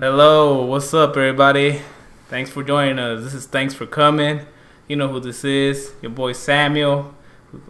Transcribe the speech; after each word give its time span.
Hello, 0.00 0.64
what's 0.64 0.94
up, 0.94 1.16
everybody? 1.16 1.80
Thanks 2.28 2.50
for 2.50 2.62
joining 2.62 3.00
us. 3.00 3.24
This 3.24 3.34
is 3.34 3.46
Thanks 3.46 3.74
for 3.74 3.84
Coming. 3.84 4.42
You 4.86 4.94
know 4.94 5.08
who 5.08 5.18
this 5.18 5.42
is. 5.42 5.92
Your 6.00 6.12
boy 6.12 6.34
Samuel 6.34 7.16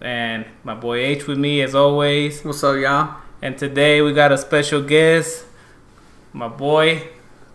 and 0.03 0.45
my 0.63 0.75
boy 0.75 0.99
H 0.99 1.27
with 1.27 1.39
me 1.39 1.63
as 1.63 1.75
always. 1.75 2.45
What's 2.45 2.63
up, 2.63 2.77
y'all? 2.77 3.17
And 3.41 3.57
today 3.57 4.03
we 4.03 4.13
got 4.13 4.31
a 4.31 4.37
special 4.37 4.83
guest, 4.83 5.47
my 6.35 6.49
boy 6.49 7.09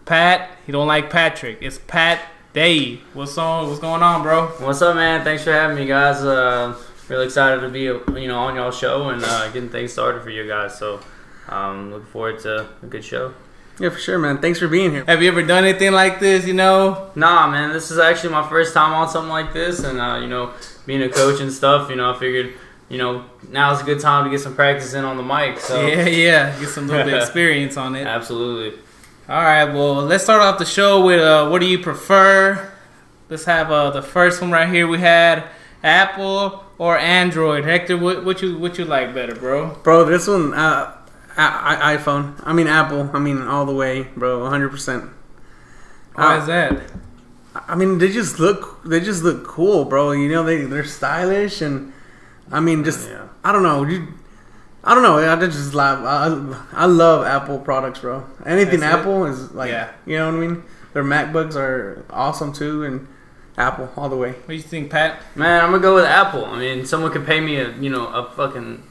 Pat. 0.06 0.50
He 0.66 0.72
don't 0.72 0.88
like 0.88 1.12
Patrick. 1.12 1.60
It's 1.62 1.78
Pat 1.78 2.22
Day. 2.54 2.96
What's 3.14 3.38
on? 3.38 3.68
What's 3.68 3.80
going 3.80 4.02
on, 4.02 4.24
bro? 4.24 4.48
What's 4.58 4.82
up, 4.82 4.96
man? 4.96 5.24
Thanks 5.24 5.44
for 5.44 5.52
having 5.52 5.78
me, 5.78 5.86
guys. 5.86 6.24
Uh, 6.24 6.76
really 7.10 7.26
excited 7.26 7.62
to 7.62 7.70
be, 7.70 7.82
you 7.82 8.28
know, 8.28 8.40
on 8.40 8.56
y'all 8.56 8.72
show 8.72 9.10
and 9.10 9.24
uh, 9.24 9.52
getting 9.52 9.70
things 9.70 9.94
started 9.94 10.24
for 10.24 10.32
you 10.32 10.48
guys. 10.48 10.80
So, 10.80 11.00
um, 11.48 11.92
looking 11.92 12.08
forward 12.08 12.40
to 12.40 12.68
a 12.82 12.86
good 12.88 13.04
show. 13.04 13.36
Yeah, 13.80 13.90
for 13.90 13.98
sure, 13.98 14.20
man. 14.20 14.38
Thanks 14.38 14.60
for 14.60 14.68
being 14.68 14.92
here. 14.92 15.04
Have 15.06 15.22
you 15.24 15.30
ever 15.30 15.42
done 15.42 15.64
anything 15.66 15.92
like 15.94 16.20
this? 16.20 16.46
You 16.46 16.54
know? 16.54 17.10
Nah, 17.16 17.50
man. 17.50 17.74
This 17.74 17.90
is 17.92 17.98
actually 17.98 18.32
my 18.32 18.48
first 18.48 18.74
time 18.74 18.94
on 18.94 19.10
something 19.10 19.32
like 19.32 19.52
this, 19.54 19.80
and 19.84 20.00
uh, 20.00 20.20
you 20.22 20.28
know, 20.28 20.52
being 20.86 21.02
a 21.02 21.10
coach 21.10 21.42
and 21.42 21.52
stuff. 21.52 21.90
You 21.90 21.96
know, 21.96 22.14
I 22.14 22.20
figured, 22.20 22.54
you 22.90 22.98
know, 23.00 23.26
now's 23.50 23.82
a 23.82 23.84
good 23.84 24.00
time 24.00 24.26
to 24.26 24.30
get 24.30 24.40
some 24.42 24.56
practice 24.56 24.94
in 24.94 25.04
on 25.04 25.18
the 25.18 25.24
mic. 25.24 25.60
So, 25.60 25.86
Yeah, 25.88 26.06
yeah. 26.08 26.60
Get 26.60 26.70
some 26.70 26.88
little 26.88 27.04
bit 27.06 27.16
experience 27.22 27.76
on 27.78 27.96
it. 27.96 28.06
absolutely. 28.06 28.80
All 29.30 29.42
right, 29.42 29.64
well, 29.66 29.96
let's 30.04 30.26
start 30.26 30.42
off 30.42 30.60
the 30.60 30.66
show 30.66 31.04
with 31.06 31.22
uh, 31.22 31.48
what 31.48 31.60
do 31.62 31.66
you 31.68 31.80
prefer? 31.80 32.72
Let's 33.30 33.46
have 33.46 33.72
uh, 33.72 33.90
the 33.90 34.02
first 34.02 34.42
one 34.42 34.52
right 34.52 34.68
here. 34.68 34.86
We 34.86 35.00
had 35.00 35.46
Apple 35.82 36.64
or 36.78 36.98
Android. 36.98 37.64
Hector, 37.64 37.98
what, 37.98 38.26
what 38.26 38.42
you 38.42 38.58
what 38.58 38.78
you 38.78 38.84
like 38.86 39.14
better, 39.16 39.34
bro? 39.34 39.76
Bro, 39.82 40.06
this 40.06 40.28
one, 40.28 40.54
uh, 40.54 40.96
I- 41.38 41.94
I- 41.94 41.98
iPhone. 41.98 42.34
I 42.44 42.54
mean, 42.54 42.68
Apple. 42.68 43.10
I 43.14 43.20
mean, 43.20 43.42
all 43.42 43.66
the 43.66 43.74
way, 43.74 44.08
bro. 44.16 44.40
100%. 44.44 45.10
Why 46.16 46.36
Uh, 46.36 46.40
is 46.40 46.46
that? 46.48 46.78
I 47.68 47.76
mean, 47.76 47.98
they 48.00 48.12
just 48.12 48.40
look, 48.40 48.84
they 48.84 49.00
just 49.00 49.24
look 49.24 49.46
cool, 49.46 49.86
bro. 49.86 50.12
You 50.12 50.30
know, 50.30 50.44
they, 50.44 50.62
they're 50.66 50.84
stylish 50.84 51.62
and, 51.62 51.94
I 52.52 52.60
mean, 52.60 52.84
just, 52.84 53.10
Yeah. 53.10 53.24
I 53.44 53.52
don't 53.52 53.64
know. 53.64 53.84
You, 53.84 54.08
I 54.84 54.94
don't 54.96 55.04
know. 55.04 55.18
I 55.18 55.36
just 55.46 55.74
love, 55.74 56.04
I, 56.04 56.84
I 56.84 56.86
love 56.86 57.26
Apple 57.26 57.60
products, 57.60 58.00
bro. 58.00 58.24
Anything 58.46 58.80
That's? 58.82 58.96
Apple 58.98 59.26
is 59.26 59.52
like, 59.54 59.70
Yeah. 59.72 59.90
you 60.06 60.18
know 60.18 60.28
what 60.28 60.36
I 60.36 60.48
mean? 60.48 60.64
Their 60.94 61.04
MacBooks 61.04 61.56
are 61.56 62.06
awesome 62.12 62.54
too, 62.54 62.84
and 62.84 63.08
Apple 63.58 63.90
all 63.98 64.10
the 64.10 64.16
way. 64.18 64.32
What 64.32 64.48
do 64.50 64.54
you 64.56 64.62
think, 64.62 64.92
Pat? 64.92 65.20
Man, 65.36 65.64
I'm 65.64 65.72
gonna 65.72 65.82
go 65.82 65.96
with 65.96 66.06
Apple. 66.06 66.46
I 66.46 66.60
mean, 66.60 66.86
someone 66.86 67.12
could 67.12 67.26
pay 67.26 67.40
me 67.40 67.58
a, 67.58 67.72
you 67.78 67.90
know, 67.90 68.08
a 68.08 68.30
fucking 68.32 68.84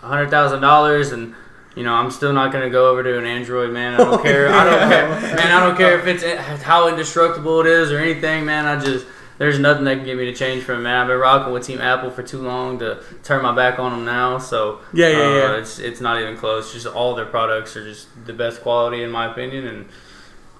hundred 0.00 0.30
thousand 0.30 0.60
dollars 0.62 1.10
and. 1.12 1.34
You 1.74 1.82
know, 1.82 1.92
I'm 1.94 2.10
still 2.10 2.32
not 2.32 2.52
gonna 2.52 2.70
go 2.70 2.90
over 2.90 3.02
to 3.02 3.18
an 3.18 3.26
Android, 3.26 3.70
man. 3.72 3.94
I 3.94 3.98
don't 3.98 4.22
care. 4.28 4.48
I 4.48 4.64
don't 4.64 4.88
care, 4.90 5.08
man. 5.36 5.52
I 5.52 5.60
don't 5.66 5.76
care 5.76 5.98
if 5.98 6.06
it's 6.06 6.62
how 6.62 6.88
indestructible 6.88 7.60
it 7.60 7.66
is 7.66 7.90
or 7.92 7.98
anything, 7.98 8.44
man. 8.44 8.64
I 8.66 8.78
just 8.82 9.06
there's 9.38 9.58
nothing 9.58 9.82
that 9.84 9.96
can 9.96 10.04
get 10.04 10.16
me 10.16 10.26
to 10.26 10.32
change 10.34 10.62
from 10.62 10.78
it, 10.78 10.82
man. 10.82 10.96
I've 11.02 11.08
been 11.08 11.18
rocking 11.18 11.52
with 11.52 11.64
Team 11.66 11.80
Apple 11.80 12.10
for 12.10 12.22
too 12.22 12.40
long 12.40 12.78
to 12.78 13.02
turn 13.24 13.42
my 13.42 13.52
back 13.54 13.80
on 13.80 13.90
them 13.90 14.04
now. 14.04 14.38
So 14.38 14.80
Yeah, 14.92 15.08
yeah, 15.08 15.16
uh, 15.18 15.34
yeah. 15.34 15.56
It's 15.56 15.78
it's 15.80 16.00
not 16.00 16.20
even 16.20 16.36
close. 16.36 16.72
Just 16.72 16.86
all 16.86 17.14
their 17.16 17.26
products 17.26 17.76
are 17.76 17.84
just 17.84 18.06
the 18.26 18.32
best 18.32 18.62
quality 18.62 19.02
in 19.02 19.10
my 19.10 19.30
opinion, 19.30 19.66
and 19.66 19.86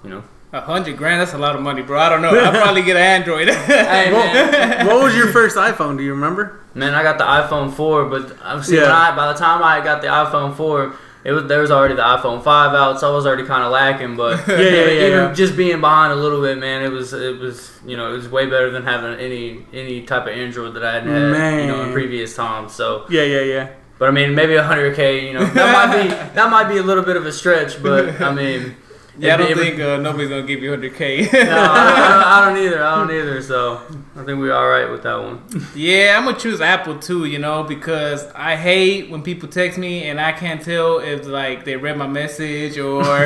you 0.03 0.09
know. 0.09 0.23
A 0.53 0.61
hundred 0.61 0.95
grand? 0.95 1.19
That's 1.19 1.33
a 1.33 1.37
lot 1.37 1.55
of 1.55 1.61
money, 1.61 1.81
bro. 1.81 1.99
I 1.99 2.07
don't 2.07 2.21
know. 2.21 2.29
I'll 2.29 2.51
probably 2.61 2.81
get 2.83 2.95
an 2.95 3.01
Android. 3.01 3.49
Hey, 3.65 4.09
man. 4.09 4.85
what 4.87 5.03
was 5.03 5.13
your 5.15 5.27
first 5.27 5.57
iPhone? 5.57 5.97
Do 5.97 6.03
you 6.03 6.11
remember? 6.13 6.61
Man, 6.73 6.93
I 6.93 7.03
got 7.03 7.17
the 7.17 7.25
iPhone 7.25 7.73
4, 7.73 8.05
but 8.05 8.37
I'm 8.41 8.63
see 8.63 8.77
Yeah. 8.77 8.93
I 8.95 9.13
by 9.15 9.33
the 9.33 9.37
time 9.39 9.61
I 9.63 9.83
got 9.83 10.01
the 10.01 10.07
iPhone 10.07 10.55
4, 10.55 10.95
it 11.25 11.31
was 11.33 11.45
there 11.45 11.59
was 11.59 11.71
already 11.71 11.95
the 11.95 12.03
iPhone 12.03 12.43
5 12.43 12.73
out, 12.75 12.99
so 12.99 13.11
I 13.11 13.15
was 13.15 13.25
already 13.25 13.45
kind 13.45 13.63
of 13.63 13.71
lacking. 13.71 14.15
But 14.15 14.47
Yeah, 14.47 14.55
yeah, 14.59 14.69
yeah, 14.69 15.07
even 15.07 15.11
yeah. 15.11 15.33
just 15.33 15.57
being 15.57 15.81
behind 15.81 16.13
a 16.13 16.15
little 16.15 16.39
bit, 16.41 16.57
man, 16.59 16.83
it 16.83 16.91
was 16.91 17.11
it 17.13 17.39
was 17.39 17.71
you 17.85 17.97
know 17.97 18.13
it 18.13 18.17
was 18.17 18.29
way 18.29 18.45
better 18.45 18.69
than 18.69 18.83
having 18.83 19.19
any 19.19 19.65
any 19.73 20.03
type 20.03 20.23
of 20.23 20.29
Android 20.29 20.75
that 20.75 20.83
I 20.85 20.93
hadn't 20.93 21.09
had 21.33 21.61
you 21.61 21.67
know 21.67 21.81
in 21.83 21.91
previous 21.93 22.35
times. 22.35 22.73
So, 22.73 23.05
Yeah, 23.09 23.23
yeah, 23.23 23.41
yeah. 23.41 23.69
but 23.99 24.07
I 24.07 24.11
mean 24.11 24.35
maybe 24.35 24.53
100k, 24.53 25.27
you 25.27 25.33
know 25.33 25.45
that 25.45 25.69
might 25.73 26.03
be 26.03 26.07
that 26.37 26.49
might 26.51 26.69
be 26.69 26.77
a 26.77 26.83
little 26.83 27.03
bit 27.03 27.17
of 27.17 27.25
a 27.25 27.31
stretch, 27.31 27.81
but 27.83 28.21
I 28.21 28.31
mean. 28.33 28.75
Yeah, 29.17 29.33
I 29.33 29.37
don't 29.37 29.55
think 29.55 29.79
uh, 29.79 29.97
nobody's 29.97 30.29
gonna 30.29 30.43
give 30.43 30.61
you 30.61 30.69
hundred 30.69 30.95
k. 30.95 31.21
no, 31.33 31.39
I, 31.39 31.43
don't, 31.43 31.47
I 31.47 32.45
don't- 32.45 32.57
either. 32.65 32.83
I 32.83 32.95
don't 32.95 33.11
either. 33.11 33.41
So 33.41 33.81
I 34.15 34.23
think 34.23 34.39
we're 34.39 34.53
all 34.53 34.67
right 34.67 34.89
with 34.89 35.03
that 35.03 35.15
one. 35.15 35.41
Yeah, 35.75 36.15
I'm 36.17 36.25
gonna 36.25 36.37
choose 36.37 36.61
Apple 36.61 36.99
too, 36.99 37.25
you 37.25 37.39
know, 37.39 37.63
because 37.63 38.25
I 38.35 38.55
hate 38.55 39.09
when 39.09 39.21
people 39.21 39.47
text 39.49 39.77
me 39.77 40.09
and 40.09 40.19
I 40.19 40.31
can't 40.31 40.61
tell 40.61 40.99
if 40.99 41.25
like 41.27 41.65
they 41.65 41.75
read 41.75 41.97
my 41.97 42.07
message 42.07 42.77
or, 42.77 43.01
or- 43.03 43.25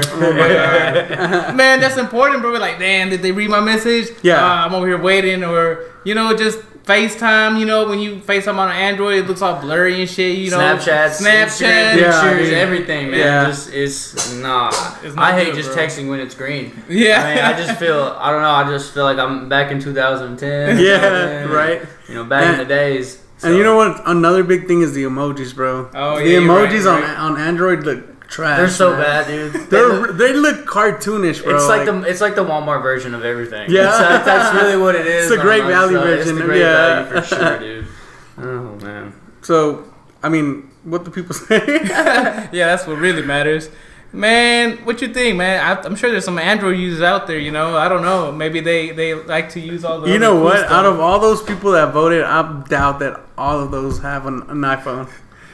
man, 1.53 1.79
that's 1.79 1.97
important, 1.97 2.41
bro. 2.41 2.51
Like, 2.53 2.79
damn, 2.79 3.09
did 3.09 3.21
they 3.21 3.31
read 3.31 3.49
my 3.49 3.59
message? 3.61 4.09
Yeah. 4.21 4.43
uh, 4.43 4.65
I'm 4.65 4.73
over 4.73 4.87
here 4.87 4.97
waiting, 5.01 5.43
or 5.43 5.85
you 6.03 6.15
know, 6.15 6.35
just 6.35 6.59
FaceTime. 6.89 7.59
You 7.59 7.65
know, 7.65 7.87
when 7.87 7.99
you 7.99 8.15
FaceTime 8.17 8.55
on 8.57 8.69
an 8.69 8.75
Android, 8.75 9.19
it 9.19 9.27
looks 9.27 9.41
all 9.41 9.61
blurry 9.61 10.01
and 10.01 10.09
shit. 10.09 10.37
You 10.37 10.49
know, 10.51 10.57
Snapchat, 10.57 11.09
Snapchat. 11.21 11.45
Instagram, 11.45 11.97
Yeah, 12.01 12.21
pictures, 12.29 12.49
dude. 12.49 12.57
everything, 12.57 13.11
man. 13.11 13.19
Yeah. 13.19 13.45
Just 13.45 13.71
it's 13.73 14.33
nah. 14.35 14.69
It's 15.03 15.15
not 15.15 15.19
I 15.19 15.33
hate 15.37 15.45
good, 15.53 15.55
just 15.63 15.73
bro. 15.73 15.83
texting 15.85 16.09
when 16.09 16.19
it's 16.19 16.35
green. 16.35 16.71
Yeah. 16.89 17.21
I 17.23 17.35
mean, 17.35 17.43
I 17.45 17.53
just 17.65 17.79
feel 17.79 18.01
I 18.19 18.31
don't 18.31 18.41
know. 18.41 18.49
I 18.51 18.63
just 18.69 18.93
feel 18.93 19.03
like 19.03 19.17
I'm 19.19 19.47
back 19.47 19.71
in 19.71 19.79
2010. 19.79 20.79
Yeah, 20.79 20.99
something. 21.43 21.55
right. 21.55 21.81
You 22.07 22.15
know, 22.15 22.23
back 22.23 22.51
in 22.53 22.57
the 22.57 22.65
days. 22.65 23.21
And 23.41 23.55
you 23.55 23.63
know 23.63 23.75
what? 23.77 24.01
Another 24.05 24.43
big 24.43 24.67
thing 24.67 24.81
is 24.81 24.93
the 24.93 25.03
emojis, 25.03 25.55
bro. 25.55 25.89
Oh, 25.93 26.17
the 26.17 26.25
yeah, 26.25 26.39
you're 26.39 26.41
emojis 26.41 26.85
right, 26.85 26.95
on 26.95 27.01
right. 27.03 27.17
on 27.17 27.37
Android 27.39 27.83
look 27.83 28.03
trash. 28.29 28.57
They're 28.57 28.69
so 28.69 28.91
man. 28.91 29.01
bad, 29.01 29.27
dude. 29.27 29.53
They 29.69 29.81
look- 29.81 30.17
they 30.17 30.33
look 30.33 30.65
cartoonish, 30.65 31.43
bro. 31.43 31.55
it's 31.55 31.67
like, 31.67 31.85
the 31.85 32.01
it's 32.03 32.21
like 32.21 32.35
the 32.35 32.43
Walmart 32.45 32.81
version 32.81 33.13
of 33.13 33.23
everything. 33.25 33.69
Yeah. 33.69 33.83
That's, 33.83 33.99
uh, 33.99 34.23
that's 34.25 34.55
really 34.63 34.77
what 34.81 34.95
it 34.95 35.05
is. 35.07 35.25
It's 35.25 35.33
the 35.35 35.39
on 35.39 35.45
Great 35.45 35.63
Value 35.63 35.97
side. 35.97 36.03
version, 36.05 36.29
It's 36.29 36.39
the 36.39 36.45
great 36.45 36.59
yeah. 36.61 37.03
value 37.03 37.21
for 37.21 37.27
sure, 37.27 37.59
dude. 37.59 37.87
Oh 38.41 38.75
man. 38.85 39.13
so. 39.41 39.85
I 40.21 40.27
mean, 40.29 40.69
what 40.83 41.05
the 41.05 41.11
people 41.11 41.33
say? 41.47 41.61
yeah, 41.65 42.49
that's 42.51 42.85
what 42.87 42.97
really 42.97 43.21
matters. 43.21 43.69
Man, 44.11 44.77
what 44.85 45.01
you 45.01 45.13
think, 45.13 45.37
man? 45.37 45.63
I, 45.63 45.79
I'm 45.81 45.95
sure 45.95 46.09
there's 46.11 46.25
some 46.25 46.39
Android 46.39 46.77
users 46.77 47.01
out 47.01 47.25
there. 47.27 47.37
You 47.37 47.51
know, 47.51 47.77
I 47.77 47.87
don't 47.87 48.01
know. 48.01 48.31
Maybe 48.31 48.59
they 48.59 48.91
they 48.91 49.13
like 49.13 49.49
to 49.51 49.59
use 49.59 49.85
all 49.85 50.01
the. 50.01 50.11
you 50.11 50.19
know 50.19 50.33
cool 50.33 50.43
what? 50.45 50.57
stuff. 50.59 50.71
Out 50.71 50.85
of 50.85 50.99
all 50.99 51.19
those 51.19 51.41
people 51.43 51.71
that 51.71 51.93
voted, 51.93 52.23
I 52.23 52.63
doubt 52.67 52.99
that 52.99 53.21
all 53.37 53.59
of 53.61 53.71
those 53.71 53.99
have 53.99 54.25
an, 54.25 54.41
an 54.49 54.61
iPhone. 54.61 55.09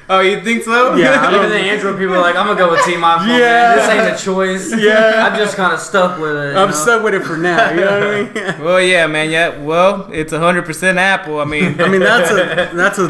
Oh, 0.09 0.19
you 0.19 0.41
think 0.41 0.63
so? 0.63 0.95
Yeah, 0.95 1.11
I 1.21 1.29
Even 1.29 1.41
don't- 1.41 1.49
the 1.49 1.57
Android 1.57 1.97
people 1.97 2.15
are 2.15 2.21
like, 2.21 2.35
I'm 2.35 2.45
gonna 2.47 2.57
go 2.59 2.71
with 2.71 2.83
Team 2.85 2.99
iPhone. 3.01 3.27
Yeah. 3.27 3.39
man. 3.39 3.77
This 3.77 3.89
ain't 3.89 4.19
a 4.19 4.23
choice. 4.23 4.73
Yeah. 4.85 5.27
I'm 5.27 5.37
just 5.37 5.55
kind 5.55 5.73
of 5.73 5.79
stuck 5.79 6.19
with 6.19 6.35
it. 6.35 6.55
I'm 6.55 6.69
know? 6.69 6.75
stuck 6.75 7.03
with 7.03 7.13
it 7.15 7.23
for 7.23 7.37
now. 7.37 7.69
You 7.71 7.81
know 7.81 7.99
what 7.99 8.43
I 8.43 8.51
mean? 8.53 8.61
Well, 8.65 8.81
yeah, 8.81 9.07
man. 9.07 9.29
Yeah. 9.31 9.61
Well, 9.61 10.09
it's 10.11 10.33
100% 10.33 10.95
Apple. 10.97 11.39
I 11.39 11.45
mean, 11.45 11.79
I 11.81 11.87
mean, 11.89 12.01
that's 12.01 12.31
a 12.31 12.75
that's 12.75 12.99
a, 12.99 13.05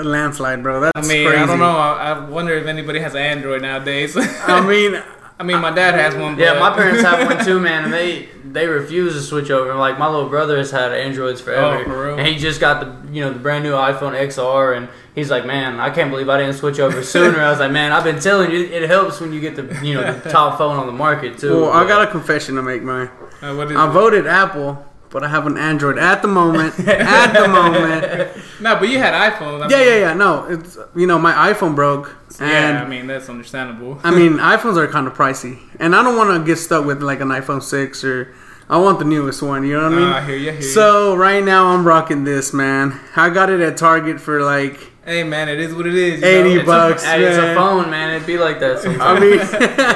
uh, 0.00 0.02
landslide, 0.04 0.62
bro. 0.62 0.80
That's 0.80 1.08
I 1.08 1.12
mean, 1.12 1.26
crazy. 1.28 1.42
I 1.42 1.46
don't 1.46 1.58
know. 1.58 1.76
I, 1.76 2.12
I 2.12 2.18
wonder 2.28 2.54
if 2.54 2.66
anybody 2.66 3.00
has 3.00 3.14
an 3.14 3.22
Android 3.22 3.62
nowadays. 3.62 4.16
I 4.16 4.60
mean, 4.66 5.02
I 5.38 5.42
mean, 5.42 5.60
my 5.60 5.70
dad 5.70 5.94
has 5.94 6.14
one. 6.14 6.38
Yeah, 6.38 6.58
my 6.60 6.70
parents 6.74 7.02
have 7.02 7.26
one 7.28 7.44
too, 7.44 7.58
man, 7.60 7.84
and 7.84 7.92
they 7.92 8.28
they 8.44 8.66
refuse 8.68 9.14
to 9.14 9.20
switch 9.20 9.50
over. 9.50 9.74
Like 9.74 9.98
my 9.98 10.06
little 10.08 10.28
brother 10.28 10.56
has 10.58 10.70
had 10.70 10.92
Androids 10.92 11.40
forever, 11.40 11.78
Oh, 11.80 11.84
for 11.84 12.06
real? 12.06 12.18
and 12.18 12.26
he 12.28 12.36
just 12.36 12.60
got 12.60 12.80
the 12.80 13.12
you 13.12 13.20
know 13.22 13.32
the 13.32 13.38
brand 13.40 13.64
new 13.64 13.72
iPhone 13.72 14.12
XR, 14.12 14.76
and 14.76 14.88
he's 15.14 15.30
like, 15.30 15.46
man, 15.46 15.80
I 15.80 15.90
can't 15.90 16.10
believe 16.10 16.28
I 16.28 16.38
didn't 16.38 16.54
switch 16.54 16.78
over 16.80 17.02
sooner. 17.02 17.40
I 17.40 17.50
was 17.50 17.60
like, 17.60 17.70
man, 17.72 17.92
I've 17.92 18.04
been 18.04 18.20
telling 18.20 18.50
you, 18.50 18.58
it 18.60 18.88
helps 18.88 19.20
when 19.20 19.32
you 19.32 19.40
get 19.40 19.56
the 19.56 19.80
you 19.86 19.94
know 19.94 20.12
the 20.18 20.30
top 20.30 20.58
phone 20.58 20.76
on 20.76 20.86
the 20.86 20.92
market 20.92 21.38
too. 21.38 21.62
well, 21.62 21.70
I 21.72 21.86
got 21.86 22.06
a 22.06 22.10
confession 22.10 22.54
to 22.56 22.62
make, 22.62 22.82
man. 22.82 23.08
Uh, 23.42 23.54
what 23.54 23.70
is 23.70 23.76
I 23.76 23.88
it? 23.88 23.92
voted 23.92 24.26
Apple, 24.26 24.84
but 25.10 25.22
I 25.24 25.28
have 25.28 25.46
an 25.46 25.56
Android 25.58 25.98
at 25.98 26.22
the 26.22 26.28
moment. 26.28 26.78
at 26.88 27.32
the 27.32 27.48
moment. 27.48 28.30
No, 28.60 28.76
but 28.76 28.88
you 28.88 28.98
had 28.98 29.12
iPhone. 29.32 29.62
I 29.62 29.68
Yeah, 29.68 29.76
mean- 29.76 29.86
yeah, 29.88 29.96
yeah. 29.98 30.14
No, 30.14 30.44
it's 30.48 30.78
you 30.94 31.06
know 31.06 31.18
my 31.18 31.52
iPhone 31.52 31.74
broke, 31.74 32.14
and 32.40 32.50
Yeah, 32.50 32.82
I 32.82 32.88
mean 32.88 33.06
that's 33.08 33.28
understandable. 33.28 33.98
I 34.04 34.10
mean, 34.12 34.34
iPhones 34.38 34.76
are 34.78 34.86
kind 34.86 35.06
of 35.06 35.12
pricey, 35.14 35.58
and 35.80 35.94
I 35.94 36.02
don't 36.02 36.16
want 36.16 36.30
to 36.40 36.46
get 36.46 36.56
stuck 36.56 36.86
with 36.86 37.02
like 37.02 37.20
an 37.20 37.28
iPhone 37.28 37.62
six 37.62 38.04
or 38.04 38.32
I 38.70 38.78
want 38.78 39.00
the 39.00 39.04
newest 39.04 39.42
one. 39.42 39.66
You 39.66 39.74
know 39.76 39.82
what 39.90 39.92
I 39.92 39.96
mean? 39.96 40.08
Uh, 40.08 40.14
I 40.14 40.20
hear 40.24 40.36
you. 40.36 40.48
I 40.50 40.52
hear 40.52 40.62
you. 40.62 40.66
so 40.68 41.14
right 41.16 41.44
now 41.44 41.66
I'm 41.74 41.86
rocking 41.86 42.24
this, 42.24 42.54
man. 42.54 42.98
I 43.16 43.28
got 43.28 43.50
it 43.50 43.60
at 43.60 43.76
Target 43.76 44.20
for 44.20 44.40
like 44.40 44.78
hey, 45.06 45.22
man, 45.24 45.48
it 45.48 45.60
is 45.60 45.74
what 45.74 45.86
it 45.86 45.94
is. 45.94 46.20
you 46.20 46.26
80 46.26 46.42
know? 46.48 46.54
It's 46.54 46.62
a- 46.62 46.66
bucks, 46.66 47.04
hey, 47.04 47.24
it's 47.24 47.36
a 47.38 47.54
phone, 47.54 47.90
man. 47.90 48.14
It'd 48.14 48.26
be 48.26 48.38
like 48.38 48.60
that 48.60 48.80
sometimes. 48.80 49.02
I 49.02 49.20
mean, 49.20 49.32
It'd 49.38 49.50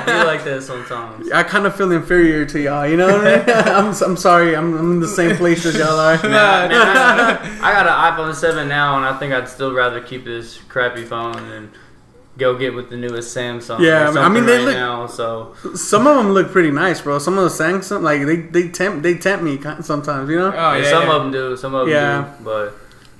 be 0.06 0.12
like 0.32 0.44
that 0.44 0.62
sometimes. 0.62 1.30
I 1.32 1.42
kind 1.42 1.66
of 1.66 1.74
feel 1.76 1.92
inferior 1.92 2.44
to 2.46 2.60
y'all. 2.60 2.86
You 2.86 2.96
know 2.96 3.06
what 3.06 3.26
I 3.26 3.36
mean? 3.38 3.44
I'm, 3.66 3.86
I'm 4.10 4.16
sorry. 4.16 4.54
I'm, 4.56 4.74
I'm 4.76 4.90
in 4.92 5.00
the 5.00 5.08
same 5.08 5.36
place 5.36 5.64
as 5.66 5.76
y'all 5.76 5.98
are. 5.98 6.16
Nah, 6.16 6.28
Man, 6.28 6.70
nah. 6.70 6.78
I, 6.78 7.58
I 7.62 7.72
got 7.72 7.86
an 7.86 8.26
iPhone 8.28 8.34
7 8.34 8.68
now, 8.68 8.96
and 8.96 9.04
I 9.04 9.18
think 9.18 9.32
I'd 9.32 9.48
still 9.48 9.72
rather 9.72 10.00
keep 10.00 10.24
this 10.24 10.58
crappy 10.68 11.04
phone 11.04 11.32
than 11.48 11.72
go 12.36 12.56
get 12.56 12.72
with 12.72 12.88
the 12.88 12.96
newest 12.96 13.36
Samsung. 13.36 13.80
Yeah, 13.80 14.04
or 14.04 14.06
I 14.06 14.10
mean- 14.10 14.18
I 14.18 14.28
mean, 14.28 14.36
something 14.42 14.46
they 14.46 14.56
right 14.58 14.64
look- 14.66 14.74
now. 14.76 15.06
So 15.06 15.54
Some 15.74 16.06
of 16.06 16.16
them 16.16 16.32
look 16.34 16.52
pretty 16.52 16.70
nice, 16.70 17.00
bro. 17.00 17.18
Some 17.18 17.36
of 17.36 17.44
the 17.44 17.50
Samsung, 17.64 18.02
like 18.02 18.24
they 18.26 18.36
they 18.36 18.68
tempt 18.68 19.02
they 19.02 19.14
tempt 19.14 19.42
me 19.44 19.58
sometimes. 19.82 20.30
You 20.30 20.36
know? 20.38 20.52
Oh, 20.52 20.74
yeah, 20.74 20.76
yeah, 20.76 20.90
some 20.90 21.02
yeah. 21.08 21.16
of 21.16 21.22
them 21.22 21.32
do, 21.32 21.56
some 21.56 21.74
of 21.74 21.86
them 21.86 21.94
Yeah. 21.94 22.32
do, 22.38 22.44
but 22.44 22.74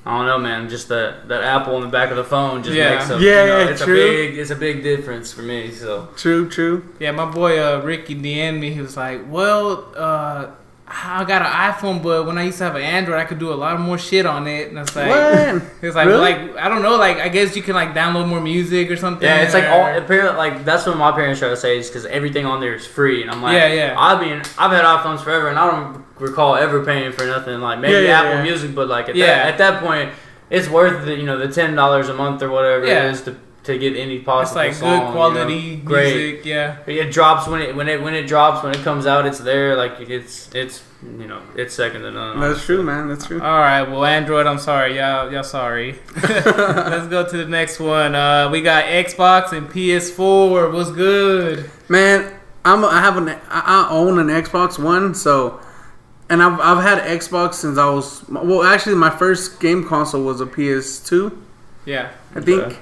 I 0.09 0.17
don't 0.17 0.27
know, 0.27 0.39
man. 0.39 0.71
Just 0.71 0.89
that 0.89 1.29
that 1.29 1.43
apple 1.45 1.77
on 1.77 1.83
the 1.83 1.89
back 1.89 2.11
of 2.11 2.17
the 2.17 2.25
phone 2.25 2.63
just 2.63 2.75
Yeah. 2.75 2.95
makes 2.95 3.11
a 3.11 3.19
Yeah, 3.19 3.19
you 3.19 3.49
know, 3.51 3.59
yeah, 3.59 3.69
it's 3.69 3.83
true. 3.85 3.95
a 3.95 4.09
big 4.09 4.39
it's 4.39 4.51
a 4.51 4.57
big 4.57 4.83
difference 4.83 5.33
for 5.35 5.43
me. 5.43 5.71
So 5.71 6.09
True, 6.17 6.49
true. 6.49 6.83
Yeah, 6.99 7.11
my 7.13 7.27
boy 7.27 7.59
uh, 7.63 7.83
Ricky 7.85 8.15
DM'd 8.15 8.59
me. 8.59 8.71
He 8.73 8.81
was 8.81 8.97
like, 8.97 9.21
"Well, 9.29 9.85
uh, 9.95 10.47
I 10.91 11.23
got 11.25 11.43
an 11.43 11.49
iPhone, 11.73 12.03
but 12.03 12.25
when 12.27 12.39
I 12.39 12.45
used 12.45 12.59
to 12.59 12.65
have 12.65 12.75
an 12.75 12.83
Android, 12.83 13.19
I 13.21 13.25
could 13.25 13.39
do 13.39 13.53
a 13.53 13.55
lot 13.55 13.79
more 13.79 13.99
shit 13.99 14.25
on 14.27 14.47
it." 14.47 14.69
And 14.69 14.79
I 14.79 14.83
was 14.83 14.97
like, 14.97 15.09
What? 15.09 15.63
He 15.81 15.87
was 15.87 15.95
like, 15.95 16.07
Really? 16.07 16.21
like 16.21 16.57
I 16.57 16.69
don't 16.69 16.83
know, 16.83 16.97
like 16.97 17.19
I 17.19 17.29
guess 17.29 17.55
you 17.57 17.63
can 17.63 17.75
like 17.75 17.95
download 17.95 18.27
more 18.29 18.41
music 18.41 18.91
or 18.91 18.97
something. 18.97 19.27
yeah, 19.29 19.43
it's 19.43 19.55
like 19.55 19.65
all 19.65 19.87
apparently 19.97 20.37
like 20.37 20.65
that's 20.65 20.87
what 20.87 20.97
my 20.97 21.13
parents 21.13 21.41
try 21.41 21.49
to 21.51 21.57
say 21.57 21.79
is 21.79 21.89
because 21.89 22.07
everything 22.07 22.47
on 22.47 22.61
there 22.61 22.75
is 22.75 22.87
free, 22.87 23.23
and 23.23 23.31
I'm 23.31 23.43
like, 23.43 23.55
Yeah, 23.55 23.73
yeah. 23.73 23.95
I 23.99 24.21
mean, 24.21 24.39
I've 24.59 24.71
had 24.73 24.85
iPhones 24.85 25.21
forever, 25.21 25.49
and 25.49 25.59
I 25.59 25.71
don't 25.71 26.05
recall 26.19 26.57
ever 26.57 26.85
paying 26.85 27.13
for 27.13 27.27
nothing 27.27 27.61
like 27.61 27.79
maybe 27.81 27.93
Yeah, 27.95 28.01
yeah, 28.01 28.21
Apple 28.21 28.33
yeah. 28.39 28.43
Music, 28.43 28.75
but 28.75 28.89
like 28.89 29.09
at 29.09 29.15
Yeah. 29.17 29.27
that 29.27 29.47
at 29.53 29.59
that 29.59 29.83
point, 29.85 30.11
it's 30.51 30.69
worth 30.69 31.05
the 31.05 31.15
you 31.15 31.25
know 31.27 31.39
the 31.39 31.53
ten 31.53 31.75
dollars 31.75 32.09
a 32.09 32.15
month 32.15 32.43
or 32.43 32.51
whatever 32.51 32.87
Yeah. 32.87 33.07
it 33.09 33.11
is 33.13 33.23
to 33.23 33.37
to 33.69 33.79
get 33.79 33.97
any 33.97 34.17
It's 34.17 34.25
possible 34.25 34.63
like 34.63 34.75
song, 34.75 35.07
good 35.07 35.13
quality 35.13 35.77
know? 35.77 35.85
Great. 35.85 36.17
music. 36.17 36.45
Yeah. 36.45 36.77
It 36.87 37.13
drops 37.13 37.47
when 37.47 37.63
it 37.63 37.75
when 37.77 37.89
it 37.89 38.03
when 38.03 38.15
it 38.15 38.27
drops 38.27 38.63
when 38.65 38.75
it 38.75 38.83
comes 38.83 39.07
out. 39.07 39.25
It's 39.27 39.39
there. 39.39 39.77
Like 39.77 40.01
it's 40.01 40.51
it's 40.55 40.83
you 41.03 41.27
know 41.29 41.41
it's 41.55 41.75
second 41.75 42.03
to 42.03 42.11
none. 42.11 42.41
That's 42.41 42.65
true, 42.65 42.83
man. 42.83 43.09
That's 43.09 43.27
true. 43.27 43.41
All 43.41 43.59
right. 43.61 43.83
Well, 43.83 44.05
Android, 44.05 44.47
I'm 44.47 44.59
sorry, 44.59 44.97
y'all. 44.97 45.31
Y'all 45.33 45.43
sorry. 45.45 45.99
Let's 46.23 47.07
go 47.07 47.25
to 47.29 47.37
the 47.37 47.47
next 47.47 47.79
one. 47.81 48.15
Uh, 48.15 48.51
we 48.51 48.61
got 48.63 48.85
Xbox 48.85 49.53
and 49.53 49.69
PS4. 49.69 50.73
What's 50.73 50.91
good? 50.91 51.71
Man, 51.89 52.33
I'm 52.65 52.85
I 52.85 53.01
have 53.01 53.17
an 53.17 53.29
I 53.29 53.39
I 53.51 53.89
own 53.91 54.19
an 54.19 54.27
Xbox 54.29 54.83
One, 54.83 55.15
so 55.15 55.61
and 56.31 56.43
I've 56.43 56.59
I've 56.61 56.83
had 56.83 56.99
Xbox 57.21 57.55
since 57.55 57.79
I 57.79 57.89
was 57.89 58.29
well. 58.29 58.63
Actually, 58.65 58.97
my 58.97 59.11
first 59.11 59.61
game 59.61 59.87
console 59.87 60.25
was 60.25 60.41
a 60.41 60.47
PS2, 60.47 61.37
Yeah. 61.87 62.11
I 62.35 62.41
think. 62.41 62.63
Okay. 62.63 62.77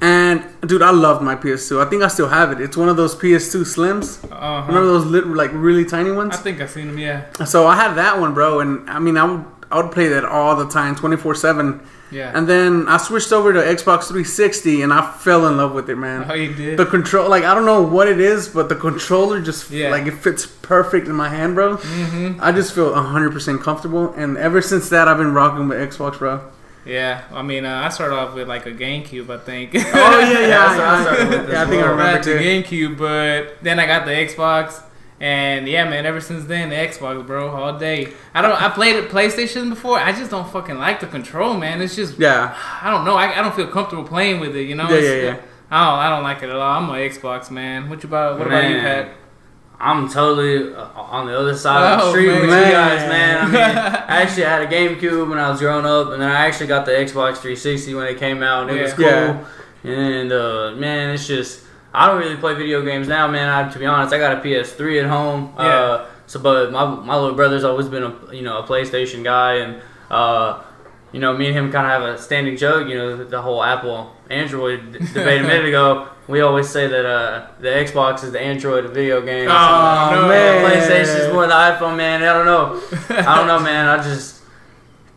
And 0.00 0.44
dude, 0.66 0.82
I 0.82 0.90
loved 0.90 1.22
my 1.22 1.36
PS2. 1.36 1.84
I 1.84 1.88
think 1.88 2.02
I 2.02 2.08
still 2.08 2.28
have 2.28 2.52
it. 2.52 2.60
It's 2.60 2.76
one 2.76 2.88
of 2.88 2.96
those 2.96 3.14
PS2 3.14 3.62
Slims. 3.62 4.22
Uh-huh. 4.30 4.64
Remember 4.66 4.86
those 4.88 5.06
lit, 5.06 5.26
like 5.26 5.50
really 5.54 5.84
tiny 5.84 6.12
ones? 6.12 6.34
I 6.34 6.38
think 6.38 6.60
I've 6.60 6.70
seen 6.70 6.88
them. 6.88 6.98
Yeah. 6.98 7.32
So 7.44 7.66
I 7.66 7.76
had 7.76 7.94
that 7.94 8.20
one, 8.20 8.34
bro, 8.34 8.60
and 8.60 8.88
I 8.90 8.98
mean, 8.98 9.16
I 9.16 9.24
would 9.24 9.44
I 9.70 9.80
would 9.82 9.90
play 9.92 10.08
that 10.08 10.24
all 10.24 10.54
the 10.54 10.68
time, 10.68 10.94
twenty 10.96 11.16
four 11.16 11.34
seven. 11.34 11.80
Yeah. 12.12 12.30
And 12.32 12.46
then 12.48 12.86
I 12.86 12.98
switched 12.98 13.32
over 13.32 13.52
to 13.52 13.58
Xbox 13.58 14.04
360, 14.06 14.82
and 14.82 14.92
I 14.92 15.10
fell 15.10 15.44
in 15.48 15.56
love 15.56 15.72
with 15.74 15.90
it, 15.90 15.96
man. 15.96 16.24
oh, 16.30 16.34
you 16.34 16.54
did. 16.54 16.78
The 16.78 16.86
control, 16.86 17.28
like 17.28 17.42
I 17.42 17.52
don't 17.52 17.66
know 17.66 17.82
what 17.82 18.06
it 18.06 18.20
is, 18.20 18.46
but 18.48 18.68
the 18.68 18.76
controller 18.76 19.40
just 19.40 19.70
Yeah. 19.72 19.90
like 19.90 20.06
it 20.06 20.12
fits 20.14 20.46
perfect 20.46 21.08
in 21.08 21.14
my 21.16 21.28
hand, 21.30 21.56
bro. 21.56 21.78
mm-hmm. 21.78 22.38
I 22.40 22.52
just 22.52 22.72
feel 22.74 22.94
hundred 22.94 23.32
percent 23.32 23.60
comfortable, 23.62 24.12
and 24.14 24.36
ever 24.36 24.60
since 24.62 24.88
that, 24.90 25.08
I've 25.08 25.18
been 25.18 25.32
rocking 25.34 25.66
with 25.68 25.78
Xbox, 25.78 26.18
bro. 26.18 26.42
Yeah. 26.86 27.24
I 27.32 27.42
mean, 27.42 27.64
uh, 27.64 27.82
I 27.84 27.88
started 27.88 28.14
off 28.16 28.34
with 28.34 28.48
like 28.48 28.66
a 28.66 28.72
GameCube, 28.72 29.28
I 29.30 29.38
think. 29.38 29.72
Oh 29.74 29.80
yeah, 30.20 30.46
yeah, 30.46 30.68
what 30.76 30.80
I 30.80 31.02
started 31.02 31.48
yeah. 31.50 31.62
I 31.62 31.66
think 31.66 31.82
I 31.82 31.86
remember 31.90 32.22
the. 32.22 32.30
GameCube, 32.38 32.96
but 32.98 33.62
then 33.62 33.78
I 33.80 33.86
got 33.86 34.04
the 34.06 34.12
Xbox, 34.12 34.82
and 35.20 35.66
yeah, 35.68 35.88
man. 35.88 36.06
Ever 36.06 36.20
since 36.20 36.44
then, 36.44 36.68
the 36.68 36.76
Xbox, 36.76 37.26
bro, 37.26 37.48
all 37.48 37.78
day. 37.78 38.12
I 38.34 38.40
don't. 38.42 38.52
I 38.60 38.68
played 38.70 38.96
it 38.96 39.10
PlayStation 39.10 39.68
before. 39.70 39.98
I 39.98 40.12
just 40.12 40.30
don't 40.30 40.48
fucking 40.48 40.78
like 40.78 41.00
the 41.00 41.06
control, 41.06 41.54
man. 41.54 41.82
It's 41.82 41.96
just 41.96 42.18
Yeah, 42.18 42.56
I 42.82 42.90
don't 42.90 43.04
know. 43.04 43.16
I, 43.16 43.38
I 43.38 43.42
don't 43.42 43.54
feel 43.54 43.66
comfortable 43.68 44.04
playing 44.04 44.40
with 44.40 44.54
it. 44.56 44.62
You 44.68 44.74
know. 44.76 44.88
Yeah, 44.88 44.96
It's- 44.96 45.24
yeah, 45.24 45.30
yeah. 45.34 45.40
I 45.68 45.84
don't. 45.90 45.98
I 45.98 46.08
don't 46.10 46.22
like 46.22 46.42
it 46.44 46.48
at 46.50 46.54
all. 46.56 46.62
I'm 46.78 46.88
an 46.90 46.96
Xbox 47.10 47.50
man. 47.50 47.88
What 47.90 48.02
you 48.04 48.08
about? 48.08 48.38
What 48.38 48.46
about 48.46 48.62
you, 48.70 48.76
Man. 48.76 49.06
Pat? 49.06 49.16
I'm 49.78 50.08
totally 50.08 50.74
uh, 50.74 50.88
on 50.96 51.26
the 51.26 51.38
other 51.38 51.54
side 51.54 51.92
of 51.94 52.00
the 52.00 52.04
Oh, 52.06 52.10
street 52.10 52.28
with 52.28 52.44
you 52.44 52.48
guys, 52.50 53.08
man. 53.08 53.38
I 53.38 53.46
mean, 53.46 53.54
I 54.08 54.22
actually 54.22 54.44
had 54.44 54.62
a 54.62 54.66
GameCube 54.66 55.28
when 55.28 55.38
I 55.38 55.50
was 55.50 55.60
growing 55.60 55.84
up, 55.84 56.12
and 56.12 56.22
then 56.22 56.30
I 56.30 56.46
actually 56.46 56.68
got 56.68 56.86
the 56.86 56.92
Xbox 56.92 57.36
360 57.38 57.94
when 57.94 58.06
it 58.06 58.18
came 58.18 58.42
out, 58.42 58.68
and 58.68 58.78
it 58.78 58.82
was 58.82 58.94
cool. 58.94 59.04
Yeah. 59.04 59.44
And 59.84 60.32
uh, 60.32 60.72
man, 60.76 61.10
it's 61.10 61.26
just 61.26 61.62
I 61.92 62.06
don't 62.06 62.18
really 62.18 62.36
play 62.36 62.54
video 62.54 62.82
games 62.82 63.06
now, 63.08 63.28
man. 63.28 63.48
I, 63.48 63.70
to 63.70 63.78
be 63.78 63.86
honest, 63.86 64.12
I 64.14 64.18
got 64.18 64.38
a 64.38 64.40
PS3 64.40 65.02
at 65.04 65.08
home. 65.08 65.52
Yeah. 65.58 65.64
Uh, 65.64 66.06
so, 66.26 66.40
but 66.40 66.72
my 66.72 66.84
my 66.86 67.16
little 67.16 67.36
brother's 67.36 67.62
always 67.64 67.88
been 67.88 68.02
a 68.02 68.34
you 68.34 68.42
know 68.42 68.58
a 68.58 68.62
PlayStation 68.66 69.22
guy, 69.22 69.54
and 69.56 69.80
uh, 70.10 70.62
you 71.16 71.22
know 71.22 71.32
me 71.34 71.46
and 71.46 71.56
him 71.56 71.72
kind 71.72 71.86
of 71.86 71.92
have 71.92 72.02
a 72.14 72.20
standing 72.20 72.58
joke. 72.58 72.86
You 72.88 72.94
know 72.98 73.24
the 73.24 73.40
whole 73.40 73.62
Apple 73.64 74.14
Android 74.28 74.92
debate 75.14 75.40
a 75.40 75.44
minute 75.44 75.64
ago. 75.64 76.08
We 76.28 76.42
always 76.42 76.68
say 76.68 76.86
that 76.88 77.06
uh, 77.06 77.46
the 77.58 77.68
Xbox 77.68 78.22
is 78.22 78.32
the 78.32 78.40
Android 78.40 78.84
of 78.84 78.92
video 78.92 79.22
games. 79.22 79.50
Oh, 79.50 80.10
and 80.12 80.28
man. 80.28 80.70
PlayStation 80.70 81.20
is 81.20 81.32
more 81.32 81.46
the 81.46 81.54
iPhone, 81.54 81.96
man. 81.96 82.22
I 82.22 82.32
don't 82.34 82.44
know. 82.44 82.82
I 83.08 83.34
don't 83.36 83.46
know, 83.46 83.60
man. 83.60 83.88
I 83.88 84.02
just, 84.02 84.42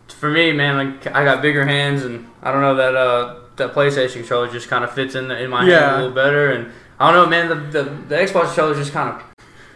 for 0.08 0.30
me, 0.30 0.52
man, 0.52 0.78
like 0.78 1.06
I 1.08 1.22
got 1.22 1.42
bigger 1.42 1.66
hands, 1.66 2.02
and 2.02 2.26
I 2.42 2.50
don't 2.50 2.62
know 2.62 2.76
that 2.76 2.94
uh, 2.96 3.40
that 3.56 3.74
PlayStation 3.74 4.14
controller 4.20 4.50
just 4.50 4.68
kind 4.68 4.84
of 4.84 4.92
fits 4.94 5.14
in 5.14 5.28
the, 5.28 5.36
in 5.42 5.50
my 5.50 5.64
hand 5.64 5.94
a 5.94 5.96
little 5.98 6.14
better, 6.14 6.52
and 6.52 6.72
I 6.98 7.12
don't 7.12 7.24
know, 7.24 7.28
man. 7.28 7.48
The 7.50 7.82
the, 7.82 7.90
the 8.08 8.14
Xbox 8.16 8.46
controller 8.46 8.72
is 8.72 8.78
just 8.78 8.92
kind 8.92 9.10
of 9.14 9.22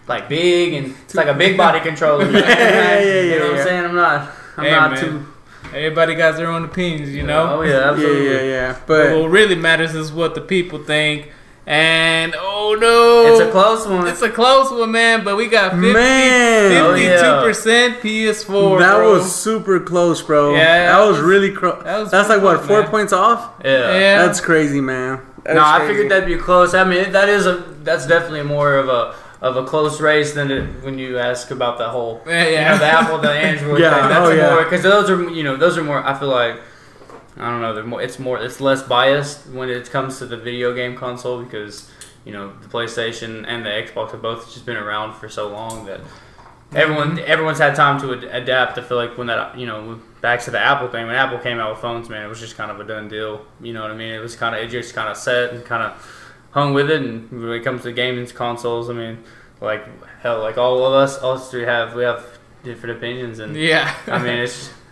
like 0.08 0.28
big, 0.30 0.72
and 0.72 0.94
it's 1.04 1.14
like 1.14 1.26
a 1.28 1.34
big 1.34 1.56
body 1.58 1.80
controller. 1.80 2.30
Yeah, 2.30 2.40
yeah, 2.40 3.00
yeah, 3.00 3.20
You 3.22 3.38
know 3.40 3.50
what. 3.50 3.58
I'm 3.60 3.66
saying? 3.66 3.84
I'm 3.84 3.94
not. 3.96 4.32
I'm 4.56 4.64
Hey, 4.64 4.70
not 4.70 4.90
man. 4.92 5.00
too. 5.00 5.26
Everybody 5.74 6.14
got 6.14 6.36
their 6.36 6.46
own 6.48 6.64
opinions, 6.64 7.14
you 7.14 7.22
know. 7.24 7.58
Oh 7.58 7.62
yeah, 7.62 7.70
yeah, 7.70 7.90
absolutely. 7.90 8.26
yeah, 8.34 8.42
yeah. 8.42 8.72
But 8.86 9.08
But 9.10 9.18
what 9.20 9.30
really 9.30 9.54
matters 9.56 9.94
is 9.94 10.12
what 10.12 10.34
the 10.34 10.40
people 10.40 10.78
think. 10.82 11.30
And 11.66 12.34
oh 12.38 12.76
no, 12.78 13.32
It's 13.32 13.40
a 13.40 13.50
close 13.50 13.86
one. 13.86 14.06
It's 14.06 14.20
a 14.20 14.28
close 14.30 14.70
one, 14.70 14.92
man. 14.92 15.24
But 15.24 15.36
we 15.36 15.48
got 15.48 15.72
50, 15.72 15.92
Man. 15.94 16.82
Oh, 16.84 16.92
52 16.92 17.10
yeah. 17.10 17.42
percent 17.42 18.00
PS4. 18.02 18.78
that 18.80 18.96
bro. 18.96 19.12
was 19.14 19.34
super 19.34 19.80
close, 19.80 20.20
bro. 20.22 20.54
Yeah, 20.54 20.92
that 20.92 20.98
was 21.06 21.16
that 21.16 21.22
was- 21.22 21.28
really 21.30 21.52
close. 21.52 21.82
that 21.84 22.10
That's 22.10 22.28
like 22.28 22.42
what 22.42 22.56
close, 22.58 22.68
four 22.68 22.80
man. 22.82 22.90
points 22.90 23.12
off. 23.14 23.50
yeah. 23.64 23.98
Yeah. 23.98 24.26
That's 24.26 24.40
crazy, 24.42 24.80
man. 24.82 25.20
That 25.44 25.54
no, 25.56 25.60
is 25.62 25.66
I 25.66 25.86
figured 25.86 26.10
that'd 26.10 26.26
be 26.26 26.36
close. 26.36 26.74
I 26.74 26.84
mean, 26.84 27.12
that 27.12 27.28
is 27.30 27.46
a 27.46 27.64
that's 27.82 28.06
definitely 28.06 28.42
more 28.42 28.76
of 28.76 28.88
a 28.88 29.14
of 29.44 29.58
a 29.58 29.64
close 29.64 30.00
race 30.00 30.32
than 30.32 30.50
it, 30.50 30.82
when 30.82 30.98
you 30.98 31.18
ask 31.18 31.50
about 31.50 31.76
the 31.76 31.90
whole 31.90 32.22
Yeah, 32.26 32.44
you 32.44 32.52
yeah. 32.54 32.70
know 32.70 32.78
the 32.78 32.86
Apple 32.86 33.18
the 33.18 33.30
Android 33.30 33.78
Yeah, 33.80 34.00
thing. 34.00 34.08
That's 34.08 34.26
oh, 34.26 34.32
yeah. 34.32 34.54
more 34.54 34.64
because 34.64 34.82
those 34.82 35.10
are 35.10 35.30
you 35.30 35.42
know 35.42 35.56
those 35.56 35.76
are 35.76 35.84
more. 35.84 36.02
I 36.02 36.18
feel 36.18 36.30
like 36.30 36.58
I 37.36 37.50
don't 37.50 37.60
know. 37.60 37.74
They're 37.74 37.84
more. 37.84 38.00
It's 38.00 38.18
more. 38.18 38.42
It's 38.42 38.58
less 38.58 38.82
biased 38.82 39.46
when 39.48 39.68
it 39.68 39.90
comes 39.90 40.18
to 40.20 40.26
the 40.26 40.38
video 40.38 40.74
game 40.74 40.96
console 40.96 41.42
because 41.44 41.90
you 42.24 42.32
know 42.32 42.54
the 42.62 42.68
PlayStation 42.68 43.44
and 43.46 43.66
the 43.66 43.68
Xbox 43.68 44.12
have 44.12 44.22
both 44.22 44.50
just 44.50 44.64
been 44.64 44.78
around 44.78 45.14
for 45.14 45.28
so 45.28 45.48
long 45.48 45.84
that. 45.86 46.00
Everyone, 46.74 47.10
mm-hmm. 47.10 47.30
everyone's 47.30 47.58
had 47.58 47.76
time 47.76 48.00
to 48.00 48.14
ad- 48.14 48.24
adapt. 48.24 48.78
I 48.78 48.82
feel 48.82 48.96
like 48.96 49.16
when 49.16 49.28
that, 49.28 49.56
you 49.56 49.64
know, 49.64 50.00
back 50.20 50.40
to 50.40 50.50
the 50.50 50.58
Apple 50.58 50.88
thing. 50.88 51.06
When 51.06 51.14
Apple 51.14 51.38
came 51.38 51.60
out 51.60 51.70
with 51.70 51.78
phones, 51.80 52.08
man, 52.08 52.24
it 52.24 52.28
was 52.28 52.40
just 52.40 52.56
kind 52.56 52.68
of 52.68 52.80
a 52.80 52.84
done 52.84 53.06
deal. 53.06 53.46
You 53.60 53.74
know 53.74 53.82
what 53.82 53.92
I 53.92 53.94
mean? 53.94 54.12
It 54.12 54.18
was 54.18 54.34
kind 54.34 54.56
of, 54.56 54.60
it 54.60 54.70
just 54.70 54.92
kind 54.92 55.08
of 55.08 55.16
set 55.16 55.52
and 55.52 55.64
kind 55.64 55.84
of 55.84 56.23
hung 56.54 56.72
with 56.72 56.90
it. 56.90 57.02
And 57.02 57.30
when 57.30 57.52
it 57.52 57.62
comes 57.62 57.82
to 57.82 57.92
gaming 57.92 58.26
consoles, 58.28 58.88
I 58.88 58.94
mean, 58.94 59.18
like 59.60 59.84
hell, 60.20 60.40
like 60.40 60.56
all 60.56 60.86
of 60.86 60.94
us, 60.94 61.22
us 61.22 61.50
three 61.50 61.64
have 61.64 61.94
we 61.94 62.04
have 62.04 62.24
different 62.62 62.96
opinions, 62.96 63.40
and 63.40 63.54
yeah. 63.54 63.94
I 64.06 64.18
mean, 64.18 64.38
it's 64.38 64.72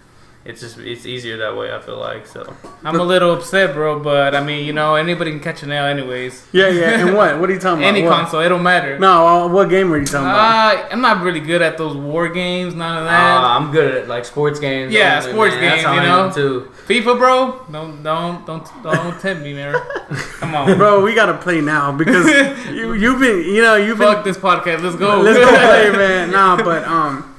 it's 0.44 0.60
just 0.60 0.78
it's 0.78 1.06
easier 1.06 1.36
that 1.38 1.56
way. 1.56 1.72
I 1.72 1.78
feel 1.80 1.98
like 1.98 2.26
so. 2.26 2.52
I'm 2.84 2.98
a 2.98 3.02
little 3.04 3.32
upset, 3.34 3.74
bro. 3.74 4.00
But 4.00 4.34
I 4.34 4.42
mean, 4.42 4.66
you 4.66 4.72
know, 4.72 4.96
anybody 4.96 5.30
can 5.30 5.40
catch 5.40 5.62
a 5.62 5.66
nail, 5.66 5.84
anyways. 5.84 6.46
Yeah, 6.52 6.68
yeah. 6.68 7.00
And 7.06 7.14
what? 7.16 7.38
What 7.38 7.48
are 7.48 7.52
you 7.52 7.60
talking 7.60 7.78
about? 7.84 7.88
Any 7.94 8.02
What? 8.02 8.12
console, 8.20 8.40
it 8.40 8.48
don't 8.48 8.62
matter. 8.62 8.98
No, 8.98 9.26
uh, 9.26 9.48
what 9.48 9.68
game 9.70 9.92
are 9.92 9.98
you 9.98 10.04
talking 10.06 10.26
about? 10.26 10.76
Uh, 10.76 10.88
I'm 10.90 11.00
not 11.00 11.22
really 11.22 11.40
good 11.40 11.62
at 11.62 11.78
those 11.78 11.96
war 11.96 12.28
games. 12.28 12.74
None 12.74 12.98
of 12.98 13.04
Uh, 13.04 13.10
that. 13.10 13.44
I'm 13.44 13.70
good 13.70 13.94
at 13.94 14.08
like 14.08 14.24
sports 14.24 14.58
games. 14.58 14.92
Yeah, 14.92 15.18
only, 15.20 15.32
sports 15.32 15.54
man. 15.54 15.60
That's 15.62 15.74
games, 15.76 15.86
how 15.86 15.94
you 15.94 16.00
I 16.00 16.04
know? 16.06 16.26
am, 16.26 16.34
too. 16.34 16.68
FIFA, 16.86 17.18
bro. 17.18 17.66
Don't 17.70 18.02
don't 18.02 18.44
don't 18.46 18.82
don't 18.82 19.20
tempt 19.20 19.42
me, 19.44 19.54
man. 19.54 19.74
Come 20.40 20.54
on, 20.56 20.76
Bro, 20.76 21.02
we 21.04 21.14
gotta 21.14 21.38
play 21.38 21.60
now 21.60 21.92
because 21.92 22.26
you, 22.70 22.94
you've 22.94 23.20
been, 23.20 23.38
you 23.54 23.62
know, 23.62 23.76
you've 23.76 23.98
Fuck 23.98 24.24
been. 24.24 24.32
this 24.34 24.42
podcast. 24.42 24.82
Let's 24.82 24.96
go. 24.96 25.20
Let's 25.20 25.38
go 25.38 25.48
play, 25.48 25.90
man. 25.92 26.30
Nah, 26.32 26.56
but 26.56 26.84
um, 26.84 27.31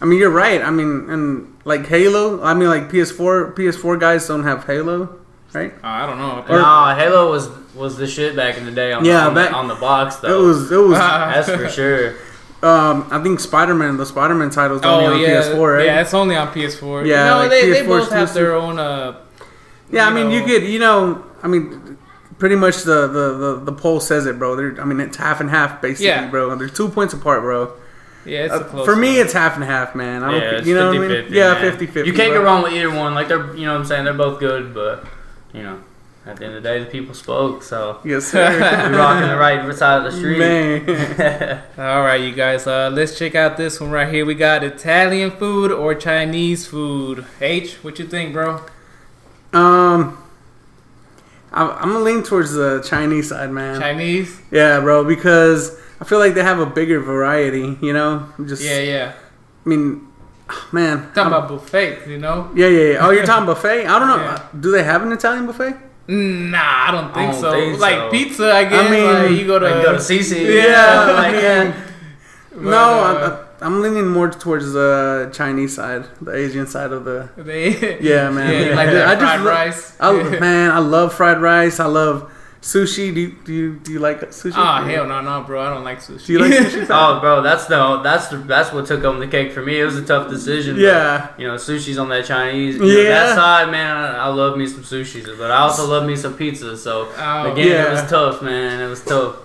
I 0.00 0.04
mean, 0.04 0.18
you're 0.18 0.30
right. 0.30 0.60
I 0.62 0.70
mean, 0.70 1.08
and 1.08 1.56
like 1.64 1.86
Halo. 1.86 2.42
I 2.42 2.54
mean, 2.54 2.68
like 2.68 2.90
PS4. 2.90 3.54
PS4 3.56 3.98
guys 3.98 4.26
don't 4.28 4.44
have 4.44 4.64
Halo, 4.66 5.18
right? 5.54 5.72
Uh, 5.72 5.78
I 5.86 6.06
don't 6.06 6.18
know. 6.18 6.44
Or- 6.48 6.58
Nah, 6.58 6.94
Halo 6.94 7.30
was 7.30 7.48
was 7.74 7.96
the 7.96 8.06
shit 8.06 8.34
back 8.36 8.56
in 8.56 8.64
the 8.64 8.70
day 8.72 8.92
on, 8.92 9.04
Yeah, 9.04 9.20
the, 9.22 9.26
on, 9.28 9.34
back- 9.34 9.50
the, 9.50 9.56
on 9.56 9.68
the 9.68 9.74
box 9.74 10.16
It 10.16 10.22
though. 10.22 10.46
was. 10.46 10.70
It 10.72 10.76
was. 10.76 10.98
That's 10.98 11.50
for 11.50 11.68
sure. 11.68 12.14
Um, 12.62 13.06
I 13.10 13.22
think 13.22 13.38
Spider 13.40 13.74
Man. 13.74 13.96
The 13.96 14.06
Spider 14.06 14.34
Man 14.34 14.50
titles 14.50 14.82
only 14.82 15.06
Oh 15.06 15.12
on 15.14 15.20
yeah, 15.20 15.42
PS4, 15.42 15.76
right? 15.76 15.84
yeah. 15.86 16.00
It's 16.00 16.14
only 16.14 16.36
on 16.36 16.48
PS4. 16.48 17.06
Yeah, 17.06 17.24
no, 17.26 17.36
like 17.38 17.50
they, 17.50 17.70
they 17.70 17.82
PS4 17.82 17.86
both 17.86 18.10
have 18.12 18.34
their 18.34 18.54
own. 18.54 18.78
Uh, 18.78 19.18
Yeah, 19.90 20.06
I 20.06 20.08
you 20.08 20.14
mean, 20.14 20.30
you 20.30 20.40
know. 20.40 20.46
could, 20.46 20.62
you 20.64 20.78
know, 20.78 21.24
I 21.42 21.48
mean, 21.48 21.96
pretty 22.38 22.56
much 22.56 22.82
the 22.82 23.06
the 23.06 23.36
the, 23.38 23.60
the 23.66 23.72
poll 23.72 24.00
says 24.00 24.26
it, 24.26 24.38
bro. 24.38 24.56
They're, 24.56 24.80
I 24.80 24.84
mean, 24.84 25.00
it's 25.00 25.16
half 25.18 25.40
and 25.40 25.48
half 25.50 25.80
basically, 25.82 26.06
Yeah. 26.06 26.28
bro. 26.28 26.54
They're 26.56 26.68
two 26.68 26.88
points 26.88 27.12
apart, 27.14 27.42
bro. 27.42 27.72
Yeah, 28.26 28.44
it's 28.44 28.54
Uh, 28.54 28.60
a 28.60 28.64
close. 28.64 28.84
for 28.84 28.96
me, 28.96 29.18
it's 29.20 29.32
half 29.32 29.54
and 29.56 29.64
half, 29.64 29.94
man. 29.94 30.22
I 30.22 30.30
don't, 30.30 30.40
Yeah, 30.40 30.50
it's 30.58 30.66
you 30.66 30.74
know 30.74 30.88
what 30.88 30.96
I 30.96 31.00
mean? 31.00 31.10
50-50, 31.10 31.30
Yeah, 31.30 31.52
man. 31.54 31.62
50 31.62 31.86
50. 31.86 32.10
You 32.10 32.14
can't 32.16 32.32
go 32.34 32.42
wrong 32.42 32.62
with 32.62 32.72
either 32.72 32.90
one. 32.90 33.14
Like 33.14 33.28
they're, 33.28 33.54
you 33.56 33.64
know, 33.66 33.72
what 33.72 33.80
I'm 33.80 33.86
saying 33.86 34.04
they're 34.04 34.14
both 34.14 34.38
good, 34.40 34.74
but 34.74 35.04
you 35.54 35.62
know, 35.62 35.80
at 36.26 36.36
the 36.38 36.44
end 36.46 36.56
of 36.56 36.62
the 36.62 36.68
day, 36.68 36.80
the 36.80 36.86
people 36.86 37.14
spoke. 37.14 37.62
So 37.62 38.00
Yes, 38.04 38.24
sir. 38.26 38.50
we 38.90 38.96
rocking 38.96 39.28
the 39.28 39.36
right 39.36 39.74
side 39.76 39.98
of 40.04 40.12
the 40.12 40.18
street. 40.18 40.38
Man. 40.38 41.62
All 41.78 42.02
right, 42.02 42.20
you 42.20 42.32
guys. 42.32 42.66
Uh, 42.66 42.90
let's 42.92 43.16
check 43.18 43.34
out 43.34 43.56
this 43.56 43.80
one 43.80 43.90
right 43.90 44.12
here. 44.12 44.26
We 44.26 44.34
got 44.34 44.64
Italian 44.64 45.30
food 45.30 45.70
or 45.70 45.94
Chinese 45.94 46.66
food. 46.66 47.24
H, 47.40 47.74
what 47.84 47.98
you 48.00 48.06
think, 48.06 48.32
bro? 48.32 48.62
Um, 49.52 50.18
I'm, 51.52 51.70
I'm 51.70 51.92
gonna 51.92 52.00
lean 52.00 52.22
towards 52.24 52.52
the 52.52 52.82
Chinese 52.86 53.28
side, 53.28 53.50
man. 53.50 53.80
Chinese? 53.80 54.40
Yeah, 54.50 54.80
bro, 54.80 55.04
because 55.04 55.78
I 56.00 56.04
feel 56.04 56.18
like 56.18 56.34
they 56.34 56.42
have 56.42 56.58
a 56.58 56.66
bigger 56.66 57.00
variety. 57.00 57.78
You 57.80 57.92
know, 57.92 58.26
just 58.46 58.62
Yeah, 58.62 58.78
yeah. 58.80 59.12
I 59.64 59.68
mean, 59.68 60.06
man. 60.72 60.98
Talking 61.14 61.32
I'm- 61.32 61.32
about 61.32 61.48
buffet, 61.48 62.06
you 62.08 62.18
know? 62.18 62.50
yeah, 62.54 62.68
yeah, 62.68 62.92
yeah. 62.92 62.98
Oh, 63.06 63.10
you're 63.10 63.24
talking 63.26 63.46
buffet? 63.46 63.86
I 63.86 63.98
don't 63.98 64.08
know. 64.08 64.16
Yeah. 64.16 64.42
Do 64.60 64.70
they 64.70 64.82
have 64.84 65.02
an 65.02 65.12
Italian 65.12 65.46
buffet? 65.46 65.74
Nah, 66.08 66.58
I 66.86 66.90
don't 66.92 67.12
think 67.12 67.32
don't 67.32 67.40
so. 67.40 67.50
think 67.50 67.80
like 67.80 67.96
so. 67.98 68.10
pizza, 68.10 68.52
I 68.52 68.64
guess. 68.64 68.86
I 68.86 68.90
mean, 68.90 69.04
like, 69.12 69.30
you 69.40 69.46
go 69.46 69.58
to, 69.58 69.66
Like 69.68 69.82
go 69.82 69.92
to 69.92 69.98
CC. 69.98 70.54
Yeah, 70.54 71.10
like 71.16 71.34
I 71.34 71.40
that. 71.40 71.76
but, 72.52 72.62
no, 72.62 72.78
uh, 72.78 73.46
I, 73.60 73.64
I'm 73.66 73.80
leaning 73.80 74.06
more 74.06 74.30
towards 74.30 74.72
the 74.72 75.30
Chinese 75.34 75.74
side, 75.74 76.04
the 76.20 76.32
Asian 76.32 76.68
side 76.68 76.92
of 76.92 77.04
the. 77.04 77.28
they, 77.36 77.98
Yeah, 78.00 78.30
man. 78.30 78.52
Yeah, 78.52 78.60
you 78.68 78.74
like 78.76 78.88
I 78.88 79.14
just 79.16 79.20
fried 79.20 79.40
rice. 79.40 79.96
I, 79.98 80.12
man, 80.40 80.70
I 80.70 80.78
love 80.78 81.12
fried 81.12 81.40
rice. 81.40 81.80
I 81.80 81.86
love 81.86 82.30
sushi. 82.66 83.14
Do 83.14 83.20
you 83.20 83.30
do 83.44 83.52
you, 83.52 83.72
do 83.84 83.92
you 83.92 83.98
like 84.00 84.20
sushi? 84.30 84.52
Oh 84.56 84.84
hell 84.84 85.06
no, 85.06 85.20
no, 85.20 85.42
bro! 85.46 85.62
I 85.66 85.70
don't 85.72 85.84
like 85.84 86.00
sushi. 86.00 86.26
Do 86.26 86.32
you 86.34 86.38
like 86.40 86.52
sushi? 86.52 86.86
Oh, 86.90 87.20
bro, 87.20 87.40
that's 87.42 87.66
the 87.66 87.98
that's 88.02 88.28
the, 88.28 88.38
that's 88.38 88.72
what 88.72 88.86
took 88.86 89.02
home 89.02 89.18
the 89.20 89.28
cake 89.28 89.52
for 89.52 89.62
me. 89.62 89.80
It 89.80 89.84
was 89.84 89.96
a 89.96 90.04
tough 90.04 90.28
decision. 90.28 90.74
but, 90.76 90.82
Yeah. 90.82 91.28
you 91.38 91.46
know, 91.46 91.54
sushi's 91.54 91.98
on 91.98 92.08
that 92.10 92.24
Chinese. 92.26 92.74
You 92.76 92.80
know, 92.82 92.86
Yeah. 92.86 93.08
that 93.10 93.34
side, 93.36 93.70
man, 93.70 93.96
I, 93.96 94.24
I 94.26 94.28
love 94.28 94.58
me 94.58 94.66
some 94.66 94.82
sushi, 94.82 95.24
but 95.38 95.50
I 95.50 95.58
also 95.58 95.86
love 95.86 96.04
me 96.06 96.16
some 96.16 96.34
pizza. 96.34 96.76
So 96.76 97.08
Oh, 97.16 97.52
again, 97.52 97.86
it 97.86 97.90
was 97.90 98.02
tough, 98.10 98.42
man. 98.42 98.80
It 98.80 98.88
was 98.88 99.02
tough. 99.04 99.36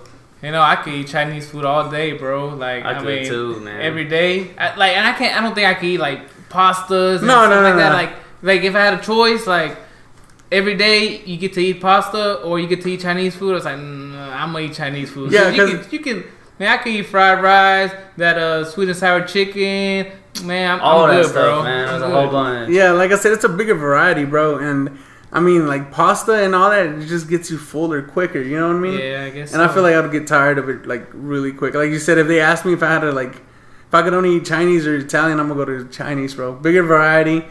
You 0.42 0.50
know, 0.50 0.60
I 0.62 0.74
could 0.76 0.92
eat 0.94 1.06
Chinese 1.06 1.48
food 1.48 1.64
all 1.64 1.88
day, 1.88 2.12
bro. 2.14 2.48
Like 2.48 2.84
I 2.84 2.90
I, 2.90 2.94
could 2.94 3.06
mean, 3.06 3.24
too, 3.26 3.60
man. 3.60 3.80
every 3.80 4.06
day. 4.06 4.50
I, 4.58 4.74
like, 4.76 4.96
and 4.96 5.06
I 5.06 5.12
can't. 5.12 5.36
I 5.36 5.40
don't 5.40 5.54
think 5.54 5.68
I 5.68 5.74
could 5.74 5.84
eat 5.94 5.98
like 5.98 6.20
pastas. 6.48 7.18
And 7.18 7.28
No, 7.28 7.34
stuff 7.46 7.50
no, 7.50 7.56
no, 7.62 7.68
like 7.68 7.76
that. 7.76 7.88
no. 7.90 7.94
Like, 8.02 8.12
like 8.42 8.62
if 8.64 8.74
I 8.74 8.80
had 8.86 8.94
a 8.94 9.02
choice, 9.02 9.46
like 9.46 9.76
every 10.52 10.74
day 10.76 11.22
you 11.24 11.36
get 11.36 11.52
to 11.54 11.60
eat 11.60 11.80
pasta 11.80 12.34
or 12.42 12.60
you 12.60 12.66
get 12.68 12.82
to 12.82 12.88
eat 12.90 13.00
Chinese 13.00 13.34
food. 13.34 13.52
I 13.52 13.54
was 13.54 13.64
like, 13.64 13.78
nah, 13.78 14.30
I'm 14.36 14.52
gonna 14.52 14.66
eat 14.66 14.74
Chinese 14.74 15.10
food. 15.10 15.32
Yeah, 15.32 15.48
you 15.50 15.56
'cause- 15.66 15.86
can, 15.86 15.92
you 15.92 15.98
can. 16.00 16.24
Man, 16.58 16.68
I 16.78 16.82
can 16.82 16.92
eat 16.92 17.06
fried 17.06 17.42
rice, 17.42 17.90
that 18.18 18.38
uh 18.38 18.64
sweet 18.64 18.88
and 18.88 18.96
sour 18.96 19.22
chicken. 19.22 20.12
Man, 20.44 20.70
I'm, 20.70 20.80
All 20.80 21.04
I'm 21.04 21.10
that 21.16 21.22
good, 21.22 21.30
stuff, 21.30 21.34
bro. 21.34 21.62
man. 21.64 21.88
It 21.88 21.92
was 21.92 22.02
a 22.02 22.04
I'm 22.06 22.10
whole 22.12 22.28
bunch. 22.30 22.70
Yeah, 22.70 22.92
like 22.92 23.10
I 23.10 23.16
said, 23.16 23.32
it's 23.32 23.44
a 23.44 23.48
bigger 23.48 23.74
variety, 23.74 24.24
bro. 24.24 24.58
And 24.58 24.96
I 25.32 25.40
mean, 25.40 25.66
like 25.66 25.90
pasta 25.90 26.34
and 26.44 26.54
all 26.54 26.70
that, 26.70 26.86
it 26.86 27.06
just 27.06 27.28
gets 27.28 27.50
you 27.50 27.58
fuller 27.58 28.02
quicker. 28.02 28.40
You 28.40 28.60
know 28.60 28.68
what 28.68 28.76
I 28.76 28.80
mean? 28.80 28.98
Yeah, 28.98 29.24
I 29.24 29.30
guess. 29.30 29.52
And 29.54 29.62
I 29.62 29.68
feel 29.68 29.82
like 29.82 29.94
I 29.94 30.00
would 30.00 30.12
get 30.12 30.26
tired 30.26 30.58
of 30.58 30.68
it 30.68 30.86
like 30.86 31.06
really 31.12 31.52
quick. 31.52 31.74
Like 31.74 31.90
you 31.90 31.98
said, 31.98 32.18
if 32.18 32.28
they 32.28 32.40
asked 32.40 32.64
me 32.64 32.74
if 32.74 32.82
I 32.82 32.88
had 32.92 33.00
to 33.00 33.12
like, 33.12 33.34
if 33.34 33.94
I 33.94 34.02
could 34.02 34.14
only 34.14 34.36
eat 34.36 34.44
Chinese 34.44 34.86
or 34.86 34.94
Italian, 34.96 35.40
I'm 35.40 35.48
gonna 35.48 35.64
go 35.64 35.78
to 35.78 35.88
Chinese, 35.88 36.34
bro. 36.34 36.52
Bigger 36.52 36.82
variety, 36.82 37.44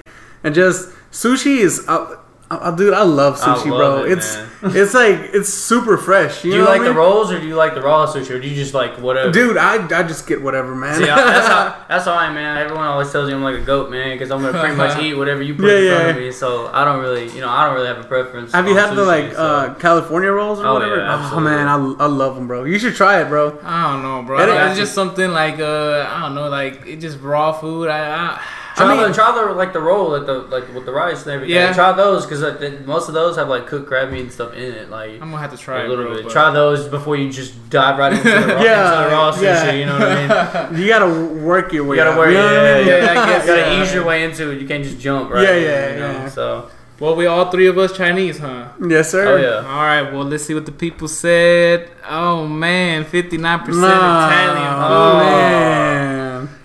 and 0.44 0.56
just 0.56 0.90
sushi 1.12 1.58
is. 1.58 1.84
Uh, 1.88 2.16
uh, 2.58 2.72
dude, 2.72 2.94
I 2.94 3.04
love 3.04 3.36
I 3.42 3.56
sushi, 3.56 3.70
love 3.72 4.02
bro. 4.02 4.06
it, 4.06 4.12
it's 4.18 4.36
man. 4.36 4.48
it's 4.76 4.94
like 4.94 5.16
it's 5.34 5.50
super 5.50 5.98
fresh. 5.98 6.44
You 6.44 6.52
Do 6.52 6.58
you 6.58 6.64
what 6.64 6.72
like 6.72 6.82
I 6.82 6.84
the 6.86 6.90
mean? 6.92 6.98
rolls 6.98 7.32
or 7.32 7.40
do 7.40 7.48
you 7.48 7.56
like 7.56 7.74
the 7.76 7.82
raw 7.82 8.06
sushi 8.06 8.30
or 8.32 8.40
do 8.40 8.48
you 8.48 8.56
just 8.56 8.74
like 8.74 8.98
whatever? 9.00 9.32
Dude, 9.32 9.58
I, 9.58 9.84
I 9.86 10.04
just 10.04 10.28
get 10.28 10.42
whatever, 10.42 10.76
man. 10.76 10.96
See, 11.02 11.10
I, 11.10 11.16
that's 11.16 11.48
how 11.48 11.86
that's 11.90 12.06
how 12.06 12.14
I 12.14 12.28
am, 12.28 12.34
man. 12.36 12.58
Everyone 12.58 12.86
always 12.86 13.12
tells 13.12 13.30
you 13.30 13.36
I'm 13.36 13.44
like 13.44 13.56
a 13.56 13.62
goat, 13.62 13.90
man, 13.90 14.16
because 14.16 14.32
I'm 14.32 14.42
gonna 14.42 14.60
pretty 14.60 14.76
much 14.76 14.98
eat 15.02 15.14
whatever 15.16 15.42
you 15.42 15.56
put 15.56 15.66
Yeah, 15.70 15.78
in 15.78 15.96
front 16.02 16.18
of 16.18 16.24
me. 16.24 16.32
So 16.32 16.68
I 16.68 16.84
don't 16.86 17.00
really, 17.02 17.30
you 17.34 17.42
know, 17.42 17.50
I 17.50 17.66
don't 17.66 17.76
really 17.76 17.88
have 17.88 18.00
a 18.00 18.08
preference. 18.08 18.52
Have 18.52 18.66
you 18.68 18.72
on 18.78 18.88
had 18.90 18.96
the 18.96 19.04
like 19.06 19.34
so- 19.34 19.38
uh, 19.44 19.74
California 19.76 20.32
rolls 20.32 20.60
or 20.60 20.68
Oh, 20.68 20.74
whatever? 20.74 20.98
yeah, 20.98 21.32
oh 21.34 21.40
man, 21.40 21.68
I, 21.68 21.76
I 22.04 22.08
love 22.08 22.36
them, 22.36 22.48
bro. 22.48 22.64
You 22.66 22.78
should 22.80 22.96
try 22.96 23.22
it, 23.22 23.30
bro. 23.30 23.58
I 23.64 23.92
don't 23.94 24.04
know, 24.04 24.24
bro. 24.24 24.38
It 24.40 24.44
I 24.44 24.46
don't- 24.46 24.58
is- 24.58 24.72
it's 24.72 24.80
just 24.80 24.94
something 24.94 25.32
like 25.32 25.60
uh, 25.60 26.08
I 26.10 26.22
don't 26.22 26.36
know, 26.36 26.50
like 26.50 26.86
it 26.86 26.98
just 26.98 27.20
raw 27.22 27.52
food. 27.52 27.90
I, 27.90 28.00
I 28.36 28.42
Try, 28.76 28.86
I 28.94 28.96
mean- 28.98 29.08
the, 29.10 29.14
try 29.14 29.32
the 29.36 29.52
like 29.54 29.74
the 29.74 29.82
roll, 29.82 30.10
like 30.12 30.26
the 30.26 30.40
like 30.44 30.74
with 30.74 30.86
the 30.86 30.94
rice 30.94 31.24
and 31.24 31.32
everything. 31.32 31.56
Yeah. 31.56 31.74
Try 31.74 31.92
those 31.92 32.26
because 32.26 32.42
like, 32.42 32.86
most 32.86 33.08
of 33.10 33.14
those 33.14 33.36
have 33.36 33.50
like 33.50 33.68
cooked 33.68 33.88
crab 33.88 34.12
meat 34.12 34.22
and 34.22 34.32
stuff 34.32 34.54
in 34.54 34.74
it. 34.74 34.90
Like 34.90 35.14
I'm 35.14 35.30
gonna 35.32 35.38
have 35.40 35.52
to 35.52 35.58
try 35.58 35.84
a 35.84 35.88
little 35.88 36.06
bro, 36.06 36.16
bit. 36.16 36.24
but- 36.26 36.32
Try 36.32 36.52
those 36.52 36.88
before 36.88 37.16
you 37.18 37.30
just 37.32 37.70
dive 37.70 37.98
right 38.00 38.14
into 38.14 38.24
the 38.24 38.30
raw, 38.56 38.62
Yeah, 38.64 38.98
into 39.04 39.10
the 39.10 39.16
raw 39.16 39.32
sushi. 39.34 39.42
yeah. 39.44 39.72
You 39.74 39.86
know 39.88 40.00
what 40.00 40.08
I 40.08 40.70
mean? 40.72 40.80
You 40.82 40.88
gotta 40.88 41.34
work 41.44 41.74
your 41.74 41.84
way. 41.84 41.98
You 41.98 42.04
gotta 42.04 42.18
work. 42.18 42.30
you 42.30 42.36
know 42.36 42.52
yeah, 42.52 42.80
yeah, 42.80 43.04
Yeah, 43.14 43.22
I 43.24 43.26
guess, 43.30 43.42
You 43.46 43.48
gotta 43.56 43.62
yeah. 43.76 43.84
ease 43.84 43.94
your 43.94 44.06
way 44.06 44.24
into 44.24 44.50
it. 44.52 44.62
You 44.62 44.68
can't 44.68 44.84
just 44.84 45.00
jump 45.00 45.30
right. 45.32 45.44
Yeah, 45.44 45.54
in, 45.56 45.64
yeah, 45.64 45.94
you 45.94 46.00
know? 46.00 46.12
yeah. 46.12 46.30
So 46.30 46.70
Well, 47.00 47.16
we 47.16 47.26
all 47.26 47.50
three 47.52 47.68
of 47.68 47.78
us 47.78 47.92
Chinese, 47.98 48.38
huh? 48.40 48.70
Yes, 48.88 49.12
sir. 49.12 49.28
oh 49.28 49.36
yeah. 49.38 49.68
All 49.68 49.84
right. 49.84 50.04
Well, 50.14 50.24
let's 50.24 50.46
see 50.46 50.54
what 50.54 50.66
the 50.66 50.72
people 50.72 51.08
said. 51.08 51.90
Oh 52.10 52.48
man, 52.48 53.04
59 53.06 53.60
percent 53.60 53.84
Italian 53.84 54.74
food. 54.80 54.96
Oh 54.96 55.18
man. 55.20 56.11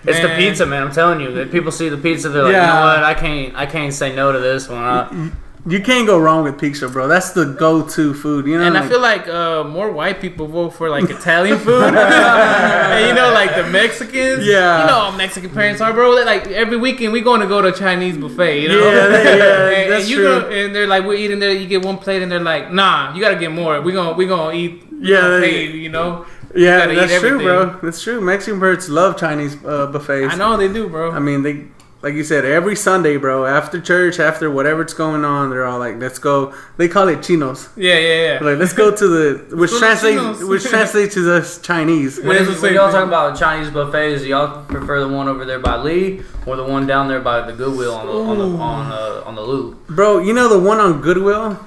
It's 0.07 0.21
the 0.21 0.33
pizza, 0.37 0.65
man. 0.65 0.83
I'm 0.83 0.91
telling 0.91 1.19
you. 1.21 1.29
If 1.37 1.51
people 1.51 1.71
see 1.71 1.89
the 1.89 1.97
pizza, 1.97 2.29
they're 2.29 2.43
like, 2.43 2.53
you 2.53 2.57
know 2.61 2.81
what? 2.85 3.03
I 3.03 3.13
can't, 3.13 3.55
I 3.55 3.65
can't 3.65 3.93
say 3.93 4.15
no 4.15 4.31
to 4.31 4.39
this 4.39 4.67
one. 4.69 4.79
I, 4.83 5.31
You 5.67 5.81
can't 5.81 6.07
go 6.07 6.17
wrong 6.17 6.45
with 6.45 6.57
pizza, 6.57 6.87
bro. 6.87 7.09
That's 7.09 7.31
the 7.31 7.43
go-to 7.43 8.13
food. 8.13 8.47
You 8.47 8.57
know, 8.57 8.63
And 8.67 8.77
I 8.77 8.87
feel 8.87 9.01
like 9.01 9.27
uh, 9.27 9.65
more 9.65 9.91
white 9.91 10.21
people 10.21 10.47
vote 10.47 10.69
for 10.69 10.89
like 10.89 11.09
Italian 11.09 11.57
food, 11.59 11.83
and 11.93 13.07
you 13.09 13.13
know, 13.13 13.33
like 13.33 13.53
the 13.53 13.65
Mexicans. 13.69 14.45
Yeah. 14.47 14.81
you 14.81 14.87
know, 14.87 15.11
how 15.11 15.17
Mexican 15.17 15.49
parents 15.49 15.81
are, 15.81 15.91
bro. 15.91 16.11
Like 16.23 16.47
every 16.47 16.77
weekend 16.77 17.11
we 17.11 17.19
going 17.19 17.41
to 17.41 17.47
go 17.47 17.61
to 17.61 17.67
a 17.67 17.73
Chinese 17.73 18.17
buffet. 18.17 18.61
You 18.61 18.69
know, 18.69 18.79
Yeah, 18.89 19.07
they- 19.07 19.23
yeah, 19.37 19.69
and, 19.81 19.91
that's 19.91 20.03
and 20.05 20.09
you 20.11 20.17
true. 20.17 20.39
Go, 20.39 20.49
and 20.49 20.73
they're 20.73 20.87
like, 20.87 21.03
we're 21.03 21.15
eating 21.15 21.39
there. 21.39 21.51
You 21.51 21.67
get 21.67 21.83
one 21.83 21.97
plate, 21.97 22.21
and 22.23 22.31
they're 22.31 22.39
like, 22.39 22.71
nah, 22.71 23.13
you 23.13 23.19
gotta 23.19 23.35
get 23.35 23.51
more. 23.51 23.81
We 23.81 23.91
gonna 23.91 24.13
we 24.15 24.25
gonna 24.25 24.53
eat. 24.55 24.89
we 24.89 25.09
Yeah, 25.11 25.19
gonna 25.21 25.39
they- 25.41 25.67
pay, 25.67 25.77
you 25.85 25.89
know. 25.89 26.25
Yeah, 26.57 26.87
that's 26.87 27.19
true, 27.19 27.39
bro. 27.39 27.79
That's 27.81 28.01
true. 28.01 28.19
Mexican 28.21 28.59
birds 28.59 28.89
love 28.89 29.17
Chinese 29.17 29.55
uh, 29.65 29.87
buffets. 29.87 30.33
I 30.33 30.37
know 30.37 30.57
they 30.57 30.71
do, 30.71 30.89
bro. 30.89 31.11
I 31.11 31.19
mean, 31.19 31.43
they 31.43 31.65
like 32.03 32.13
you 32.13 32.23
said 32.23 32.45
every 32.45 32.75
Sunday, 32.75 33.17
bro. 33.17 33.45
After 33.45 33.81
church, 33.81 34.19
after 34.19 34.51
whatever's 34.51 34.93
going 34.93 35.25
on, 35.25 35.49
they're 35.49 35.65
all 35.65 35.79
like, 35.79 35.97
"Let's 35.97 36.19
go." 36.19 36.53
They 36.77 36.87
call 36.87 37.07
it 37.07 37.23
chinos. 37.23 37.69
yeah, 37.75 37.97
yeah, 37.97 38.33
yeah. 38.33 38.39
Like, 38.47 38.59
let's 38.59 38.73
go 38.73 38.95
to 38.95 39.07
the 39.07 39.55
which 39.55 39.71
go 39.71 39.79
translates 39.79 40.43
which 40.43 40.63
translates 40.73 41.13
to 41.15 41.21
the 41.21 41.59
Chinese. 41.63 42.17
when, 42.19 42.35
Yeah, 42.35 42.41
is- 42.43 42.49
it's 42.49 42.57
the 42.57 42.61
when 42.63 42.69
same 42.71 42.75
y'all 42.75 42.91
thing. 42.91 42.99
talk 42.99 43.07
about 43.07 43.37
Chinese 43.39 43.71
buffets, 43.71 44.21
do 44.21 44.27
y'all 44.29 44.63
prefer 44.65 44.99
the 44.99 45.07
one 45.07 45.27
over 45.27 45.43
there 45.45 45.59
by 45.59 45.77
Lee 45.77 46.21
or 46.45 46.55
the 46.55 46.63
one 46.63 46.85
down 46.85 47.07
there 47.07 47.19
by 47.21 47.41
the 47.49 47.53
Goodwill 47.53 47.95
on 47.95 48.05
the 48.07 48.13
on 48.13 48.37
the 48.37 48.57
on, 48.57 48.91
uh, 48.91 49.23
on 49.25 49.35
the 49.35 49.41
loop? 49.41 49.87
Bro, 49.87 50.19
you 50.19 50.33
know 50.33 50.47
the 50.47 50.59
one 50.59 50.79
on 50.79 51.01
Goodwill? 51.01 51.59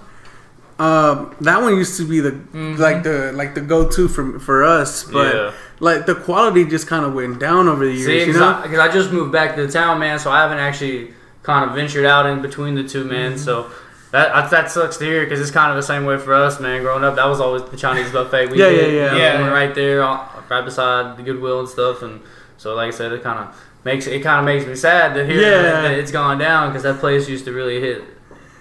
Um, 0.80 1.34
that 1.42 1.60
one 1.60 1.76
used 1.76 1.96
to 1.98 2.04
be 2.08 2.20
the 2.20 2.30
Mm-hmm. 2.32 2.80
like 2.80 3.02
the 3.02 3.32
like 3.32 3.54
the 3.54 3.60
go 3.60 3.88
to 3.88 4.08
for 4.08 4.38
for 4.40 4.64
us, 4.64 5.04
but 5.04 5.34
Yeah. 5.34 5.52
like 5.78 6.06
the 6.06 6.14
quality 6.14 6.64
just 6.64 6.86
kind 6.86 7.04
of 7.04 7.12
went 7.12 7.38
down 7.38 7.68
over 7.68 7.84
the 7.84 7.92
years. 7.92 8.06
See, 8.06 8.32
you 8.32 8.32
know? 8.38 8.48
I, 8.64 8.66
'cause 8.66 8.78
I 8.78 8.88
just 8.90 9.12
moved 9.12 9.30
back 9.30 9.54
to 9.56 9.66
the 9.66 9.70
town, 9.72 9.98
man, 9.98 10.18
so 10.18 10.30
I 10.30 10.40
haven't 10.40 10.58
actually 10.58 11.12
kind 11.42 11.68
of 11.68 11.76
ventured 11.76 12.06
out 12.06 12.24
in 12.26 12.40
between 12.40 12.74
the 12.76 12.84
two, 12.84 13.04
man. 13.04 13.32
Mm-hmm. 13.32 13.40
So 13.46 13.66
that 14.12 14.34
I, 14.34 14.46
that 14.48 14.70
sucks 14.70 14.96
to 14.96 15.04
hear 15.04 15.22
because 15.24 15.38
it's 15.40 15.50
kind 15.50 15.70
of 15.70 15.76
the 15.76 15.82
same 15.92 16.04
way 16.06 16.16
for 16.18 16.32
us, 16.32 16.58
man. 16.60 16.80
Growing 16.82 17.04
up, 17.04 17.14
that 17.16 17.26
was 17.26 17.40
always 17.40 17.62
the 17.64 17.76
Chinese 17.76 18.10
buffet. 18.10 18.50
We 18.50 18.58
Yeah, 18.58 18.70
did, 18.70 18.94
yeah, 18.94 19.12
you 19.12 19.18
yeah. 19.20 19.38
Yeah. 19.40 19.48
right 19.50 19.74
there, 19.74 20.00
right 20.00 20.64
beside 20.64 21.16
the 21.18 21.22
Goodwill 21.22 21.60
and 21.60 21.68
stuff, 21.68 22.02
and 22.02 22.20
so 22.56 22.74
like 22.74 22.88
I 22.88 22.96
said, 22.96 23.12
it 23.12 23.22
kind 23.22 23.38
of 23.38 23.54
makes 23.84 24.06
it 24.06 24.20
kind 24.22 24.38
of 24.40 24.44
makes 24.46 24.64
me 24.66 24.74
sad 24.74 25.12
to 25.14 25.26
hear 25.26 25.40
Yeah. 25.42 25.62
that, 25.62 25.82
that 25.82 25.92
it's 25.98 26.10
gone 26.10 26.38
down 26.38 26.68
because 26.70 26.84
that 26.84 27.00
place 27.00 27.28
used 27.28 27.44
to 27.44 27.52
really 27.52 27.80
hit. 27.80 28.02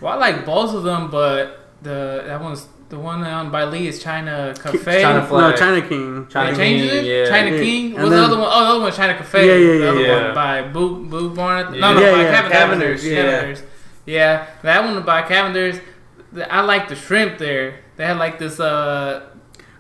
Well, 0.02 0.14
I 0.14 0.16
like 0.18 0.46
both 0.46 0.74
of 0.76 0.84
them, 0.84 1.10
but 1.10 1.59
the 1.82 2.24
that 2.28 2.42
one's 2.42 2.68
the 2.90 2.98
one 2.98 3.24
on 3.24 3.52
by 3.52 3.66
Lee 3.66 3.88
is 3.88 4.02
China 4.02 4.54
Cafe. 4.62 5.02
China 5.04 5.28
no, 5.32 5.56
China 5.56 5.82
King. 5.88 6.28
China 6.28 6.58
They 6.58 6.64
King, 6.80 6.84
it. 6.86 7.06
yeah. 7.06 7.30
China 7.30 7.52
Yeah. 7.56 7.62
King. 7.62 7.86
And 7.94 8.04
What's 8.04 8.10
the 8.16 8.22
other 8.24 8.38
one? 8.40 8.50
Oh, 8.52 8.60
the 8.64 8.70
other 8.72 8.80
one, 8.82 8.92
China 8.92 9.14
Cafe. 9.16 9.46
Yeah, 9.48 9.54
yeah, 9.74 9.78
The 9.80 9.90
other 9.92 10.02
yeah. 10.02 10.26
one 10.26 10.36
by 10.36 10.62
Boo 10.64 11.06
Boo 11.06 11.30
Barn. 11.36 11.74
Yeah. 11.74 11.80
No, 11.82 11.94
no, 11.94 12.02
Yeah, 12.02 12.12
by 12.14 12.22
yeah, 12.24 12.32
Cavender's. 12.32 12.52
Cavender's, 12.60 13.06
yeah. 13.06 13.16
Cavender's. 13.32 13.64
Yeah, 14.06 14.48
that 14.64 14.84
one 14.84 15.04
by 15.04 15.22
Cavender's. 15.22 15.80
I 16.50 16.62
like 16.62 16.88
the 16.90 16.96
shrimp 16.96 17.38
there. 17.38 17.76
They 17.98 18.06
had 18.06 18.18
like 18.18 18.40
this. 18.40 18.60
uh 18.60 19.22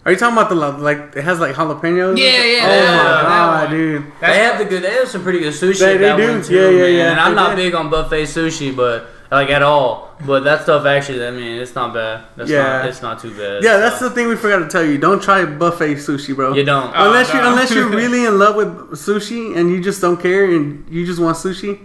Are 0.05 0.11
you 0.11 0.17
talking 0.17 0.37
about 0.37 0.49
the 0.49 0.55
like 0.55 1.15
it 1.15 1.23
has 1.23 1.39
like 1.39 1.55
jalapenos? 1.55 2.17
Yeah, 2.17 2.43
yeah, 2.43 2.63
Oh 2.63 2.69
that 2.69 3.23
my 3.23 3.29
god, 3.29 3.69
dude. 3.71 4.03
that's- 4.21 4.31
they 4.37 4.43
have 4.43 4.57
the 4.59 4.65
good. 4.65 4.83
They 4.83 4.91
have 4.91 5.07
some 5.07 5.23
pretty 5.23 5.39
good 5.39 5.53
sushi. 5.53 5.79
They- 5.79 5.97
they 5.97 6.03
that 6.09 6.17
do. 6.17 6.29
One 6.31 6.41
too, 6.43 6.53
Yeah, 6.53 6.69
yeah, 6.69 6.81
man. 6.83 6.93
yeah. 6.95 7.11
And 7.11 7.19
I'm 7.19 7.35
not 7.35 7.55
did. 7.55 7.63
big 7.63 7.75
on 7.75 7.89
buffet 7.89 8.23
sushi, 8.23 8.75
but 8.75 9.09
like 9.31 9.49
at 9.49 9.61
all. 9.61 10.09
But 10.25 10.43
that 10.43 10.63
stuff 10.63 10.85
actually, 10.85 11.25
I 11.25 11.31
mean, 11.31 11.61
it's 11.61 11.75
not 11.75 11.93
bad. 11.93 12.23
That's 12.35 12.49
Yeah. 12.49 12.63
not. 12.79 12.85
It's 12.87 13.01
not 13.01 13.19
too 13.19 13.31
bad. 13.35 13.63
Yeah, 13.63 13.77
that's 13.77 13.99
the 13.99 14.09
thing 14.09 14.27
we 14.27 14.35
forgot 14.35 14.59
to 14.59 14.67
tell 14.67 14.83
you. 14.83 14.97
Don't 14.97 15.21
try 15.21 15.45
buffet 15.45 15.95
sushi, 15.95 16.35
bro. 16.35 16.53
You 16.53 16.63
don't. 16.65 16.91
Oh, 16.95 17.07
unless 17.07 17.33
you 17.33 17.39
no. 17.41 17.49
unless 17.51 17.71
you're 17.73 17.87
really 18.01 18.25
in 18.25 18.37
love 18.39 18.55
with 18.55 18.67
sushi 18.91 19.55
and 19.55 19.69
you 19.71 19.81
just 19.81 20.01
don't 20.01 20.19
care 20.19 20.45
and 20.45 20.85
you 20.89 21.05
just 21.05 21.19
want 21.19 21.37
sushi. 21.37 21.79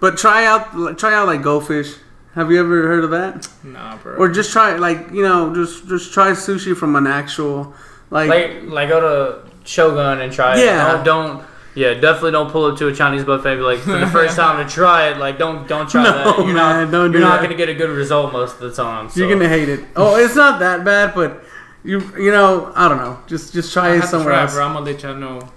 But 0.00 0.16
try 0.18 0.44
out 0.46 0.98
try 0.98 1.14
out 1.14 1.26
like 1.26 1.42
goldfish. 1.42 1.94
Have 2.34 2.50
you 2.52 2.60
ever 2.60 2.86
heard 2.86 3.02
of 3.04 3.10
that? 3.10 3.48
Nah, 3.64 3.96
bro. 3.96 4.14
Or 4.16 4.28
just 4.28 4.52
try 4.52 4.76
like 4.76 5.10
you 5.12 5.22
know 5.22 5.54
just 5.54 5.88
just 5.88 6.12
try 6.12 6.30
sushi 6.32 6.76
from 6.76 6.96
an 6.96 7.06
actual 7.06 7.74
like, 8.10 8.28
like 8.28 8.62
like 8.64 8.88
go 8.88 9.00
to 9.00 9.50
Shogun 9.64 10.20
and 10.20 10.32
try 10.32 10.56
Yeah. 10.56 11.00
it. 11.00 11.04
Don't, 11.04 11.36
don't 11.38 11.44
yeah, 11.74 11.94
definitely 11.94 12.32
don't 12.32 12.50
pull 12.50 12.64
up 12.66 12.78
to 12.78 12.88
a 12.88 12.94
Chinese 12.94 13.24
buffet 13.24 13.50
and 13.52 13.58
be 13.60 13.62
like 13.64 13.78
for 13.80 13.98
the 13.98 14.06
first 14.08 14.36
time 14.42 14.66
to 14.66 14.72
try 14.72 15.08
it. 15.10 15.18
Like 15.18 15.38
don't 15.38 15.66
don't 15.68 15.88
try 15.88 16.02
No, 16.04 16.10
that. 16.12 16.36
You're 16.38 16.46
man, 16.46 16.54
not, 16.54 16.90
don't 16.90 17.12
You're 17.12 17.20
not 17.20 17.40
that. 17.40 17.46
gonna 17.46 17.56
get 17.56 17.68
a 17.68 17.74
good 17.74 17.90
result 17.90 18.32
most 18.32 18.54
of 18.54 18.60
the 18.60 18.72
time. 18.72 19.08
So. 19.08 19.20
You're 19.20 19.32
gonna 19.32 19.48
hate 19.48 19.68
it. 19.68 19.84
Oh, 19.96 20.16
it's 20.16 20.34
not 20.36 20.58
that 20.60 20.84
bad, 20.84 21.14
but 21.14 21.44
you 21.84 22.00
you 22.18 22.30
know 22.30 22.72
I 22.74 22.88
don't 22.88 22.98
know. 22.98 23.18
Just 23.26 23.52
just 23.52 23.70
I 23.76 23.80
try 23.80 23.88
have 23.90 23.98
it 23.98 24.00
to 24.02 24.06
somewhere 24.08 24.34
try, 24.34 24.42
else 24.42 24.54
bro. 24.54 24.66
I'm 24.66 24.72
gonna 24.74 24.84
let 24.86 25.02
y'all 25.02 25.14
know, 25.16 25.48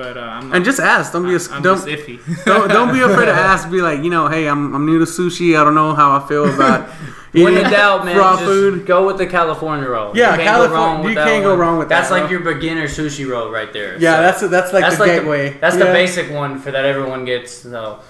but 0.00 0.16
uh, 0.16 0.20
I'm 0.20 0.48
not. 0.48 0.56
and 0.56 0.64
just 0.64 0.80
ask. 0.80 1.12
Don't 1.12 1.24
be 1.26 1.34
a, 1.34 1.38
I'm 1.52 1.62
don't, 1.62 1.76
just 1.76 1.86
iffy. 1.86 2.16
don't 2.44 2.68
don't 2.68 2.92
be 2.92 3.00
afraid 3.00 3.26
to 3.26 3.32
ask. 3.32 3.70
Be 3.70 3.82
like 3.82 4.02
you 4.02 4.08
know, 4.10 4.28
hey, 4.28 4.48
I'm 4.48 4.74
I'm 4.74 4.86
new 4.86 4.98
to 4.98 5.04
sushi. 5.04 5.58
I 5.60 5.64
don't 5.64 5.74
know 5.74 5.94
how 5.94 6.16
I 6.18 6.26
feel 6.26 6.52
about 6.54 6.88
When 7.32 7.56
in 7.56 7.70
doubt, 7.70 8.04
man, 8.04 8.16
raw 8.16 8.32
just 8.32 8.44
food. 8.44 8.86
go 8.86 9.06
with 9.06 9.18
the 9.18 9.26
California 9.26 9.88
roll. 9.88 10.16
Yeah, 10.16 10.30
you 10.32 10.36
can't 10.38 10.48
Californ- 10.48 10.70
go 10.70 10.74
wrong 10.76 10.98
with 11.00 11.08
you 11.10 11.14
that 11.14 11.26
can't 11.28 11.44
go 11.44 11.54
wrong 11.54 11.78
with 11.78 11.88
That's 11.88 12.08
that, 12.08 12.14
like 12.14 12.22
bro. 12.28 12.30
your 12.32 12.54
beginner 12.54 12.86
sushi 12.88 13.24
roll 13.30 13.50
right 13.52 13.72
there. 13.72 13.96
Yeah, 14.00 14.16
So, 14.34 14.48
that's 14.48 14.72
that's 14.72 14.72
like 14.72 14.82
that's 14.82 14.96
the 14.96 15.02
like 15.06 15.12
gateway. 15.20 15.50
The, 15.50 15.58
that's 15.60 15.76
yeah. 15.76 15.84
the 15.84 15.92
basic 15.92 16.30
one 16.32 16.58
for 16.58 16.70
that 16.72 16.84
everyone 16.84 17.24
gets. 17.24 17.52
So 17.52 18.00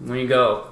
when 0.00 0.18
you 0.18 0.26
go, 0.26 0.66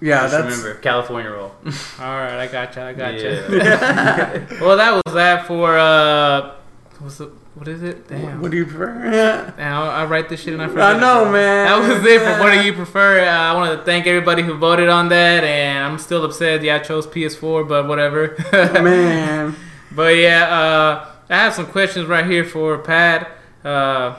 Yeah, 0.00 0.22
just 0.22 0.32
that's 0.32 0.44
remember 0.56 0.80
California 0.80 1.30
roll. 1.30 1.52
All 2.00 2.18
right, 2.24 2.38
I 2.40 2.48
got 2.48 2.74
you. 2.74 2.82
I 2.82 2.92
got 2.94 3.14
you. 3.14 3.30
Yeah. 3.58 4.60
Well, 4.60 4.76
that 4.76 5.00
was 5.04 5.14
that 5.14 5.46
for 5.46 5.78
uh, 5.78 6.56
what's 6.98 7.18
the, 7.18 7.30
what 7.54 7.68
is 7.68 7.84
it? 7.84 8.08
Damn. 8.08 8.40
What 8.40 8.50
do 8.50 8.56
you 8.56 8.66
prefer? 8.66 9.52
Damn, 9.56 9.82
I, 9.82 9.86
I 9.86 10.04
write 10.06 10.28
this 10.28 10.40
shit 10.40 10.54
and 10.54 10.62
I 10.62 10.66
forget. 10.66 10.96
I 10.96 10.98
know, 10.98 11.28
it, 11.28 11.32
man. 11.32 11.66
That 11.66 11.88
was 11.88 12.04
it 12.04 12.20
for 12.20 12.42
what 12.42 12.52
do 12.52 12.66
you 12.66 12.72
prefer. 12.72 13.20
Uh, 13.20 13.30
I 13.30 13.54
want 13.54 13.78
to 13.78 13.84
thank 13.84 14.08
everybody 14.08 14.42
who 14.42 14.54
voted 14.54 14.88
on 14.88 15.08
that, 15.10 15.44
and 15.44 15.84
I'm 15.84 15.98
still 15.98 16.24
upset. 16.24 16.62
Yeah, 16.62 16.76
I 16.76 16.78
chose 16.80 17.06
PS4, 17.06 17.68
but 17.68 17.86
whatever. 17.86 18.36
man. 18.52 19.54
But 19.92 20.16
yeah, 20.16 20.48
uh, 20.48 21.12
I 21.30 21.36
have 21.36 21.54
some 21.54 21.66
questions 21.66 22.08
right 22.08 22.26
here 22.26 22.44
for 22.44 22.76
Pat. 22.78 23.30
Uh, 23.64 24.18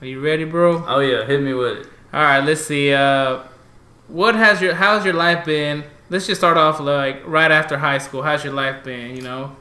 are 0.00 0.06
you 0.06 0.20
ready, 0.20 0.44
bro? 0.44 0.84
oh 0.86 0.98
yeah, 0.98 1.24
hit 1.24 1.40
me 1.40 1.54
with 1.54 1.78
it. 1.78 1.86
All 2.12 2.22
right, 2.22 2.40
let's 2.40 2.62
see. 2.62 2.92
Uh, 2.92 3.42
what 4.08 4.34
has 4.34 4.60
your 4.60 4.74
how's 4.74 5.04
your 5.04 5.14
life 5.14 5.44
been? 5.44 5.84
Let's 6.10 6.26
just 6.26 6.40
start 6.40 6.56
off 6.56 6.80
like 6.80 7.22
right 7.24 7.52
after 7.52 7.78
high 7.78 7.98
school. 7.98 8.22
How's 8.22 8.42
your 8.42 8.52
life 8.52 8.82
been? 8.82 9.14
You 9.14 9.22
know. 9.22 9.56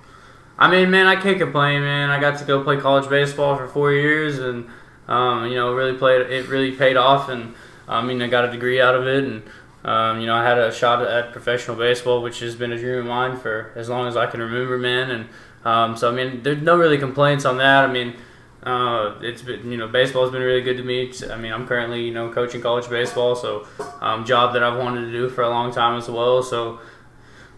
I 0.63 0.71
mean, 0.71 0.89
man, 0.89 1.07
I 1.07 1.17
can't 1.17 1.37
complain, 1.37 1.81
man. 1.81 2.09
I 2.09 2.21
got 2.21 2.39
to 2.39 2.45
go 2.45 2.63
play 2.63 2.77
college 2.77 3.09
baseball 3.09 3.57
for 3.57 3.67
four 3.67 3.91
years, 3.91 4.39
and 4.39 4.69
um, 5.09 5.47
you 5.47 5.55
know, 5.55 5.73
really 5.73 5.97
played. 5.97 6.21
It 6.21 6.47
really 6.47 6.71
paid 6.71 6.95
off, 6.95 7.27
and 7.27 7.53
I 7.85 8.01
mean, 8.01 8.21
I 8.21 8.27
got 8.27 8.45
a 8.45 8.51
degree 8.51 8.79
out 8.79 8.95
of 8.95 9.05
it, 9.05 9.25
and 9.25 9.43
um, 9.83 10.21
you 10.21 10.25
know, 10.25 10.35
I 10.35 10.43
had 10.45 10.57
a 10.57 10.71
shot 10.71 11.05
at 11.05 11.33
professional 11.33 11.75
baseball, 11.75 12.21
which 12.21 12.39
has 12.39 12.55
been 12.55 12.71
a 12.71 12.77
dream 12.77 12.99
of 12.99 13.05
mine 13.05 13.35
for 13.35 13.73
as 13.75 13.89
long 13.89 14.07
as 14.07 14.15
I 14.15 14.25
can 14.27 14.39
remember, 14.39 14.77
man. 14.77 15.11
And 15.11 15.29
um, 15.65 15.97
so, 15.97 16.09
I 16.09 16.15
mean, 16.15 16.43
there's 16.43 16.61
no 16.61 16.77
really 16.77 16.97
complaints 16.97 17.43
on 17.43 17.57
that. 17.57 17.83
I 17.83 17.91
mean, 17.91 18.15
uh, 18.63 19.15
it's 19.21 19.41
been, 19.41 19.69
you 19.69 19.75
know, 19.75 19.89
baseball's 19.89 20.31
been 20.31 20.41
really 20.41 20.61
good 20.61 20.77
to 20.77 20.83
me. 20.83 21.11
I 21.29 21.35
mean, 21.35 21.51
I'm 21.51 21.67
currently, 21.67 22.05
you 22.05 22.13
know, 22.13 22.31
coaching 22.31 22.61
college 22.61 22.89
baseball, 22.89 23.35
so 23.35 23.67
um, 23.99 24.23
job 24.23 24.53
that 24.53 24.63
I've 24.63 24.79
wanted 24.79 25.01
to 25.01 25.11
do 25.11 25.27
for 25.27 25.41
a 25.41 25.49
long 25.49 25.73
time 25.73 25.97
as 25.97 26.09
well. 26.09 26.41
So 26.41 26.79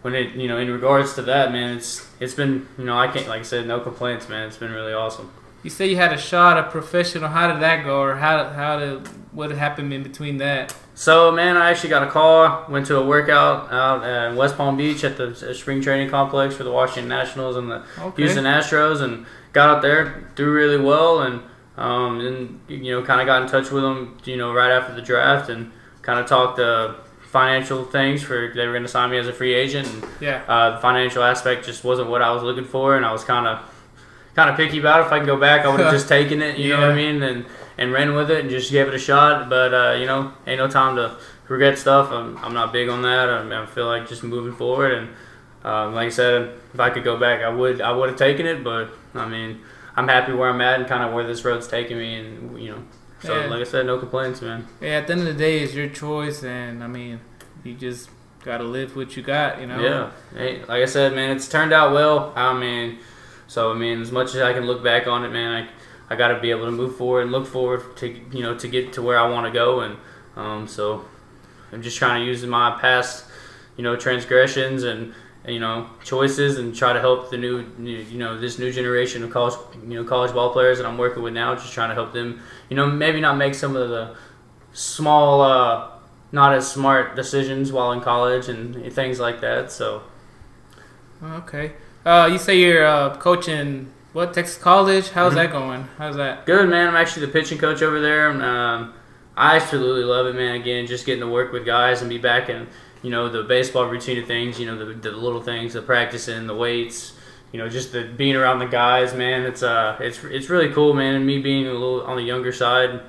when 0.06 0.14
it 0.14 0.36
you 0.36 0.48
know 0.48 0.58
in 0.64 0.70
regards 0.70 1.16
to 1.16 1.22
that 1.24 1.52
man 1.52 1.78
it's 1.78 1.92
it's 2.20 2.36
been 2.42 2.54
you 2.78 2.86
know 2.86 2.96
i 3.06 3.08
can't 3.08 3.28
like 3.28 3.40
i 3.40 3.44
said 3.54 3.66
no 3.66 3.80
complaints 3.80 4.30
man 4.30 4.44
it's 4.48 4.58
been 4.64 4.72
really 4.80 4.94
awesome 4.94 5.28
You 5.64 5.72
say 5.72 5.88
you 5.90 5.96
had 6.06 6.14
a 6.14 6.18
shot 6.32 6.54
at 6.62 6.70
professional. 6.70 7.28
How 7.38 7.46
did 7.52 7.60
that 7.68 7.84
go, 7.90 7.96
or 8.06 8.14
how 8.26 8.36
how 8.62 8.74
did 8.82 8.96
what 9.38 9.50
happened 9.66 9.92
in 9.98 10.04
between 10.10 10.36
that? 10.46 10.64
so 11.06 11.14
man 11.40 11.54
i 11.58 11.66
actually 11.72 11.90
got 11.98 12.04
a 12.10 12.12
call 12.18 12.38
went 12.76 12.86
to 12.92 12.96
a 13.04 13.06
workout 13.14 13.58
out 13.82 14.00
in 14.10 14.36
west 14.42 14.56
palm 14.60 14.78
beach 14.82 15.02
at 15.10 15.14
the 15.22 15.28
spring 15.62 15.80
training 15.86 16.08
complex 16.18 16.50
for 16.58 16.64
the 16.70 16.72
washington 16.80 17.10
nationals 17.20 17.56
and 17.60 17.68
the 17.72 17.80
Okay. 18.08 18.22
houston 18.22 18.46
astros 18.58 18.98
and 19.06 19.14
got 19.58 19.68
out 19.72 19.82
there 19.88 20.02
threw 20.38 20.52
really 20.62 20.82
well 20.92 21.14
and 21.26 21.36
um, 21.86 22.12
and 22.28 22.38
you 22.70 22.92
know 22.94 23.02
kind 23.10 23.20
of 23.22 23.26
got 23.32 23.42
in 23.44 23.48
touch 23.56 23.68
with 23.76 23.84
them 23.88 24.00
you 24.32 24.38
know 24.42 24.50
right 24.62 24.72
after 24.78 24.94
the 25.00 25.02
draft 25.12 25.50
and 25.54 25.62
kind 26.08 26.18
of 26.22 26.26
talked 26.36 26.60
uh, 26.60 26.94
financial 27.40 27.84
things 27.98 28.24
for 28.24 28.38
they 28.56 28.66
were 28.66 28.74
going 28.78 28.84
to 28.90 28.96
sign 28.98 29.10
me 29.12 29.18
as 29.18 29.28
a 29.28 29.34
free 29.34 29.54
agent 29.54 29.86
and 29.94 30.00
Yeah. 30.22 30.42
uh, 30.48 30.76
the 30.76 30.80
financial 30.88 31.22
aspect 31.24 31.66
just 31.66 31.84
wasn't 31.84 32.10
what 32.10 32.22
I 32.22 32.32
was 32.32 32.44
looking 32.44 32.66
for, 32.76 32.96
and 32.98 33.06
I 33.06 33.12
was 33.12 33.24
kind 33.24 33.46
of 33.52 33.60
kind 34.36 34.50
of 34.50 34.56
picky 34.58 34.80
about 34.80 35.02
it. 35.02 35.06
If 35.08 35.12
I 35.12 35.18
can 35.20 35.26
go 35.28 35.38
back, 35.38 35.66
I 35.66 35.70
would 35.70 35.80
have 35.82 35.92
just 35.94 36.08
taken 36.18 36.42
it. 36.42 36.58
You 36.58 36.70
know 36.74 36.82
what 36.82 36.92
I 36.92 36.96
mean? 37.04 37.22
And 37.24 37.46
and 37.78 37.92
ran 37.92 38.14
with 38.16 38.30
it 38.32 38.40
and 38.42 38.50
just 38.50 38.72
gave 38.72 38.88
it 38.88 38.94
a 38.94 39.00
shot. 39.10 39.50
But 39.50 39.74
uh, 39.74 39.94
you 40.00 40.06
know, 40.06 40.32
ain't 40.48 40.60
no 40.60 40.68
time 40.70 40.96
to 40.96 41.18
regret 41.50 41.78
stuff. 41.78 42.10
I'm, 42.12 42.38
I'm 42.44 42.54
not 42.54 42.72
big 42.72 42.88
on 42.90 43.02
that. 43.02 43.28
I, 43.30 43.64
I 43.64 43.66
feel 43.66 43.88
like 43.88 44.08
just 44.08 44.24
moving 44.24 44.56
forward 44.56 44.92
and. 44.94 45.08
Um, 45.74 45.96
like 45.96 46.06
I 46.06 46.10
said, 46.22 46.60
if 46.76 46.80
I 46.80 46.92
could 46.92 47.04
go 47.04 47.18
back, 47.18 47.42
I 47.42 47.50
would. 47.50 47.82
I 47.82 47.92
would 47.92 48.10
have 48.10 48.20
taken 48.20 48.46
it, 48.46 48.64
but 48.64 48.86
I 49.16 49.28
mean, 49.28 49.62
I'm 49.96 50.08
happy 50.08 50.32
where 50.32 50.48
I'm 50.52 50.62
at 50.62 50.80
and 50.80 50.88
kind 50.88 51.04
of 51.04 51.12
where 51.12 51.26
this 51.26 51.44
road's 51.44 51.68
taking 51.68 51.98
me, 51.98 52.10
and 52.20 52.62
you 52.62 52.70
know. 52.72 52.82
So, 53.22 53.34
Yeah. 53.36 53.48
like 53.48 53.62
I 53.62 53.64
said, 53.64 53.86
no 53.86 53.98
complaints, 53.98 54.42
man. 54.42 54.68
Yeah. 54.82 54.90
At 54.98 55.08
the 55.08 55.14
end 55.14 55.22
of 55.22 55.28
the 55.28 55.34
day, 55.34 55.60
it's 55.60 55.74
your 55.74 55.88
choice, 55.88 56.44
and 56.44 56.84
I 56.84 56.88
mean, 56.88 57.20
you 57.64 57.74
just 57.74 58.10
gotta 58.44 58.64
live 58.64 58.96
what 58.96 59.16
you 59.18 59.24
got. 59.24 59.60
You 59.60 59.68
know. 59.68 59.80
Yeah, 59.80 60.12
hey, 60.38 60.60
like 60.60 60.82
I 60.84 60.86
said, 60.86 61.14
man, 61.16 61.36
it's 61.36 61.48
turned 61.48 61.74
out 61.74 61.94
well. 61.94 62.34
I 62.36 62.54
mean, 62.54 63.00
so 63.48 63.72
I 63.72 63.76
mean, 63.76 64.02
as 64.02 64.12
much 64.12 64.36
as 64.36 64.42
I 64.42 64.54
can 64.54 64.66
look 64.66 64.84
back 64.84 65.08
on 65.08 65.24
it, 65.26 65.30
man, 65.30 65.68
I, 66.10 66.14
I 66.14 66.16
got 66.18 66.28
to 66.30 66.40
be 66.40 66.52
able 66.52 66.66
to 66.66 66.72
move 66.72 66.96
forward 66.98 67.22
and 67.22 67.32
look 67.32 67.48
forward 67.48 67.98
to 67.98 68.08
you 68.08 68.44
know 68.44 68.56
to 68.58 68.68
get 68.68 68.94
to 68.94 69.02
where 69.02 69.18
I 69.18 69.28
want 69.30 69.48
to 69.48 69.52
go, 69.52 69.80
and 69.80 69.98
um, 70.36 70.68
so 70.68 71.06
I'm 71.72 71.82
just 71.82 71.98
trying 71.98 72.22
to 72.22 72.26
use 72.28 72.46
my 72.46 72.78
past, 72.80 73.26
you 73.78 73.84
know, 73.84 73.96
transgressions 73.96 74.84
and 74.84 75.14
you 75.48 75.60
know 75.60 75.90
choices 76.04 76.58
and 76.58 76.76
try 76.76 76.94
to 76.94 77.00
help 77.00 77.30
the 77.30 77.38
new, 77.38 77.64
new 77.78 77.98
you 77.98 78.18
know 78.18 78.40
this 78.40 78.58
new 78.60 78.72
generation 78.72 79.24
of 79.24 79.32
college 79.32 79.56
you 79.84 79.96
know 79.96 80.04
college 80.04 80.34
ball 80.34 80.52
players 80.52 80.78
that 80.78 80.86
I'm 80.86 80.98
working 80.98 81.24
with 81.24 81.34
now, 81.34 81.56
just 81.56 81.74
trying 81.74 81.90
to 81.90 81.96
help 81.96 82.14
them, 82.14 82.42
you 82.70 82.76
know, 82.76 82.88
maybe 82.88 83.22
not 83.22 83.38
make 83.38 83.56
some 83.56 83.76
of 83.76 83.90
the 83.90 84.16
small. 84.74 85.42
Uh, 85.42 85.92
not 86.32 86.54
as 86.54 86.70
smart 86.70 87.16
decisions 87.16 87.72
while 87.72 87.94
in 87.94 88.02
college 88.02 88.50
and 88.50 88.92
things 88.92 89.20
like 89.22 89.40
that. 89.40 89.72
So 89.72 90.04
Okay. 91.24 91.72
Uh, 92.06 92.30
you 92.32 92.38
say 92.38 92.60
you're 92.60 92.86
uh, 92.86 93.16
coaching 93.18 93.92
what 94.14 94.34
Texas 94.34 94.58
College? 94.58 95.10
How's 95.10 95.34
that 95.36 95.52
going? 95.52 95.88
How's 95.98 96.16
that? 96.18 96.46
good, 96.46 96.70
man. 96.70 96.90
I'm 96.90 96.96
actually 96.96 97.26
the 97.26 97.32
pitching 97.32 97.58
coach 97.58 97.82
over 97.82 98.00
there. 98.00 98.30
and, 98.30 98.42
Um, 98.42 98.94
I 99.36 99.58
absolutely 99.58 100.04
love 100.04 100.28
it, 100.28 100.36
man. 100.36 100.56
Again, 100.56 100.88
just 100.88 101.06
getting 101.06 101.22
to 101.22 101.28
work 101.28 101.52
with 101.52 101.66
guys 101.66 102.02
and 102.02 102.10
be 102.10 102.18
back 102.18 102.48
in, 102.48 102.68
you 103.06 103.12
know, 103.12 103.30
the 103.30 103.44
baseball 103.44 103.86
routine 103.96 104.18
of 104.22 104.26
things. 104.28 104.60
You 104.60 104.66
know, 104.68 104.78
the, 104.84 104.94
the 105.06 105.12
little 105.12 105.42
things, 105.52 105.74
the 105.74 105.82
practicing, 105.82 106.48
the 106.48 106.56
weights. 106.56 107.14
You 107.52 107.60
know, 107.60 107.70
just 107.70 107.92
the 107.94 108.02
being 108.04 108.36
around 108.36 108.60
the 108.60 108.66
guys, 108.84 109.14
man. 109.14 109.44
It's 109.44 109.64
uh, 109.64 109.98
it's 110.08 110.20
it's 110.38 110.50
really 110.50 110.70
cool, 110.74 110.94
man. 110.94 111.16
And 111.16 111.26
me 111.26 111.40
being 111.40 111.68
a 111.68 111.72
little 111.72 112.02
on 112.12 112.16
the 112.18 112.24
younger 112.34 112.52
side, 112.52 113.02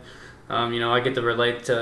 um, 0.48 0.72
you 0.74 0.80
know, 0.80 0.92
I 0.96 1.00
get 1.00 1.14
to 1.16 1.22
relate 1.22 1.64
to 1.64 1.78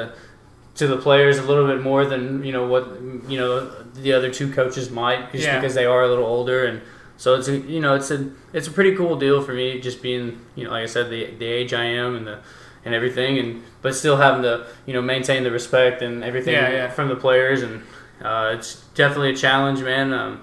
to 0.76 0.86
the 0.86 0.96
players 0.96 1.36
a 1.38 1.42
little 1.42 1.66
bit 1.66 1.80
more 1.82 2.04
than 2.12 2.42
you 2.44 2.52
know 2.52 2.66
what 2.66 2.84
you 3.28 3.38
know 3.38 3.70
the 3.94 4.12
other 4.12 4.30
two 4.30 4.48
coaches 4.52 4.90
might, 4.90 5.30
just 5.32 5.44
Yeah. 5.44 5.56
because 5.60 5.74
they 5.74 5.84
are 5.86 6.02
a 6.02 6.08
little 6.08 6.24
older, 6.26 6.64
and 6.64 6.80
so 7.16 7.34
it's 7.34 7.48
a 7.48 7.56
you 7.58 7.80
know 7.80 7.94
it's 7.94 8.10
a 8.10 8.30
it's 8.52 8.66
a 8.68 8.70
pretty 8.70 8.94
cool 8.96 9.16
deal 9.16 9.42
for 9.42 9.52
me, 9.52 9.80
just 9.80 10.00
being 10.02 10.40
you 10.54 10.64
know 10.64 10.70
like 10.70 10.84
I 10.84 10.86
said 10.86 11.10
the 11.10 11.22
the 11.42 11.46
age 11.46 11.74
I 11.74 11.84
am 11.84 12.16
and 12.16 12.26
the 12.26 12.38
and 12.86 12.94
everything, 12.94 13.38
and 13.38 13.62
but 13.82 13.94
still 13.94 14.16
having 14.16 14.42
to 14.42 14.66
you 14.86 14.94
know 14.94 15.02
maintain 15.02 15.42
the 15.44 15.50
respect 15.50 16.00
and 16.02 16.24
everything 16.24 16.54
Yeah, 16.54 16.70
yeah. 16.70 16.88
from 16.90 17.08
the 17.08 17.16
players, 17.16 17.62
and 17.62 17.82
uh, 18.24 18.54
it's 18.56 18.82
definitely 18.94 19.30
a 19.32 19.36
challenge, 19.36 19.80
man. 19.80 20.12
Um, 20.12 20.42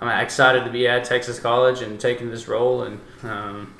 I'm 0.00 0.20
excited 0.22 0.64
to 0.64 0.70
be 0.70 0.86
at 0.86 1.04
Texas 1.04 1.40
College 1.40 1.80
and 1.82 1.98
taking 1.98 2.30
this 2.30 2.48
role, 2.48 2.82
and 2.82 3.00
um, 3.22 3.74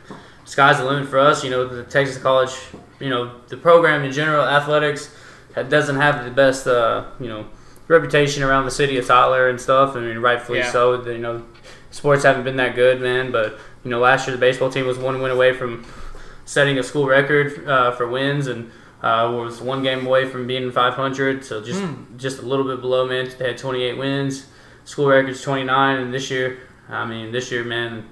sky's 0.45 0.79
the 0.79 0.85
limit 0.85 1.09
for 1.09 1.19
us. 1.19 1.45
You 1.45 1.51
know, 1.51 1.67
the 1.67 1.85
Texas 1.85 2.19
College, 2.19 2.55
you 3.01 3.11
know, 3.11 3.33
the 3.49 3.57
program 3.57 4.03
in 4.05 4.13
general, 4.13 4.45
athletics, 4.45 5.15
doesn't 5.55 5.97
have 5.97 6.25
the 6.25 6.31
best, 6.31 6.67
uh, 6.67 7.05
you 7.21 7.29
know, 7.29 7.47
reputation 7.89 8.43
around 8.43 8.65
the 8.65 8.71
city 8.71 8.97
of 8.99 9.07
Tyler 9.07 9.49
and 9.49 9.61
stuff. 9.61 9.95
I 9.95 10.01
mean, 10.01 10.19
rightfully 10.19 10.59
Yeah. 10.59 10.71
so. 10.73 11.03
You 11.07 11.19
know, 11.19 11.45
sports 11.91 12.25
haven't 12.25 12.45
been 12.45 12.57
that 12.57 12.75
good, 12.75 13.01
man. 13.01 13.31
But 13.31 13.59
you 13.85 13.91
know, 13.91 14.01
last 14.01 14.27
year 14.27 14.35
the 14.37 14.41
baseball 14.41 14.71
team 14.71 14.87
was 14.87 14.99
one 14.99 15.21
win 15.23 15.31
away 15.31 15.53
from 15.53 15.85
setting 16.45 16.79
a 16.79 16.83
school 16.83 17.07
record 17.07 17.67
uh, 17.69 17.93
for 17.93 18.07
wins, 18.09 18.47
and 18.47 18.71
uh, 19.03 19.31
was 19.35 19.61
one 19.61 19.83
game 19.83 20.07
away 20.07 20.27
from 20.29 20.47
being 20.47 20.71
500. 20.71 21.45
So 21.45 21.63
just 21.63 21.81
Hmm. 21.81 22.17
just 22.17 22.39
a 22.41 22.43
little 22.47 22.65
bit 22.65 22.81
below, 22.81 23.07
man. 23.07 23.29
They 23.39 23.49
had 23.49 23.59
28 23.59 23.97
wins. 23.99 24.47
School 24.85 25.09
record's 25.09 25.43
29, 25.43 25.99
and 25.99 26.15
this 26.15 26.31
year, 26.31 26.59
I 26.89 27.05
mean, 27.05 27.33
this 27.33 27.51
year, 27.51 27.65
man, 27.65 28.07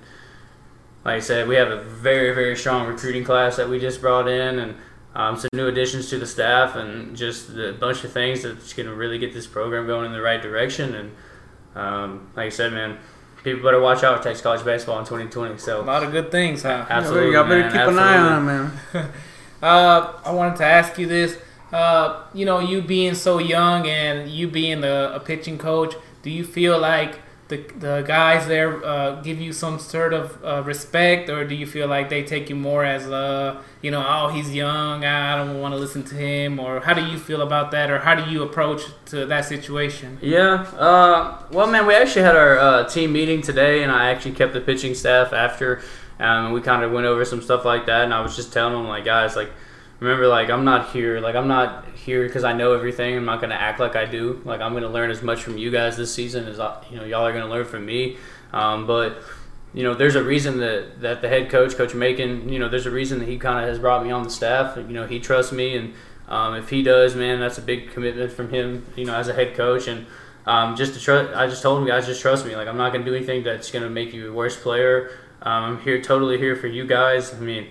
like 1.05 1.16
I 1.16 1.20
said, 1.20 1.47
we 1.47 1.55
have 1.55 1.68
a 1.68 1.83
very, 1.83 2.35
very 2.35 2.57
strong 2.57 2.87
recruiting 2.88 3.23
class 3.25 3.57
that 3.57 3.68
we 3.68 3.79
just 3.79 4.01
brought 4.01 4.27
in, 4.29 4.59
and 4.59 4.75
um, 5.14 5.37
some 5.37 5.49
new 5.53 5.68
additions 5.68 6.11
to 6.11 6.18
the 6.18 6.27
staff, 6.27 6.75
and 6.75 7.16
just 7.16 7.51
a 7.51 7.73
bunch 7.79 8.03
of 8.03 8.11
things 8.12 8.42
that's 8.42 8.73
going 8.73 8.88
to 8.88 8.94
really 8.94 9.18
get 9.18 9.33
this 9.33 9.47
program 9.47 9.87
going 9.87 10.07
in 10.07 10.12
the 10.12 10.20
right 10.20 10.42
direction. 10.42 10.94
And 10.97 11.12
um, 11.77 12.31
like 12.35 12.47
I 12.47 12.49
said, 12.49 12.73
man, 12.73 12.99
people 13.44 13.62
better 13.62 13.81
watch 13.81 14.03
out 14.03 14.18
for 14.18 14.25
Texas 14.25 14.42
College 14.42 14.64
baseball 14.64 14.99
in 14.99 15.05
2020. 15.05 15.59
So 15.59 15.81
A 15.81 15.83
lot 15.83 16.03
of 16.03 16.11
good 16.11 16.33
things, 16.33 16.62
huh? 16.64 16.87
absolutely, 16.90 17.33
Y'all 17.35 17.44
better 17.44 17.61
man, 17.61 17.70
keep 17.70 17.81
an 17.83 17.99
eye 18.01 18.16
on 18.18 18.38
him, 18.38 18.47
man. 18.47 18.73
Uh, 19.64 20.12
I 20.24 20.31
wanted 20.31 20.57
to 20.57 20.64
ask 20.64 20.98
you 20.98 21.07
this. 21.07 21.38
Uh, 21.72 22.22
you 22.35 22.44
know, 22.44 22.59
you 22.59 22.83
being 22.83 23.14
so 23.14 23.38
young 23.38 23.87
and 23.87 24.31
you 24.31 24.46
being 24.46 24.83
the, 24.83 25.14
a 25.14 25.20
pitching 25.20 25.57
coach, 25.57 25.94
do 26.22 26.31
you 26.31 26.44
feel 26.44 26.79
like 26.79 27.18
the 27.48 27.57
the 27.79 28.03
guys 28.07 28.46
there 28.46 28.85
uh, 28.85 29.20
give 29.22 29.40
you 29.40 29.53
some 29.53 29.79
sort 29.79 30.12
of 30.12 30.42
uh, 30.44 30.62
respect, 30.64 31.29
or 31.31 31.44
do 31.46 31.55
you 31.55 31.66
feel 31.66 31.88
like 31.88 32.09
they 32.09 32.22
take 32.22 32.48
you 32.48 32.57
more 32.57 32.85
as 32.85 33.07
a 33.07 33.62
you 33.83 33.90
know, 33.90 34.05
oh, 34.07 34.29
he's 34.29 34.55
young, 34.55 35.05
I 35.05 35.37
don't 35.37 35.61
want 35.61 35.74
to 35.74 35.79
listen 35.79 36.03
to 36.05 36.14
him, 36.14 36.59
or 36.59 36.81
how 36.81 36.94
do 36.94 37.03
you 37.03 37.18
feel 37.18 37.42
about 37.42 37.70
that, 37.72 37.90
or 37.90 37.98
how 37.98 38.14
do 38.14 38.31
you 38.31 38.42
approach 38.42 38.83
to 39.07 39.27
that 39.27 39.44
situation? 39.44 40.18
Yeah, 40.22 40.66
uh, 40.79 41.42
well, 41.50 41.66
man, 41.66 41.87
we 41.87 41.94
actually 41.94 42.22
had 42.22 42.37
our 42.37 42.59
uh, 42.59 42.85
team 42.88 43.12
meeting 43.12 43.42
today, 43.42 43.83
and 43.83 43.92
I 43.92 44.11
actually 44.11 44.33
kept 44.33 44.53
the 44.53 44.61
pitching 44.61 44.94
staff 44.94 45.33
after. 45.33 45.83
Um, 46.20 46.53
we 46.53 46.61
kind 46.61 46.83
of 46.83 46.92
went 46.92 47.07
over 47.07 47.24
some 47.24 47.42
stuff 47.42 47.64
like 47.64 47.87
that, 47.87 48.05
and 48.05 48.14
I 48.14 48.20
was 48.20 48.37
just 48.37 48.53
telling 48.53 48.74
them, 48.74 48.87
like, 48.87 49.05
guys, 49.05 49.37
like, 49.37 49.50
remember, 50.00 50.29
like, 50.29 50.50
I'm 50.50 50.64
not 50.64 50.90
here, 50.90 51.20
like, 51.20 51.35
I'm 51.35 51.48
not 51.48 51.87
here 51.94 52.27
because 52.27 52.44
I 52.44 52.53
know 52.53 52.72
everything. 52.74 53.16
I'm 53.16 53.24
not 53.24 53.40
gonna 53.40 53.55
act 53.55 53.81
like 53.81 53.96
I 53.96 54.05
do. 54.05 54.40
Like, 54.44 54.61
I'm 54.61 54.74
gonna 54.74 54.88
learn 54.88 55.11
as 55.11 55.22
much 55.22 55.42
from 55.42 55.59
you 55.59 55.70
guys 55.70 55.96
this 55.96 56.14
season 56.14 56.46
as 56.46 56.61
uh, 56.61 56.83
you 56.90 56.96
know, 56.96 57.05
y'all 57.05 57.27
are 57.27 57.33
gonna 57.33 57.48
learn 57.48 57.64
from 57.64 57.85
me. 57.85 58.16
Um, 58.53 58.87
but 58.87 59.22
you 59.74 59.83
know, 59.83 59.94
there's 59.94 60.14
a 60.14 60.22
reason 60.22 60.59
that, 60.59 61.00
that 61.00 61.20
the 61.20 61.29
head 61.29 61.50
coach, 61.50 61.74
Coach 61.74 61.94
Macon, 61.94 62.48
you 62.48 62.61
know, 62.61 62.68
there's 62.68 62.87
a 62.87 62.92
reason 62.92 63.18
that 63.18 63.29
he 63.29 63.38
kind 63.38 63.59
of 63.59 63.68
has 63.68 63.81
brought 63.81 64.05
me 64.05 64.12
on 64.12 64.22
the 64.22 64.31
staff. 64.31 64.77
You 64.77 64.85
know, 64.85 65.07
he 65.07 65.18
trusts 65.18 65.53
me, 65.53 65.77
and 65.77 65.94
um, 66.29 66.55
if 66.55 66.70
he 66.70 66.83
does, 66.83 67.16
man, 67.16 67.40
that's 67.40 67.59
a 67.59 67.62
big 67.62 67.90
commitment 67.90 68.31
from 68.31 68.50
him. 68.50 68.87
You 68.96 69.05
know, 69.05 69.16
as 69.16 69.27
a 69.27 69.35
head 69.35 69.57
coach, 69.57 69.88
and 69.88 70.07
um, 70.46 70.77
just 70.77 70.94
to 70.94 71.00
trust, 71.00 71.35
I 71.35 71.48
just 71.48 71.61
told 71.62 71.81
him, 71.81 71.88
guys, 71.88 72.07
just 72.07 72.22
trust 72.22 72.46
me. 72.46 72.55
Like, 72.55 72.68
I'm 72.68 72.77
not 72.77 72.92
gonna 72.92 73.05
do 73.05 73.14
anything 73.14 73.42
that's 73.42 73.70
gonna 73.72 73.90
make 73.90 74.14
you 74.14 74.31
a 74.31 74.33
worse 74.33 74.57
player. 74.57 75.11
Um, 75.44 75.64
I'm 75.64 75.80
here, 75.80 76.00
totally 76.00 76.38
here 76.38 76.57
for 76.57 76.66
you 76.66 76.87
guys. 76.87 77.35
I 77.35 77.38
mean, 77.38 77.68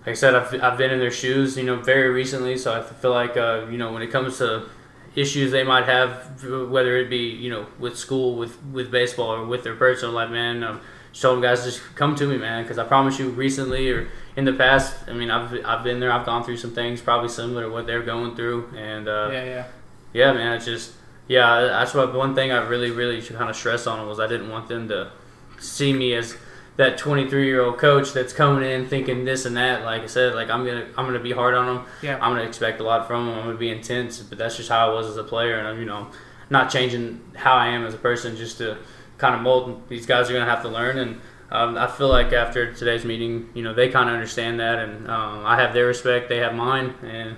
like 0.00 0.10
I 0.10 0.14
said, 0.14 0.34
I've, 0.34 0.62
I've 0.62 0.78
been 0.78 0.90
in 0.90 0.98
their 0.98 1.10
shoes, 1.10 1.56
you 1.56 1.64
know, 1.64 1.76
very 1.76 2.10
recently, 2.10 2.58
so 2.58 2.78
I 2.78 2.82
feel 2.82 3.10
like, 3.10 3.36
uh, 3.36 3.66
you 3.70 3.78
know, 3.78 3.92
when 3.92 4.02
it 4.02 4.08
comes 4.08 4.38
to 4.38 4.68
issues 5.14 5.50
they 5.50 5.62
might 5.62 5.84
have, 5.84 6.44
whether 6.44 6.96
it 6.96 7.08
be, 7.08 7.28
you 7.28 7.48
know, 7.48 7.66
with 7.78 7.98
school, 7.98 8.36
with 8.36 8.62
with 8.64 8.90
baseball, 8.90 9.30
or 9.30 9.46
with 9.46 9.64
their 9.64 9.76
personal 9.76 10.14
life, 10.14 10.30
man. 10.30 10.62
Um, 10.62 10.80
just 11.12 11.22
told 11.22 11.36
them 11.36 11.42
guys 11.42 11.64
just 11.64 11.80
come 11.94 12.16
to 12.16 12.26
me, 12.26 12.36
man, 12.36 12.64
because 12.64 12.76
I 12.76 12.84
promise 12.84 13.20
you, 13.20 13.30
recently 13.30 13.88
or 13.90 14.08
in 14.34 14.44
the 14.44 14.52
past, 14.52 15.08
I 15.08 15.12
mean, 15.12 15.30
I've 15.30 15.64
I've 15.64 15.84
been 15.84 16.00
there, 16.00 16.12
I've 16.12 16.26
gone 16.26 16.42
through 16.42 16.56
some 16.56 16.72
things 16.72 17.00
probably 17.00 17.28
similar 17.28 17.62
to 17.62 17.70
what 17.70 17.86
they're 17.86 18.02
going 18.02 18.34
through, 18.34 18.70
and 18.76 19.08
uh, 19.08 19.30
yeah, 19.32 19.44
yeah, 19.44 19.66
yeah, 20.12 20.32
man, 20.32 20.54
it's 20.54 20.64
just 20.64 20.92
yeah, 21.28 21.60
that's 21.60 21.94
what 21.94 22.12
one 22.12 22.34
thing 22.34 22.50
I 22.50 22.66
really 22.66 22.90
really 22.90 23.22
kind 23.22 23.48
of 23.48 23.56
stress 23.56 23.86
on 23.86 24.06
was 24.08 24.18
I 24.18 24.26
didn't 24.26 24.50
want 24.50 24.68
them 24.68 24.88
to 24.88 25.12
see 25.60 25.92
me 25.92 26.14
as 26.14 26.36
that 26.76 26.98
23 26.98 27.46
year 27.46 27.62
old 27.62 27.78
coach 27.78 28.12
that's 28.12 28.32
coming 28.32 28.68
in 28.68 28.88
thinking 28.88 29.24
this 29.24 29.44
and 29.44 29.56
that. 29.56 29.84
Like 29.84 30.02
I 30.02 30.06
said, 30.06 30.34
like 30.34 30.50
I'm 30.50 30.64
gonna 30.64 30.86
I'm 30.96 31.06
gonna 31.06 31.20
be 31.20 31.32
hard 31.32 31.54
on 31.54 31.66
them. 31.66 31.86
Yeah. 32.02 32.14
I'm 32.20 32.34
gonna 32.34 32.48
expect 32.48 32.80
a 32.80 32.84
lot 32.84 33.06
from 33.06 33.26
them. 33.26 33.38
I'm 33.38 33.44
gonna 33.44 33.58
be 33.58 33.70
intense, 33.70 34.20
but 34.20 34.38
that's 34.38 34.56
just 34.56 34.68
how 34.68 34.90
I 34.90 34.94
was 34.94 35.06
as 35.06 35.16
a 35.16 35.24
player, 35.24 35.58
and 35.58 35.68
I'm 35.68 35.78
you 35.78 35.86
know 35.86 36.08
not 36.50 36.70
changing 36.70 37.20
how 37.34 37.54
I 37.54 37.68
am 37.68 37.84
as 37.86 37.94
a 37.94 37.98
person 37.98 38.36
just 38.36 38.58
to 38.58 38.78
kind 39.18 39.34
of 39.34 39.40
mold. 39.40 39.88
These 39.88 40.06
guys 40.06 40.28
are 40.30 40.32
gonna 40.32 40.50
have 40.50 40.62
to 40.62 40.68
learn, 40.68 40.98
and 40.98 41.20
um, 41.50 41.76
I 41.78 41.86
feel 41.86 42.08
like 42.08 42.32
after 42.32 42.72
today's 42.72 43.04
meeting, 43.04 43.48
you 43.54 43.62
know, 43.62 43.72
they 43.72 43.88
kind 43.88 44.08
of 44.08 44.14
understand 44.14 44.58
that, 44.60 44.78
and 44.78 45.08
um, 45.08 45.46
I 45.46 45.60
have 45.60 45.72
their 45.74 45.86
respect, 45.86 46.28
they 46.28 46.38
have 46.38 46.54
mine, 46.54 46.94
and 47.02 47.36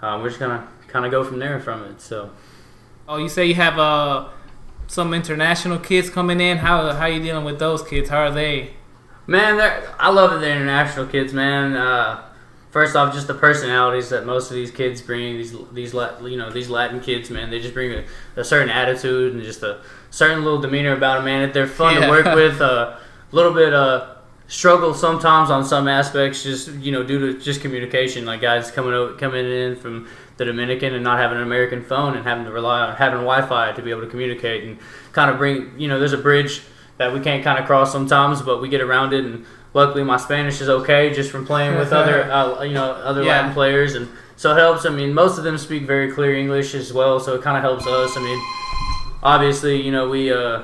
uh, 0.00 0.18
we're 0.20 0.28
just 0.28 0.40
gonna 0.40 0.66
kind 0.86 1.04
of 1.04 1.10
go 1.10 1.24
from 1.24 1.38
there 1.38 1.60
from 1.60 1.84
it. 1.84 2.00
So. 2.00 2.30
Oh, 3.10 3.16
you 3.16 3.30
say 3.30 3.46
you 3.46 3.54
have 3.54 3.78
uh 3.78 4.28
some 4.86 5.14
international 5.14 5.78
kids 5.78 6.10
coming 6.10 6.40
in. 6.40 6.58
How 6.58 6.92
how 6.92 7.06
you 7.06 7.22
dealing 7.22 7.44
with 7.44 7.58
those 7.58 7.82
kids? 7.82 8.08
How 8.08 8.18
are 8.18 8.30
they? 8.30 8.74
Man, 9.28 9.60
I 10.00 10.08
love. 10.08 10.40
The 10.40 10.50
international 10.50 11.06
kids, 11.06 11.34
man. 11.34 11.76
Uh, 11.76 12.24
first 12.70 12.96
off, 12.96 13.12
just 13.12 13.26
the 13.26 13.34
personalities 13.34 14.08
that 14.08 14.24
most 14.24 14.50
of 14.50 14.54
these 14.54 14.70
kids 14.70 15.02
bring. 15.02 15.36
These 15.36 15.54
these 15.72 15.92
you 15.92 16.38
know 16.38 16.50
these 16.50 16.70
Latin 16.70 16.98
kids, 16.98 17.28
man. 17.28 17.50
They 17.50 17.60
just 17.60 17.74
bring 17.74 17.92
a, 17.92 18.04
a 18.40 18.44
certain 18.44 18.70
attitude 18.70 19.34
and 19.34 19.42
just 19.42 19.62
a 19.62 19.82
certain 20.10 20.44
little 20.44 20.62
demeanor 20.62 20.94
about 20.94 21.16
them, 21.16 21.26
man. 21.26 21.52
They're 21.52 21.66
fun 21.66 21.96
yeah. 21.96 22.06
to 22.06 22.08
work 22.08 22.24
with. 22.34 22.60
Uh, 22.62 22.96
a 23.30 23.36
little 23.36 23.52
bit 23.52 23.74
uh 23.74 24.14
struggle 24.46 24.94
sometimes 24.94 25.50
on 25.50 25.62
some 25.62 25.86
aspects, 25.86 26.42
just 26.42 26.72
you 26.76 26.90
know 26.90 27.02
due 27.02 27.18
to 27.18 27.38
just 27.38 27.60
communication. 27.60 28.24
Like 28.24 28.40
guys 28.40 28.70
coming 28.70 28.94
over, 28.94 29.12
coming 29.14 29.44
in 29.44 29.76
from 29.76 30.08
the 30.38 30.46
Dominican 30.46 30.94
and 30.94 31.04
not 31.04 31.18
having 31.18 31.36
an 31.36 31.42
American 31.42 31.84
phone 31.84 32.16
and 32.16 32.24
having 32.24 32.46
to 32.46 32.50
rely 32.50 32.80
on 32.80 32.96
having 32.96 33.18
Wi-Fi 33.18 33.72
to 33.72 33.82
be 33.82 33.90
able 33.90 34.00
to 34.00 34.06
communicate 34.06 34.64
and 34.64 34.78
kind 35.12 35.30
of 35.30 35.36
bring 35.36 35.78
you 35.78 35.86
know 35.86 35.98
there's 35.98 36.14
a 36.14 36.16
bridge 36.18 36.62
that 36.98 37.12
we 37.12 37.20
can't 37.20 37.42
kind 37.42 37.58
of 37.58 37.66
cross 37.66 37.90
sometimes, 37.90 38.42
but 38.42 38.60
we 38.60 38.68
get 38.68 38.80
around 38.80 39.12
it. 39.12 39.24
And 39.24 39.46
luckily, 39.74 40.04
my 40.04 40.16
Spanish 40.16 40.60
is 40.60 40.68
okay 40.68 41.12
just 41.12 41.30
from 41.30 41.46
playing 41.46 41.76
with 41.78 41.92
other 41.92 42.22
uh, 42.32 42.62
you 42.62 42.74
know 42.74 42.92
other 42.92 43.22
yeah. 43.22 43.40
Latin 43.40 43.52
players, 43.52 43.94
and 43.94 44.08
so 44.36 44.52
it 44.52 44.58
helps. 44.58 44.84
I 44.84 44.90
mean, 44.90 45.14
most 45.14 45.38
of 45.38 45.44
them 45.44 45.58
speak 45.58 45.84
very 45.84 46.12
clear 46.12 46.36
English 46.36 46.74
as 46.74 46.92
well, 46.92 47.18
so 47.20 47.34
it 47.34 47.42
kind 47.42 47.56
of 47.56 47.62
helps 47.62 47.86
us. 47.86 48.16
I 48.16 48.20
mean, 48.20 48.42
obviously, 49.22 49.80
you 49.80 49.92
know 49.92 50.08
we. 50.08 50.32
Uh, 50.32 50.62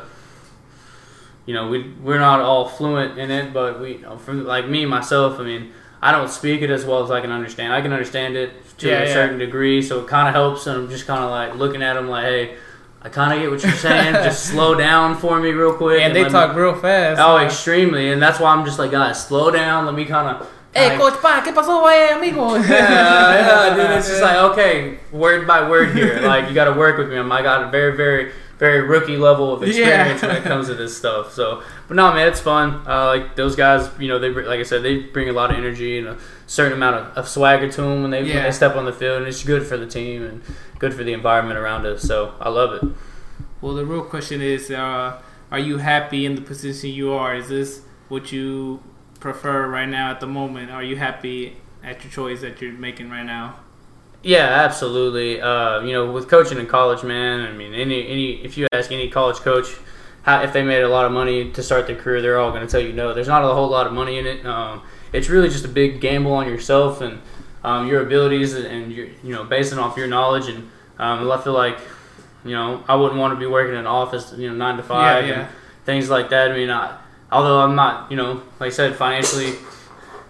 you 1.46 1.52
know, 1.52 1.68
we 1.68 1.90
we're 2.02 2.18
not 2.18 2.40
all 2.40 2.66
fluent 2.66 3.18
in 3.18 3.30
it, 3.30 3.52
but 3.52 3.80
we, 3.80 3.96
you 3.96 3.98
know, 3.98 4.16
from 4.16 4.46
like 4.46 4.68
me 4.68 4.86
myself, 4.86 5.38
I 5.38 5.42
mean, 5.42 5.72
I 6.00 6.12
don't 6.12 6.30
speak 6.30 6.62
it 6.62 6.70
as 6.70 6.84
well 6.84 7.02
as 7.02 7.10
I 7.10 7.20
can 7.20 7.30
understand. 7.30 7.72
I 7.72 7.80
can 7.80 7.92
understand 7.92 8.36
it 8.36 8.52
to 8.78 8.88
yeah, 8.88 9.02
a 9.02 9.06
yeah. 9.06 9.12
certain 9.12 9.38
degree, 9.38 9.82
so 9.82 10.00
it 10.00 10.08
kind 10.08 10.28
of 10.28 10.34
helps. 10.34 10.66
And 10.66 10.76
I'm 10.76 10.88
just 10.88 11.06
kind 11.06 11.22
of 11.22 11.30
like 11.30 11.54
looking 11.56 11.82
at 11.82 11.94
them 11.94 12.08
like, 12.08 12.24
hey, 12.24 12.56
I 13.04 13.10
kind 13.10 13.34
of 13.34 13.38
get 13.38 13.50
what 13.50 13.62
you're 13.62 13.72
saying. 13.72 14.14
just 14.14 14.46
slow 14.50 14.74
down 14.74 15.18
for 15.18 15.38
me 15.38 15.50
real 15.50 15.74
quick. 15.74 16.00
And, 16.00 16.16
and 16.16 16.26
they 16.26 16.28
talk 16.30 16.56
me, 16.56 16.62
real 16.62 16.74
fast. 16.74 17.20
Oh, 17.20 17.36
extremely, 17.36 18.10
and 18.10 18.20
that's 18.20 18.40
why 18.40 18.50
I'm 18.54 18.64
just 18.64 18.78
like, 18.78 18.92
guys, 18.92 19.22
slow 19.26 19.50
down. 19.50 19.84
Let 19.84 19.94
me 19.94 20.06
kind 20.06 20.28
of. 20.28 20.50
Hey, 20.74 20.96
Coach 20.96 21.20
Pa, 21.20 21.40
¿qué 21.44 21.54
pasó, 21.54 21.86
eh, 21.88 22.14
amigo? 22.14 22.54
yeah, 22.68 23.68
yeah, 23.68 23.76
dude. 23.76 23.96
It's 23.96 24.08
just 24.08 24.22
like, 24.22 24.36
okay, 24.52 24.98
word 25.12 25.46
by 25.46 25.68
word 25.68 25.94
here. 25.94 26.20
Like, 26.22 26.48
you 26.48 26.54
got 26.54 26.64
to 26.64 26.72
work 26.72 26.98
with 26.98 27.10
me. 27.10 27.18
I 27.18 27.42
got 27.42 27.68
a 27.68 27.70
very, 27.70 27.96
very 27.96 28.32
very 28.58 28.82
rookie 28.82 29.16
level 29.16 29.52
of 29.52 29.62
experience 29.62 30.22
yeah. 30.22 30.28
when 30.28 30.36
it 30.36 30.44
comes 30.44 30.68
to 30.68 30.74
this 30.74 30.96
stuff. 30.96 31.32
So, 31.32 31.62
but 31.88 31.96
no, 31.96 32.12
man, 32.12 32.28
it's 32.28 32.40
fun. 32.40 32.82
Uh, 32.86 33.06
like 33.06 33.36
those 33.36 33.56
guys, 33.56 33.90
you 33.98 34.08
know, 34.08 34.18
they 34.18 34.30
like 34.30 34.60
I 34.60 34.62
said, 34.62 34.82
they 34.82 34.98
bring 34.98 35.28
a 35.28 35.32
lot 35.32 35.50
of 35.50 35.56
energy 35.56 35.98
and 35.98 36.08
a 36.08 36.18
certain 36.46 36.74
amount 36.74 36.96
of, 36.96 37.18
of 37.18 37.28
swagger 37.28 37.70
to 37.70 37.80
them 37.82 38.02
when 38.02 38.10
they 38.10 38.22
yeah. 38.22 38.36
when 38.36 38.44
they 38.44 38.52
step 38.52 38.76
on 38.76 38.84
the 38.84 38.92
field, 38.92 39.18
and 39.18 39.26
it's 39.26 39.42
good 39.42 39.66
for 39.66 39.76
the 39.76 39.86
team 39.86 40.22
and 40.22 40.42
good 40.84 40.94
for 40.94 41.04
the 41.04 41.14
environment 41.14 41.58
around 41.58 41.86
us. 41.86 42.02
So, 42.02 42.34
I 42.38 42.50
love 42.50 42.70
it. 42.78 42.84
Well, 43.62 43.74
the 43.74 43.86
real 43.86 44.04
question 44.04 44.42
is, 44.42 44.70
uh, 44.70 45.18
are 45.50 45.58
you 45.58 45.78
happy 45.78 46.26
in 46.26 46.34
the 46.34 46.42
position 46.42 46.90
you 46.90 47.12
are? 47.12 47.34
Is 47.34 47.48
this 47.48 47.80
what 48.08 48.32
you 48.32 48.82
prefer 49.18 49.66
right 49.66 49.88
now 49.88 50.10
at 50.10 50.20
the 50.20 50.26
moment? 50.26 50.70
Are 50.70 50.82
you 50.82 50.96
happy 50.96 51.56
at 51.82 52.04
your 52.04 52.12
choice 52.12 52.42
that 52.42 52.60
you're 52.60 52.72
making 52.72 53.08
right 53.08 53.24
now? 53.24 53.60
Yeah, 54.22 54.46
absolutely. 54.66 55.40
Uh, 55.40 55.80
you 55.80 55.92
know, 55.94 56.12
with 56.12 56.28
coaching 56.28 56.58
in 56.58 56.66
college, 56.66 57.02
man. 57.02 57.46
I 57.46 57.52
mean, 57.52 57.72
any 57.72 58.06
any 58.06 58.44
if 58.44 58.58
you 58.58 58.66
ask 58.72 58.92
any 58.92 59.08
college 59.08 59.36
coach 59.36 59.68
how, 60.22 60.42
if 60.42 60.52
they 60.52 60.62
made 60.62 60.82
a 60.82 60.88
lot 60.88 61.06
of 61.06 61.12
money 61.12 61.50
to 61.52 61.62
start 61.62 61.86
their 61.86 61.96
career, 61.96 62.20
they're 62.20 62.38
all 62.38 62.50
going 62.50 62.66
to 62.66 62.70
tell 62.70 62.80
you 62.80 62.92
no. 62.92 63.14
There's 63.14 63.28
not 63.28 63.44
a 63.44 63.54
whole 63.54 63.68
lot 63.68 63.86
of 63.86 63.92
money 63.92 64.18
in 64.18 64.26
it. 64.26 64.44
Um, 64.44 64.82
it's 65.12 65.28
really 65.28 65.48
just 65.48 65.64
a 65.64 65.68
big 65.68 66.00
gamble 66.00 66.32
on 66.32 66.46
yourself 66.46 67.00
and 67.00 67.20
um, 67.62 67.86
your 67.86 68.02
abilities 68.02 68.54
and 68.54 68.92
your 68.92 69.06
you 69.22 69.32
know 69.34 69.44
basing 69.44 69.78
off 69.78 69.96
your 69.96 70.08
knowledge 70.08 70.48
and 70.48 70.70
um, 70.98 71.30
I 71.30 71.40
feel 71.40 71.52
like 71.52 71.78
you 72.44 72.52
know 72.52 72.84
I 72.88 72.94
wouldn't 72.94 73.18
want 73.18 73.34
to 73.34 73.40
be 73.40 73.46
working 73.46 73.74
in 73.74 73.80
an 73.80 73.86
office 73.86 74.32
you 74.36 74.48
know 74.48 74.54
nine 74.54 74.76
to 74.76 74.82
five 74.82 75.26
yeah, 75.26 75.30
yeah. 75.30 75.40
and 75.40 75.48
things 75.84 76.10
like 76.10 76.30
that. 76.30 76.52
I 76.52 76.54
mean, 76.54 76.70
I, 76.70 76.98
although 77.30 77.60
I'm 77.60 77.74
not 77.74 78.10
you 78.10 78.16
know 78.16 78.42
like 78.60 78.68
I 78.68 78.70
said 78.70 78.96
financially 78.96 79.54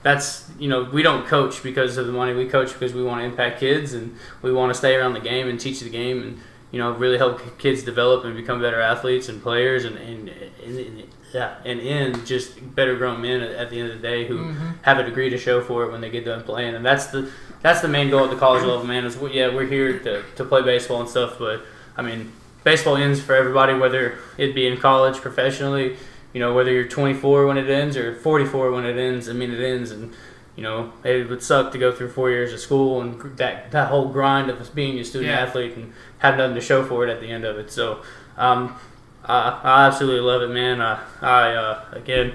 that's 0.05 0.50
you 0.59 0.68
know 0.68 0.85
we 0.85 1.03
don't 1.03 1.27
coach 1.27 1.62
because 1.62 1.96
of 1.96 2.07
the 2.07 2.12
money. 2.12 2.35
We 2.35 2.46
coach 2.46 2.72
because 2.72 2.92
we 2.92 3.03
want 3.03 3.20
to 3.20 3.24
impact 3.24 3.59
kids 3.59 3.94
and 3.94 4.16
we 4.42 4.53
want 4.53 4.70
to 4.70 4.79
stay 4.79 4.94
around 4.94 5.14
the 5.14 5.20
game 5.20 5.48
and 5.48 5.59
teach 5.59 5.81
the 5.81 5.90
game 5.90 6.22
and 6.22 6.40
you 6.70 6.79
know 6.79 6.92
really 6.92 7.18
help 7.18 7.59
kids 7.59 7.83
develop 7.83 8.24
and 8.24 8.37
become 8.37 8.61
better 8.61 8.81
athletes 8.81 9.29
and 9.29 9.42
players 9.42 9.85
and 9.85 9.96
and, 9.96 10.29
and, 10.29 10.79
and 10.79 11.09
yeah, 11.34 11.56
and 11.64 11.80
in 11.80 12.24
just 12.24 12.74
better 12.74 12.96
grown 12.96 13.20
men 13.20 13.42
at 13.42 13.68
the 13.68 13.80
end 13.80 13.90
of 13.90 14.00
the 14.00 14.08
day 14.08 14.26
who 14.26 14.38
mm-hmm. 14.38 14.70
have 14.82 14.98
a 14.98 15.02
degree 15.02 15.28
to 15.28 15.36
show 15.36 15.60
for 15.60 15.84
it 15.84 15.92
when 15.92 16.00
they 16.00 16.08
get 16.08 16.24
done 16.24 16.42
playing. 16.42 16.74
And 16.74 16.86
that's 16.86 17.08
the 17.08 17.30
that's 17.60 17.80
the 17.80 17.88
main 17.88 18.08
goal 18.08 18.24
at 18.24 18.30
the 18.30 18.36
college 18.36 18.62
level, 18.62 18.84
man. 18.84 19.04
Is 19.04 19.18
yeah, 19.32 19.54
we're 19.54 19.66
here 19.66 19.98
to, 19.98 20.22
to 20.36 20.44
play 20.44 20.62
baseball 20.62 21.00
and 21.00 21.08
stuff, 21.08 21.38
but 21.38 21.62
I 21.96 22.02
mean, 22.02 22.32
baseball 22.62 22.96
ends 22.96 23.20
for 23.20 23.34
everybody, 23.34 23.74
whether 23.74 24.18
it 24.38 24.54
be 24.54 24.66
in 24.66 24.78
college, 24.78 25.16
professionally 25.16 25.96
you 26.34 26.40
know, 26.40 26.52
whether 26.52 26.70
you're 26.70 26.84
24 26.84 27.46
when 27.46 27.56
it 27.56 27.70
ends 27.70 27.96
or 27.96 28.16
44 28.16 28.72
when 28.72 28.84
it 28.84 28.98
ends, 28.98 29.28
I 29.28 29.32
mean, 29.32 29.52
it 29.52 29.64
ends. 29.64 29.92
And, 29.92 30.12
you 30.56 30.62
know, 30.62 30.92
it 31.04 31.30
would 31.30 31.42
suck 31.42 31.72
to 31.72 31.78
go 31.78 31.92
through 31.92 32.10
four 32.10 32.28
years 32.28 32.52
of 32.52 32.60
school 32.60 33.00
and 33.00 33.38
that, 33.38 33.70
that 33.70 33.88
whole 33.88 34.08
grind 34.08 34.50
of 34.50 34.74
being 34.74 34.98
a 34.98 35.04
student 35.04 35.30
yeah. 35.30 35.40
athlete 35.40 35.76
and 35.76 35.92
have 36.18 36.36
nothing 36.36 36.56
to 36.56 36.60
show 36.60 36.84
for 36.84 37.06
it 37.06 37.10
at 37.10 37.20
the 37.20 37.28
end 37.28 37.44
of 37.44 37.56
it. 37.56 37.70
So, 37.70 38.02
um, 38.36 38.76
I, 39.24 39.60
I 39.62 39.87
absolutely 39.87 40.20
love 40.20 40.42
it, 40.42 40.52
man. 40.52 40.80
I, 40.80 41.00
I 41.20 41.54
uh, 41.54 41.84
again, 41.92 42.34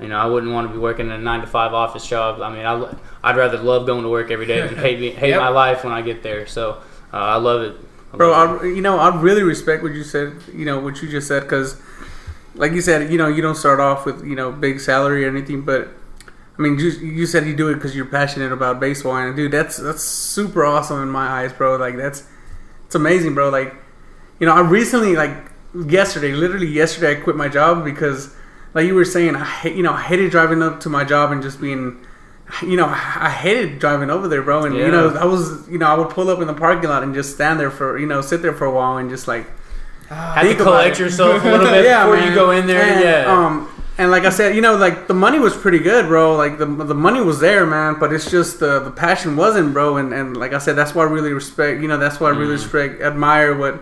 you 0.00 0.08
know, 0.08 0.18
I 0.18 0.26
wouldn't 0.26 0.52
want 0.52 0.68
to 0.68 0.72
be 0.72 0.78
working 0.78 1.06
in 1.06 1.12
a 1.12 1.18
nine 1.18 1.40
to 1.40 1.46
five 1.46 1.72
office 1.72 2.06
job. 2.06 2.40
I 2.40 2.50
mean, 2.52 2.66
I, 2.66 2.94
I'd 3.22 3.36
rather 3.36 3.58
love 3.58 3.86
going 3.86 4.02
to 4.02 4.08
work 4.08 4.30
every 4.30 4.46
day 4.46 4.66
than 4.66 4.76
hate 4.76 4.98
me, 4.98 5.10
hate 5.10 5.30
yep. 5.30 5.40
my 5.40 5.48
life 5.48 5.84
when 5.84 5.92
I 5.92 6.02
get 6.02 6.22
there. 6.22 6.46
So, 6.46 6.82
uh, 7.12 7.16
I 7.16 7.36
love 7.36 7.62
it. 7.62 7.76
I 8.12 8.16
Bro, 8.16 8.32
I, 8.32 8.64
you 8.64 8.80
know, 8.80 8.98
I 8.98 9.14
really 9.20 9.42
respect 9.42 9.82
what 9.82 9.92
you 9.92 10.02
said. 10.02 10.34
You 10.52 10.64
know 10.64 10.80
what 10.80 11.02
you 11.02 11.08
just 11.08 11.28
said 11.28 11.42
because 11.42 11.80
like 12.54 12.72
you 12.72 12.80
said, 12.80 13.10
you 13.10 13.18
know, 13.18 13.28
you 13.28 13.42
don't 13.42 13.54
start 13.54 13.80
off 13.80 14.06
with 14.06 14.24
you 14.24 14.34
know 14.34 14.50
big 14.50 14.80
salary 14.80 15.24
or 15.24 15.28
anything, 15.28 15.62
but 15.62 15.88
I 16.58 16.62
mean, 16.62 16.78
you, 16.78 16.90
you 16.90 17.26
said 17.26 17.46
you 17.46 17.56
do 17.56 17.68
it 17.68 17.74
because 17.74 17.94
you're 17.94 18.06
passionate 18.06 18.52
about 18.52 18.80
baseball, 18.80 19.16
and 19.16 19.34
dude, 19.36 19.52
that's 19.52 19.76
that's 19.76 20.02
super 20.02 20.64
awesome 20.64 21.02
in 21.02 21.08
my 21.08 21.26
eyes, 21.26 21.52
bro. 21.52 21.76
Like 21.76 21.96
that's 21.96 22.24
it's 22.86 22.94
amazing, 22.94 23.34
bro. 23.34 23.50
Like, 23.50 23.74
you 24.38 24.46
know, 24.46 24.52
I 24.52 24.60
recently 24.60 25.14
like 25.14 25.49
yesterday, 25.74 26.32
literally 26.32 26.66
yesterday, 26.66 27.12
I 27.12 27.20
quit 27.22 27.36
my 27.36 27.48
job 27.48 27.84
because, 27.84 28.34
like 28.74 28.86
you 28.86 28.94
were 28.94 29.04
saying, 29.04 29.36
I 29.36 29.44
hate, 29.44 29.76
you 29.76 29.82
know, 29.82 29.92
I 29.92 30.02
hated 30.02 30.30
driving 30.30 30.62
up 30.62 30.80
to 30.80 30.88
my 30.88 31.04
job 31.04 31.32
and 31.32 31.42
just 31.42 31.60
being, 31.60 32.04
you 32.62 32.76
know, 32.76 32.86
I 32.86 33.30
hated 33.30 33.78
driving 33.78 34.10
over 34.10 34.28
there, 34.28 34.42
bro. 34.42 34.64
And 34.64 34.74
you 34.74 34.88
know, 34.90 35.10
I 35.14 35.24
was, 35.24 35.68
you 35.68 35.78
know, 35.78 35.86
I 35.86 35.94
would 35.94 36.10
pull 36.10 36.28
up 36.30 36.40
in 36.40 36.46
the 36.46 36.54
parking 36.54 36.88
lot 36.88 37.02
and 37.02 37.14
just 37.14 37.34
stand 37.34 37.58
there 37.60 37.70
for, 37.70 37.98
you 37.98 38.06
know, 38.06 38.20
sit 38.20 38.42
there 38.42 38.52
for 38.54 38.64
a 38.66 38.72
while 38.72 38.96
and 38.98 39.08
just 39.10 39.28
like 39.28 39.46
Have 40.08 40.42
to 40.46 40.54
collect 40.56 40.98
yourself 40.98 41.42
a 41.44 41.48
little 41.50 41.66
bit 41.66 41.84
before 41.84 42.16
you 42.18 42.34
go 42.34 42.50
in 42.50 42.66
there. 42.66 42.82
And, 42.82 43.00
yeah. 43.04 43.32
Um, 43.32 43.68
and 43.98 44.10
like 44.10 44.24
I 44.24 44.30
said, 44.30 44.54
you 44.56 44.62
know, 44.62 44.76
like 44.76 45.08
the 45.08 45.14
money 45.14 45.38
was 45.38 45.54
pretty 45.56 45.78
good, 45.78 46.06
bro. 46.06 46.34
Like 46.34 46.56
the 46.58 46.64
the 46.66 46.94
money 46.94 47.20
was 47.20 47.38
there, 47.38 47.66
man. 47.66 47.96
But 48.00 48.12
it's 48.14 48.30
just 48.30 48.58
the 48.58 48.80
the 48.80 48.90
passion 48.90 49.36
wasn't, 49.36 49.74
bro. 49.74 49.98
And 49.98 50.14
and 50.14 50.36
like 50.36 50.54
I 50.54 50.58
said, 50.58 50.74
that's 50.74 50.94
why 50.94 51.04
I 51.04 51.08
really 51.08 51.32
respect. 51.34 51.82
You 51.82 51.88
know, 51.88 51.98
that's 51.98 52.18
why 52.18 52.28
I 52.28 52.30
really 52.30 52.56
Mhm. 52.56 52.62
respect, 52.64 53.02
admire 53.02 53.54
what 53.54 53.78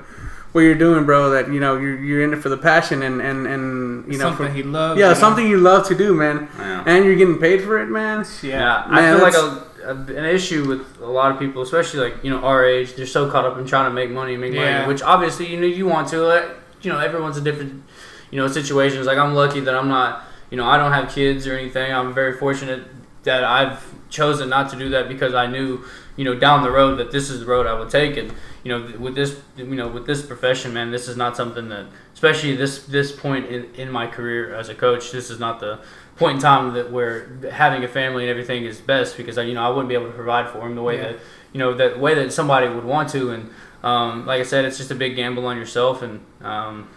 what 0.52 0.62
you're 0.62 0.74
doing, 0.74 1.04
bro. 1.04 1.30
That 1.30 1.52
you 1.52 1.60
know 1.60 1.76
you're 1.76 1.98
you're 1.98 2.22
in 2.22 2.32
it 2.32 2.36
for 2.42 2.48
the 2.48 2.56
passion 2.56 3.02
and 3.02 3.20
and 3.20 3.46
and 3.46 4.12
you 4.12 4.18
know 4.18 4.30
something 4.30 4.46
for, 4.46 4.52
he 4.52 4.62
loves. 4.62 4.98
yeah 4.98 5.08
you 5.08 5.14
know? 5.14 5.20
something 5.20 5.46
you 5.46 5.58
love 5.58 5.86
to 5.88 5.94
do, 5.94 6.14
man. 6.14 6.48
Yeah. 6.58 6.84
And 6.86 7.04
you're 7.04 7.16
getting 7.16 7.38
paid 7.38 7.62
for 7.62 7.78
it, 7.82 7.86
man. 7.86 8.24
Yeah. 8.42 8.50
Yeah, 8.50 8.84
I 8.88 9.14
feel 9.14 9.22
like 9.22 9.34
a, 9.34 9.90
a, 9.90 9.94
an 10.18 10.24
issue 10.24 10.66
with 10.66 11.00
a 11.00 11.06
lot 11.06 11.30
of 11.32 11.38
people, 11.38 11.62
especially 11.62 12.00
like 12.00 12.24
you 12.24 12.30
know 12.30 12.38
our 12.38 12.64
age, 12.64 12.94
they're 12.94 13.06
so 13.06 13.30
caught 13.30 13.44
up 13.44 13.58
in 13.58 13.66
trying 13.66 13.90
to 13.90 13.94
make 13.94 14.10
money, 14.10 14.36
make 14.36 14.52
Yeah. 14.54 14.78
money, 14.80 14.88
which 14.88 15.02
obviously 15.02 15.46
you 15.46 15.60
know 15.60 15.66
you 15.66 15.86
want 15.86 16.08
to. 16.08 16.18
Like, 16.22 16.44
you 16.82 16.92
know, 16.92 16.98
everyone's 16.98 17.36
a 17.36 17.40
different, 17.40 17.82
you 18.30 18.38
know, 18.40 18.46
situations. 18.48 19.06
Like 19.06 19.18
I'm 19.18 19.34
lucky 19.34 19.60
that 19.60 19.74
I'm 19.74 19.88
not, 19.88 20.24
you 20.50 20.56
know, 20.56 20.64
I 20.64 20.76
don't 20.76 20.92
have 20.92 21.10
kids 21.10 21.46
or 21.46 21.54
anything. 21.56 21.92
I'm 21.92 22.14
very 22.14 22.34
fortunate 22.38 22.84
that 23.30 23.44
I've 23.44 23.80
chosen 24.18 24.48
not 24.48 24.70
to 24.72 24.76
do 24.76 24.88
that 24.94 25.04
because 25.08 25.34
I 25.34 25.46
knew, 25.54 25.68
you 26.16 26.24
know, 26.24 26.34
down 26.46 26.62
the 26.62 26.70
road 26.80 26.96
that 27.00 27.10
this 27.12 27.30
is 27.30 27.40
the 27.40 27.46
road 27.54 27.66
I 27.66 27.74
would 27.78 27.90
take, 27.90 28.16
and 28.16 28.32
you 28.64 28.70
know, 28.72 28.80
with 28.98 29.14
this, 29.14 29.30
you 29.56 29.64
know, 29.80 29.88
with 29.96 30.06
this 30.06 30.20
profession, 30.32 30.72
man, 30.74 30.90
this 30.90 31.06
is 31.08 31.16
not 31.16 31.36
something 31.36 31.68
that, 31.74 31.86
especially 32.14 32.56
this 32.56 32.74
this 32.96 33.12
point 33.24 33.44
in 33.54 33.62
in 33.82 33.88
my 33.90 34.06
career 34.16 34.54
as 34.60 34.68
a 34.68 34.74
coach, 34.74 35.12
this 35.12 35.30
is 35.30 35.38
not 35.38 35.60
the 35.60 35.78
point 36.16 36.36
in 36.36 36.42
time 36.42 36.74
that 36.74 36.90
where 36.90 37.14
having 37.52 37.84
a 37.84 37.88
family 38.00 38.22
and 38.24 38.30
everything 38.30 38.64
is 38.64 38.80
best 38.80 39.16
because 39.16 39.36
I, 39.38 39.42
you 39.48 39.54
know 39.54 39.62
I 39.62 39.68
wouldn't 39.68 39.88
be 39.88 39.94
able 40.00 40.10
to 40.14 40.18
provide 40.22 40.46
for 40.52 40.60
him 40.66 40.74
the 40.74 40.82
way 40.82 40.96
Yeah. 40.96 41.04
that 41.12 41.16
you 41.52 41.58
know 41.62 41.70
that 41.74 42.00
way 42.04 42.12
that 42.20 42.32
somebody 42.32 42.68
would 42.68 42.84
want 42.94 43.08
to. 43.16 43.22
And 43.34 43.42
um, 43.90 44.26
like 44.26 44.40
I 44.40 44.44
said 44.52 44.64
it's 44.64 44.78
just 44.82 44.90
a 44.90 44.98
big 45.04 45.14
gamble 45.16 45.46
on 45.46 45.56
yourself. 45.56 46.02
And 46.02 46.14
um, 46.52 46.88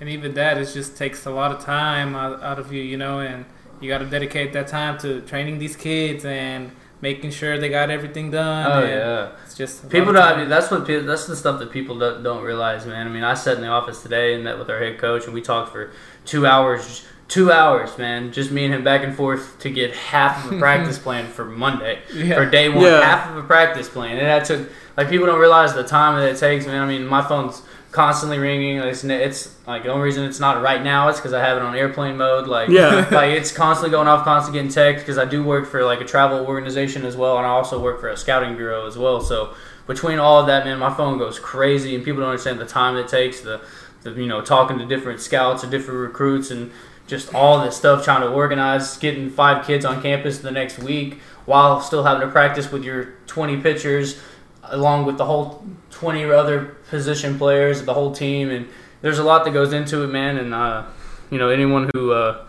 And 0.00 0.08
even 0.08 0.32
that, 0.34 0.56
it 0.56 0.68
just 0.72 0.96
takes 0.96 1.26
a 1.26 1.30
lot 1.40 1.50
of 1.54 1.58
time 1.62 2.16
out, 2.22 2.42
out 2.42 2.58
of 2.58 2.72
you, 2.72 2.82
you 2.92 2.96
know, 2.96 3.20
and 3.20 3.44
you 3.80 3.88
got 3.88 3.98
to 3.98 4.06
dedicate 4.06 4.52
that 4.52 4.68
time 4.68 4.98
to 4.98 5.20
training 5.22 5.58
these 5.58 5.76
kids 5.76 6.24
and 6.24 6.70
making 7.02 7.30
sure 7.30 7.58
they 7.58 7.68
got 7.70 7.88
everything 7.90 8.30
done. 8.30 8.70
oh 8.70 8.86
yeah 8.86 9.30
It's 9.46 9.54
just 9.54 9.88
people 9.88 10.10
of 10.10 10.16
don't 10.16 10.24
I 10.24 10.36
mean, 10.36 10.48
that's 10.50 10.70
what 10.70 10.86
pe- 10.86 11.00
that's 11.00 11.26
the 11.26 11.34
stuff 11.36 11.58
that 11.60 11.70
people 11.70 11.98
don't, 11.98 12.22
don't 12.22 12.42
realize 12.44 12.84
man 12.86 13.06
I 13.06 13.10
mean 13.10 13.24
I 13.24 13.34
sat 13.34 13.56
in 13.56 13.62
the 13.62 13.68
office 13.68 14.02
today 14.02 14.34
and 14.34 14.44
met 14.44 14.58
with 14.58 14.68
our 14.68 14.78
head 14.78 14.98
coach 14.98 15.24
and 15.24 15.32
we 15.32 15.40
talked 15.40 15.72
for 15.72 15.90
two 16.26 16.46
hours 16.46 17.04
two 17.26 17.50
hours 17.50 17.96
man 17.96 18.32
just 18.32 18.50
me 18.50 18.64
and 18.66 18.74
him 18.74 18.84
back 18.84 19.02
and 19.02 19.14
forth 19.16 19.58
to 19.60 19.70
get 19.70 19.94
half 19.94 20.44
of 20.44 20.52
a 20.52 20.58
practice 20.66 20.98
plan 20.98 21.26
for 21.26 21.44
Monday 21.46 22.00
Yeah. 22.12 22.34
for 22.34 22.44
day 22.44 22.68
one, 22.68 22.84
Yeah. 22.84 23.00
half 23.02 23.30
of 23.30 23.36
a 23.38 23.42
practice 23.46 23.88
plan. 23.88 24.18
And 24.18 24.26
that 24.26 24.44
took 24.44 24.68
like 24.96 25.08
people 25.08 25.26
don't 25.26 25.40
realize 25.40 25.72
the 25.72 25.84
time 25.84 26.18
that 26.20 26.28
it 26.28 26.38
takes. 26.38 26.66
Man, 26.66 26.82
I 26.82 26.86
mean, 26.86 27.06
my 27.06 27.22
phone's 27.26 27.62
constantly 27.90 28.38
ringing. 28.38 28.78
It's, 28.78 29.02
it's 29.04 29.54
like 29.66 29.82
the 29.82 29.90
only 29.90 30.04
reason 30.04 30.24
it's 30.24 30.40
not 30.40 30.62
right 30.62 30.82
now 30.82 31.08
is 31.08 31.16
because 31.16 31.32
I 31.32 31.40
have 31.40 31.56
it 31.56 31.62
on 31.62 31.74
airplane 31.74 32.16
mode. 32.16 32.46
Like 32.46 32.68
Yeah. 32.68 33.08
like 33.12 33.32
it's 33.32 33.52
constantly 33.52 33.90
going 33.90 34.08
off, 34.08 34.24
constantly 34.24 34.58
getting 34.58 34.72
text 34.72 35.04
because 35.04 35.18
I 35.18 35.24
do 35.24 35.42
work 35.42 35.66
for 35.66 35.84
like 35.84 36.00
a 36.00 36.04
travel 36.04 36.46
organization 36.46 37.04
as 37.04 37.16
well, 37.16 37.38
and 37.38 37.46
I 37.46 37.50
also 37.50 37.80
work 37.80 38.00
for 38.00 38.08
a 38.08 38.16
scouting 38.16 38.56
bureau 38.56 38.86
as 38.86 38.96
well. 38.96 39.20
So 39.20 39.54
between 39.86 40.18
all 40.18 40.40
of 40.40 40.46
that, 40.46 40.64
man, 40.64 40.78
my 40.78 40.94
phone 40.94 41.18
goes 41.18 41.38
crazy, 41.38 41.94
and 41.94 42.04
people 42.04 42.20
don't 42.20 42.30
understand 42.30 42.60
the 42.60 42.66
time 42.66 42.96
it 42.96 43.08
takes. 43.08 43.40
The, 43.40 43.60
the 44.02 44.12
you 44.12 44.26
know 44.26 44.40
talking 44.40 44.78
to 44.78 44.86
different 44.86 45.20
scouts 45.20 45.62
and 45.62 45.70
different 45.70 46.00
recruits 46.00 46.50
and 46.50 46.70
just 47.06 47.34
all 47.34 47.60
this 47.64 47.76
stuff 47.76 48.04
trying 48.04 48.20
to 48.20 48.28
organize 48.28 48.96
getting 48.98 49.28
five 49.28 49.66
kids 49.66 49.84
on 49.84 50.00
campus 50.00 50.38
the 50.38 50.50
next 50.50 50.78
week 50.78 51.18
while 51.44 51.80
still 51.80 52.04
having 52.04 52.20
to 52.20 52.32
practice 52.32 52.70
with 52.70 52.84
your 52.84 53.14
20 53.26 53.56
pitchers 53.56 54.20
along 54.62 55.04
with 55.04 55.18
the 55.18 55.24
whole 55.24 55.66
20 56.00 56.24
other 56.32 56.64
position 56.88 57.36
players 57.36 57.84
the 57.84 57.92
whole 57.92 58.10
team 58.10 58.50
and 58.50 58.66
there's 59.02 59.18
a 59.18 59.22
lot 59.22 59.44
that 59.44 59.50
goes 59.50 59.74
into 59.74 60.02
it 60.02 60.06
man 60.06 60.38
and 60.38 60.54
uh, 60.54 60.82
you 61.30 61.36
know 61.36 61.50
anyone 61.50 61.90
who 61.92 62.10
uh, 62.12 62.46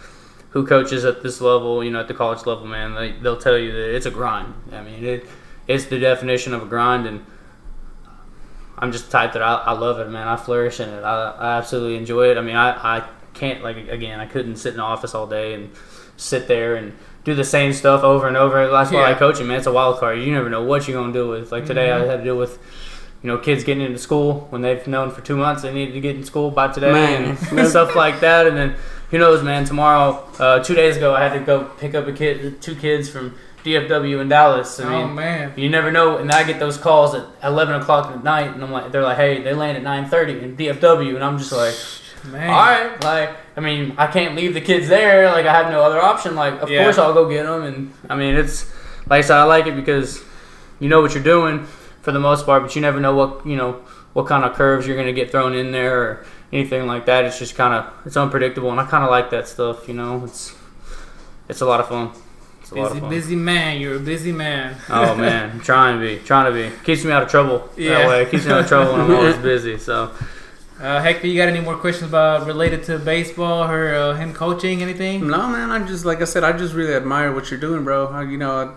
who 0.51 0.65
coaches 0.65 1.03
at 1.03 1.21
this 1.21 1.41
level 1.41 1.83
you 1.83 1.91
know 1.91 1.99
at 1.99 2.07
the 2.07 2.13
college 2.13 2.45
level 2.45 2.65
man 2.65 2.95
they, 2.95 3.11
they'll 3.21 3.35
tell 3.37 3.57
you 3.57 3.73
that 3.73 3.93
it's 3.93 4.05
a 4.05 4.11
grind 4.11 4.53
i 4.71 4.81
mean 4.81 5.03
it, 5.03 5.25
it's 5.67 5.85
the 5.85 5.99
definition 5.99 6.53
of 6.53 6.63
a 6.63 6.65
grind 6.65 7.05
and 7.05 7.25
I'm 8.77 8.91
just 8.91 9.05
the 9.05 9.11
type 9.11 9.33
that 9.33 9.43
I, 9.43 9.55
I 9.57 9.71
love 9.73 9.99
it, 9.99 10.09
man. 10.09 10.27
I 10.27 10.35
flourish 10.37 10.79
in 10.79 10.89
it. 10.89 11.03
I, 11.03 11.31
I 11.31 11.57
absolutely 11.59 11.97
enjoy 11.97 12.31
it. 12.31 12.37
I 12.39 12.41
mean, 12.41 12.55
I, 12.55 12.97
I 12.97 13.07
can't, 13.35 13.61
like, 13.61 13.77
again, 13.89 14.19
I 14.19 14.25
couldn't 14.25 14.55
sit 14.55 14.71
in 14.71 14.77
the 14.77 14.83
office 14.83 15.13
all 15.13 15.27
day 15.27 15.53
and 15.53 15.69
sit 16.17 16.47
there 16.47 16.77
and 16.77 16.97
do 17.23 17.35
the 17.35 17.43
same 17.43 17.73
stuff 17.73 18.03
over 18.03 18.27
and 18.27 18.35
over. 18.35 18.67
That's 18.71 18.89
why 18.91 19.01
I 19.03 19.09
Yeah. 19.11 19.19
coach 19.19 19.39
it, 19.39 19.43
man. 19.43 19.57
It's 19.59 19.67
a 19.67 19.71
wild 19.71 19.99
card. 19.99 20.17
You 20.17 20.31
never 20.33 20.49
know 20.49 20.63
what 20.63 20.87
you're 20.87 20.99
going 20.99 21.13
to 21.13 21.19
deal 21.19 21.29
with. 21.29 21.51
Like 21.51 21.67
today, 21.67 21.91
I 21.91 22.03
had 22.07 22.17
to 22.17 22.23
deal 22.23 22.37
with, 22.37 22.57
you 23.23 23.27
know, 23.27 23.37
kids 23.37 23.63
getting 23.63 23.83
into 23.85 23.99
school 23.99 24.47
when 24.49 24.61
they've 24.61 24.85
known 24.87 25.11
for 25.11 25.21
two 25.21 25.37
months 25.37 25.61
they 25.61 25.73
needed 25.73 25.93
to 25.93 26.01
get 26.01 26.15
in 26.15 26.23
school 26.23 26.49
by 26.49 26.67
today 26.69 26.91
Man. 26.91 27.37
and 27.51 27.67
stuff 27.75 27.95
like 27.95 28.19
that. 28.21 28.47
And 28.47 28.57
then, 28.57 28.75
who 29.11 29.17
knows, 29.17 29.43
man, 29.43 29.65
tomorrow, 29.65 30.25
uh, 30.39 30.63
two 30.63 30.73
days 30.73 30.97
ago, 30.97 31.13
I 31.13 31.21
had 31.27 31.33
to 31.33 31.39
go 31.39 31.65
pick 31.65 31.93
up 31.93 32.07
a 32.07 32.13
kid, 32.13 32.61
two 32.61 32.75
kids 32.75 33.09
from 33.09 33.35
DFW 33.63 34.21
in 34.21 34.29
Dallas. 34.29 34.79
I 34.79 34.89
mean, 34.89 34.93
oh 35.03 35.07
man. 35.07 35.53
you 35.55 35.69
never 35.69 35.91
know, 35.91 36.17
and 36.17 36.31
I 36.31 36.43
get 36.43 36.59
those 36.59 36.77
calls 36.77 37.13
at 37.13 37.25
eleven 37.43 37.75
o'clock 37.79 38.11
at 38.11 38.23
night, 38.23 38.53
and 38.53 38.63
I'm 38.63 38.71
like, 38.71 38.91
they're 38.91 39.03
like, 39.03 39.17
hey, 39.17 39.43
they 39.43 39.53
land 39.53 39.77
at 39.77 39.83
nine 39.83 40.07
thirty 40.09 40.39
in 40.39 40.55
DFW, 40.57 41.13
and 41.15 41.23
I'm 41.23 41.37
just 41.37 41.51
like, 41.51 41.75
Man. 42.31 42.49
all 42.49 42.55
right, 42.55 43.03
like, 43.03 43.35
I 43.55 43.59
mean, 43.59 43.93
I 43.97 44.07
can't 44.07 44.35
leave 44.35 44.53
the 44.55 44.61
kids 44.61 44.87
there, 44.87 45.29
like, 45.29 45.45
I 45.45 45.53
have 45.53 45.71
no 45.71 45.83
other 45.83 46.01
option. 46.01 46.35
Like, 46.35 46.59
of 46.61 46.69
Yeah. 46.71 46.83
course 46.83 46.97
I'll 46.97 47.13
go 47.13 47.29
get 47.29 47.43
them, 47.43 47.63
and 47.63 47.93
I 48.09 48.15
mean, 48.15 48.35
it's 48.35 48.65
like 49.07 49.19
I 49.19 49.21
said, 49.27 49.37
I 49.37 49.43
like 49.43 49.67
it 49.67 49.75
because 49.75 50.23
you 50.79 50.89
know 50.89 51.01
what 51.01 51.13
you're 51.13 51.23
doing 51.23 51.67
for 52.01 52.11
the 52.11 52.19
most 52.19 52.45
part, 52.45 52.61
but 52.63 52.75
you 52.75 52.81
never 52.81 52.99
know 52.99 53.15
what 53.15 53.45
you 53.45 53.55
know 53.55 53.81
what 54.13 54.27
kind 54.27 54.43
of 54.43 54.53
curves 54.53 54.85
you're 54.87 54.97
gonna 54.97 55.13
get 55.13 55.31
thrown 55.31 55.53
in 55.53 55.71
there 55.71 56.01
or 56.01 56.25
anything 56.51 56.85
like 56.87 57.05
that. 57.05 57.25
It's 57.25 57.39
just 57.39 57.55
kind 57.55 57.73
of 57.73 57.93
it's 58.05 58.17
unpredictable, 58.17 58.71
and 58.71 58.79
I 58.79 58.85
kind 58.85 59.03
of 59.03 59.09
like 59.09 59.29
that 59.31 59.47
stuff. 59.47 59.87
You 59.87 59.93
know, 59.93 60.23
it's 60.25 60.55
it's 61.49 61.61
a 61.61 61.65
lot 61.65 61.79
of 61.79 61.87
fun. 61.87 62.11
It's 62.61 62.71
a 62.71 62.75
lot 62.75 62.83
Busy, 62.89 62.97
of 62.97 63.01
fun. 63.01 63.09
busy 63.09 63.35
man. 63.35 63.81
You're 63.81 63.95
a 63.95 63.99
busy 63.99 64.31
man. 64.31 64.77
Oh 64.89 65.15
man, 65.15 65.51
I'm 65.51 65.59
trying 65.61 65.99
to 65.99 66.05
be, 66.05 66.19
trying 66.23 66.51
to 66.51 66.57
be. 66.69 66.75
Keeps 66.83 67.03
me 67.03 67.11
out 67.11 67.23
of 67.23 67.29
trouble 67.29 67.69
Yeah. 67.77 67.99
that 67.99 68.07
way. 68.07 68.25
Keeps 68.29 68.45
me 68.45 68.51
out 68.51 68.59
of 68.61 68.67
trouble 68.67 68.91
when 68.93 69.01
I'm 69.01 69.11
always 69.15 69.37
busy. 69.51 69.77
So 69.77 70.11
Uh, 70.79 70.99
Hector, 70.99 71.27
you 71.27 71.37
got 71.37 71.47
any 71.47 71.59
more 71.61 71.75
questions 71.77 72.09
about 72.09 72.47
related 72.47 72.83
to 72.85 72.97
baseball 72.97 73.69
or 73.69 73.93
uh, 73.93 74.13
him 74.15 74.33
coaching? 74.33 74.81
Anything? 74.81 75.27
No, 75.27 75.47
man. 75.47 75.69
I 75.69 75.85
just 75.85 76.05
like 76.05 76.21
I 76.21 76.25
said, 76.25 76.43
I 76.43 76.53
just 76.53 76.73
really 76.73 76.93
admire 76.95 77.31
what 77.33 77.51
you're 77.51 77.59
doing, 77.59 77.83
bro. 77.83 78.07
I, 78.07 78.23
you 78.23 78.37
know, 78.37 78.73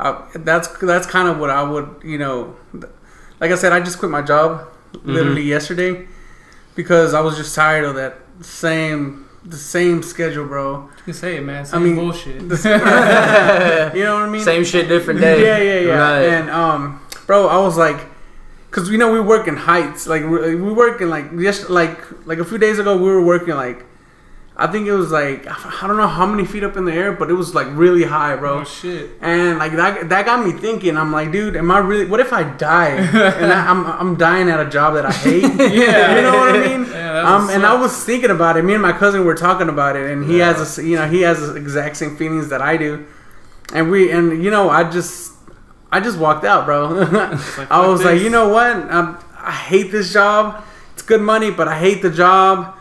I, 0.00 0.26
that's 0.34 0.68
that's 0.78 1.06
kind 1.06 1.28
of 1.28 1.38
what 1.38 1.50
I 1.50 1.62
would, 1.62 2.00
you 2.02 2.18
know, 2.18 2.56
like 3.40 3.50
I 3.50 3.54
said, 3.54 3.72
I 3.72 3.80
just 3.80 3.98
quit 3.98 4.10
my 4.10 4.22
job 4.22 4.66
literally 5.04 5.42
yesterday 5.42 6.06
because 6.74 7.14
I 7.14 7.20
was 7.20 7.36
just 7.36 7.54
tired 7.54 7.84
of 7.84 7.94
that 7.96 8.18
same 8.40 9.26
the 9.44 9.56
same 9.56 10.02
schedule, 10.02 10.46
bro. 10.46 10.88
You 11.06 11.12
say 11.12 11.36
it, 11.36 11.42
man. 11.42 11.64
Same 11.64 11.84
mean, 11.84 11.94
bullshit. 11.96 12.42
You 12.42 14.04
know 14.04 14.14
what 14.14 14.22
I 14.24 14.28
mean? 14.28 14.42
same 14.42 14.64
shit, 14.64 14.88
different 14.88 15.20
day. 15.20 15.42
Yeah, 15.46 15.58
yeah, 15.58 15.80
yeah. 15.86 15.98
Right. 15.98 16.22
And 16.22 16.50
um, 16.50 17.00
bro, 17.26 17.48
I 17.48 17.58
was 17.58 17.76
like, 17.76 18.06
cause 18.70 18.88
you 18.90 18.98
know 18.98 19.12
we 19.12 19.20
work 19.20 19.48
in 19.48 19.56
heights. 19.56 20.06
Like 20.06 20.22
we, 20.22 20.54
we 20.54 20.72
work 20.72 21.00
in 21.00 21.08
like 21.10 21.36
just 21.38 21.70
like 21.70 21.98
like 22.26 22.38
a 22.38 22.44
few 22.44 22.58
days 22.58 22.78
ago 22.78 22.96
we 22.96 23.04
were 23.04 23.24
working 23.24 23.54
like. 23.54 23.86
I 24.62 24.66
think 24.70 24.86
it 24.86 24.92
was 24.92 25.10
like 25.10 25.46
I 25.46 25.86
don't 25.86 25.96
know 25.96 26.06
how 26.06 26.26
many 26.26 26.44
feet 26.44 26.62
up 26.62 26.76
in 26.76 26.84
the 26.84 26.92
air, 26.92 27.12
but 27.12 27.30
it 27.30 27.32
was 27.32 27.54
like 27.54 27.66
really 27.70 28.04
high, 28.04 28.36
bro. 28.36 28.60
oh 28.60 28.64
shit. 28.64 29.10
And 29.22 29.58
like 29.58 29.72
that, 29.72 30.10
that 30.10 30.26
got 30.26 30.44
me 30.44 30.52
thinking. 30.52 30.98
I'm 30.98 31.10
like, 31.10 31.32
dude, 31.32 31.56
am 31.56 31.70
I 31.70 31.78
really? 31.78 32.04
What 32.04 32.20
if 32.20 32.32
I 32.32 32.42
die 32.42 32.88
and 33.40 33.52
I, 33.52 33.70
I'm 33.70 33.86
I'm 33.86 34.16
dying 34.16 34.50
at 34.50 34.60
a 34.60 34.68
job 34.68 34.94
that 34.94 35.06
I 35.06 35.12
hate? 35.12 35.42
Yeah. 35.80 36.14
you 36.16 36.22
know 36.22 36.36
what 36.38 36.54
I 36.54 36.68
mean. 36.68 36.84
Yeah, 36.92 37.34
um, 37.34 37.48
and 37.48 37.64
I 37.64 37.74
was 37.80 38.04
thinking 38.04 38.30
about 38.30 38.56
it. 38.58 38.62
Me 38.64 38.74
and 38.74 38.82
my 38.82 38.92
cousin 38.92 39.24
were 39.24 39.34
talking 39.34 39.68
about 39.70 39.96
it, 39.96 40.10
and 40.10 40.24
he 40.30 40.38
Yeah. 40.38 40.52
has 40.52 40.78
a, 40.78 40.84
you 40.84 40.96
know, 40.96 41.08
he 41.08 41.22
has 41.22 41.40
the 41.40 41.54
exact 41.56 41.96
same 41.96 42.16
feelings 42.16 42.48
that 42.50 42.60
I 42.60 42.76
do. 42.76 43.06
And 43.72 43.90
we, 43.90 44.10
and 44.12 44.42
you 44.44 44.50
know, 44.50 44.68
I 44.68 44.90
just, 44.90 45.32
I 45.90 46.00
just 46.00 46.18
walked 46.18 46.44
out, 46.44 46.66
bro. 46.66 46.88
like, 46.88 47.70
I 47.70 47.86
was 47.86 48.04
like, 48.04 48.20
you 48.20 48.28
know 48.30 48.48
what? 48.48 48.76
i 48.76 49.16
I 49.42 49.52
hate 49.52 49.90
this 49.90 50.12
job. 50.12 50.62
It's 50.92 51.02
good 51.02 51.22
money, 51.22 51.50
but 51.50 51.66
I 51.66 51.78
hate 51.78 52.02
the 52.02 52.10
job. 52.10 52.76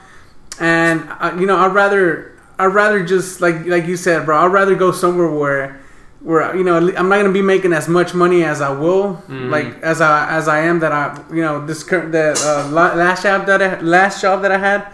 And 0.60 1.10
I, 1.10 1.38
you 1.40 1.46
know, 1.46 1.58
I'd 1.58 1.74
rather, 1.74 2.34
I'd 2.58 2.68
rather 2.68 3.04
just 3.06 3.42
like, 3.42 3.66
like 3.66 3.86
you 3.88 3.96
said, 3.98 4.26
bro. 4.26 4.38
I'd 4.40 4.52
rather 4.52 4.76
go 4.76 4.92
somewhere 4.92 5.30
where, 5.32 5.80
where 6.22 6.56
you 6.56 6.64
know, 6.64 6.76
I'm 6.78 7.08
not 7.10 7.18
gonna 7.18 7.32
be 7.32 7.42
making 7.42 7.72
as 7.74 7.88
much 7.88 8.14
money 8.14 8.44
as 8.44 8.60
I 8.62 8.70
will, 8.72 9.24
Mhm. 9.30 9.50
like 9.50 9.82
as 9.82 10.02
I 10.02 10.30
as 10.30 10.48
I 10.50 10.60
am 10.62 10.80
that 10.82 10.92
I, 10.92 11.18
you 11.34 11.42
know, 11.42 11.66
this 11.66 11.84
current 11.84 12.12
the 12.12 12.32
uh, 12.44 12.70
last 12.74 13.24
job 13.24 13.46
that 13.46 13.62
I, 13.62 13.80
last 13.80 14.22
job 14.22 14.42
that 14.42 14.52
I 14.52 14.58
had. 14.58 14.86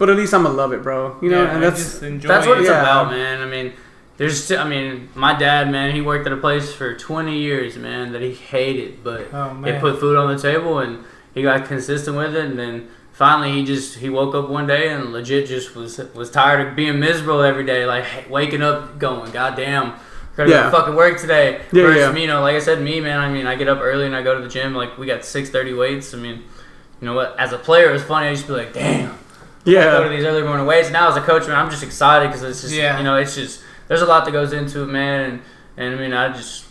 But 0.00 0.10
at 0.10 0.16
least 0.16 0.32
I'm 0.34 0.42
gonna 0.44 0.54
love 0.56 0.72
it, 0.72 0.82
bro. 0.82 1.16
You 1.22 1.30
know, 1.30 1.42
Yeah, 1.42 1.54
and 1.54 1.62
that's 1.62 1.98
That's 2.00 2.46
what 2.46 2.58
it. 2.58 2.62
it's 2.62 2.70
Yeah. 2.70 2.80
about, 2.82 3.10
man. 3.10 3.40
I 3.42 3.46
mean, 3.46 3.72
there's, 4.16 4.42
st- 4.44 4.58
I 4.60 4.68
mean, 4.68 5.08
my 5.14 5.36
dad, 5.36 5.70
man, 5.70 5.92
he 5.94 6.00
worked 6.00 6.26
at 6.26 6.32
a 6.32 6.36
place 6.36 6.72
for 6.72 6.92
20 6.94 7.36
years, 7.38 7.76
man, 7.76 8.12
that 8.12 8.20
he 8.22 8.32
hated, 8.32 9.02
but 9.04 9.28
Oh 9.32 9.56
it 9.64 9.80
put 9.80 9.98
food 10.00 10.16
on 10.16 10.34
the 10.34 10.40
table, 10.40 10.78
and 10.80 10.98
he 11.34 11.42
got 11.42 11.66
consistent 11.66 12.16
with 12.16 12.34
it, 12.34 12.44
and 12.44 12.58
then 12.58 12.88
finally 13.18 13.52
he 13.52 13.64
just 13.64 13.98
he 13.98 14.08
woke 14.08 14.32
up 14.36 14.48
one 14.48 14.66
day 14.68 14.90
and 14.92 15.12
legit 15.12 15.48
just 15.48 15.74
was 15.74 15.98
was 16.14 16.30
tired 16.30 16.66
of 16.66 16.76
being 16.76 17.00
miserable 17.00 17.42
every 17.42 17.66
day, 17.66 17.84
like 17.84 18.30
waking 18.30 18.62
up 18.62 18.98
going, 18.98 19.30
God 19.32 19.56
damn. 19.56 19.94
Gotta 20.36 20.50
Yeah. 20.50 20.56
go 20.62 20.70
to 20.70 20.76
fucking 20.76 20.94
work 20.94 21.18
today. 21.18 21.62
Yeah, 21.72 21.82
Versus 21.82 22.00
yeah. 22.02 22.12
me, 22.12 22.20
you 22.22 22.26
know, 22.28 22.40
like 22.42 22.54
I 22.54 22.60
said, 22.60 22.80
me, 22.80 23.00
man. 23.00 23.18
I 23.18 23.28
mean, 23.28 23.44
I 23.48 23.56
get 23.56 23.68
up 23.68 23.80
early 23.82 24.06
and 24.06 24.14
I 24.14 24.22
go 24.22 24.36
to 24.36 24.40
the 24.40 24.48
gym. 24.48 24.72
Like 24.72 24.96
we 24.96 25.04
got 25.04 25.24
six 25.24 25.50
thirty 25.50 25.74
weights. 25.74 26.14
I 26.14 26.18
mean, 26.18 26.44
you 27.00 27.06
know 27.06 27.14
what? 27.14 27.34
As 27.40 27.52
a 27.52 27.58
player, 27.58 27.90
it 27.90 27.92
was 27.92 28.04
funny. 28.04 28.28
I 28.28 28.30
used 28.30 28.46
to 28.46 28.52
be 28.52 28.58
like, 28.58 28.72
damn, 28.72 29.18
Yeah 29.64 29.84
go 29.98 30.04
to 30.04 30.08
these 30.08 30.24
early 30.24 30.42
morning 30.44 30.64
weights. 30.64 30.90
Now 30.92 31.08
as 31.10 31.16
a 31.16 31.20
coach, 31.20 31.48
man, 31.48 31.56
I'm 31.56 31.70
just 31.70 31.82
excited 31.82 32.28
because 32.28 32.44
it's 32.44 32.62
just 32.62 32.72
Yeah. 32.74 32.98
you 32.98 33.02
know 33.04 33.16
it's 33.16 33.34
just 33.34 33.62
there's 33.88 34.02
a 34.02 34.06
lot 34.06 34.24
that 34.26 34.30
goes 34.30 34.52
into 34.52 34.82
it, 34.84 34.86
man. 34.86 35.20
And, 35.30 35.42
and 35.76 35.94
I 35.96 35.98
mean, 35.98 36.12
I 36.12 36.28
just 36.32 36.66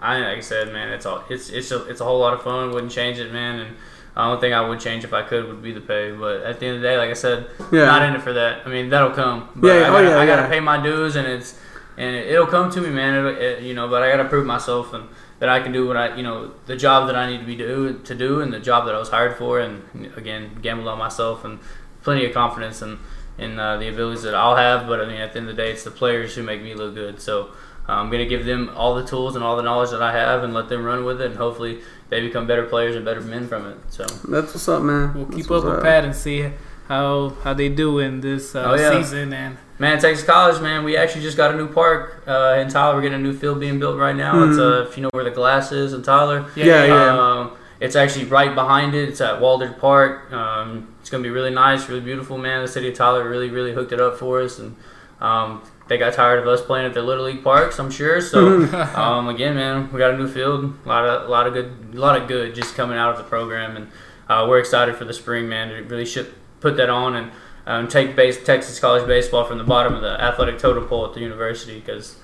I 0.00 0.18
like 0.20 0.38
I 0.38 0.40
said, 0.40 0.72
man, 0.72 0.90
it's 0.92 1.04
all 1.04 1.24
it's 1.28 1.50
it's 1.50 1.72
a 1.72 1.84
it's 1.86 2.00
a 2.00 2.04
whole 2.04 2.20
lot 2.20 2.32
of 2.32 2.42
fun. 2.42 2.70
Wouldn't 2.70 2.92
change 2.92 3.18
it, 3.18 3.32
man. 3.32 3.58
And 3.58 3.76
the 4.22 4.28
only 4.28 4.40
thing 4.40 4.52
I 4.54 4.66
would 4.68 4.80
change 4.80 5.04
if 5.04 5.12
I 5.12 5.22
could 5.22 5.46
would 5.46 5.62
be 5.62 5.72
the 5.72 5.80
pay. 5.80 6.12
But 6.12 6.42
at 6.42 6.60
the 6.60 6.66
end 6.66 6.76
of 6.76 6.82
the 6.82 6.88
day, 6.88 6.96
like 6.96 7.10
I 7.10 7.14
said, 7.14 7.46
Yeah. 7.72 7.86
not 7.86 8.02
in 8.02 8.14
it 8.14 8.22
for 8.22 8.32
that. 8.32 8.66
I 8.66 8.68
mean, 8.68 8.88
that'll 8.90 9.10
come. 9.10 9.48
But 9.56 9.68
Yeah, 9.68 9.72
I 9.74 9.88
oh 9.88 9.92
gotta, 9.92 10.08
yeah, 10.08 10.18
I 10.18 10.26
gotta 10.26 10.42
yeah. 10.42 10.48
pay 10.48 10.60
my 10.60 10.82
dues, 10.82 11.16
and 11.16 11.26
it's 11.26 11.58
and 11.96 12.14
it'll 12.16 12.46
come 12.46 12.70
to 12.70 12.80
me, 12.80 12.90
man. 12.90 13.26
It, 13.26 13.38
it, 13.38 13.62
you 13.62 13.74
know, 13.74 13.88
but 13.88 14.02
I 14.02 14.10
gotta 14.10 14.28
prove 14.28 14.46
myself 14.46 14.92
and 14.94 15.08
that 15.40 15.48
I 15.48 15.60
can 15.60 15.72
do 15.72 15.86
what 15.86 15.96
I, 15.96 16.14
you 16.16 16.22
know, 16.22 16.52
the 16.66 16.76
job 16.76 17.06
that 17.08 17.16
I 17.16 17.28
need 17.30 17.38
to 17.40 17.46
be 17.46 17.56
do 17.56 17.98
to 18.04 18.14
do, 18.14 18.40
and 18.40 18.52
the 18.52 18.60
job 18.60 18.86
that 18.86 18.94
I 18.94 18.98
was 18.98 19.08
hired 19.08 19.36
for, 19.38 19.58
and 19.60 19.82
again, 20.16 20.50
gambled 20.62 20.88
on 20.88 20.98
myself 20.98 21.44
and 21.44 21.58
plenty 22.02 22.24
of 22.26 22.32
confidence 22.34 22.82
and 22.82 22.98
in 23.38 23.58
uh, 23.58 23.78
the 23.78 23.88
abilities 23.88 24.22
that 24.22 24.34
I'll 24.34 24.56
have. 24.56 24.86
But 24.86 25.00
I 25.00 25.06
mean, 25.06 25.16
at 25.20 25.32
the 25.32 25.38
end 25.40 25.48
of 25.48 25.56
the 25.56 25.62
day, 25.62 25.70
it's 25.72 25.84
the 25.84 25.90
players 25.90 26.34
who 26.34 26.42
make 26.42 26.62
me 26.62 26.74
look 26.74 26.94
good. 26.94 27.20
So 27.22 27.48
uh, 27.88 27.92
I'm 27.92 28.10
gonna 28.10 28.26
give 28.26 28.44
them 28.44 28.70
all 28.76 28.94
the 28.94 29.04
tools 29.04 29.34
and 29.34 29.42
all 29.42 29.56
the 29.56 29.62
knowledge 29.62 29.90
that 29.90 30.02
I 30.02 30.12
have, 30.12 30.44
and 30.44 30.52
let 30.52 30.68
them 30.68 30.84
run 30.84 31.04
with 31.04 31.20
it, 31.22 31.26
and 31.28 31.36
hopefully 31.36 31.80
they 32.10 32.20
become 32.20 32.46
better 32.46 32.64
players 32.64 32.96
and 32.96 33.04
better 33.04 33.20
men 33.20 33.46
from 33.48 33.66
it. 33.66 33.78
So 33.90 34.04
That's 34.28 34.52
what's 34.54 34.68
up, 34.68 34.82
man. 34.82 35.14
We'll 35.14 35.24
That's 35.26 35.36
keep 35.36 35.50
what's 35.50 35.64
up 35.64 35.76
with 35.76 35.82
Pat 35.84 36.04
and 36.04 36.14
see 36.14 36.50
how 36.88 37.30
how 37.44 37.54
they 37.54 37.68
do 37.68 37.98
in 38.00 38.20
this 38.20 38.54
uh, 38.54 38.64
Oh, 38.70 38.74
yeah. 38.74 38.90
season. 39.00 39.32
And 39.32 39.56
Man, 39.78 39.98
Texas 39.98 40.26
College, 40.26 40.60
man, 40.60 40.84
we 40.84 40.94
actually 40.96 41.22
just 41.22 41.38
got 41.38 41.54
a 41.54 41.56
new 41.56 41.66
park 41.72 42.22
uh, 42.26 42.58
in 42.60 42.68
Tyler. 42.68 42.94
We're 42.96 43.00
getting 43.02 43.20
a 43.20 43.22
new 43.22 43.32
field 43.32 43.60
being 43.60 43.78
built 43.78 43.96
right 43.96 44.14
now. 44.14 44.44
It's 44.44 44.58
uh, 44.58 44.86
if 44.88 44.96
you 44.96 45.02
know 45.02 45.08
where 45.12 45.24
the 45.24 45.30
glass 45.30 45.72
is 45.72 45.94
in 45.94 46.02
Tyler. 46.02 46.44
Yeah, 46.54 46.84
yeah. 46.84 47.18
Um, 47.18 47.52
it's 47.80 47.96
actually 47.96 48.26
right 48.26 48.54
behind 48.54 48.94
it. 48.94 49.08
It's 49.08 49.22
at 49.22 49.40
Woldert 49.40 49.78
Park. 49.78 50.30
Um, 50.32 50.94
it's 51.00 51.08
gonna 51.08 51.22
be 51.22 51.30
really 51.30 51.48
nice, 51.50 51.88
really 51.88 52.02
beautiful, 52.02 52.36
man. 52.36 52.60
The 52.60 52.68
city 52.68 52.88
of 52.90 52.94
Tyler 52.94 53.26
really, 53.26 53.48
really 53.48 53.72
hooked 53.72 53.92
it 53.92 54.00
up 54.00 54.18
for 54.18 54.42
us, 54.42 54.58
and 54.58 54.76
um, 55.22 55.62
they 55.90 55.98
got 55.98 56.12
tired 56.12 56.38
of 56.38 56.46
us 56.46 56.62
playing 56.62 56.86
at 56.86 56.94
their 56.94 57.02
little 57.02 57.24
league 57.24 57.42
parks. 57.42 57.80
I'm 57.80 57.90
sure. 57.90 58.20
So 58.20 58.62
um, 58.94 59.26
again, 59.26 59.56
man, 59.56 59.92
we 59.92 59.98
got 59.98 60.14
a 60.14 60.16
new 60.16 60.28
field. 60.28 60.72
A 60.84 60.88
lot 60.88 61.04
of, 61.04 61.26
a 61.26 61.28
lot 61.28 61.48
of 61.48 61.52
good, 61.52 61.74
a 61.92 61.98
lot 61.98 62.16
of 62.16 62.28
good 62.28 62.54
just 62.54 62.76
coming 62.76 62.96
out 62.96 63.10
of 63.10 63.18
the 63.18 63.24
program, 63.24 63.76
and 63.76 63.88
uh, 64.28 64.46
we're 64.48 64.60
excited 64.60 64.94
for 64.94 65.04
the 65.04 65.12
spring, 65.12 65.48
man. 65.48 65.68
To 65.68 65.82
really 65.82 66.06
should 66.06 66.32
put 66.60 66.76
that 66.76 66.90
on 66.90 67.16
and 67.16 67.32
um, 67.66 67.88
take 67.88 68.14
base, 68.14 68.42
Texas 68.44 68.78
college 68.78 69.04
baseball 69.08 69.44
from 69.44 69.58
the 69.58 69.64
bottom 69.64 69.92
of 69.92 70.00
the 70.00 70.22
athletic 70.22 70.60
totem 70.60 70.86
pole 70.86 71.06
at 71.06 71.12
the 71.12 71.20
university 71.20 71.80
because. 71.80 72.16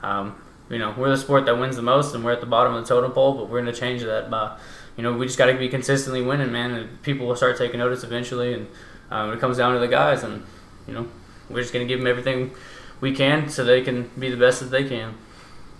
Um, 0.00 0.40
you 0.70 0.78
know, 0.78 0.94
we're 0.96 1.10
the 1.10 1.18
sport 1.18 1.44
that 1.46 1.58
wins 1.58 1.76
the 1.76 1.82
most, 1.82 2.14
and 2.14 2.24
we're 2.24 2.32
at 2.32 2.40
the 2.40 2.46
bottom 2.46 2.72
of 2.74 2.82
the 2.82 2.88
totem 2.88 3.12
pole. 3.12 3.34
But 3.34 3.50
we're 3.50 3.60
going 3.60 3.72
to 3.72 3.78
change 3.78 4.02
that 4.02 4.30
by, 4.30 4.56
you 4.96 5.02
know, 5.02 5.12
we 5.12 5.26
just 5.26 5.36
got 5.36 5.46
to 5.46 5.54
be 5.54 5.68
consistently 5.68 6.22
winning, 6.22 6.50
man. 6.50 6.70
And 6.70 7.02
people 7.02 7.26
will 7.26 7.36
start 7.36 7.58
taking 7.58 7.78
notice 7.78 8.04
eventually. 8.04 8.54
And 8.54 8.68
um, 9.10 9.32
it 9.32 9.38
comes 9.38 9.58
down 9.58 9.74
to 9.74 9.80
the 9.80 9.88
guys, 9.88 10.22
and 10.22 10.46
you 10.88 10.94
know, 10.94 11.08
we're 11.50 11.60
just 11.60 11.74
going 11.74 11.86
to 11.86 11.88
give 11.88 12.00
them 12.00 12.06
everything 12.06 12.52
we 13.02 13.12
can 13.12 13.50
so 13.50 13.64
they 13.64 13.82
can 13.82 14.08
be 14.18 14.30
the 14.30 14.36
best 14.38 14.60
that 14.60 14.70
they 14.70 14.84
can. 14.84 15.14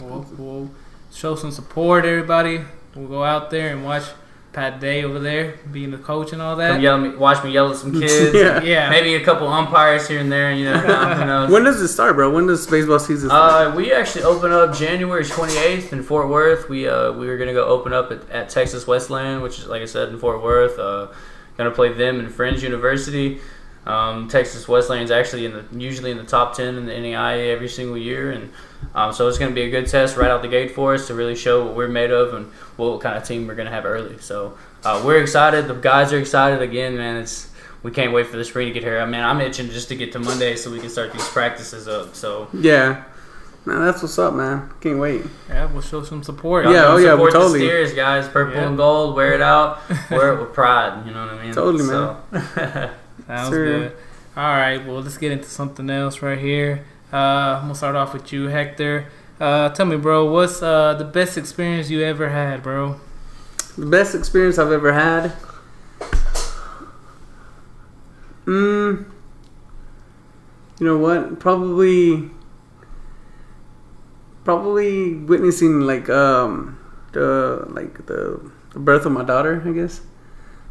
we'll, 0.01 0.27
we'll 0.37 0.71
show 1.11 1.35
some 1.37 1.51
support, 1.53 2.05
everybody. 2.05 2.61
We'll 2.95 3.09
go 3.09 3.25
out 3.25 3.51
there 3.51 3.73
and 3.73 3.85
watch 3.85 4.03
Pat 4.53 4.81
Day 4.81 5.03
over 5.05 5.19
there 5.19 5.59
being 5.71 5.93
the 5.93 5.99
coach 5.99 6.33
and 6.33 6.43
all 6.43 6.57
Come 6.57 6.75
that. 6.75 6.81
yell 6.83 6.97
at 6.97 7.01
me, 7.01 7.17
watch 7.17 7.43
me 7.43 7.53
yell 7.53 7.71
at 7.71 7.77
some 7.77 7.99
kids. 7.99 8.35
Yeah. 8.35 8.61
Yeah. 8.63 8.91
Maybe 8.91 9.15
a 9.15 9.25
couple 9.25 9.49
umpires 9.49 10.09
here 10.09 10.19
and 10.21 10.31
there. 10.31 10.53
You 10.53 10.67
know, 10.67 10.79
who 10.79 11.25
knows? 11.25 11.51
When 11.53 11.65
does 11.65 11.81
it 11.81 11.89
start, 11.89 12.17
bro? 12.17 12.29
When 12.31 12.47
does 12.49 12.67
baseball 12.67 12.99
season 12.99 13.31
start? 13.31 13.69
Uh, 13.73 13.77
we 13.77 13.93
actually 13.95 14.25
open 14.25 14.53
up 14.53 14.75
January 14.75 15.25
28th 15.25 15.93
in 15.93 16.03
Fort 16.03 16.29
Worth. 16.29 16.69
We 16.69 16.87
uh, 16.89 17.13
we 17.13 17.29
were 17.29 17.39
gonna 17.39 17.55
go 17.55 17.65
open 17.65 17.93
up 17.95 18.11
at, 18.11 18.29
at 18.31 18.49
Texas 18.51 18.87
Wesleyan, 18.87 19.41
which 19.41 19.61
is 19.61 19.69
like 19.69 19.81
I 19.81 19.87
said 19.87 20.09
in 20.11 20.19
Fort 20.19 20.43
Worth. 20.43 20.79
Uh, 20.79 21.07
gonna 21.57 21.71
play 21.71 21.93
them 21.93 22.19
in 22.21 22.29
Friends 22.29 22.63
University. 22.63 23.41
Um, 23.85 24.29
Texas 24.29 24.69
Wesleyan 24.69 25.03
is 25.03 25.11
actually 25.11 25.45
in 25.45 25.53
the 25.53 25.65
usually 25.77 26.13
in 26.13 26.17
the 26.17 26.25
top 26.25 26.55
10 26.55 26.77
in 26.77 26.87
the 26.87 26.93
NAIA 26.93 27.53
every 27.53 27.69
single 27.69 27.99
year, 27.99 28.31
and 28.31 28.53
um, 28.95 29.13
so 29.13 29.27
it's 29.29 29.39
gonna 29.39 29.51
be 29.55 29.63
a 29.63 29.71
good 29.71 29.89
test 29.89 30.17
right 30.17 30.31
out 30.31 30.43
the 30.43 30.49
gate 30.49 30.71
for 30.73 30.95
us 30.95 31.09
to 31.09 31.15
really 31.15 31.35
show 31.35 31.65
what 31.67 31.75
we're 31.75 31.89
made 31.89 32.11
of 32.13 32.35
and 32.35 32.47
what 32.77 33.01
kind 33.01 33.17
of 33.17 33.25
team 33.25 33.47
we're 33.47 33.57
gonna 33.57 33.71
have 33.71 33.85
early. 33.85 34.19
So 34.19 34.57
uh, 34.85 35.03
we're 35.05 35.21
excited. 35.21 35.67
The 35.67 35.75
guys 35.75 36.13
are 36.13 36.19
excited. 36.19 36.63
Again, 36.63 36.97
man, 36.97 37.17
it's 37.17 37.51
we 37.83 37.91
can't 37.91 38.13
wait 38.13 38.29
for 38.29 38.37
the 38.37 38.45
spring 38.45 38.69
to 38.69 38.73
get 38.73 38.85
here. 38.85 39.01
I 39.01 39.07
mean, 39.07 39.21
I'm 39.21 39.41
itching 39.41 39.69
just 39.69 39.89
to 39.89 39.97
get 39.97 40.13
to 40.13 40.21
Monday 40.21 40.55
so 40.55 40.71
we 40.71 40.79
can 40.79 40.89
start 40.89 41.13
these 41.13 41.29
practices 41.29 41.89
up. 41.89 42.15
So. 42.15 42.49
yeah. 42.53 43.05
Man, 43.65 43.79
that's 43.85 44.03
what's 44.03 44.19
up, 44.19 44.35
man. 44.35 44.71
Can't 44.81 44.99
wait. 44.99 45.23
Yeah, 45.49 45.67
we'll 45.67 45.83
show 45.83 46.03
some 46.03 46.25
support. 46.25 46.67
Yeah, 46.67 46.87
oh, 46.87 46.97
yeah, 46.97 47.11
support 47.13 47.33
totally. 47.33 47.61
the 47.61 47.67
Steers, 47.67 47.93
guys. 47.95 48.29
Purple 48.29 48.55
Yeah. 48.57 48.67
and 48.67 48.77
gold, 48.77 49.15
wear 49.15 49.35
it 49.35 49.41
out, 49.41 49.79
wear 50.11 50.33
it 50.35 50.41
with 50.41 50.53
pride. 50.53 51.07
You 51.07 51.13
know 51.13 51.27
what 51.27 51.35
I 51.35 51.43
mean? 51.45 51.55
Totally, 51.55 51.85
So, 51.85 52.17
Sounds 53.27 53.49
Sure. 53.49 53.65
good. 53.67 53.93
All 54.37 54.45
right, 54.57 54.85
well, 54.87 55.01
let's 55.03 55.17
get 55.19 55.33
into 55.33 55.49
something 55.49 55.89
else 55.91 56.23
right 56.23 56.39
here. 56.39 56.85
Uh, 57.13 57.17
I'm 57.57 57.63
gonna 57.63 57.75
start 57.75 57.97
off 57.97 58.13
with 58.15 58.33
you, 58.33 58.47
Hector. 58.49 59.07
Uh, 59.41 59.69
tell 59.71 59.87
me, 59.87 59.97
bro, 59.97 60.31
what's 60.31 60.63
uh, 60.63 60.95
the 60.95 61.05
best 61.05 61.37
experience 61.37 61.91
you 61.91 62.03
ever 62.03 62.29
had, 62.31 62.63
bro? 62.63 63.01
The 63.77 63.87
best 63.87 64.15
experience 64.15 64.59
I've 64.59 64.73
ever 64.73 64.93
had. 64.93 65.33
Mm. 68.47 69.05
You 70.81 70.87
know 70.87 70.99
what? 70.99 71.39
Probably. 71.39 72.31
Probably 74.45 75.15
witnessing 75.15 75.83
like 75.83 76.09
um 76.11 76.77
the 77.13 77.65
like 77.69 78.07
the, 78.07 78.51
the 78.73 78.81
birth 78.81 79.07
of 79.07 79.13
my 79.13 79.23
daughter. 79.23 79.63
I 79.65 79.71
guess. 79.71 80.01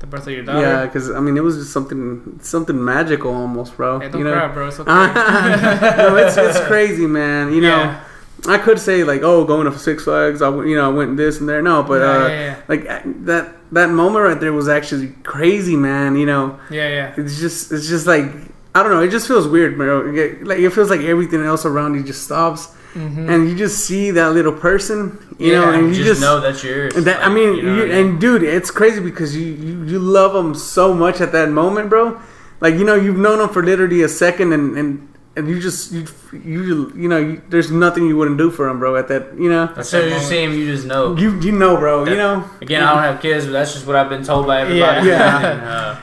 The 0.02 0.08
birth 0.08 0.26
of 0.26 0.34
your 0.34 0.44
daughter. 0.44 0.62
Yeah, 0.62 0.86
because 0.86 1.12
I 1.12 1.20
mean 1.20 1.38
it 1.38 1.44
was 1.44 1.58
just 1.58 1.72
something 1.72 2.40
something 2.42 2.84
magical 2.84 3.32
almost, 3.34 3.78
bro. 3.78 4.00
Hey, 4.00 4.10
don't 4.10 4.20
you 4.20 4.26
know. 4.26 4.34
cry, 4.34 4.48
bro. 4.48 4.68
It's 4.68 4.80
okay. 4.80 4.90
no, 4.92 6.16
it's 6.18 6.38
it's 6.38 6.60
crazy, 6.68 7.06
man. 7.06 7.54
You 7.54 7.62
know. 7.62 7.78
Yeah. 7.78 8.04
I 8.48 8.58
could 8.58 8.80
say 8.80 9.04
like, 9.04 9.22
oh, 9.22 9.46
going 9.46 9.72
to 9.72 9.78
Six 9.78 10.06
Flags, 10.06 10.42
I 10.42 10.50
you 10.66 10.76
know 10.76 10.90
I 10.90 10.94
went 10.94 11.16
this 11.18 11.40
and 11.40 11.48
there. 11.48 11.62
No, 11.62 11.84
but 11.84 12.02
Yeah, 12.02 12.08
uh, 12.10 12.28
yeah, 12.28 12.40
yeah. 12.40 12.62
like 12.68 12.84
that 13.26 13.56
that 13.72 13.90
moment 13.92 14.26
right 14.26 14.40
there 14.40 14.52
was 14.54 14.68
actually 14.68 15.10
crazy, 15.22 15.76
man. 15.76 16.16
You 16.16 16.26
know, 16.26 16.60
Yeah, 16.72 16.90
yeah. 16.90 17.14
it's 17.18 17.40
just 17.40 17.72
it's 17.72 17.88
just 17.88 18.08
like 18.08 18.26
I 18.74 18.82
don't 18.82 18.92
know. 18.92 19.02
It 19.04 19.12
just 19.12 19.28
feels 19.28 19.48
weird, 19.48 19.78
bro. 19.78 20.02
Like 20.42 20.58
it 20.58 20.72
feels 20.72 20.90
like 20.90 21.02
everything 21.02 21.44
else 21.44 21.66
around 21.68 21.94
you 21.94 22.04
just 22.04 22.24
stops, 22.24 22.74
Mm-hmm. 22.94 23.30
and 23.30 23.50
you 23.50 23.56
just 23.56 23.86
see 23.86 24.12
that 24.12 24.34
little 24.34 24.52
person. 24.52 25.18
You 25.40 25.54
know, 25.54 25.72
and 25.72 25.96
you 25.96 26.02
you 26.02 26.04
just, 26.04 26.22
know 26.22 26.40
that's 26.40 26.64
yours. 26.64 26.94
and 26.96 27.06
that, 27.06 27.24
I 27.24 27.30
mean, 27.30 27.56
you 27.56 27.64
know 27.64 27.76
you, 27.76 27.84
I 27.84 27.86
mean? 27.86 27.96
and 28.12 28.22
dude, 28.22 28.44
it's 28.44 28.70
crazy 28.70 29.00
because 29.00 29.36
you, 29.36 29.46
you 29.46 29.84
you 29.86 29.98
love 29.98 30.34
them 30.34 30.54
so 30.54 30.94
much 30.94 31.22
at 31.22 31.32
that 31.32 31.50
moment, 31.50 31.90
bro. 31.90 32.22
Like 32.60 32.76
you 32.76 32.84
know, 32.84 32.96
you've 32.96 33.18
known 33.18 33.40
them 33.40 33.50
for 33.50 33.64
literally 33.64 34.04
a 34.04 34.10
second, 34.10 34.54
and 34.54 34.78
and, 34.78 35.08
and 35.36 35.48
you 35.48 35.60
just 35.60 35.92
you 35.92 36.06
you 36.34 36.92
you 36.96 37.08
know, 37.08 37.18
you, 37.18 37.42
there's 37.50 37.72
nothing 37.72 38.06
you 38.06 38.18
wouldn't 38.18 38.38
do 38.38 38.52
for 38.52 38.68
them, 38.68 38.80
bro. 38.80 38.98
At 38.98 39.08
that, 39.08 39.34
you 39.36 39.50
know, 39.50 39.74
as 39.78 39.90
soon 39.90 40.12
as 40.12 40.22
you 40.22 40.28
see 40.28 40.44
him, 40.44 40.54
you 40.54 40.66
just 40.72 40.86
know. 40.86 41.16
you 41.16 41.40
you 41.40 41.54
know, 41.54 41.78
bro. 41.78 42.06
You 42.06 42.18
know. 42.18 42.48
Again, 42.62 42.84
I 42.84 42.94
don't 42.94 43.04
have 43.04 43.22
kids, 43.22 43.46
but 43.46 43.54
that's 43.54 43.74
just 43.74 43.88
what 43.88 43.96
I've 43.96 44.10
been 44.10 44.24
told 44.24 44.46
by 44.46 44.62
everybody. 44.62 45.08
Yeah. 45.08 45.42
And, 45.52 45.62
uh, 45.62 45.96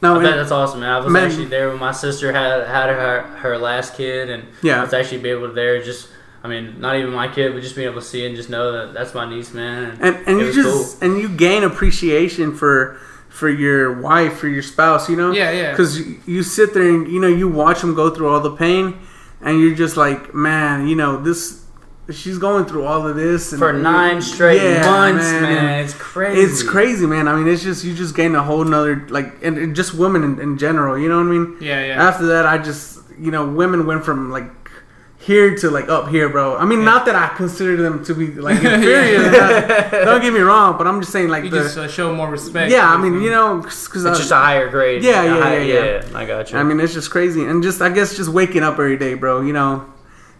No, 0.00 0.18
I 0.18 0.22
bet 0.22 0.36
that's 0.36 0.52
awesome, 0.52 0.80
man. 0.80 0.90
I 0.90 0.98
was 0.98 1.12
Man. 1.12 1.26
actually 1.26 1.46
there 1.46 1.68
when 1.70 1.78
my 1.78 1.92
sister 1.92 2.32
had 2.32 2.66
had 2.66 2.88
her 2.90 3.22
her 3.38 3.58
last 3.58 3.96
kid, 3.96 4.30
and 4.30 4.44
Yeah. 4.62 4.78
I 4.80 4.84
was 4.84 4.92
actually 4.94 5.18
be 5.18 5.30
able 5.30 5.48
to 5.48 5.52
there 5.54 5.82
just. 5.82 6.08
I 6.40 6.46
mean, 6.46 6.80
not 6.80 6.94
even 6.96 7.12
my 7.12 7.26
kid, 7.26 7.52
but 7.52 7.62
just 7.62 7.74
being 7.74 7.88
able 7.88 8.00
to 8.00 8.06
see 8.06 8.24
and 8.24 8.36
just 8.36 8.48
know 8.48 8.70
that 8.70 8.94
that's 8.94 9.12
my 9.12 9.28
niece, 9.28 9.52
man. 9.52 9.98
and 10.00 10.16
and 10.24 10.38
it 10.38 10.40
you 10.40 10.46
was 10.46 10.54
just 10.54 11.02
and 11.02 11.18
you 11.18 11.28
gain 11.28 11.64
appreciation 11.64 12.54
for 12.54 12.96
for 13.28 13.48
your 13.48 14.00
wife, 14.00 14.38
for 14.38 14.46
your 14.46 14.62
spouse, 14.62 15.08
you 15.10 15.16
know. 15.16 15.32
Yeah, 15.32 15.50
yeah. 15.50 15.70
Because 15.72 15.98
you, 15.98 16.20
you 16.26 16.42
sit 16.44 16.74
there 16.74 16.88
and 16.88 17.08
you 17.08 17.20
know 17.20 17.26
you 17.26 17.48
watch 17.48 17.80
them 17.80 17.94
go 17.94 18.10
through 18.14 18.28
all 18.28 18.40
the 18.40 18.54
pain, 18.54 18.96
and 19.40 19.60
you're 19.60 19.74
just 19.74 19.96
like, 19.96 20.32
man, 20.32 20.86
you 20.86 20.94
know 20.94 21.20
this. 21.20 21.64
She's 22.10 22.38
going 22.38 22.64
through 22.64 22.84
all 22.84 23.06
of 23.06 23.16
this 23.16 23.52
and, 23.52 23.58
for 23.58 23.70
nine 23.72 24.22
straight 24.22 24.62
Yeah, 24.62 24.80
months, 24.90 25.24
man, 25.30 25.42
man. 25.42 25.84
It's 25.84 25.92
crazy. 25.94 26.40
It's 26.40 26.62
crazy, 26.62 27.06
man. 27.06 27.28
I 27.28 27.36
mean, 27.36 27.46
it's 27.52 27.62
just 27.62 27.84
you 27.84 27.94
just 27.94 28.16
gain 28.16 28.34
a 28.34 28.42
whole 28.42 28.64
nother 28.64 29.06
like, 29.10 29.42
and, 29.42 29.58
and 29.58 29.76
just 29.76 29.92
women 29.92 30.24
in, 30.24 30.40
in 30.40 30.56
general. 30.56 30.98
You 30.98 31.10
know 31.10 31.18
what 31.18 31.26
I 31.26 31.30
mean? 31.30 31.56
Yeah, 31.60 31.84
yeah. 31.84 32.08
After 32.08 32.26
that, 32.28 32.46
I 32.46 32.56
just 32.58 33.00
you 33.18 33.30
know 33.30 33.46
women 33.46 33.84
went 33.84 34.04
from 34.06 34.30
like 34.30 34.44
here 35.18 35.54
to 35.56 35.70
like 35.70 35.90
up 35.90 36.08
here, 36.08 36.30
bro. 36.30 36.56
I 36.56 36.64
mean, 36.64 36.78
Yeah. 36.78 36.84
not 36.86 37.04
that 37.06 37.14
I 37.14 37.28
consider 37.36 37.76
them 37.76 38.02
to 38.06 38.14
be 38.14 38.28
like 38.28 38.56
inferior. 38.64 39.30
not- 39.30 39.90
don't 39.90 40.22
get 40.22 40.32
me 40.32 40.40
wrong, 40.40 40.78
but 40.78 40.86
I'm 40.86 41.00
just 41.00 41.12
saying 41.12 41.28
like 41.28 41.44
you 41.44 41.50
the 41.50 41.58
just 41.58 41.76
uh, 41.76 41.88
show 41.88 42.14
more 42.14 42.30
respect. 42.30 42.70
yeah. 42.72 42.88
I 42.88 42.96
mean, 42.96 43.14
them. 43.14 43.22
you 43.22 43.30
know, 43.30 43.58
because 43.60 44.04
It's 44.06 44.18
just 44.18 44.30
a 44.30 44.36
higher 44.36 44.70
grade. 44.70 45.02
Yeah, 45.02 45.22
A 45.22 45.26
yeah, 45.26 45.42
higher- 45.42 45.62
yeah, 45.62 46.18
I 46.18 46.24
got 46.24 46.52
you. 46.52 46.58
I 46.58 46.62
mean, 46.62 46.80
it's 46.80 46.94
just 46.94 47.10
crazy, 47.10 47.44
and 47.44 47.62
just 47.62 47.82
I 47.82 47.90
guess 47.90 48.16
just 48.16 48.30
waking 48.30 48.62
up 48.62 48.74
every 48.74 48.96
day, 48.96 49.12
bro. 49.12 49.42
You 49.42 49.52
know, 49.52 49.84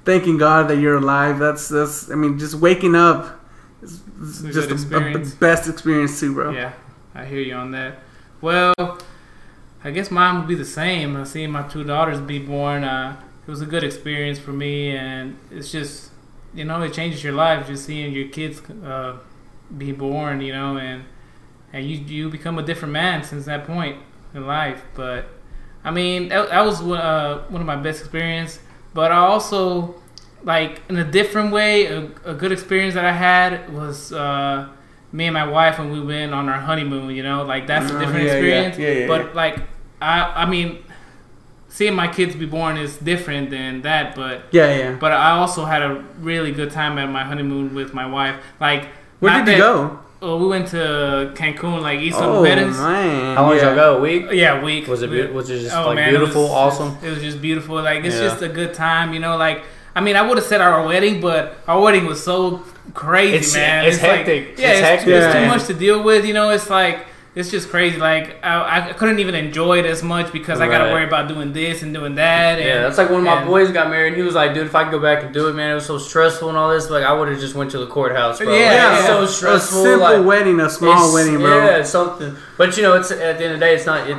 thanking 0.09 0.39
God 0.39 0.69
that 0.69 0.79
you're 0.79 0.97
alive. 0.97 1.39
That's 1.39 1.69
that's. 1.69 2.11
I 2.11 2.15
mean, 2.15 2.39
just 2.39 2.55
waking 2.55 2.95
up 2.95 3.39
is 3.83 4.01
is 4.21 4.55
just 4.55 4.89
the, 4.89 5.37
best 5.39 5.69
experience 5.69 6.19
too, 6.19 6.33
bro. 6.33 6.51
Yeah, 6.51 6.73
I 7.15 7.27
hear 7.27 7.41
you 7.41 7.55
on 7.55 7.73
that. 7.73 7.99
Well, 8.41 8.75
I 9.85 9.91
guess 9.91 10.11
mine 10.11 10.39
would 10.39 10.49
be 10.49 10.55
the 10.55 10.65
same. 10.65 11.23
Seeing 11.27 11.51
my 11.51 11.69
two 11.69 11.85
daughters 11.85 12.21
be 12.21 12.39
born, 12.39 12.85
uh, 12.85 13.21
it 13.47 13.51
was 13.51 13.61
a 13.61 13.67
good 13.67 13.85
experience 13.85 14.39
for 14.39 14.53
me, 14.53 14.97
and 14.97 15.37
it's 15.51 15.71
just, 15.71 16.11
you 16.55 16.65
know, 16.65 16.81
it 16.83 16.95
changes 16.95 17.23
your 17.23 17.35
life 17.35 17.67
just 17.67 17.85
seeing 17.85 18.13
your 18.15 18.29
kids 18.29 18.63
uh, 18.83 19.19
be 19.77 19.93
born, 19.93 20.41
you 20.41 20.55
know, 20.55 20.79
and 20.79 21.05
and 21.75 21.85
you 21.85 21.99
you 21.99 22.31
become 22.31 22.59
a 22.59 22.63
different 22.63 22.93
man 22.93 23.23
since 23.23 23.45
that 23.45 23.67
point 23.67 23.99
in 24.33 24.47
life. 24.47 24.83
But 24.95 25.27
I 25.85 25.91
mean, 25.91 26.31
that, 26.31 26.49
that 26.49 26.65
was 26.65 26.81
uh, 26.81 27.45
one 27.51 27.61
of 27.61 27.67
my 27.67 27.77
best 27.77 28.01
experience. 28.01 28.61
But 28.99 29.13
I 29.13 29.21
also 29.33 29.95
like 30.43 30.73
in 30.89 30.97
a 30.97 31.09
different 31.19 31.53
way, 31.53 31.87
a, 31.87 31.99
a 32.33 32.35
good 32.35 32.53
experience 32.57 32.95
that 32.95 33.05
I 33.05 33.17
had 33.29 33.53
was. 33.73 34.13
Uh, 34.13 34.69
me 35.11 35.25
and 35.25 35.35
my 35.35 35.47
wife 35.47 35.79
when 35.79 35.91
we 35.91 36.01
went 36.15 36.35
on 36.35 36.49
our 36.53 36.61
honeymoon, 36.69 37.15
you 37.19 37.23
know, 37.23 37.43
like 37.53 37.67
that's 37.67 37.91
a 37.91 37.97
Oh, 37.97 38.01
different 38.01 38.25
yeah, 38.27 38.33
experience. 38.33 38.79
Yeah, 38.79 38.91
yeah, 38.91 39.07
but 39.13 39.35
like 39.43 39.57
I 40.03 40.43
I 40.43 40.45
mean 40.51 40.69
seeing 41.69 41.95
my 41.95 42.09
kids 42.09 42.35
be 42.35 42.45
born 42.47 42.77
is 42.77 42.97
different 43.13 43.51
than 43.51 43.83
that, 43.89 44.15
but 44.15 44.37
Yeah, 44.51 44.77
yeah. 44.81 44.93
but 45.05 45.13
I 45.13 45.31
also 45.41 45.65
had 45.65 45.83
a 45.83 46.05
really 46.21 46.53
good 46.53 46.71
time 46.81 46.99
at 46.99 47.09
my 47.19 47.25
honeymoon 47.25 47.75
with 47.75 47.95
my 47.95 48.07
wife. 48.07 48.37
Like 48.61 48.83
Where 49.21 49.33
did 49.45 49.53
you 49.53 49.59
go? 49.63 49.99
Oh, 50.21 50.37
we 50.39 50.49
went 50.49 50.67
to 50.69 51.31
Cancun, 51.37 51.81
like 51.81 52.01
Isla 52.01 52.19
Oh 52.41 52.43
Mujeres. 52.43 52.77
man. 52.77 53.37
How 53.37 53.43
long 53.43 53.53
did 53.53 53.63
yeah. 53.63 53.67
y'all 53.69 53.75
go? 53.77 53.97
A 53.99 54.01
week? 54.01 54.27
Yeah, 54.33 54.63
week. 54.65 54.89
Was 54.89 55.03
it 55.03 55.11
We- 55.11 55.23
beau- 55.23 55.33
was 55.33 55.49
it 55.49 55.61
just 55.61 55.77
Oh, 55.77 55.87
like 55.87 55.95
man, 55.97 56.09
it 56.09 56.19
beautiful, 56.19 56.43
was- 56.43 56.51
awesome? 56.51 56.99
It 57.05 57.11
was 57.11 57.21
just 57.23 57.41
beautiful. 57.41 57.77
Like 57.77 58.05
it's 58.05 58.17
Yeah. 58.17 58.23
just 58.29 58.43
a 58.43 58.49
good 58.49 58.75
time, 58.75 59.15
you 59.15 59.21
know. 59.21 59.37
Like 59.37 59.63
I 59.95 60.01
mean, 60.01 60.17
I 60.17 60.23
would 60.23 60.37
have 60.39 60.47
said 60.47 60.61
our 60.61 60.85
wedding, 60.87 61.21
but 61.21 61.59
our 61.69 61.81
wedding 61.81 62.07
was 62.07 62.23
so 62.23 62.63
crazy, 62.95 63.37
It's- 63.37 63.55
man. 63.55 63.85
it's 63.85 64.03
like- 64.03 64.11
hectic. 64.27 64.55
yeah, 64.59 64.69
It's 64.71 64.79
it's, 64.81 64.89
hectic, 64.89 65.09
it's 65.09 65.35
too 65.35 65.47
much 65.47 65.65
to 65.67 65.75
deal 65.75 66.03
with. 66.03 66.25
You 66.25 66.35
know, 66.35 66.51
it's 66.51 66.69
like 66.71 67.07
it's 67.39 67.51
just 67.51 67.69
crazy. 67.71 67.97
Like 67.99 68.45
I, 68.45 68.91
I 68.91 68.93
couldn't 68.93 69.21
even 69.21 69.35
enjoy 69.35 69.79
it 69.79 69.87
as 69.87 70.03
much 70.03 70.33
because 70.33 70.61
I 70.61 70.67
got 70.67 70.85
to 70.85 70.93
worry 70.93 71.05
about 71.05 71.29
doing 71.29 71.53
this 71.53 71.83
and 71.83 71.95
doing 71.95 72.17
that. 72.17 72.59
And, 72.59 72.67
Yeah, 72.69 72.83
that's 72.83 72.99
like 72.99 73.11
when 73.11 73.23
my 73.23 73.45
boys 73.45 73.71
got 73.71 73.89
married. 73.91 74.09
And 74.09 74.17
he 74.17 74.23
was 74.23 74.35
like, 74.35 74.55
"Dude, 74.55 74.67
if 74.67 74.75
I 74.75 74.83
could 74.85 74.91
go 74.93 74.99
back 75.01 75.23
and 75.25 75.33
do 75.33 75.49
it, 75.49 75.55
man, 75.55 75.71
it 75.71 75.75
was 75.75 75.87
so 75.87 75.99
stressful 75.99 76.49
and 76.49 76.59
all 76.59 76.71
this. 76.71 76.91
Like, 76.91 77.05
I 77.05 77.13
would 77.13 77.29
have 77.29 77.41
just 77.41 77.55
went 77.55 77.71
to 77.71 77.79
the 77.79 77.87
courthouse, 77.87 78.39
bro. 78.39 78.49
Yeah, 78.53 78.55
Like, 78.55 78.73
yeah. 79.09 79.23
it's 79.23 79.37
so 79.37 79.55
A 79.55 79.61
simple 79.61 79.99
like, 80.01 80.27
wedding, 80.27 80.59
a 80.61 80.69
small 80.69 81.15
wedding, 81.15 81.37
bro. 81.39 81.65
Yeah, 81.65 81.83
something. 81.85 82.37
But 82.57 82.77
you 82.77 82.83
know, 82.83 82.95
it's 82.95 83.11
at 83.13 83.39
the 83.39 83.45
end 83.45 83.55
of 83.55 83.61
the 83.61 83.67
day, 83.67 83.75
it's 83.77 83.87
not. 83.87 84.11
It, 84.11 84.19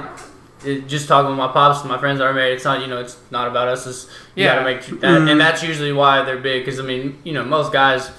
it, 0.66 0.88
just 0.88 1.08
talking 1.08 1.30
with 1.30 1.38
my 1.38 1.48
pops 1.48 1.82
and 1.82 1.90
my 1.90 1.98
friends 1.98 2.20
that 2.20 2.26
are 2.26 2.34
married. 2.34 2.54
It's 2.54 2.66
not. 2.66 2.82
You 2.82 2.88
know, 2.88 3.00
it's 3.00 3.18
not 3.32 3.48
about 3.48 3.68
us. 3.70 3.86
It's 3.88 4.08
you 4.36 4.44
Yeah. 4.46 4.56
gotta 4.56 4.66
make 4.66 4.82
that, 5.02 5.20
Mhm. 5.22 5.32
and 5.32 5.40
that's 5.42 5.62
usually 5.64 5.92
why 5.94 6.24
they're 6.24 6.38
big. 6.38 6.64
Because 6.66 6.80
I 6.80 6.84
mean, 6.84 7.18
you 7.24 7.34
know, 7.34 7.44
most 7.44 7.72
guys. 7.74 8.10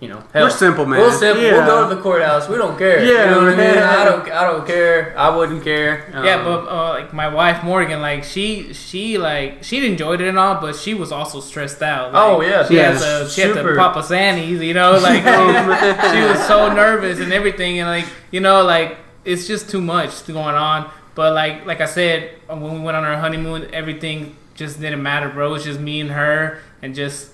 You 0.00 0.06
know, 0.06 0.22
hell, 0.32 0.44
We're 0.44 0.50
simple, 0.50 0.86
man. 0.86 1.00
We're 1.00 1.10
simple. 1.10 1.42
Yeah. 1.42 1.54
We'll 1.54 1.66
go 1.66 1.88
to 1.88 1.94
the 1.96 2.00
courthouse. 2.00 2.48
We 2.48 2.56
don't 2.56 2.78
care. 2.78 3.02
Yeah, 3.02 3.24
you 3.24 3.30
know 3.32 3.38
what 3.46 3.54
I 3.54 3.56
mean. 3.56 3.78
I 3.82 4.04
don't. 4.04 4.30
I 4.30 4.44
don't 4.48 4.64
care. 4.64 5.12
I 5.18 5.28
wouldn't 5.36 5.64
care. 5.64 6.08
Yeah, 6.24 6.36
Um, 6.36 6.44
but 6.44 6.68
uh, 6.68 6.88
like 6.90 7.12
my 7.12 7.26
wife 7.26 7.64
Morgan, 7.64 8.00
like 8.00 8.22
she 8.22 8.72
she 8.72 9.18
like 9.18 9.64
she 9.64 9.84
enjoyed 9.84 10.20
it 10.20 10.28
and 10.28 10.38
all, 10.38 10.60
but 10.60 10.76
she 10.76 10.94
was 10.94 11.10
also 11.10 11.40
stressed 11.40 11.82
out. 11.82 12.12
Like, 12.12 12.22
Oh, 12.22 12.40
yeah, 12.42 12.64
she 12.68 12.76
yeah, 12.76 12.92
had 12.92 13.00
to 13.24 13.28
she 13.28 13.40
had 13.40 13.48
to 13.48 13.54
super. 13.54 13.74
pop 13.76 13.96
a 13.96 14.02
sannies, 14.04 14.60
you 14.64 14.72
know, 14.72 14.92
like 14.98 15.24
she, 15.24 16.10
she 16.14 16.20
was 16.24 16.46
so 16.46 16.72
nervous 16.72 17.18
and 17.18 17.32
everything, 17.32 17.80
and 17.80 17.88
like 17.88 18.06
you 18.30 18.38
know, 18.38 18.62
like 18.62 18.98
it's 19.24 19.48
just 19.48 19.68
too 19.68 19.80
much 19.80 20.24
going 20.28 20.54
on. 20.54 20.88
But 21.16 21.34
like 21.34 21.66
like 21.66 21.80
I 21.80 21.86
said, 21.86 22.36
uh, 22.48 22.54
when 22.54 22.72
we 22.74 22.78
went 22.80 22.96
on 22.96 23.02
our 23.04 23.16
honeymoon, 23.18 23.68
everything 23.74 24.36
just 24.54 24.80
didn't 24.80 25.02
matter, 25.02 25.28
bro. 25.28 25.48
It 25.48 25.52
was 25.54 25.64
just 25.64 25.80
me 25.80 26.00
and 26.00 26.12
her, 26.12 26.60
and 26.82 26.94
just 26.94 27.32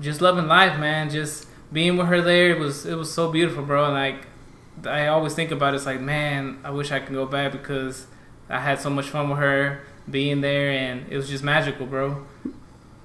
just 0.00 0.22
loving 0.22 0.46
life, 0.48 0.78
man. 0.80 1.10
Just 1.10 1.44
being 1.72 1.96
with 1.96 2.06
her 2.08 2.20
there, 2.22 2.50
it 2.50 2.58
was 2.58 2.86
it 2.86 2.96
was 2.96 3.12
so 3.12 3.30
beautiful, 3.30 3.62
bro. 3.64 3.84
And 3.86 3.94
like 3.94 4.26
I 4.86 5.08
always 5.08 5.34
think 5.34 5.50
about 5.50 5.74
it, 5.74 5.78
it's 5.78 5.86
like, 5.86 6.00
man, 6.00 6.58
I 6.64 6.70
wish 6.70 6.92
I 6.92 7.00
could 7.00 7.14
go 7.14 7.26
back 7.26 7.52
because 7.52 8.06
I 8.48 8.60
had 8.60 8.80
so 8.80 8.90
much 8.90 9.06
fun 9.08 9.28
with 9.28 9.38
her 9.38 9.80
being 10.10 10.40
there, 10.40 10.70
and 10.70 11.10
it 11.10 11.16
was 11.16 11.28
just 11.28 11.44
magical, 11.44 11.86
bro. 11.86 12.24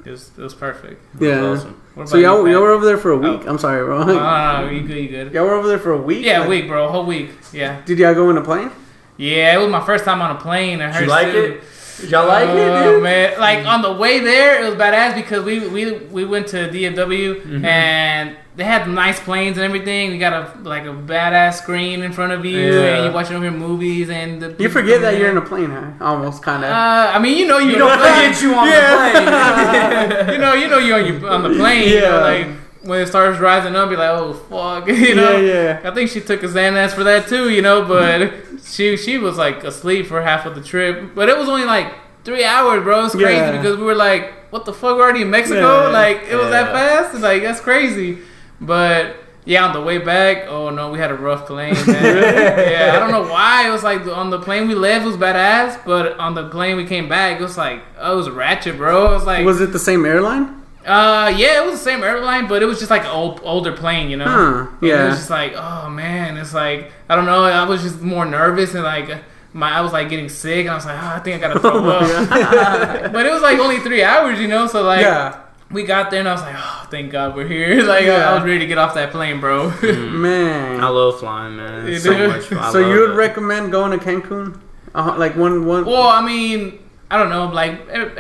It 0.06 0.12
was 0.12 0.32
it 0.38 0.42
was 0.42 0.54
perfect. 0.54 1.02
Yeah. 1.20 1.42
awesome. 1.42 1.82
So 2.06 2.18
y'all, 2.18 2.46
you, 2.46 2.54
y'all 2.54 2.62
were 2.62 2.72
over 2.72 2.86
there 2.86 2.98
for 2.98 3.12
a 3.12 3.18
week. 3.18 3.42
Oh. 3.46 3.50
I'm 3.50 3.58
sorry, 3.58 3.84
bro. 3.86 4.04
No, 4.04 4.14
no, 4.14 4.66
no, 4.66 4.70
you 4.70 4.82
good, 4.82 4.98
you 4.98 5.10
good. 5.10 5.32
y'all 5.34 5.46
were 5.46 5.54
over 5.54 5.68
there 5.68 5.80
for 5.80 5.92
a 5.92 6.02
week. 6.02 6.26
Yeah, 6.26 6.44
a 6.44 6.50
week, 6.50 6.68
bro, 6.68 6.88
a 6.88 6.92
whole 6.92 7.06
week. 7.06 7.30
Yeah, 7.54 7.82
Did 7.86 8.00
y'all 8.00 8.14
go 8.14 8.30
in 8.30 8.38
a 8.38 8.42
plane? 8.42 8.72
yeah. 9.18 9.54
It 9.56 9.58
was 9.60 9.70
my 9.70 9.86
first 9.86 10.04
time 10.04 10.22
on 10.22 10.36
a 10.36 10.40
plane. 10.40 10.82
I 10.82 10.88
Did 10.88 10.96
heard 10.96 11.02
you 11.04 11.10
like 11.10 11.32
too. 11.32 11.40
it? 11.44 11.64
Did 12.02 12.10
y'all 12.12 12.28
like 12.28 12.50
it, 12.50 12.70
Oh, 12.70 12.94
dude? 12.94 13.04
man, 13.04 13.40
like 13.40 13.66
on 13.66 13.82
the 13.82 13.94
way 13.94 14.20
there, 14.20 14.64
it 14.64 14.66
was 14.70 14.76
badass 14.76 15.16
because 15.16 15.44
we 15.44 15.60
we 15.68 15.92
we 16.12 16.26
went 16.26 16.48
to 16.48 16.68
DFW 16.70 17.42
Mhm. 17.44 17.64
and 17.66 18.36
they 18.56 18.64
had 18.64 18.88
nice 18.88 19.20
planes 19.20 19.58
and 19.58 19.66
everything. 19.66 20.12
We 20.12 20.18
got 20.18 20.34
a 20.34 20.44
like 20.64 20.84
a 20.86 20.94
badass 20.94 21.56
screen 21.62 22.02
in 22.04 22.12
front 22.12 22.34
of 22.34 22.46
you, 22.46 22.58
Yeah. 22.60 22.82
and 22.96 23.04
you're 23.06 23.14
watching 23.14 23.36
over 23.36 23.46
your 23.46 23.54
movies 23.54 24.10
and 24.10 24.42
the 24.42 24.56
You 24.58 24.70
forget 24.70 25.02
that 25.02 25.18
you're 25.18 25.30
in 25.30 25.38
a 25.38 25.42
plane, 25.42 25.72
huh? 25.72 26.06
Almost, 26.06 26.42
kind 26.44 26.64
of. 26.64 26.70
Uh, 26.72 27.12
I 27.16 27.20
mean, 27.20 27.38
you 27.38 27.48
know, 27.48 27.58
you, 27.60 27.72
You 27.72 27.78
don't 27.78 27.98
forget 27.98 28.42
you 28.42 28.54
on 28.56 28.68
the 28.68 28.74
plane. 28.74 30.34
you 30.34 30.38
know, 30.40 30.54
you 30.54 30.68
know, 30.68 30.78
you're 30.80 30.98
on, 31.00 31.06
your, 31.06 31.30
on 31.30 31.44
the 31.44 31.50
plane. 31.60 31.90
You 31.90 32.02
know, 32.02 32.18
Yeah. 32.18 32.22
like 32.22 32.48
when 32.84 33.02
it 33.02 33.08
starts 33.08 33.40
rising 33.40 33.76
up, 33.76 33.90
you're 33.90 33.98
like, 34.00 34.10
oh 34.10 34.34
fuck, 34.34 34.88
you 35.08 35.16
know. 35.16 35.38
yeah, 35.38 35.80
yeah. 35.82 35.90
I 35.90 35.94
think 35.94 36.10
she 36.10 36.22
took 36.22 36.44
a 36.44 36.48
Xanax 36.48 36.92
for 36.94 37.04
that 37.06 37.28
too, 37.28 37.50
you 37.50 37.62
know, 37.62 37.86
but 37.86 38.34
she 38.66 38.98
she 38.98 39.18
was 39.18 39.38
like 39.38 39.64
asleep 39.64 40.08
for 40.08 40.22
half 40.22 40.46
of 40.46 40.56
the 40.56 40.62
trip. 40.62 41.16
But 41.16 41.30
it 41.30 41.38
was 41.38 41.48
only 41.50 41.66
like 41.66 41.94
three 42.24 42.44
hours, 42.44 42.84
bro. 42.84 43.06
It's 43.06 43.16
crazy 43.16 43.34
Yeah. 43.36 43.52
because 43.58 43.78
we 43.78 43.84
were 43.84 43.96
like, 43.96 44.34
what 44.52 44.66
the 44.66 44.74
fuck, 44.74 44.96
we're 44.98 45.04
already 45.04 45.22
in 45.24 45.30
Mexico? 45.30 45.84
Yeah. 45.86 45.88
Like 45.90 46.24
it 46.30 46.36
was 46.36 46.50
that 46.50 46.72
fast? 46.72 47.14
It's 47.14 47.24
Like 47.24 47.42
that's 47.42 47.60
crazy. 47.62 48.20
But 48.62 49.16
yeah, 49.46 49.66
on 49.66 49.74
the 49.74 49.82
way 49.82 49.98
back, 49.98 50.48
oh 50.48 50.70
no, 50.70 50.90
we 50.92 51.00
had 51.00 51.12
a 51.12 51.16
rough 51.16 51.46
plane. 51.48 51.74
Man. 51.74 51.86
yeah, 51.88 52.94
I 52.96 53.00
don't 53.00 53.12
know 53.12 53.30
why. 53.32 53.68
It 53.68 53.72
was 53.72 53.84
like 53.84 54.06
on 54.08 54.30
the 54.30 54.40
plane 54.40 54.68
we 54.68 54.76
left 54.76 55.06
was 55.06 55.18
badass, 55.18 55.84
but 55.86 56.18
on 56.18 56.34
the 56.34 56.48
plane 56.50 56.78
we 56.78 56.86
came 56.86 57.08
back, 57.10 57.40
it 57.40 57.44
was 57.44 57.58
like 57.58 57.82
oh, 58.00 58.14
it 58.14 58.16
was 58.18 58.30
ratchet, 58.30 58.78
bro. 58.78 59.12
It 59.12 59.14
was 59.16 59.26
like 59.26 59.46
Was 59.46 59.62
it 59.62 59.72
the 59.74 59.80
same 59.80 60.06
airline? 60.06 60.63
Uh, 60.86 61.34
yeah, 61.36 61.62
it 61.62 61.66
was 61.66 61.80
the 61.80 61.84
same 61.84 62.04
airline, 62.04 62.48
but 62.48 62.62
it 62.62 62.66
was 62.66 62.80
just 62.80 62.92
like 62.92 63.04
an 63.04 63.12
old, 63.12 63.40
older 63.44 63.72
plane, 63.72 64.10
you 64.10 64.18
know. 64.18 64.26
Huh, 64.26 64.68
And 64.82 64.90
It 64.90 65.10
was 65.10 65.18
just 65.18 65.30
like, 65.30 65.54
oh 65.56 65.90
man, 65.90 66.38
it's 66.38 66.54
like 66.54 66.92
I 67.10 67.16
don't 67.16 67.26
know. 67.26 67.44
I 67.44 67.64
was 67.66 67.82
just 67.82 68.02
more 68.02 68.26
nervous 68.26 68.74
and 68.74 68.84
like 68.84 69.10
my 69.54 69.72
I 69.72 69.82
was 69.82 69.94
like 69.94 70.10
getting 70.10 70.30
sick, 70.30 70.62
and 70.62 70.70
I 70.72 70.76
was 70.76 70.86
like, 70.86 71.02
oh, 71.02 71.08
I 71.08 71.20
think 71.20 71.44
I 71.44 71.48
gotta 71.48 71.60
throw 71.60 71.90
up. 71.90 73.12
but 73.14 73.26
it 73.26 73.32
was 73.32 73.42
like 73.42 73.60
only 73.60 73.80
three 73.80 74.04
hours, 74.04 74.40
you 74.40 74.48
know. 74.48 74.68
So 74.68 74.84
like, 74.84 75.02
yeah. 75.02 75.42
we 75.72 75.84
got 75.84 76.12
there, 76.12 76.20
and 76.20 76.28
I 76.30 76.34
was 76.34 76.42
like, 76.42 76.56
oh, 76.58 76.88
thank 76.90 77.12
God 77.12 77.36
we're 77.36 77.48
here. 77.48 77.84
Like 77.84 78.04
I, 78.04 78.08
Yeah. 78.08 78.32
I 78.32 78.34
was 78.36 78.44
ready 78.44 78.60
to 78.60 78.68
get 78.68 78.78
off 78.78 78.94
that 78.96 79.12
plane, 79.12 79.40
bro. 79.40 79.70
Man. 79.82 80.82
I 80.84 80.88
love 80.88 81.20
flying, 81.20 81.56
man. 81.58 81.88
It's 81.88 82.04
so 82.04 82.28
much 82.28 82.46
fun. 82.46 82.72
So 82.72 82.80
you 82.80 83.00
would 83.02 83.12
it. 83.12 83.14
recommend 83.14 83.72
going 83.72 83.98
to 83.98 84.04
Cancun? 84.04 84.60
Uh, 84.96 85.16
like 85.18 85.36
one 85.36 85.66
one. 85.66 85.86
well, 85.86 86.08
I 86.08 86.22
mean. 86.26 86.80
I 87.14 87.18
don't 87.20 87.30
know, 87.36 87.46
like 87.62 87.74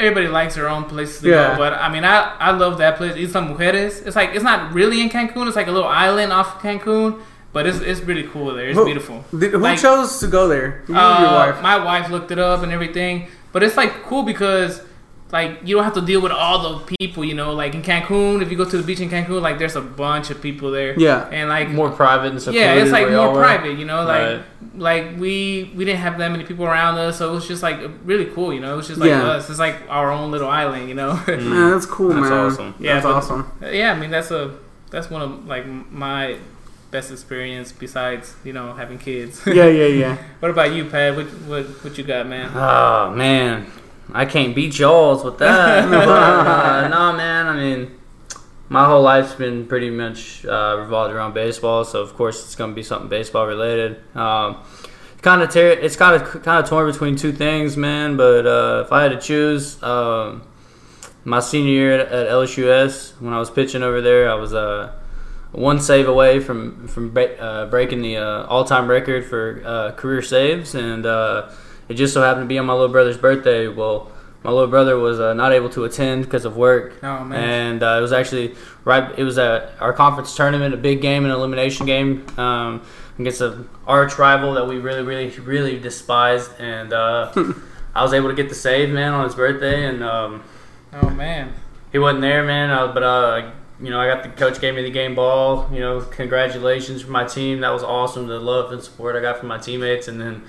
everybody 0.05 0.27
likes 0.27 0.53
their 0.57 0.69
own 0.69 0.83
places 0.93 1.21
to 1.21 1.29
Yeah. 1.29 1.35
go, 1.51 1.57
but 1.63 1.71
I 1.73 1.87
mean, 1.93 2.05
I, 2.05 2.17
I 2.47 2.51
love 2.51 2.77
that 2.83 2.93
place. 2.97 3.15
Isla 3.15 3.41
Mujeres. 3.49 4.05
It's 4.05 4.15
like 4.15 4.29
it's 4.35 4.43
not 4.51 4.59
really 4.79 5.01
in 5.03 5.09
Cancun. 5.09 5.47
It's 5.47 5.55
like 5.61 5.65
a 5.73 5.75
little 5.77 5.89
island 6.07 6.31
off 6.31 6.49
of 6.55 6.61
Cancun, 6.61 7.09
but 7.53 7.65
it's 7.65 7.79
it's 7.79 8.01
really 8.09 8.25
cool 8.33 8.53
there. 8.53 8.67
It's 8.69 8.77
Who- 8.77 8.85
beautiful. 8.85 9.17
Who 9.31 9.37
Like- 9.57 9.81
chose 9.81 10.19
to 10.19 10.27
go 10.27 10.47
there? 10.47 10.67
You 10.87 10.95
Uh, 10.95 11.21
your 11.23 11.31
wife? 11.41 11.57
My 11.71 11.77
wife 11.89 12.07
looked 12.13 12.31
it 12.35 12.37
up 12.49 12.61
and 12.61 12.71
everything, 12.71 13.13
but 13.51 13.63
it's 13.63 13.77
like 13.81 14.03
cool 14.09 14.21
because 14.33 14.81
like 15.33 15.59
you 15.65 15.75
don't 15.75 15.83
have 15.83 15.95
to 15.95 16.01
deal 16.01 16.21
with 16.21 16.31
all 16.31 16.59
the 16.77 16.95
people. 16.97 17.25
You 17.25 17.33
know, 17.33 17.53
like 17.53 17.73
in 17.75 17.81
Cancun, 17.81 18.41
if 18.41 18.49
you 18.51 18.55
go 18.57 18.63
to 18.69 18.77
the 18.77 18.83
beach 18.83 19.01
in 19.01 19.09
Cancun, 19.09 19.41
like 19.41 19.57
there's 19.59 19.75
a 19.75 19.81
bunch 19.81 20.29
of 20.29 20.41
people 20.41 20.71
there. 20.71 20.93
Yeah. 20.97 21.27
and 21.31 21.49
like 21.49 21.69
more 21.69 21.89
private 21.91 22.31
and 22.31 22.41
secluded. 22.41 22.61
yeah, 22.61 22.81
it's 22.81 22.91
like 22.91 23.05
where 23.07 23.13
y'all 23.13 23.25
more 23.25 23.33
were. 23.35 23.41
private. 23.43 23.77
You 23.79 23.85
know, 23.85 24.03
like 24.05 24.21
Right. 24.21 24.43
like 24.77 25.03
we 25.19 25.71
we 25.75 25.83
didn't 25.85 25.99
have 26.01 26.17
that 26.19 26.31
many 26.31 26.45
people 26.45 26.65
around 26.65 26.97
us, 26.99 27.17
so 27.17 27.31
it 27.31 27.33
was 27.35 27.47
just 27.47 27.63
like 27.63 27.79
really 28.05 28.25
cool. 28.35 28.53
You 28.53 28.61
know, 28.61 28.73
it 28.73 28.77
was 28.77 28.87
just 28.87 28.99
like 29.01 29.09
Yeah. 29.09 29.23
us. 29.35 29.49
It's 29.49 29.59
like 29.59 29.77
our 29.89 30.11
own 30.11 30.31
little 30.31 30.47
island. 30.49 30.87
You 30.87 30.95
know. 30.95 31.19
Man, 31.27 31.71
that's 31.71 31.85
cool, 31.87 32.09
That's 32.09 32.21
man. 32.29 32.33
awesome. 32.33 32.75
Yeah, 32.79 32.93
that's 32.93 33.05
but- 33.05 33.13
awesome. 33.15 33.51
yeah, 33.61 33.91
I 33.91 33.99
mean 33.99 34.11
that's 34.11 34.31
a 34.31 34.53
that's 34.91 35.09
one 35.09 35.21
of 35.23 35.47
like 35.47 35.65
my 35.91 36.37
best 36.91 37.11
experience 37.11 37.71
besides 37.71 38.35
you 38.43 38.53
know 38.53 38.73
having 38.73 38.99
kids. 38.99 39.41
Yeah, 39.47 39.65
yeah, 39.67 39.87
yeah. 40.03 40.17
What 40.39 40.51
about 40.51 40.73
you, 40.73 40.85
Pat? 40.85 41.15
What 41.15 41.25
what 41.49 41.65
what 41.83 41.97
you 41.97 42.03
got, 42.03 42.27
man? 42.27 42.51
Oh 42.53 43.09
man, 43.15 43.65
I 44.11 44.25
can't 44.25 44.53
beat 44.55 44.77
y'all's 44.79 45.23
with 45.23 45.37
that. 45.39 45.85
uh, 45.93 46.87
nah, 46.87 47.11
man. 47.13 47.47
I 47.47 47.55
mean, 47.55 47.99
my 48.69 48.85
whole 48.85 49.01
life's 49.01 49.35
been 49.35 49.67
pretty 49.67 49.89
much 49.89 50.45
uh, 50.45 50.77
revolved 50.79 51.13
around 51.13 51.33
baseball, 51.33 51.85
so 51.85 52.01
of 52.01 52.15
course 52.15 52.43
it's 52.43 52.55
gonna 52.55 52.73
be 52.73 52.83
something 52.83 53.09
baseball 53.09 53.45
related. 53.47 54.01
Um, 54.15 54.57
kind 55.21 55.41
of 55.41 55.49
ter- 55.49 55.71
it's 55.71 55.95
kind 55.95 56.21
of 56.21 56.43
kind 56.43 56.63
of 56.63 56.69
torn 56.69 56.91
between 56.91 57.15
two 57.15 57.31
things, 57.31 57.77
man. 57.77 58.17
But 58.17 58.45
uh, 58.45 58.83
if 58.85 58.91
I 58.91 59.03
had 59.03 59.09
to 59.13 59.19
choose, 59.19 59.81
um, 59.83 60.43
my 61.23 61.39
senior 61.39 61.71
year 61.71 61.99
at, 61.99 62.11
at 62.11 62.27
LSUS, 62.27 63.19
when 63.21 63.33
I 63.33 63.39
was 63.39 63.49
pitching 63.49 63.83
over 63.83 64.01
there, 64.01 64.29
I 64.29 64.35
was 64.35 64.53
uh, 64.53 64.93
one 65.51 65.79
save 65.79 66.07
away 66.07 66.39
from 66.39 66.87
from 66.87 67.15
uh, 67.17 67.67
breaking 67.67 68.01
the 68.01 68.17
uh, 68.17 68.45
all-time 68.45 68.89
record 68.89 69.25
for 69.25 69.61
uh, 69.65 69.91
career 69.91 70.21
saves, 70.21 70.75
and 70.75 71.05
uh, 71.05 71.49
it 71.89 71.95
just 71.95 72.13
so 72.13 72.21
happened 72.21 72.43
to 72.45 72.47
be 72.47 72.57
on 72.57 72.65
my 72.65 72.73
little 72.73 72.89
brother's 72.89 73.17
birthday. 73.17 73.67
Well, 73.67 74.11
my 74.43 74.51
little 74.51 74.67
brother 74.67 74.97
was 74.97 75.19
uh, 75.19 75.33
not 75.33 75.53
able 75.53 75.69
to 75.69 75.85
attend 75.85 76.25
because 76.25 76.43
of 76.45 76.57
work, 76.57 76.93
Oh 77.01 77.23
man. 77.23 77.39
and 77.49 77.83
uh, 77.83 77.95
it 77.97 78.01
was 78.01 78.11
actually 78.11 78.55
right. 78.83 79.17
It 79.17 79.23
was 79.23 79.37
a 79.37 79.71
our 79.79 79.93
conference 79.93 80.35
tournament, 80.35 80.73
a 80.73 80.77
big 80.77 81.01
game, 81.01 81.23
an 81.25 81.31
elimination 81.31 81.85
game. 81.85 82.25
Um, 82.37 82.81
against 83.19 83.41
an 83.41 83.69
arch 83.85 84.17
rival 84.17 84.55
that 84.55 84.67
we 84.67 84.79
really, 84.79 85.03
really, 85.03 85.29
really 85.39 85.77
despised, 85.79 86.49
and 86.59 86.91
uh, 86.91 87.31
I 87.95 88.01
was 88.01 88.11
able 88.11 88.29
to 88.29 88.35
get 88.35 88.49
the 88.49 88.55
save, 88.55 88.89
man, 88.89 89.13
on 89.13 89.23
his 89.25 89.35
birthday, 89.35 89.85
and 89.85 90.03
um, 90.03 90.43
Oh 90.91 91.09
man. 91.11 91.53
he 91.91 91.99
wasn't 91.99 92.21
there, 92.21 92.43
man. 92.43 92.69
Uh, 92.71 92.87
but 92.91 93.03
uh, 93.03 93.51
you 93.79 93.91
know, 93.91 93.99
I 94.01 94.07
got 94.07 94.23
the 94.23 94.29
coach 94.29 94.59
gave 94.59 94.73
me 94.75 94.81
the 94.81 94.89
game 94.91 95.13
ball. 95.15 95.69
You 95.71 95.79
know, 95.79 96.01
congratulations 96.01 97.01
for 97.03 97.11
my 97.11 97.23
team. 97.23 97.61
That 97.61 97.69
was 97.71 97.83
awesome. 97.83 98.27
The 98.27 98.39
love 98.39 98.71
and 98.73 98.81
support 98.83 99.15
I 99.15 99.21
got 99.21 99.37
from 99.37 99.47
my 99.47 99.57
teammates, 99.59 100.07
and 100.07 100.19
then 100.19 100.43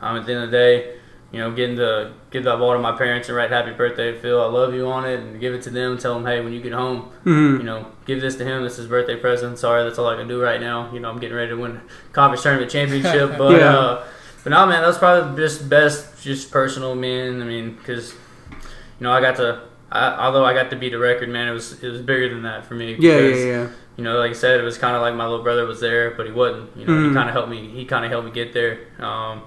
um, 0.00 0.16
at 0.16 0.26
the 0.26 0.32
end 0.34 0.44
of 0.44 0.50
the 0.50 0.56
day, 0.56 0.94
you 1.32 1.38
know, 1.38 1.52
getting 1.52 1.76
to 1.76 2.12
give 2.30 2.42
that 2.44 2.58
ball 2.58 2.72
to 2.72 2.78
my 2.80 2.92
parents 2.92 3.28
and 3.28 3.36
write 3.36 3.50
"Happy 3.50 3.70
Birthday, 3.72 4.18
Phil. 4.18 4.42
I 4.42 4.46
love 4.46 4.74
you" 4.74 4.86
on 4.88 5.04
it, 5.04 5.20
and 5.20 5.40
give 5.40 5.54
it 5.54 5.62
to 5.62 5.70
them. 5.70 5.96
Tell 5.98 6.14
them, 6.14 6.26
hey, 6.26 6.40
when 6.42 6.52
you 6.52 6.60
get 6.60 6.72
home, 6.72 7.08
Mhm. 7.24 7.58
you 7.58 7.62
know, 7.64 7.86
give 8.06 8.20
this 8.20 8.36
to 8.36 8.44
him. 8.44 8.62
This 8.64 8.72
is 8.72 8.78
his 8.78 8.86
birthday 8.88 9.16
present. 9.16 9.58
Sorry, 9.58 9.84
that's 9.84 9.98
all 9.98 10.08
I 10.08 10.16
can 10.16 10.26
do 10.28 10.40
right 10.42 10.60
now. 10.60 10.90
You 10.92 10.98
know, 11.00 11.08
I'm 11.10 11.18
getting 11.20 11.36
ready 11.36 11.50
to 11.50 11.56
win 11.56 11.80
conference 12.12 12.42
tournament 12.42 12.70
championship, 12.72 13.34
but 13.38 13.52
Yeah. 13.58 13.76
uh, 13.78 14.04
but 14.42 14.50
no, 14.50 14.66
man, 14.66 14.82
that's 14.82 14.98
probably 14.98 15.36
just 15.40 15.68
best, 15.68 16.22
just 16.22 16.50
personal, 16.50 16.94
man. 16.94 17.40
I 17.42 17.44
mean, 17.44 17.76
because 17.76 18.12
you 18.50 19.04
know, 19.04 19.12
I 19.12 19.20
got 19.20 19.36
to. 19.36 19.60
I, 19.92 20.24
although 20.26 20.44
I 20.44 20.54
got 20.54 20.70
to 20.70 20.76
beat 20.76 20.90
the 20.92 20.98
record, 20.98 21.28
man, 21.28 21.48
it 21.48 21.52
was 21.52 21.82
it 21.82 21.88
was 21.90 22.00
bigger 22.00 22.28
than 22.28 22.42
that 22.42 22.64
for 22.64 22.74
me. 22.74 22.96
Yeah, 22.98 23.16
because, 23.20 23.40
yeah, 23.40 23.46
yeah. 23.46 23.66
You 23.96 24.04
know, 24.04 24.18
like 24.18 24.30
I 24.30 24.34
said, 24.34 24.58
it 24.60 24.62
was 24.62 24.78
kind 24.78 24.96
of 24.96 25.02
like 25.02 25.14
my 25.14 25.26
little 25.26 25.42
brother 25.44 25.66
was 25.66 25.80
there, 25.80 26.12
but 26.12 26.26
he 26.26 26.32
wasn't. 26.32 26.76
You 26.76 26.86
know, 26.86 26.92
Mhm. 26.92 27.08
he 27.08 27.14
kind 27.14 27.28
of 27.28 27.34
helped 27.34 27.50
me. 27.50 27.68
He 27.68 27.84
kind 27.84 28.04
of 28.04 28.10
helped 28.10 28.26
me 28.26 28.32
get 28.32 28.52
there. 28.52 28.78
Um, 28.98 29.42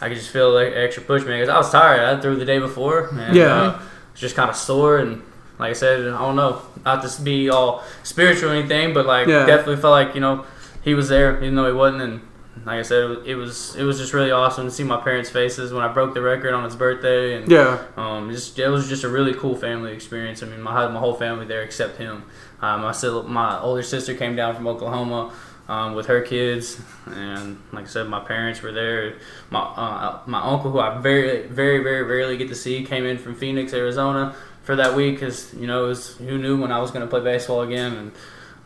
I 0.00 0.08
could 0.08 0.16
just 0.16 0.30
feel 0.30 0.50
like 0.52 0.72
extra 0.74 1.02
push, 1.02 1.22
man, 1.24 1.40
because 1.40 1.48
I 1.48 1.56
was 1.58 1.70
tired. 1.70 2.00
I 2.00 2.20
threw 2.20 2.36
the 2.36 2.44
day 2.44 2.58
before, 2.58 3.08
and 3.12 3.34
Yeah. 3.36 3.54
uh, 3.62 3.72
was 4.12 4.20
just 4.20 4.36
kind 4.36 4.48
of 4.50 4.56
sore. 4.56 4.98
And 4.98 5.22
like 5.58 5.70
I 5.70 5.72
said, 5.74 6.00
I 6.06 6.18
don't 6.18 6.36
know, 6.36 6.62
not 6.84 7.02
to 7.06 7.22
be 7.22 7.48
all 7.50 7.82
spiritual 8.04 8.50
or 8.50 8.54
anything, 8.54 8.94
but 8.94 9.06
like 9.06 9.26
Yeah. 9.26 9.44
definitely 9.46 9.76
felt 9.76 9.92
like 9.92 10.14
you 10.14 10.20
know 10.20 10.44
he 10.82 10.94
was 10.94 11.08
there, 11.08 11.36
even 11.42 11.54
though 11.56 11.66
he 11.66 11.72
wasn't. 11.72 12.02
And 12.02 12.20
like 12.66 12.78
I 12.78 12.82
said, 12.82 13.18
it 13.24 13.34
was 13.34 13.74
it 13.76 13.82
was, 13.84 13.98
just 13.98 14.12
really 14.12 14.30
awesome 14.30 14.64
to 14.66 14.70
see 14.70 14.84
my 14.84 14.98
parents' 14.98 15.30
faces 15.30 15.72
when 15.72 15.82
I 15.82 15.88
broke 15.88 16.14
the 16.14 16.22
record 16.22 16.54
on 16.54 16.62
his 16.64 16.76
birthday, 16.76 17.34
and 17.34 17.50
Yeah. 17.50 17.78
um, 17.96 18.30
just 18.30 18.58
it 18.58 18.68
was 18.68 18.88
just 18.88 19.02
a 19.04 19.08
really 19.08 19.34
cool 19.34 19.56
family 19.56 19.92
experience. 19.92 20.42
I 20.42 20.46
mean, 20.46 20.62
my 20.62 20.86
my 20.88 21.00
whole 21.00 21.14
family 21.14 21.46
there 21.46 21.62
except 21.62 21.98
him. 21.98 22.22
Uh, 22.62 22.76
my 22.78 22.92
my 23.26 23.60
older 23.60 23.82
sister 23.82 24.14
came 24.14 24.34
down 24.36 24.54
from 24.54 24.66
Oklahoma 24.66 25.30
um, 25.68 25.94
with 25.94 26.06
her 26.06 26.20
kids, 26.22 26.80
and 27.06 27.58
like 27.72 27.84
I 27.84 27.88
said, 27.88 28.08
my 28.08 28.20
parents 28.20 28.62
were 28.62 28.72
there. 28.72 29.14
My 29.50 29.60
uh, 29.60 30.20
my 30.26 30.40
uncle, 30.40 30.70
who 30.70 30.78
I 30.80 30.98
very 30.98 31.46
very 31.46 31.82
very 31.82 32.02
rarely 32.02 32.36
get 32.36 32.48
to 32.48 32.54
see, 32.54 32.84
came 32.84 33.04
in 33.04 33.18
from 33.18 33.34
Phoenix, 33.34 33.72
Arizona 33.74 34.34
for 34.62 34.76
that 34.76 34.94
week 34.94 35.16
because 35.16 35.54
you 35.54 35.66
know 35.66 35.84
it 35.84 35.88
was 35.88 36.16
who 36.16 36.38
knew 36.38 36.60
when 36.60 36.72
I 36.72 36.78
was 36.80 36.90
going 36.90 37.02
to 37.02 37.06
play 37.08 37.20
baseball 37.20 37.62
again, 37.62 37.92
and 37.94 38.12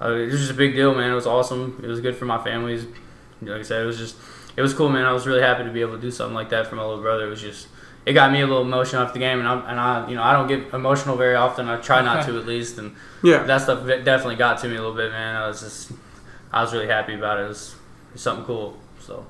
uh, 0.00 0.14
it 0.14 0.26
was 0.30 0.38
just 0.40 0.50
a 0.52 0.54
big 0.54 0.74
deal, 0.74 0.94
man. 0.94 1.10
It 1.10 1.14
was 1.14 1.26
awesome. 1.26 1.80
It 1.82 1.86
was 1.88 2.00
good 2.00 2.16
for 2.16 2.24
my 2.24 2.42
families. 2.42 2.86
Like 3.40 3.60
I 3.60 3.62
said, 3.62 3.82
it 3.82 3.86
was 3.86 3.98
just 3.98 4.16
it 4.56 4.62
was 4.62 4.72
cool, 4.74 4.88
man. 4.88 5.04
I 5.04 5.12
was 5.12 5.26
really 5.26 5.42
happy 5.42 5.64
to 5.64 5.70
be 5.70 5.80
able 5.80 5.96
to 5.96 6.00
do 6.00 6.10
something 6.10 6.34
like 6.34 6.50
that 6.50 6.68
for 6.68 6.76
my 6.76 6.82
little 6.84 7.02
brother. 7.02 7.26
It 7.26 7.30
was 7.30 7.40
just 7.40 7.66
it 8.06 8.12
got 8.12 8.30
me 8.32 8.40
a 8.40 8.46
little 8.46 8.62
emotional 8.62 9.02
after 9.02 9.14
the 9.14 9.18
game, 9.20 9.40
and 9.40 9.48
I 9.48 9.70
and 9.70 9.80
I 9.80 10.08
you 10.08 10.14
know 10.14 10.22
I 10.22 10.32
don't 10.34 10.46
get 10.46 10.72
emotional 10.72 11.16
very 11.16 11.34
often. 11.34 11.68
I 11.68 11.76
try 11.80 12.00
not 12.02 12.24
to 12.26 12.38
at 12.38 12.46
least, 12.46 12.78
and 12.78 12.94
Yeah. 13.22 13.42
that 13.42 13.62
stuff 13.62 13.84
definitely 14.04 14.36
got 14.36 14.58
to 14.60 14.68
me 14.68 14.76
a 14.76 14.78
little 14.80 14.94
bit, 14.94 15.10
man. 15.10 15.34
I 15.34 15.48
was 15.48 15.60
just 15.60 15.90
I 16.52 16.62
was 16.62 16.72
really 16.72 16.88
happy 16.88 17.14
about 17.14 17.38
it. 17.38 17.44
It 17.44 17.48
was, 17.48 17.74
it 18.10 18.12
was 18.14 18.22
something 18.22 18.44
cool. 18.44 18.76
So 19.00 19.24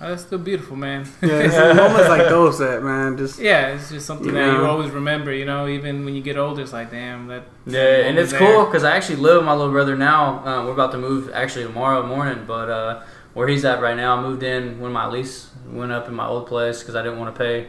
Oh, 0.00 0.10
that's 0.10 0.22
still 0.22 0.38
beautiful, 0.38 0.76
man. 0.76 1.08
Yeah, 1.20 1.28
it's 1.40 1.56
moments 1.76 2.08
like 2.08 2.28
those 2.28 2.60
that 2.60 2.84
man 2.84 3.16
just 3.16 3.40
Yeah, 3.40 3.74
it's 3.74 3.90
just 3.90 4.06
something 4.06 4.32
that 4.32 4.38
Yeah. 4.46 4.60
you 4.60 4.64
always 4.64 4.90
remember. 4.92 5.32
You 5.32 5.44
know, 5.44 5.66
even 5.66 6.04
when 6.04 6.14
you 6.14 6.22
get 6.22 6.36
older, 6.38 6.62
it's 6.62 6.72
like, 6.72 6.92
damn, 6.92 7.26
that. 7.26 7.42
yeah, 7.66 8.06
and 8.06 8.16
it's 8.16 8.30
there. 8.30 8.38
cool 8.38 8.64
because 8.66 8.84
I 8.84 8.92
actually 8.96 9.16
live 9.16 9.38
with 9.38 9.46
my 9.46 9.54
little 9.54 9.72
brother 9.72 9.96
now. 9.96 10.38
Uh, 10.46 10.64
we're 10.66 10.72
about 10.72 10.92
to 10.92 10.98
move 10.98 11.30
actually 11.34 11.64
tomorrow 11.64 12.06
morning, 12.06 12.44
but 12.46 12.68
uh, 12.70 13.02
where 13.34 13.48
he's 13.48 13.64
at 13.64 13.80
right 13.82 13.96
now, 13.96 14.16
I 14.16 14.22
moved 14.22 14.44
in 14.44 14.78
when 14.78 14.92
my 14.92 15.08
lease 15.08 15.50
went 15.68 15.90
up 15.90 16.06
in 16.06 16.14
my 16.14 16.26
old 16.28 16.46
place 16.46 16.78
because 16.78 16.94
I 16.94 17.02
didn't 17.02 17.18
want 17.18 17.34
to 17.34 17.38
pay, 17.38 17.66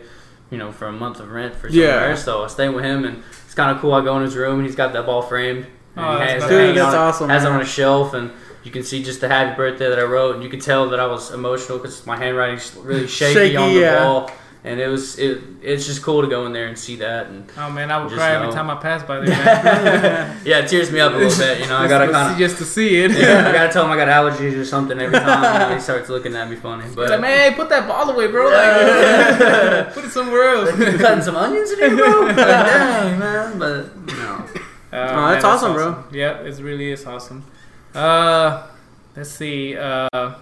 you 0.52 0.60
know, 0.60 0.72
for 0.72 0.86
a 0.86 0.92
month 0.94 1.20
of 1.20 1.32
rent 1.32 1.56
for 1.56 1.68
somewhere. 1.68 2.10
Yeah. 2.10 2.16
So 2.16 2.44
I 2.44 2.48
stay 2.48 2.70
with 2.70 2.86
him, 2.86 3.06
and 3.06 3.24
it's 3.44 3.56
kind 3.56 3.72
of 3.76 3.82
cool. 3.82 3.94
I 3.96 4.04
go 4.04 4.16
in 4.18 4.22
his 4.24 4.36
room, 4.36 4.60
and 4.60 4.68
he's 4.68 4.76
got 4.76 4.94
that 4.94 5.08
ball 5.08 5.24
framed. 5.24 5.66
And 5.96 6.06
Oh, 6.06 6.12
he 6.14 6.18
that's 6.20 6.44
has 6.44 6.52
it 6.52 6.56
nice. 6.56 6.68
Dude, 6.68 6.78
that's 6.78 6.94
on- 6.94 7.08
awesome, 7.08 7.30
Has 7.30 7.44
it 7.44 7.48
on 7.50 7.60
a 7.62 7.66
shelf, 7.66 8.14
and 8.14 8.30
you 8.64 8.72
can 8.72 8.84
see 8.84 9.04
just 9.04 9.22
the 9.22 9.28
happy 9.28 9.56
birthday 9.56 9.90
that 9.90 10.00
I 10.00 10.04
wrote, 10.04 10.36
and 10.36 10.44
you 10.44 10.50
could 10.50 10.62
tell 10.62 10.90
that 10.90 11.00
I 11.00 11.06
was 11.08 11.32
emotional 11.32 11.78
because 11.78 12.06
my 12.06 12.18
handwriting's 12.18 12.76
really 12.76 13.08
shaky, 13.08 13.34
Shaky, 13.34 13.56
on 13.58 13.74
the 13.74 13.80
yeah. 13.80 14.00
ball. 14.04 14.32
And 14.62 14.82
it 14.82 14.90
was 14.90 15.18
it. 15.18 15.42
It's 15.62 15.86
just 15.86 16.04
cool 16.04 16.22
to 16.22 16.28
go 16.28 16.46
in 16.46 16.52
there 16.52 16.68
and 16.68 16.78
see 16.78 16.98
that, 16.98 17.28
and 17.28 17.50
Oh 17.58 17.70
man, 17.70 17.90
I 17.92 17.98
would 18.00 18.10
Just 18.10 18.20
cry 18.20 18.32
every 18.36 18.52
time 18.52 18.70
I 18.70 18.76
pass 18.76 19.02
by 19.04 19.22
there. 19.22 19.28
Man. 19.46 20.42
yeah, 20.44 20.60
it 20.60 20.68
tears 20.68 20.92
me 20.92 21.00
up 21.00 21.14
a 21.14 21.16
little 21.16 21.38
bit. 21.40 21.62
You 21.62 21.68
know, 21.68 21.78
I 21.78 21.88
gotta 21.88 22.08
Just 22.08 22.12
to 22.12 22.14
kind 22.20 22.28
see- 22.38 22.44
of 22.44 22.50
just 22.50 22.58
to 22.58 22.66
see 22.66 22.96
it. 22.98 23.12
yeah, 23.12 23.48
I 23.48 23.54
gotta 23.54 23.72
tell 23.72 23.86
him 23.86 23.92
I 23.92 23.96
got 23.96 24.10
allergies 24.10 24.60
or 24.60 24.66
something 24.66 25.00
every 25.00 25.18
time. 25.18 25.54
You 25.54 25.60
know, 25.70 25.76
he 25.76 25.80
starts 25.80 26.10
looking 26.10 26.36
at 26.36 26.50
me 26.50 26.58
funny, 26.58 26.84
but 26.94 27.10
like, 27.10 27.22
man, 27.22 27.54
put 27.54 27.70
that 27.70 27.88
ball 27.88 28.10
away, 28.10 28.28
bro. 28.28 28.50
Like, 28.50 29.94
put 29.94 30.04
it 30.04 30.12
somewhere 30.12 30.50
else. 30.50 30.78
you 30.78 30.98
cutting 30.98 31.24
some 31.24 31.38
onions 31.38 31.72
in 31.72 31.80
here, 31.80 31.96
bro? 31.96 32.26
Like, 32.26 32.36
dang, 32.36 33.18
man. 33.18 33.60
But 33.60 33.96
no, 34.08 34.14
uh, 34.44 34.46
Oh, 34.92 35.30
that's 35.32 35.46
awesome, 35.46 35.72
bro. 35.74 36.04
Yeah, 36.12 36.40
it 36.42 36.60
really 36.60 36.92
is 36.92 37.06
awesome. 37.06 37.46
Uh, 37.94 38.68
let's 39.16 39.30
see. 39.32 39.76
Uh, 39.78 40.34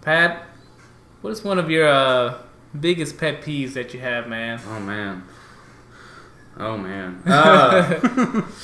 Pat, 0.00 0.44
what 1.20 1.30
is 1.30 1.42
one 1.44 1.58
of 1.58 1.70
your 1.70 1.88
uh, 1.88 2.38
biggest 2.78 3.18
pet 3.18 3.42
peeves 3.42 3.74
that 3.74 3.94
you 3.94 4.00
have, 4.00 4.26
man? 4.28 4.60
oh 4.68 4.80
man, 4.80 5.22
oh 6.58 6.76
man. 6.76 7.22
Uh, 7.26 7.82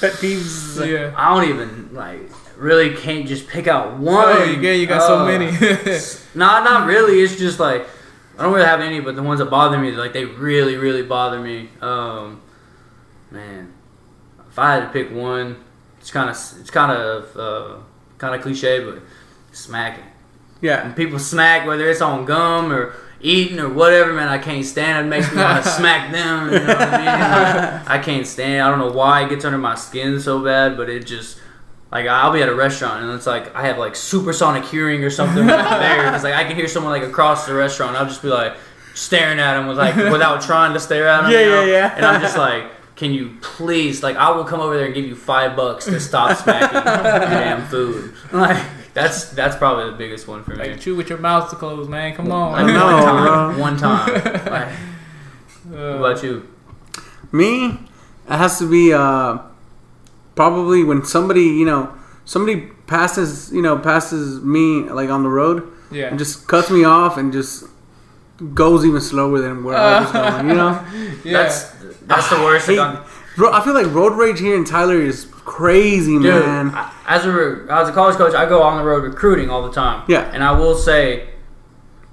pet 0.00 0.12
peeves. 0.14 0.84
Yeah. 0.86 1.14
I 1.16 1.34
don't 1.34 1.48
even 1.50 1.94
like 1.94 2.20
really 2.56 2.94
can't 2.94 3.26
just 3.26 3.48
pick 3.48 3.66
out 3.66 3.98
one. 3.98 4.24
Oh, 4.28 4.44
you 4.44 4.56
got 4.56 4.70
you 4.70 4.86
got 4.86 5.02
so 5.06 5.20
Uh, 5.20 5.26
many. 5.26 5.46
Nah, 6.34 6.62
not 6.62 6.86
really. 6.86 7.20
It's 7.20 7.36
just 7.36 7.58
like 7.58 7.86
I 8.38 8.42
don't 8.44 8.52
really 8.54 8.66
have 8.66 8.80
any, 8.80 9.00
but 9.00 9.16
the 9.16 9.22
ones 9.22 9.38
that 9.40 9.50
bother 9.50 9.78
me, 9.78 9.92
like 9.92 10.12
they 10.12 10.24
really, 10.24 10.76
really 10.76 11.02
bother 11.02 11.40
me. 11.40 11.68
Um, 11.80 12.40
man, 13.30 13.72
if 14.48 14.58
I 14.58 14.74
had 14.74 14.80
to 14.80 14.88
pick 14.92 15.10
one, 15.12 15.56
it's 16.00 16.10
kind 16.10 16.28
of 16.30 16.36
it's 16.60 16.70
kind 16.70 16.92
of 16.92 17.36
uh, 17.36 17.76
kind 18.20 18.34
of 18.34 18.42
cliche, 18.42 18.84
but 18.84 19.02
smacking. 19.52 20.04
Yeah. 20.60 20.84
When 20.84 20.94
people 20.94 21.18
smack, 21.18 21.66
whether 21.66 21.88
it's 21.88 22.02
on 22.02 22.26
gum 22.26 22.70
or 22.70 22.94
eating 23.22 23.58
or 23.58 23.68
whatever, 23.68 24.12
man, 24.12 24.28
I 24.28 24.38
can't 24.38 24.64
stand 24.64 24.98
it. 24.98 25.06
It 25.06 25.10
makes 25.10 25.30
me 25.32 25.38
want 25.38 25.64
to 25.64 25.70
smack 25.78 26.12
them. 26.12 26.52
You 26.52 26.58
know 26.60 26.66
what 26.66 26.80
I 26.82 26.96
mean? 26.98 27.06
Like, 27.06 27.90
I 27.90 27.98
can't 27.98 28.26
stand. 28.26 28.52
it. 28.52 28.60
I 28.60 28.68
don't 28.68 28.78
know 28.78 28.92
why 28.92 29.24
it 29.24 29.30
gets 29.30 29.44
under 29.44 29.58
my 29.58 29.74
skin 29.74 30.20
so 30.20 30.44
bad, 30.44 30.76
but 30.76 30.90
it 30.90 31.06
just 31.06 31.40
like 31.90 32.06
I'll 32.06 32.32
be 32.32 32.42
at 32.42 32.48
a 32.48 32.54
restaurant 32.54 33.02
and 33.02 33.12
it's 33.12 33.26
like 33.26 33.54
I 33.54 33.66
have 33.66 33.78
like 33.78 33.96
supersonic 33.96 34.64
hearing 34.64 35.02
or 35.02 35.10
something 35.10 35.42
I'm 35.42 35.46
there. 35.80 36.14
It's 36.14 36.22
like 36.22 36.34
I 36.34 36.44
can 36.44 36.54
hear 36.54 36.68
someone 36.68 36.92
like 36.92 37.08
across 37.08 37.46
the 37.46 37.54
restaurant. 37.54 37.96
I'll 37.96 38.06
just 38.06 38.22
be 38.22 38.28
like 38.28 38.54
staring 38.94 39.40
at 39.40 39.54
them 39.54 39.66
with 39.66 39.78
like 39.78 39.96
without 39.96 40.42
trying 40.42 40.74
to 40.74 40.80
stare 40.80 41.08
at 41.08 41.22
them. 41.22 41.32
Yeah, 41.32 41.40
you 41.40 41.46
know? 41.46 41.64
yeah, 41.64 41.70
yeah. 41.72 41.96
And 41.96 42.04
I'm 42.04 42.20
just 42.20 42.36
like. 42.36 42.70
Can 43.00 43.14
you 43.14 43.38
please, 43.40 44.02
like, 44.02 44.16
I 44.16 44.30
will 44.30 44.44
come 44.44 44.60
over 44.60 44.76
there 44.76 44.84
and 44.84 44.94
give 44.94 45.06
you 45.06 45.16
five 45.16 45.56
bucks 45.56 45.86
to 45.86 45.98
stop 45.98 46.36
smacking 46.42 46.74
your 46.74 46.84
damn 46.84 47.66
food. 47.66 48.12
Like, 48.30 48.62
that's 48.92 49.30
that's 49.30 49.56
probably 49.56 49.90
the 49.90 49.96
biggest 49.96 50.28
one 50.28 50.44
for 50.44 50.50
me. 50.50 50.68
like 50.68 50.80
chew 50.80 50.94
with 50.96 51.08
your 51.08 51.16
mouth 51.16 51.48
closed, 51.48 51.88
man. 51.88 52.14
Come 52.14 52.30
on. 52.30 52.52
Like, 52.52 52.66
know, 52.66 53.58
one 53.58 53.78
time. 53.78 54.12
One 54.12 54.22
time. 54.26 54.44
Like, 54.52 54.68
Uh, 54.68 55.96
what 55.96 56.12
about 56.12 56.22
you? 56.22 56.46
Me, 57.32 57.68
it 57.68 57.78
has 58.28 58.58
to 58.58 58.68
be 58.68 58.92
uh, 58.92 59.38
probably 60.34 60.84
when 60.84 61.02
somebody 61.02 61.44
you 61.44 61.64
know 61.64 61.90
somebody 62.26 62.66
passes 62.86 63.50
you 63.50 63.62
know 63.62 63.78
passes 63.78 64.42
me 64.42 64.82
like 64.90 65.08
on 65.08 65.22
the 65.22 65.30
road 65.30 65.66
yeah. 65.90 66.08
and 66.08 66.18
just 66.18 66.46
cuts 66.46 66.70
me 66.70 66.84
off 66.84 67.16
and 67.16 67.32
just 67.32 67.64
goes 68.54 68.84
even 68.84 69.00
slower 69.00 69.40
than 69.40 69.64
where 69.64 69.76
I 69.76 70.00
was 70.02 70.12
going. 70.12 70.48
You 70.48 70.54
know, 70.54 70.84
yeah. 71.24 71.32
That's 71.32 71.79
that's 72.10 72.28
the 72.28 72.36
worst. 72.36 72.66
Hey, 72.66 72.78
Like, 72.78 72.98
bro, 73.36 73.52
I 73.52 73.62
feel 73.64 73.74
like 73.74 73.86
road 73.94 74.14
rage 74.14 74.38
here 74.40 74.56
in 74.56 74.64
Tyler 74.64 75.00
is 75.00 75.26
crazy, 75.44 76.18
Dude, 76.18 76.24
man. 76.44 76.70
I- 76.74 76.90
as 77.06 77.24
a 77.26 77.66
as 77.70 77.88
a 77.88 77.92
college 77.92 78.16
coach, 78.16 78.34
I 78.34 78.46
go 78.48 78.62
on 78.62 78.76
the 78.78 78.84
road 78.84 79.02
recruiting 79.04 79.48
all 79.50 79.62
the 79.62 79.72
time. 79.72 80.04
Yeah. 80.08 80.30
and 80.32 80.44
I 80.44 80.52
will 80.52 80.76
say, 80.76 81.28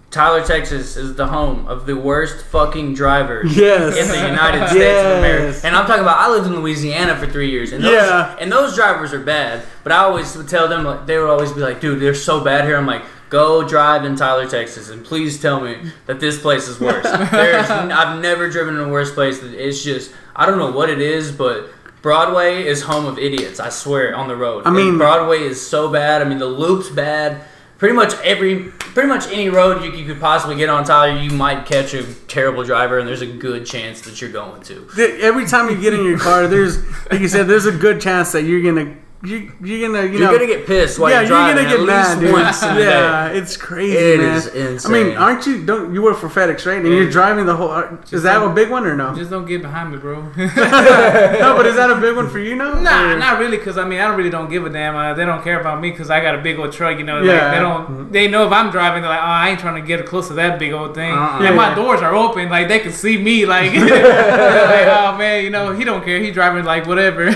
Tyler, 0.09 0.41
Texas 0.43 0.95
is 0.95 1.15
the 1.15 1.27
home 1.27 1.67
of 1.67 1.85
the 1.85 1.95
worst 1.95 2.45
fucking 2.45 2.93
drivers. 2.93 3.55
Yes. 3.57 3.97
In 3.97 4.07
the 4.07 4.27
United 4.27 4.67
States 4.69 4.99
of 5.05 5.17
America, 5.19 5.59
and 5.65 5.75
I'm 5.75 5.85
talking 5.85 6.01
about 6.01 6.17
I 6.19 6.29
lived 6.29 6.47
in 6.47 6.55
Louisiana 6.55 7.15
for 7.17 7.27
three 7.27 7.51
years, 7.51 7.73
and 7.73 7.83
those, 7.83 7.91
Yeah. 7.91 8.35
and 8.39 8.49
those 8.51 8.73
drivers 8.75 9.13
are 9.13 9.19
bad. 9.19 9.63
But 9.83 9.91
I 9.91 9.97
always 9.97 10.35
would 10.37 10.47
tell 10.47 10.67
them 10.69 10.85
like 10.85 11.05
they 11.05 11.19
would 11.19 11.29
always 11.29 11.51
be 11.51 11.59
like, 11.59 11.81
"Dude, 11.81 11.99
they're 11.99 12.15
so 12.15 12.39
bad 12.39 12.63
here." 12.65 12.77
I'm 12.77 12.87
like, 12.87 13.03
"Go 13.29 13.67
drive 13.67 14.05
in 14.05 14.15
Tyler, 14.15 14.47
Texas, 14.47 14.89
and 14.89 15.03
please 15.03 15.41
tell 15.41 15.59
me 15.59 15.91
that 16.05 16.19
this 16.19 16.39
place 16.41 16.67
is 16.67 16.79
worse." 16.79 17.03
There's, 17.31 17.69
I've 17.69 18.21
never 18.21 18.49
driven 18.49 18.75
in 18.75 18.81
a 18.81 18.89
worse 18.89 19.13
place. 19.13 19.41
It's 19.43 19.83
just 19.83 20.11
I 20.35 20.45
don't 20.45 20.57
know 20.57 20.71
what 20.71 20.89
it 20.89 21.01
is, 21.01 21.31
but 21.31 21.69
Broadway 22.01 22.63
is 22.65 22.83
home 22.83 23.05
of 23.05 23.17
idiots. 23.17 23.59
I 23.59 23.69
swear 23.69 24.15
on 24.15 24.27
the 24.27 24.35
road. 24.35 24.63
I 24.65 24.71
mean- 24.71 24.89
And 24.89 24.97
Broadway 24.97 25.39
is 25.39 25.65
so 25.65 25.89
bad. 25.91 26.21
I 26.21 26.25
mean, 26.25 26.37
the 26.37 26.45
loop's 26.45 26.89
bad. 26.89 27.41
Pretty 27.79 27.93
much 27.95 28.13
every, 28.23 28.69
pretty 28.71 29.07
much 29.07 29.27
any 29.31 29.49
road 29.49 29.83
you, 29.83 29.91
you 29.91 30.05
could 30.05 30.19
possibly 30.19 30.55
get 30.55 30.67
on 30.67 30.83
Tyler, 30.83 31.19
you 31.19 31.29
might 31.29 31.67
catch 31.67 31.93
a 31.93 32.03
terrible 32.27 32.63
driver, 32.63 32.97
and 32.97 33.07
there's 33.07 33.21
a 33.21 33.27
good 33.27 33.67
chance 33.67 34.01
that 34.01 34.19
you're 34.19 34.31
going 34.31 34.61
to. 34.63 34.87
Every 35.21 35.45
time 35.45 35.69
you 35.69 35.79
get 35.79 35.93
in 35.93 36.03
your 36.03 36.17
car, 36.17 36.47
there's 36.47 36.79
like 37.11 37.19
you 37.21 37.27
said, 37.27 37.47
there's 37.47 37.67
a 37.67 37.71
good 37.71 38.01
chance 38.01 38.31
that 38.31 38.43
you're 38.43 38.63
gonna 38.63 38.95
you 39.23 39.51
you're 39.63 39.87
gonna 39.89 40.03
you 40.05 40.11
You're 40.19 40.21
know 40.21 40.31
gonna 40.33 40.45
get 40.45 40.67
pissed 40.67 40.99
while 40.99 41.09
yeah, 41.09 41.21
you're 41.21 41.29
you're 41.37 41.55
gonna 41.55 41.63
get 41.67 41.79
at 41.79 41.85
mad, 41.87 42.19
dude. 42.19 42.31
once 42.33 42.61
a 42.61 42.65
yeah, 42.67 43.29
day. 43.29 43.37
it's 43.39 43.57
crazy, 43.57 43.97
It 43.97 44.19
man. 44.19 44.37
is 44.53 44.85
I 44.85 44.89
mean, 44.89 45.17
aren't 45.17 45.45
you? 45.47 45.65
Don't 45.65 45.91
you 45.93 46.03
work 46.03 46.17
for 46.17 46.27
FedEx, 46.29 46.65
right? 46.67 46.77
And 46.77 46.87
you're 46.87 47.09
driving 47.09 47.47
the 47.47 47.55
whole. 47.55 47.71
uh, 47.71 47.97
Is 48.11 48.21
that 48.23 48.43
a 48.43 48.49
big 48.49 48.69
one 48.69 48.85
or 48.85 48.95
no? 48.95 49.15
Just 49.15 49.31
don't 49.31 49.45
get 49.45 49.63
behind 49.63 49.91
me, 49.91 49.97
bro. 49.97 50.21
no, 50.37 51.55
but 51.57 51.65
is 51.65 51.75
that 51.75 51.89
a 51.89 51.95
big 51.99 52.15
one 52.15 52.29
for 52.29 52.37
you 52.39 52.55
now? 52.55 52.73
Nah, 52.79 53.13
Or- 53.13 53.17
not 53.17 53.39
really, 53.39 53.57
cause 53.57 53.77
I 53.77 53.85
mean 53.85 53.99
I 53.99 54.07
don't 54.07 54.17
really 54.17 54.29
don't 54.29 54.49
give 54.49 54.65
a 54.65 54.69
damn. 54.69 54.95
Uh, 54.95 55.13
they 55.15 55.25
don't 55.25 55.43
care 55.43 55.59
about 55.59 55.81
me, 55.81 55.91
cause 55.91 56.09
I 56.11 56.19
got 56.21 56.35
a 56.35 56.39
big 56.41 56.59
old 56.59 56.71
truck. 56.71 56.97
You 56.99 57.03
know, 57.03 57.21
Yeah. 57.23 57.31
like 57.41 57.51
they 57.53 57.59
don't. 57.59 58.11
They 58.11 58.27
know 58.27 58.45
if 58.45 58.51
I'm 58.53 58.69
driving, 58.69 59.01
they're 59.01 59.09
like, 59.09 59.19
oh, 59.19 59.25
I 59.25 59.49
ain't 59.49 59.59
trying 59.59 59.81
to 59.81 59.87
get 59.87 60.05
close 60.05 60.27
to 60.27 60.35
that 60.35 60.59
big 60.59 60.73
old 60.73 60.93
thing. 60.93 61.11
Uh-uh. 61.11 61.41
And 61.43 61.55
my 61.55 61.69
Yeah. 61.69 61.75
doors 61.75 62.01
are 62.01 62.13
open, 62.15 62.49
like 62.49 62.67
they 62.67 62.79
can 62.79 62.91
see 62.91 63.17
me. 63.17 63.45
Like, 63.47 63.73
like, 63.73 64.87
oh 64.87 65.15
man, 65.17 65.43
you 65.43 65.49
know 65.49 65.73
he 65.73 65.83
don't 65.83 66.03
care. 66.05 66.19
He 66.19 66.29
driving 66.31 66.65
like 66.65 66.85
whatever. 66.85 67.29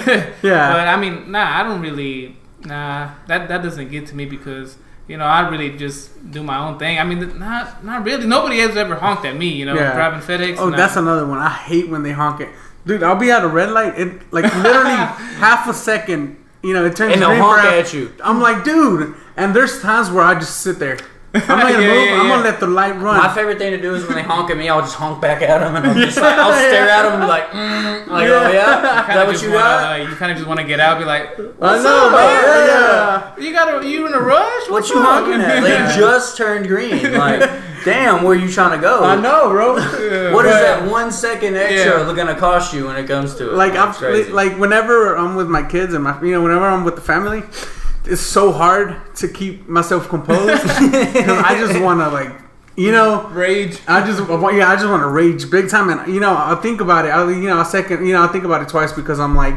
Yeah. 0.44 0.74
But 0.74 0.88
I 0.88 0.98
mean, 0.98 1.32
nah, 1.32 1.60
I 1.60 1.64
don't 1.64 1.71
really. 1.80 2.36
Nah, 2.66 3.12
that 3.28 3.48
that 3.48 3.62
doesn't 3.64 3.90
get 3.92 4.08
to 4.08 4.16
me 4.16 4.26
because. 4.26 4.78
You 5.08 5.18
know, 5.18 5.26
I 5.26 5.50
really 5.50 5.76
just 5.78 6.32
do 6.32 6.42
my 6.42 6.58
own 6.58 6.80
thing. 6.80 6.98
I 6.98 7.04
mean, 7.04 7.38
not 7.38 7.84
not 7.84 8.06
really. 8.06 8.26
Nobody 8.28 8.60
has 8.60 8.78
ever 8.78 8.96
honked 8.96 9.26
at 9.26 9.36
me. 9.36 9.50
You 9.50 9.66
know, 9.66 9.74
Yeah. 9.74 9.94
driving 9.94 10.22
FedEx. 10.22 10.58
Oh, 10.58 10.70
nah. 10.70 10.78
that's 10.78 10.96
another 10.96 11.26
one. 11.26 11.38
I 11.40 11.50
hate 11.50 11.90
when 11.90 12.04
they 12.04 12.14
honk 12.14 12.40
it, 12.40 12.48
dude. 12.86 13.04
I'll 13.04 13.18
be 13.18 13.30
at 13.30 13.44
a 13.44 13.48
red 13.48 13.72
light, 13.72 14.00
it 14.00 14.32
like 14.32 14.46
literally 14.56 14.92
half 15.42 15.68
a 15.68 15.74
second. 15.74 16.38
You 16.64 16.74
know, 16.74 16.86
it 16.86 16.96
turns 16.96 17.14
And 17.14 17.22
they'll 17.22 17.30
green 17.32 17.42
honk 17.42 17.64
at 17.64 17.94
you. 17.94 18.14
I'm 18.24 18.40
like, 18.40 18.64
dude. 18.64 19.16
And 19.36 19.54
there's 19.54 19.82
times 19.82 20.10
where 20.12 20.24
I 20.24 20.36
just 20.36 20.62
sit 20.62 20.80
there. 20.80 20.98
I'm 21.34 21.48
not 21.48 21.72
gonna 21.72 21.72
Yeah, 21.82 21.88
move. 21.94 22.06
yeah, 22.08 22.20
I'm 22.20 22.28
yeah. 22.28 22.34
gonna 22.36 22.44
let 22.44 22.60
the 22.60 22.68
light 22.68 22.96
run. 23.00 23.18
My 23.18 23.34
favorite 23.34 23.58
thing 23.58 23.72
to 23.72 23.82
do 23.82 23.96
is 23.96 24.06
when 24.06 24.16
they 24.16 24.24
honk 24.24 24.50
at 24.50 24.58
me, 24.58 24.68
I'll 24.70 24.82
just 24.82 24.96
honk 24.96 25.22
back 25.22 25.42
at 25.42 25.60
them, 25.60 25.76
and 25.76 25.88
I'm 25.88 25.96
just 26.06 26.18
like, 26.18 26.38
I'll 26.38 26.52
stare 26.54 26.90
at 26.90 27.04
them 27.04 27.14
and 27.14 27.22
be 27.24 27.28
like, 27.28 27.48
mm, 27.52 28.08
like, 28.08 28.28
oh 28.28 28.52
yeah, 28.52 29.02
is 29.02 29.08
that 29.08 29.28
what 29.28 29.42
you 29.42 29.52
got? 29.52 30.00
uh, 30.00 30.04
you 30.04 30.16
kind 30.16 30.32
of 30.32 30.38
just 30.38 30.48
want 30.48 30.60
to 30.60 30.66
get 30.66 30.80
out, 30.80 31.00
be 31.00 31.06
like, 31.06 31.40
I 31.40 31.82
know, 31.84 32.08
up, 32.08 32.12
man. 32.12 32.68
Yeah. 32.68 33.36
You 33.38 33.54
got 33.54 33.84
you 33.86 34.08
in 34.08 34.14
a 34.14 34.20
rush? 34.20 34.70
What 34.70 34.90
you 34.90 35.00
up?" 35.00 35.24
honking 35.24 35.42
at? 35.42 35.62
They 35.62 35.78
just 35.98 36.38
turned 36.38 36.68
green. 36.68 37.14
Like, 37.14 37.50
damn, 37.86 38.24
where 38.24 38.36
you 38.36 38.52
trying 38.52 38.78
to 38.78 38.82
go? 38.82 39.04
I 39.04 39.16
know, 39.16 39.50
bro. 39.50 39.74
What 40.34 40.46
is 40.46 40.54
that 40.54 40.90
one 40.90 41.12
second 41.12 41.56
extra 41.56 42.14
gonna 42.14 42.36
cost 42.36 42.74
you 42.74 42.88
when 42.88 42.96
it 42.98 43.08
comes 43.08 43.36
to 43.36 43.52
it? 43.52 43.56
like 43.56 43.74
I'm 43.76 43.94
like 44.34 44.58
whenever 44.60 45.16
I'm 45.18 45.36
with 45.36 45.48
my 45.48 45.64
kids 45.64 45.94
and 45.94 46.04
my 46.04 46.22
you 46.22 46.32
know 46.32 46.42
whenever 46.44 46.66
I'm 46.66 46.84
with 46.84 46.96
the 46.96 47.02
family, 47.02 47.44
it's 48.06 48.22
so 48.22 48.52
hard 48.52 49.16
to 49.16 49.28
keep 49.28 49.68
myself 49.68 50.10
composed 50.10 50.62
because 50.64 51.44
I 51.44 51.56
just 51.60 51.80
want 51.82 52.00
to 52.00 52.10
like 52.10 52.32
you 52.76 52.92
know 52.92 53.28
Rage. 53.30 53.80
I 53.88 54.06
just 54.06 54.20
yeah 54.30 54.70
I 54.70 54.76
just 54.76 54.88
want 54.88 55.04
to 55.04 55.08
rage 55.08 55.50
big 55.50 55.70
time 55.70 55.90
and 55.90 56.14
you 56.14 56.20
know 56.20 56.34
I'll 56.34 56.62
think 56.62 56.82
about 56.82 57.06
it 57.06 57.10
I 57.10 57.30
you 57.30 57.48
know 57.48 57.60
I 57.60 57.64
second 57.64 58.06
you 58.06 58.14
know 58.14 58.24
I 58.24 58.28
think 58.28 58.44
about 58.44 58.62
it 58.62 58.70
twice 58.70 58.94
because 58.94 59.20
I'm 59.20 59.36
like 59.36 59.56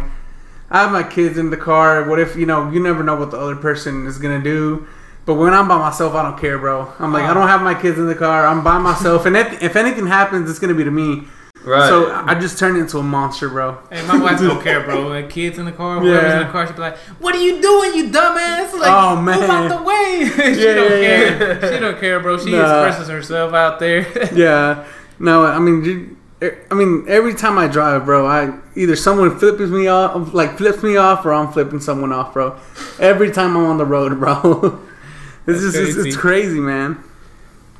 I 0.70 0.82
have 0.82 0.92
my 0.92 1.02
kids 1.02 1.38
in 1.38 1.50
the 1.50 1.56
car 1.56 2.08
what 2.08 2.18
if 2.18 2.36
you 2.36 2.46
know 2.46 2.70
you 2.70 2.80
never 2.80 3.02
know 3.02 3.16
what 3.16 3.30
the 3.30 3.38
other 3.38 3.56
person 3.56 4.06
is 4.06 4.18
gonna 4.18 4.42
do. 4.42 4.86
But 5.26 5.36
when 5.36 5.54
I'm 5.54 5.66
by 5.68 5.78
myself, 5.78 6.14
I 6.14 6.22
don't 6.22 6.38
care, 6.38 6.58
bro. 6.58 6.92
I'm 6.98 7.10
like, 7.10 7.22
I 7.22 7.30
oh. 7.30 7.34
don't 7.34 7.48
have 7.48 7.62
my 7.62 7.74
kids 7.74 7.98
in 7.98 8.06
the 8.06 8.14
car. 8.14 8.46
I'm 8.46 8.62
by 8.62 8.76
myself, 8.76 9.24
and 9.24 9.34
if, 9.34 9.62
if 9.62 9.74
anything 9.74 10.06
happens, 10.06 10.50
it's 10.50 10.58
gonna 10.58 10.74
be 10.74 10.84
to 10.84 10.90
me. 10.90 11.22
Right. 11.64 11.88
So 11.88 12.12
I 12.12 12.34
just 12.38 12.58
turned 12.58 12.76
into 12.76 12.98
a 12.98 13.02
monster, 13.02 13.48
bro. 13.48 13.78
Hey, 13.90 14.06
my 14.06 14.18
wife 14.20 14.38
don't 14.40 14.62
care, 14.62 14.82
bro. 14.82 15.08
Like 15.14 15.30
kids 15.30 15.58
in 15.58 15.64
the 15.64 15.72
car, 15.72 16.00
whoever's 16.00 16.22
Yeah. 16.22 16.40
in 16.40 16.46
the 16.46 16.52
car, 16.52 16.66
she 16.66 16.72
be 16.72 16.80
like, 16.80 16.96
"What 17.20 17.34
are 17.34 17.42
you 17.42 17.60
doing, 17.62 17.94
you 17.94 18.04
dumbass?" 18.10 18.72
Like, 18.78 18.90
Oh, 18.90 19.16
move 19.16 19.24
man. 19.40 19.50
out 19.50 19.68
the 19.78 19.82
way. 19.82 20.30
she 20.54 20.64
Yeah, 20.66 20.74
don't 20.74 21.02
yeah, 21.02 21.38
care. 21.38 21.72
She 21.74 21.80
don't 21.80 21.98
care, 22.00 22.20
bro. 22.20 22.38
She 22.38 22.50
Nah. 22.52 22.84
expresses 22.86 23.08
herself 23.08 23.52
out 23.54 23.78
there. 23.78 24.06
yeah. 24.34 24.84
No, 25.18 25.44
I 25.46 25.58
mean, 25.58 25.84
you- 25.84 26.16
er, 26.42 26.58
I 26.70 26.74
mean, 26.74 27.04
every 27.08 27.34
time 27.34 27.56
I 27.58 27.68
drive, 27.68 28.04
bro, 28.04 28.26
I 28.26 28.52
either 28.74 28.96
someone 28.96 29.38
flips 29.38 29.60
me 29.60 29.86
off, 29.86 30.34
like 30.34 30.58
flips 30.58 30.82
me 30.82 30.96
off, 30.96 31.24
or 31.24 31.32
I'm 31.32 31.52
flipping 31.52 31.80
someone 31.80 32.12
off, 32.12 32.32
bro. 32.34 32.56
Every 32.98 33.30
time 33.30 33.56
I'm 33.56 33.64
on 33.66 33.78
the 33.78 33.86
road, 33.86 34.18
bro. 34.18 34.80
it's 35.46 35.60
That's 35.60 35.60
just 35.60 35.76
it's, 35.76 35.96
it's 35.96 36.16
crazy. 36.16 36.16
crazy, 36.16 36.60
man. 36.60 36.98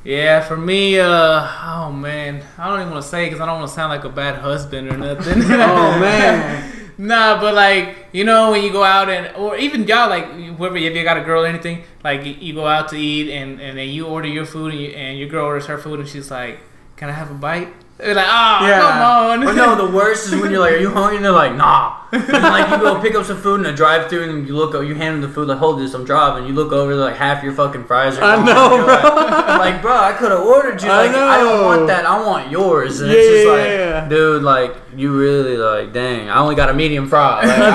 Yeah, 0.05 0.41
for 0.41 0.55
me, 0.55 0.99
uh, 0.99 1.47
oh 1.63 1.91
man, 1.91 2.43
I 2.59 2.69
don't 2.69 2.79
even 2.81 2.91
want 2.93 3.03
to 3.03 3.09
say 3.09 3.25
because 3.25 3.41
I 3.41 3.47
don't 3.47 3.57
want 3.59 3.69
to 3.69 3.73
sound 3.75 3.89
like 3.89 4.03
a 4.03 4.09
bad 4.09 4.35
husband 4.35 4.87
or 4.89 4.97
nothing. 4.97 5.41
Oh 5.51 5.99
man. 5.99 6.71
Nah, 6.97 7.41
but 7.41 7.53
like 7.55 8.07
you 8.13 8.23
know 8.23 8.51
when 8.51 8.63
you 8.63 8.71
go 8.71 8.83
out 8.83 9.09
and 9.09 9.35
or 9.35 9.57
even 9.57 9.85
y'all 9.87 10.07
like 10.09 10.25
whoever 10.31 10.77
if 10.77 10.95
you 10.95 11.03
got 11.03 11.17
a 11.17 11.21
girl 11.21 11.43
or 11.43 11.47
anything 11.47 11.83
like 12.03 12.23
you- 12.23 12.37
you 12.39 12.53
go 12.53 12.67
out 12.67 12.87
to 12.89 12.95
eat 12.97 13.29
and 13.31 13.59
and 13.59 13.77
then 13.77 13.89
you 13.89 14.05
order 14.07 14.27
your 14.29 14.45
food 14.45 14.71
and, 14.73 14.81
you, 14.81 14.89
and 14.89 15.17
your 15.19 15.27
girl 15.27 15.45
orders 15.45 15.65
her 15.65 15.77
food 15.77 15.99
and 15.99 16.07
she's 16.07 16.29
like, 16.31 16.59
"Can 16.97 17.09
I 17.09 17.13
have 17.13 17.31
a 17.31 17.33
bite?" 17.33 17.67
They're 17.97 18.13
like, 18.13 18.25
"Oh, 18.27 18.67
Yeah. 18.67 18.81
come 18.81 19.01
on." 19.01 19.47
Or 19.47 19.53
no, 19.53 19.75
the 19.87 19.89
worst 19.95 20.27
is 20.27 20.35
when 20.41 20.51
you're 20.51 20.59
like, 20.59 20.73
"Are 20.73 20.77
you 20.77 20.91
hungry?" 20.91 21.15
And 21.15 21.23
they're 21.25 21.31
like, 21.31 21.55
"Nah." 21.55 21.93
And 22.11 22.27
like 22.43 22.69
you 22.69 22.77
go 22.77 22.99
pick 23.01 23.15
up 23.15 23.23
some 23.25 23.37
food 23.37 23.61
in 23.61 23.65
a 23.67 23.73
drive-through, 23.73 24.23
and 24.29 24.45
you 24.47 24.53
look, 24.55 24.73
you 24.85 24.95
hand 24.95 25.15
them 25.15 25.21
the 25.21 25.33
food, 25.33 25.47
like, 25.47 25.59
"Hold 25.59 25.79
this, 25.79 25.93
I'm 25.93 26.03
driving." 26.03 26.45
You 26.45 26.53
look 26.53 26.73
over, 26.73 26.93
like 26.93 27.15
half 27.15 27.41
your 27.41 27.53
fucking 27.53 27.85
fries 27.85 28.17
are 28.17 28.23
I 28.23 28.35
gone. 28.35 28.45
know, 28.45 28.75
You're 28.75 28.85
like, 28.85 29.59
like, 29.59 29.81
bro, 29.81 29.95
I 29.95 30.11
could 30.11 30.31
have 30.31 30.41
ordered 30.41 30.81
you. 30.83 30.89
I 30.89 31.05
Like, 31.07 31.15
I, 31.15 31.39
don't 31.39 31.63
want 31.63 31.87
that. 31.87 32.05
I 32.05 32.21
want 32.21 32.51
yours. 32.51 32.99
And 32.99 33.11
Yeah, 33.11 33.17
it's 33.17 33.27
just 33.29 33.45
yeah, 33.45 33.51
like, 33.51 33.67
yeah. 33.67 34.09
dude, 34.09 34.43
like 34.43 34.75
you 34.97 35.17
really 35.17 35.55
like, 35.55 35.93
dang, 35.93 36.29
I 36.29 36.39
only 36.39 36.55
got 36.55 36.69
a 36.69 36.73
medium 36.73 37.07
fry. 37.07 37.41
Like, 37.45 37.57
know, 37.57 37.65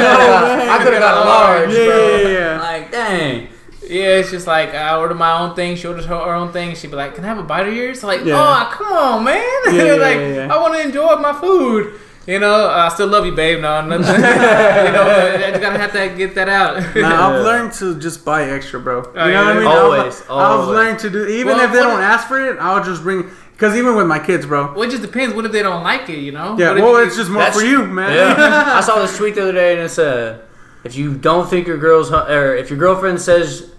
man. 0.57 0.69
I 0.69 0.85
could 0.85 0.93
have 0.93 1.03
got 1.03 1.17
a 1.17 1.29
large, 1.29 1.71
Yeah, 1.73 1.87
bro. 1.87 2.17
yeah, 2.17 2.29
yeah. 2.29 2.61
Like, 2.61 2.91
dang. 2.93 3.49
Yeah, 3.91 4.19
it's 4.21 4.31
just 4.31 4.47
like 4.47 4.75
I 4.75 4.97
order 4.97 5.15
my 5.15 5.33
own 5.41 5.55
thing. 5.57 5.77
She 5.77 5.87
orders 5.87 6.07
her 6.07 6.15
own 6.15 6.53
thing. 6.53 6.75
She'd 6.77 6.91
be 6.91 6.97
like, 6.97 7.15
"Can 7.17 7.25
I 7.25 7.29
have 7.29 7.39
a 7.39 7.43
bite 7.43 7.67
of 7.69 7.75
yours?" 7.75 8.03
Like, 8.05 8.25
Yeah. 8.25 8.37
oh, 8.39 8.71
come 8.73 8.93
on, 8.93 9.25
man! 9.25 9.43
Yeah, 9.67 9.73
yeah, 9.73 9.93
like, 9.95 10.17
yeah, 10.17 10.35
yeah. 10.47 10.55
I 10.55 10.61
want 10.61 10.75
to 10.75 10.81
enjoy 10.81 11.17
my 11.17 11.33
food. 11.33 11.95
You 12.27 12.39
know, 12.39 12.69
I 12.69 12.89
still 12.91 13.09
love 13.09 13.27
you, 13.27 13.33
babe. 13.35 13.61
No, 13.61 13.81
nothing. 13.85 14.07
you 14.15 14.21
know, 14.21 15.35
I 15.35 15.51
just 15.51 15.61
gotta 15.61 15.79
have 15.79 15.93
to 15.93 16.17
get 16.17 16.35
that 16.37 16.49
out. 16.49 16.95
Now 16.95 17.31
I've 17.33 17.43
learned 17.45 17.73
to 17.81 17.99
just 17.99 18.25
buy 18.25 18.45
extra, 18.45 18.79
bro. 18.79 18.99
You 19.03 19.09
oh, 19.09 19.13
know 19.15 19.23
Oh, 19.25 19.29
yeah? 19.29 19.45
what 19.45 19.57
I 19.57 19.59
mean? 19.59 19.67
Always, 19.67 20.21
I've, 20.23 20.31
I've 20.31 20.61
always. 20.61 20.69
learned 20.69 20.99
to 21.01 21.11
do 21.11 21.27
even 21.27 21.57
Well, 21.57 21.65
if 21.65 21.73
they 21.73 21.81
don't 21.81 22.01
ask 22.03 22.29
for 22.29 22.39
it, 22.39 22.59
I'll 22.61 22.85
just 22.85 23.03
bring. 23.03 23.29
Because 23.55 23.75
even 23.77 23.97
with 23.97 24.07
my 24.07 24.19
kids, 24.19 24.47
bro. 24.47 24.73
well, 24.75 24.83
it 24.83 24.91
just 24.91 25.03
depends. 25.03 25.35
What 25.35 25.45
if 25.47 25.53
they 25.53 25.63
don't 25.63 25.83
like 25.83 26.09
it? 26.09 26.19
You 26.21 26.33
know? 26.33 26.57
Yeah, 26.59 26.71
What 26.75 26.83
well, 26.83 27.01
you- 27.01 27.07
it's 27.09 27.17
just 27.17 27.31
more 27.31 27.51
for 27.51 27.63
you, 27.63 27.85
man. 27.87 28.13
Yeah. 28.15 28.77
I 28.79 28.81
saw 28.81 29.01
this 29.01 29.17
tweet 29.19 29.35
the 29.35 29.43
other 29.43 29.53
day 29.53 29.73
and 29.75 29.83
it 29.83 29.89
said, 29.91 30.43
if 30.85 30.95
you 30.97 31.15
don't 31.15 31.49
think 31.51 31.67
your 31.67 31.77
girl's, 31.79 32.09
hu- 32.11 32.15
or 32.17 32.55
if 32.55 32.71
your 32.71 32.79
girlfriend 32.79 33.21
says 33.21 33.71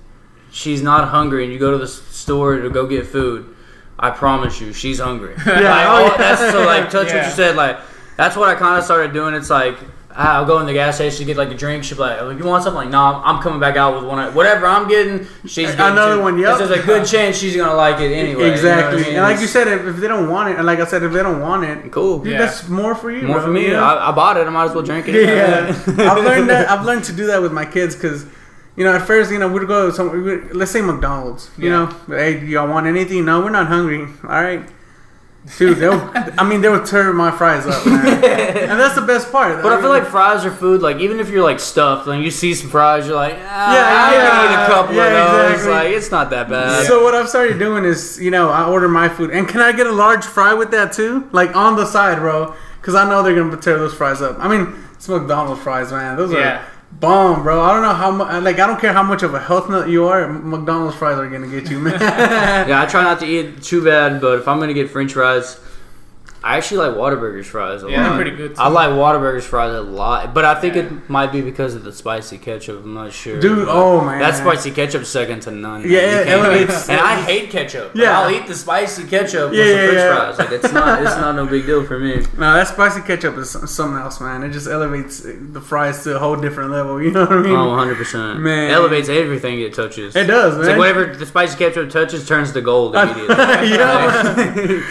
she's 0.51 0.81
not 0.81 1.07
hungry 1.09 1.43
and 1.45 1.53
you 1.53 1.59
go 1.59 1.71
to 1.71 1.77
the 1.77 1.87
store 1.87 2.57
to 2.59 2.69
go 2.69 2.85
get 2.87 3.05
food, 3.07 3.55
I 3.97 4.09
promise 4.11 4.59
you, 4.61 4.73
she's 4.73 4.99
hungry. 4.99 5.35
Yeah, 5.45 5.53
Like, 5.53 5.85
oh, 5.87 5.89
all- 5.89 6.01
yeah. 6.07 6.17
that's 6.17 6.51
so 6.51 6.65
like 6.65 6.89
touch 6.89 7.07
what 7.13 7.25
you 7.25 7.31
said. 7.31 7.55
Like 7.55 7.79
that's 8.17 8.35
what 8.35 8.49
I 8.49 8.55
kind 8.55 8.77
of 8.77 8.83
started 8.83 9.13
doing. 9.13 9.33
It's 9.33 9.49
like 9.49 9.77
I'll 10.13 10.43
go 10.45 10.59
in 10.59 10.65
the 10.65 10.73
gas 10.73 10.95
station 10.95 11.19
to 11.19 11.23
get 11.25 11.37
like 11.37 11.51
a 11.51 11.55
drink. 11.55 11.85
She'll 11.85 11.95
be 11.97 12.01
like, 12.03 12.19
oh, 12.19 12.31
"You 12.31 12.43
want 12.43 12.63
something?" 12.65 12.81
Like, 12.81 12.89
no, 12.89 12.99
I'm 13.01 13.37
I'm 13.37 13.41
coming 13.41 13.61
back 13.61 13.77
out 13.77 13.95
with 13.95 14.03
one. 14.03 14.19
of- 14.19 14.35
Whatever 14.35 14.67
I'm 14.67 14.89
getting, 14.89 15.25
she's 15.45 15.67
getting 15.71 15.79
Another 15.79 16.15
too. 16.15 16.21
one, 16.21 16.37
yep. 16.37 16.57
'Cause 16.57 16.67
There's 16.67 16.81
a 16.83 16.85
good 16.85 17.05
chance 17.13 17.37
she's 17.37 17.55
gonna 17.55 17.73
like 17.75 18.01
it 18.01 18.11
anyway. 18.11 18.31
you 18.31 18.37
know 18.39 18.43
I 18.43 18.49
exactly. 18.51 19.01
mean? 19.03 19.13
And 19.13 19.21
like 19.21 19.39
you 19.39 19.47
said, 19.47 19.69
if, 19.69 19.85
if 19.85 19.95
they 19.97 20.09
don't 20.09 20.29
want 20.29 20.49
it, 20.49 20.57
and 20.57 20.65
like 20.65 20.79
I 20.79 20.85
said, 20.85 21.03
if 21.03 21.13
they 21.13 21.23
don't 21.23 21.39
want 21.39 21.63
it, 21.63 21.89
cool. 21.93 22.19
dude, 22.19 22.33
Yeah. 22.33 22.39
that's 22.39 22.67
more 22.67 22.93
for 22.93 23.09
you. 23.09 23.21
More 23.25 23.37
bro, 23.37 23.45
for 23.45 23.51
me. 23.51 23.67
you 23.67 23.71
know? 23.71 23.83
I, 23.85 24.09
I 24.09 24.11
bought 24.11 24.35
it. 24.35 24.45
I 24.45 24.49
might 24.49 24.65
as 24.65 24.73
well 24.75 24.83
drink 24.83 25.07
it. 25.07 25.15
Yeah, 25.15 25.67
I've 26.11 26.23
learned 26.25 26.49
that. 26.49 26.69
I've 26.69 26.85
learned 26.85 27.05
to 27.05 27.13
do 27.13 27.27
that 27.27 27.41
with 27.41 27.53
my 27.53 27.63
kids 27.65 27.95
because, 27.95 28.25
you 28.75 28.83
know, 28.85 28.93
at 28.95 29.01
first, 29.01 29.31
you 29.31 29.39
know, 29.39 29.47
we'd 29.49 29.67
go 29.67 29.87
to 29.89 29.93
some, 29.93 30.23
we'd, 30.23 30.53
let's 30.53 30.71
say 30.71 30.81
McDonald's. 30.81 31.49
You 31.57 31.65
Yeah. 31.69 31.71
know, 32.07 32.15
hey, 32.17 32.39
do 32.39 32.45
y'all 32.45 32.67
want 32.67 32.87
anything? 32.87 33.25
No, 33.25 33.41
we're 33.41 33.49
not 33.49 33.67
hungry. 33.67 34.01
All 34.23 34.29
right, 34.29 34.63
dude. 35.57 35.77
They'll, 35.77 36.11
I 36.37 36.43
mean, 36.47 36.61
they 36.61 36.69
would 36.69 36.85
tear 36.85 37.11
my 37.13 37.31
fries 37.31 37.65
up, 37.67 37.85
man. 37.85 38.23
and 38.71 38.79
that's 38.79 38.95
the 38.95 39.01
best 39.01 39.31
part. 39.31 39.61
But 39.61 39.73
I 39.73 39.81
feel 39.81 39.89
like 39.89 40.05
fries 40.05 40.45
are 40.45 40.51
food. 40.51 40.81
Like 40.81 40.97
even 40.97 41.19
if 41.19 41.29
you're 41.29 41.43
like 41.43 41.59
stuffed, 41.59 42.07
and 42.07 42.23
you 42.23 42.31
see 42.31 42.53
some 42.53 42.69
fries, 42.69 43.07
you're 43.07 43.15
like, 43.15 43.35
ah, 43.39 43.73
Yeah, 43.75 44.07
I 44.07 44.13
yeah, 44.13 44.43
eat 44.43 44.63
a 44.63 44.67
couple 44.73 44.95
yeah, 44.95 45.05
of 45.05 45.11
those. 45.31 45.51
exactly. 45.51 45.71
Like 45.73 45.87
it's 45.97 46.11
not 46.11 46.29
that 46.29 46.49
bad. 46.49 46.85
So 46.87 47.03
what 47.03 47.13
I've 47.13 47.27
started 47.29 47.59
doing 47.59 47.83
is, 47.85 48.19
you 48.21 48.31
know, 48.31 48.49
I 48.49 48.65
order 48.69 48.87
my 48.87 49.09
food, 49.09 49.31
and 49.31 49.47
can 49.47 49.59
I 49.61 49.71
get 49.73 49.87
a 49.87 49.91
large 49.91 50.23
fry 50.25 50.53
with 50.53 50.71
that 50.71 50.93
too, 50.93 51.27
like 51.33 51.55
on 51.55 51.75
the 51.75 51.85
side, 51.85 52.19
bro? 52.19 52.55
Because 52.79 52.95
I 52.95 53.07
know 53.07 53.21
they're 53.21 53.35
gonna 53.35 53.57
tear 53.57 53.77
those 53.77 53.93
fries 53.93 54.21
up. 54.21 54.37
I 54.39 54.47
mean, 54.47 54.73
it's 54.93 55.07
McDonald's 55.09 55.61
fries, 55.61 55.91
man. 55.91 56.15
Those 56.17 56.31
Yeah. 56.31 56.61
are 56.61 56.65
bomb, 56.99 57.43
bro. 57.43 57.61
I 57.61 57.73
don't 57.73 57.81
know 57.81 57.93
how 57.93 58.11
much. 58.11 58.43
Like, 58.43 58.59
I 58.59 58.67
don't 58.67 58.79
care 58.79 58.93
how 58.93 59.03
much 59.03 59.23
of 59.23 59.33
a 59.33 59.39
health 59.39 59.69
nut 59.69 59.89
you 59.89 60.05
are. 60.05 60.27
McDonald's 60.31 60.95
fries 60.95 61.17
are 61.17 61.29
gonna 61.29 61.47
get 61.47 61.69
you, 61.69 61.79
man. 61.79 61.99
yeah, 62.01 62.81
I 62.81 62.85
try 62.85 63.03
not 63.03 63.19
to 63.19 63.25
eat 63.25 63.63
too 63.63 63.83
bad, 63.83 64.21
but 64.21 64.39
if 64.39 64.47
I'm 64.47 64.59
gonna 64.59 64.73
get 64.73 64.89
French 64.89 65.13
fries, 65.13 65.59
I 66.43 66.57
actually 66.57 66.87
like 66.87 66.97
Whataburger's 66.97 67.45
fries 67.45 67.83
a 67.83 67.89
Yeah, 67.89 68.01
lot. 68.01 68.07
they're 68.09 68.15
pretty 68.23 68.35
good. 68.35 68.55
Too. 68.55 68.61
I 68.61 68.67
like 68.69 68.89
Whataburger's 68.89 69.45
fries 69.45 69.75
a 69.75 69.81
lot, 69.81 70.33
but 70.33 70.43
I 70.43 70.55
think 70.55 70.73
Yeah. 70.75 70.81
it 70.83 71.09
might 71.09 71.31
be 71.31 71.41
because 71.41 71.75
of 71.75 71.83
the 71.83 71.91
spicy 71.93 72.39
ketchup. 72.39 72.83
I'm 72.83 72.95
not 72.95 73.13
sure. 73.13 73.39
Dude, 73.39 73.67
But 73.67 73.71
oh, 73.75 74.01
man. 74.01 74.19
that 74.19 74.35
spicy 74.35 74.71
ketchup's 74.71 75.07
second 75.09 75.41
to 75.41 75.51
none. 75.51 75.83
man. 75.83 75.91
Yeah, 75.91 75.99
You 75.99 76.17
it 76.21 76.27
elevates- 76.29 76.89
And 76.89 76.99
I 76.99 77.15
hate 77.21 77.51
ketchup. 77.51 77.91
Yeah, 77.93 78.03
Yeah. 78.05 78.19
I'll 78.21 78.31
eat 78.31 78.47
the 78.47 78.55
spicy 78.55 79.03
ketchup 79.03 79.53
Yeah, 79.53 79.59
with 79.65 79.67
some 79.67 79.67
yeah, 79.77 79.85
French 79.85 80.35
fries. 80.35 80.39
Like 80.39 80.51
it's 80.63 80.73
not, 80.73 81.01
it's 81.03 81.17
not 81.17 81.35
no 81.35 81.45
big 81.45 81.65
deal 81.67 81.83
for 81.85 81.99
me. 81.99 82.25
no, 82.37 82.53
that 82.55 82.67
spicy 82.67 83.01
ketchup 83.01 83.37
is 83.37 83.51
something 83.51 83.99
else, 84.01 84.19
man. 84.19 84.41
It 84.43 84.49
just 84.49 84.67
elevates 84.67 85.21
the 85.23 85.61
fries 85.61 86.03
to 86.05 86.15
a 86.15 86.19
whole 86.19 86.35
different 86.37 86.71
level. 86.71 86.99
You 87.01 87.11
know 87.11 87.21
what 87.21 87.33
I 87.33 87.41
mean? 87.41 87.55
Oh, 87.55 87.67
100 87.69 87.97
percent. 87.97 88.39
Man. 88.39 88.71
it 88.71 88.73
elevates 88.73 89.09
everything 89.09 89.59
it 89.61 89.73
touches. 89.75 90.15
It 90.15 90.25
does, 90.25 90.57
It's 90.57 90.65
man. 90.67 90.79
like 90.79 90.95
whatever 90.95 91.15
the 91.15 91.25
spicy 91.25 91.57
ketchup 91.57 91.89
touches 91.91 92.27
turns 92.27 92.51
to 92.53 92.61
gold 92.61 92.95
immediately. 92.95 93.35
yeah. 93.77 94.81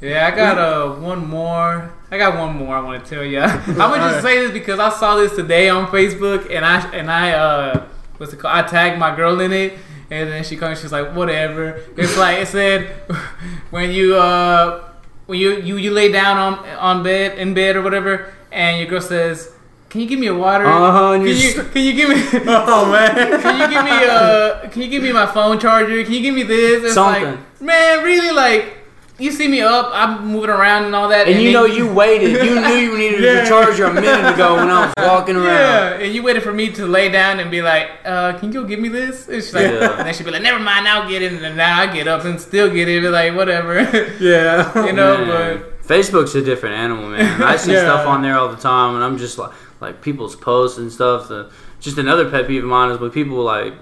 Yeah, 0.00 0.26
I 0.26 0.30
got 0.36 0.58
uh 0.58 0.94
one 1.00 1.26
more. 1.28 1.92
I 2.10 2.16
got 2.18 2.36
one 2.38 2.56
more 2.56 2.74
I 2.74 2.80
want 2.80 3.04
to 3.04 3.10
tell 3.14 3.24
you. 3.24 3.40
I'm 3.40 3.76
gonna 3.76 4.10
just 4.12 4.22
say 4.22 4.38
this 4.40 4.50
because 4.52 4.78
I 4.78 4.88
saw 4.90 5.16
this 5.16 5.34
today 5.36 5.68
on 5.68 5.86
Facebook, 5.88 6.50
and 6.54 6.64
I 6.64 6.80
and 6.92 7.10
I 7.10 7.32
uh, 7.32 7.86
what's 8.16 8.32
it 8.32 8.38
called? 8.38 8.54
I 8.56 8.62
tagged 8.66 8.98
my 8.98 9.14
girl 9.14 9.38
in 9.40 9.52
it, 9.52 9.74
and 10.10 10.30
then 10.30 10.42
she 10.42 10.56
comes. 10.56 10.80
She's 10.80 10.92
like, 10.92 11.14
whatever. 11.14 11.80
It's 11.96 12.16
like 12.16 12.38
it 12.38 12.48
said 12.48 12.88
when 13.70 13.90
you 13.90 14.16
uh 14.16 14.88
when 15.26 15.38
you 15.38 15.56
you 15.60 15.76
you 15.76 15.90
lay 15.90 16.10
down 16.10 16.38
on 16.38 16.68
on 16.78 17.02
bed 17.02 17.38
in 17.38 17.52
bed 17.54 17.76
or 17.76 17.82
whatever, 17.82 18.32
and 18.52 18.78
your 18.78 18.88
girl 18.88 19.00
says. 19.00 19.52
Can 19.90 20.00
you 20.02 20.06
give 20.06 20.20
me 20.20 20.28
a 20.28 20.34
water? 20.36 20.64
Uh-huh, 20.66 21.14
Can 21.14 21.22
you 21.22 21.32
you, 21.34 21.48
s- 21.50 21.68
can 21.72 21.82
you 21.84 21.92
give 21.94 22.08
me? 22.10 22.22
Oh 22.46 22.92
man. 22.92 23.40
Can 23.42 23.58
you 23.60 23.66
give 23.74 23.84
me 23.84 23.90
uh 24.08 24.68
Can 24.70 24.82
you 24.82 24.88
give 24.88 25.02
me 25.02 25.10
my 25.12 25.26
phone 25.26 25.58
charger? 25.58 26.04
Can 26.04 26.12
you 26.12 26.20
give 26.22 26.32
me 26.32 26.44
this? 26.44 26.84
It's 26.84 26.94
Something. 26.94 27.24
like, 27.24 27.60
man, 27.60 28.04
really 28.04 28.30
like. 28.30 28.79
You 29.20 29.30
see 29.30 29.48
me 29.48 29.60
up, 29.60 29.90
I'm 29.92 30.26
moving 30.28 30.48
around 30.50 30.84
and 30.84 30.94
all 30.96 31.08
that, 31.10 31.28
And 31.28 31.42
you 31.42 31.52
know 31.52 31.64
you 31.78 31.92
waited. 31.92 32.42
You 32.44 32.58
knew 32.60 32.74
you 32.74 32.98
needed 32.98 33.20
Yeah. 33.22 33.42
the 33.42 33.48
charger 33.48 33.84
a 33.84 33.92
minute 33.92 34.32
ago 34.34 34.56
when 34.56 34.70
I 34.70 34.86
was 34.86 34.94
walking 34.98 35.36
around. 35.36 35.46
Yeah, 35.46 36.04
and 36.04 36.14
you 36.14 36.22
waited 36.22 36.42
for 36.42 36.52
me 36.52 36.70
to 36.72 36.86
lay 36.86 37.10
down 37.10 37.38
and 37.38 37.50
be 37.50 37.60
like, 37.60 37.88
uh, 38.04 38.38
"Can 38.38 38.50
you 38.52 38.62
go 38.62 38.66
give 38.66 38.80
me 38.80 38.88
this?" 38.88 39.28
And 39.28 39.36
she's 39.42 39.52
like, 39.54 39.64
Yeah. 39.70 39.98
and 39.98 40.06
then 40.06 40.14
she'd 40.14 40.24
be 40.24 40.30
like, 40.30 40.42
"Never 40.42 40.58
mind, 40.58 40.88
I'll 40.88 41.06
get 41.08 41.20
it." 41.22 41.32
And 41.34 41.56
now 41.56 41.78
I 41.80 41.86
get 41.92 42.08
up 42.08 42.24
and 42.24 42.40
still 42.40 42.70
get 42.72 42.88
it, 42.88 43.02
be 43.02 43.08
like, 43.08 43.34
whatever, 43.36 43.74
Yeah. 44.20 44.86
you 44.86 44.92
know. 44.94 45.18
Man, 45.24 45.58
But 45.58 45.82
Facebook's 45.86 46.34
a 46.34 46.42
different 46.42 46.76
animal, 46.76 47.10
man. 47.10 47.42
I 47.42 47.56
see 47.56 47.72
Yeah. 47.72 47.80
stuff 47.82 48.06
on 48.06 48.22
there 48.22 48.36
all 48.38 48.48
the 48.48 48.56
time, 48.72 48.94
and 48.94 49.04
I'm 49.04 49.18
just 49.18 49.36
like, 49.38 49.50
like 49.80 50.00
people's 50.00 50.34
posts 50.36 50.78
and 50.78 50.90
stuff. 50.90 51.28
The, 51.28 51.50
just 51.80 51.98
another 51.98 52.30
pet 52.30 52.46
peeve 52.46 52.62
of 52.64 52.70
mine 52.70 52.90
is 52.90 52.98
when 52.98 53.10
people 53.10 53.36
like 53.42 53.74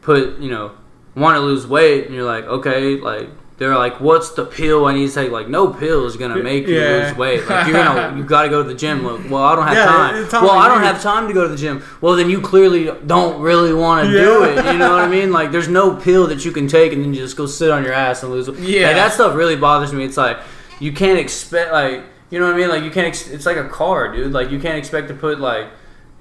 put, 0.00 0.38
you 0.38 0.50
know, 0.50 0.72
want 1.14 1.36
to 1.36 1.40
lose 1.40 1.66
weight, 1.66 2.06
and 2.06 2.14
you're 2.14 2.24
like, 2.24 2.44
okay, 2.46 2.96
like 2.96 3.28
they're 3.62 3.76
like, 3.76 4.00
what's 4.00 4.30
the 4.32 4.44
pill 4.44 4.84
I 4.86 4.92
need 4.94 5.08
to 5.08 5.14
take? 5.14 5.30
Like, 5.30 5.48
no 5.48 5.68
pill 5.72 6.04
is 6.06 6.16
gonna 6.16 6.42
make 6.42 6.66
you 6.66 6.78
Yeah. 6.80 7.06
lose 7.06 7.16
weight. 7.16 7.48
Like 7.48 7.66
you're 7.68 7.76
gonna, 7.82 8.16
you 8.18 8.24
gotta 8.24 8.48
go 8.48 8.62
to 8.62 8.68
the 8.68 8.74
gym. 8.74 9.04
Like, 9.04 9.30
well, 9.30 9.42
I 9.44 9.54
don't 9.54 9.66
have 9.66 9.76
Yeah, 9.76 10.28
time. 10.28 10.42
Well, 10.44 10.58
I 10.58 10.68
don't 10.68 10.82
have 10.82 11.00
time 11.00 11.28
to 11.28 11.32
go 11.34 11.42
to 11.42 11.48
the 11.48 11.56
gym. 11.56 11.82
Well, 12.00 12.16
then 12.16 12.28
you 12.28 12.40
clearly 12.40 12.90
don't 13.06 13.40
really 13.40 13.72
want 13.72 14.06
to 14.06 14.12
do 14.12 14.42
it. 14.44 14.56
You 14.72 14.78
know 14.78 14.90
what 14.90 15.00
I 15.04 15.08
mean? 15.08 15.30
Like, 15.32 15.52
there's 15.52 15.68
no 15.68 15.94
pill 15.94 16.26
that 16.26 16.44
you 16.44 16.50
can 16.52 16.66
take 16.66 16.92
and 16.92 17.02
then 17.04 17.14
you 17.14 17.20
just 17.20 17.36
go 17.36 17.46
sit 17.46 17.70
on 17.70 17.84
your 17.84 17.92
ass 17.92 18.22
and 18.22 18.32
lose. 18.32 18.50
weight. 18.50 18.58
Yeah. 18.58 18.88
Like, 18.88 18.96
that 18.96 19.12
stuff 19.12 19.34
really 19.36 19.56
bothers 19.56 19.92
me. 19.92 20.04
It's 20.04 20.16
like 20.16 20.38
you 20.80 20.92
can't 20.92 21.18
expect 21.18 21.72
like 21.72 22.02
you 22.30 22.38
know 22.40 22.46
what 22.46 22.54
I 22.54 22.58
mean. 22.58 22.68
Like 22.68 22.82
you 22.82 22.90
can't. 22.90 23.06
Ex- 23.06 23.28
it's 23.28 23.46
like 23.46 23.56
a 23.58 23.68
car, 23.68 24.12
dude. 24.12 24.32
Like 24.32 24.50
you 24.50 24.58
can't 24.58 24.78
expect 24.78 25.08
to 25.08 25.14
put 25.14 25.38
like 25.38 25.68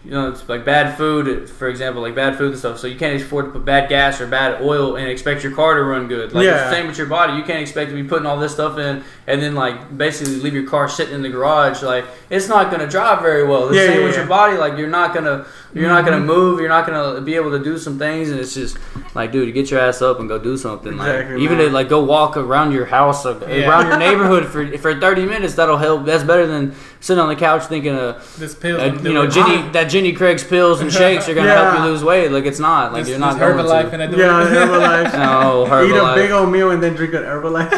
you 0.03 0.11
know 0.11 0.29
it's 0.29 0.47
like 0.49 0.65
bad 0.65 0.97
food, 0.97 1.47
for 1.49 1.67
example, 1.67 2.01
like 2.01 2.15
bad 2.15 2.35
food 2.37 2.49
and 2.51 2.57
stuff. 2.57 2.79
So 2.79 2.87
you 2.87 2.97
can't 2.97 3.21
afford 3.21 3.45
to 3.45 3.51
put 3.51 3.63
bad 3.65 3.87
gas 3.87 4.19
or 4.19 4.25
bad 4.27 4.61
oil 4.61 4.95
and 4.95 5.07
expect 5.07 5.43
your 5.43 5.53
car 5.53 5.75
to 5.75 5.83
run 5.83 6.07
good. 6.07 6.33
Like 6.33 6.47
it's 6.47 6.63
the 6.63 6.71
same 6.71 6.87
with 6.87 6.97
your 6.97 7.07
body. 7.07 7.33
You 7.33 7.43
can't 7.43 7.61
expect 7.61 7.91
to 7.91 7.95
be 7.95 8.03
putting 8.07 8.25
all 8.25 8.37
this 8.39 8.51
stuff 8.53 8.77
in 8.79 9.03
and 9.27 9.41
then 9.41 9.53
like 9.53 9.95
basically 9.95 10.37
leave 10.37 10.53
your 10.55 10.67
car 10.67 10.89
sitting 10.89 11.13
in 11.13 11.21
the 11.21 11.29
garage. 11.29 11.83
Like 11.83 12.05
it's 12.31 12.47
not 12.47 12.71
gonna 12.71 12.87
drive 12.87 13.21
very 13.21 13.45
well. 13.47 13.67
The 13.67 13.75
Yeah, 13.75 13.85
same 13.87 13.99
yeah, 13.99 14.03
with 14.05 14.13
yeah. 14.13 14.19
your 14.21 14.27
body. 14.27 14.57
Like 14.57 14.77
you're 14.77 14.89
not 14.89 15.13
gonna 15.13 15.45
you're 15.73 15.87
not 15.89 16.03
gonna 16.05 16.17
mm-hmm. 16.17 16.27
move. 16.27 16.59
You're 16.59 16.69
not 16.69 16.85
gonna 16.85 17.21
be 17.21 17.35
able 17.35 17.51
to 17.51 17.63
do 17.63 17.77
some 17.77 17.97
things. 17.97 18.29
And 18.29 18.39
it's 18.39 18.53
just 18.53 18.77
like, 19.15 19.31
dude, 19.31 19.53
get 19.53 19.71
your 19.71 19.79
ass 19.79 20.01
up 20.01 20.19
and 20.19 20.27
go 20.29 20.37
do 20.39 20.57
something. 20.57 20.97
Like 20.97 21.09
Exactly, 21.15 21.43
even 21.43 21.57
man. 21.57 21.67
to 21.67 21.73
like 21.73 21.89
go 21.89 22.03
walk 22.03 22.37
around 22.37 22.71
your 22.71 22.85
house, 22.85 23.25
or 23.25 23.39
Yeah. 23.47 23.69
around 23.69 23.87
your 23.87 23.97
neighborhood 24.07 24.45
for 24.47 24.77
for 24.77 24.99
30 24.99 25.25
minutes. 25.25 25.55
That'll 25.55 25.77
help. 25.77 26.05
That's 26.05 26.23
better 26.23 26.45
than 26.47 26.73
sitting 26.99 27.19
on 27.21 27.29
the 27.29 27.35
couch 27.35 27.63
thinking 27.65 27.95
of 27.97 28.37
this 28.39 28.53
pill, 28.53 28.79
uh, 28.79 28.93
you 28.93 29.13
know 29.13 29.27
Jenny 29.27 29.67
that 29.73 29.85
Jenny 29.85 30.13
Craig's 30.13 30.43
pills 30.43 30.81
and 30.81 30.91
shakes 30.91 31.27
are 31.29 31.33
gonna 31.33 31.47
Yeah. 31.47 31.71
help 31.71 31.79
you 31.85 31.91
lose 31.91 32.03
weight. 32.03 32.31
Like 32.31 32.45
it's 32.45 32.59
not. 32.59 32.93
Like 32.93 33.03
this, 33.03 33.09
you're 33.09 33.19
not 33.19 33.39
this 33.39 33.39
going 33.39 33.65
Herbalife 33.65 33.89
to. 33.89 33.93
and 33.93 34.03
I 34.03 34.07
do 34.07 34.17
Yeah, 34.17 34.41
it. 34.43 34.47
Herbalife. 34.47 35.11
No, 35.31 35.65
Eat 35.83 35.95
a 35.95 36.15
big 36.15 36.31
old 36.31 36.51
meal 36.51 36.71
and 36.71 36.81
then 36.81 36.93
drink 36.95 37.13
an 37.13 37.23
Herbalife. 37.23 37.71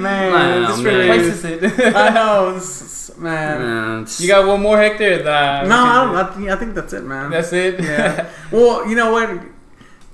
man, 0.00 0.32
Wow, 0.32 0.68
this 0.68 0.80
man. 0.80 0.84
really 0.84 1.08
replaces 1.18 1.44
it. 1.44 1.94
I 1.96 2.08
know, 2.10 2.50
it's- 2.56 2.97
man. 3.18 3.58
Man, 3.60 4.06
you 4.18 4.28
got 4.28 4.46
one 4.46 4.60
more 4.62 4.78
Hector? 4.78 5.22
Nah, 5.24 5.62
No, 5.64 5.76
I 5.76 6.04
don't. 6.04 6.16
I 6.16 6.24
think, 6.34 6.48
I 6.50 6.56
think 6.56 6.74
that's 6.74 6.92
it, 6.92 7.04
man. 7.04 7.30
That's 7.30 7.52
it. 7.52 7.80
yeah. 7.80 8.28
Well, 8.50 8.88
you 8.88 8.94
know 8.96 9.12
what? 9.12 9.40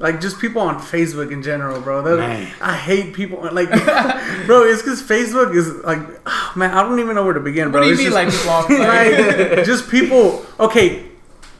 Like 0.00 0.20
just 0.20 0.40
people 0.40 0.60
on 0.60 0.80
Facebook 0.80 1.30
in 1.30 1.42
general, 1.42 1.80
bro. 1.80 2.02
Man. 2.16 2.52
I 2.60 2.74
hate 2.74 3.14
people. 3.14 3.38
Like, 3.52 3.68
bro, 4.46 4.64
it's 4.64 4.82
because 4.82 5.00
Facebook 5.02 5.54
is 5.54 5.68
like, 5.84 6.00
ah, 6.26 6.52
man, 6.56 6.72
I 6.76 6.82
don't 6.82 6.98
even 6.98 7.14
know 7.14 7.24
where 7.24 7.32
to 7.34 7.40
begin, 7.40 7.70
bro. 7.70 7.80
what 7.80 7.84
do 7.84 7.88
you 7.88 8.08
It's 8.08 8.14
mean, 8.14 8.28
just- 8.30 8.46
like 8.46 8.68
like, 8.80 9.64
just 9.70 9.88
people. 9.88 10.44
Okay, 10.58 11.06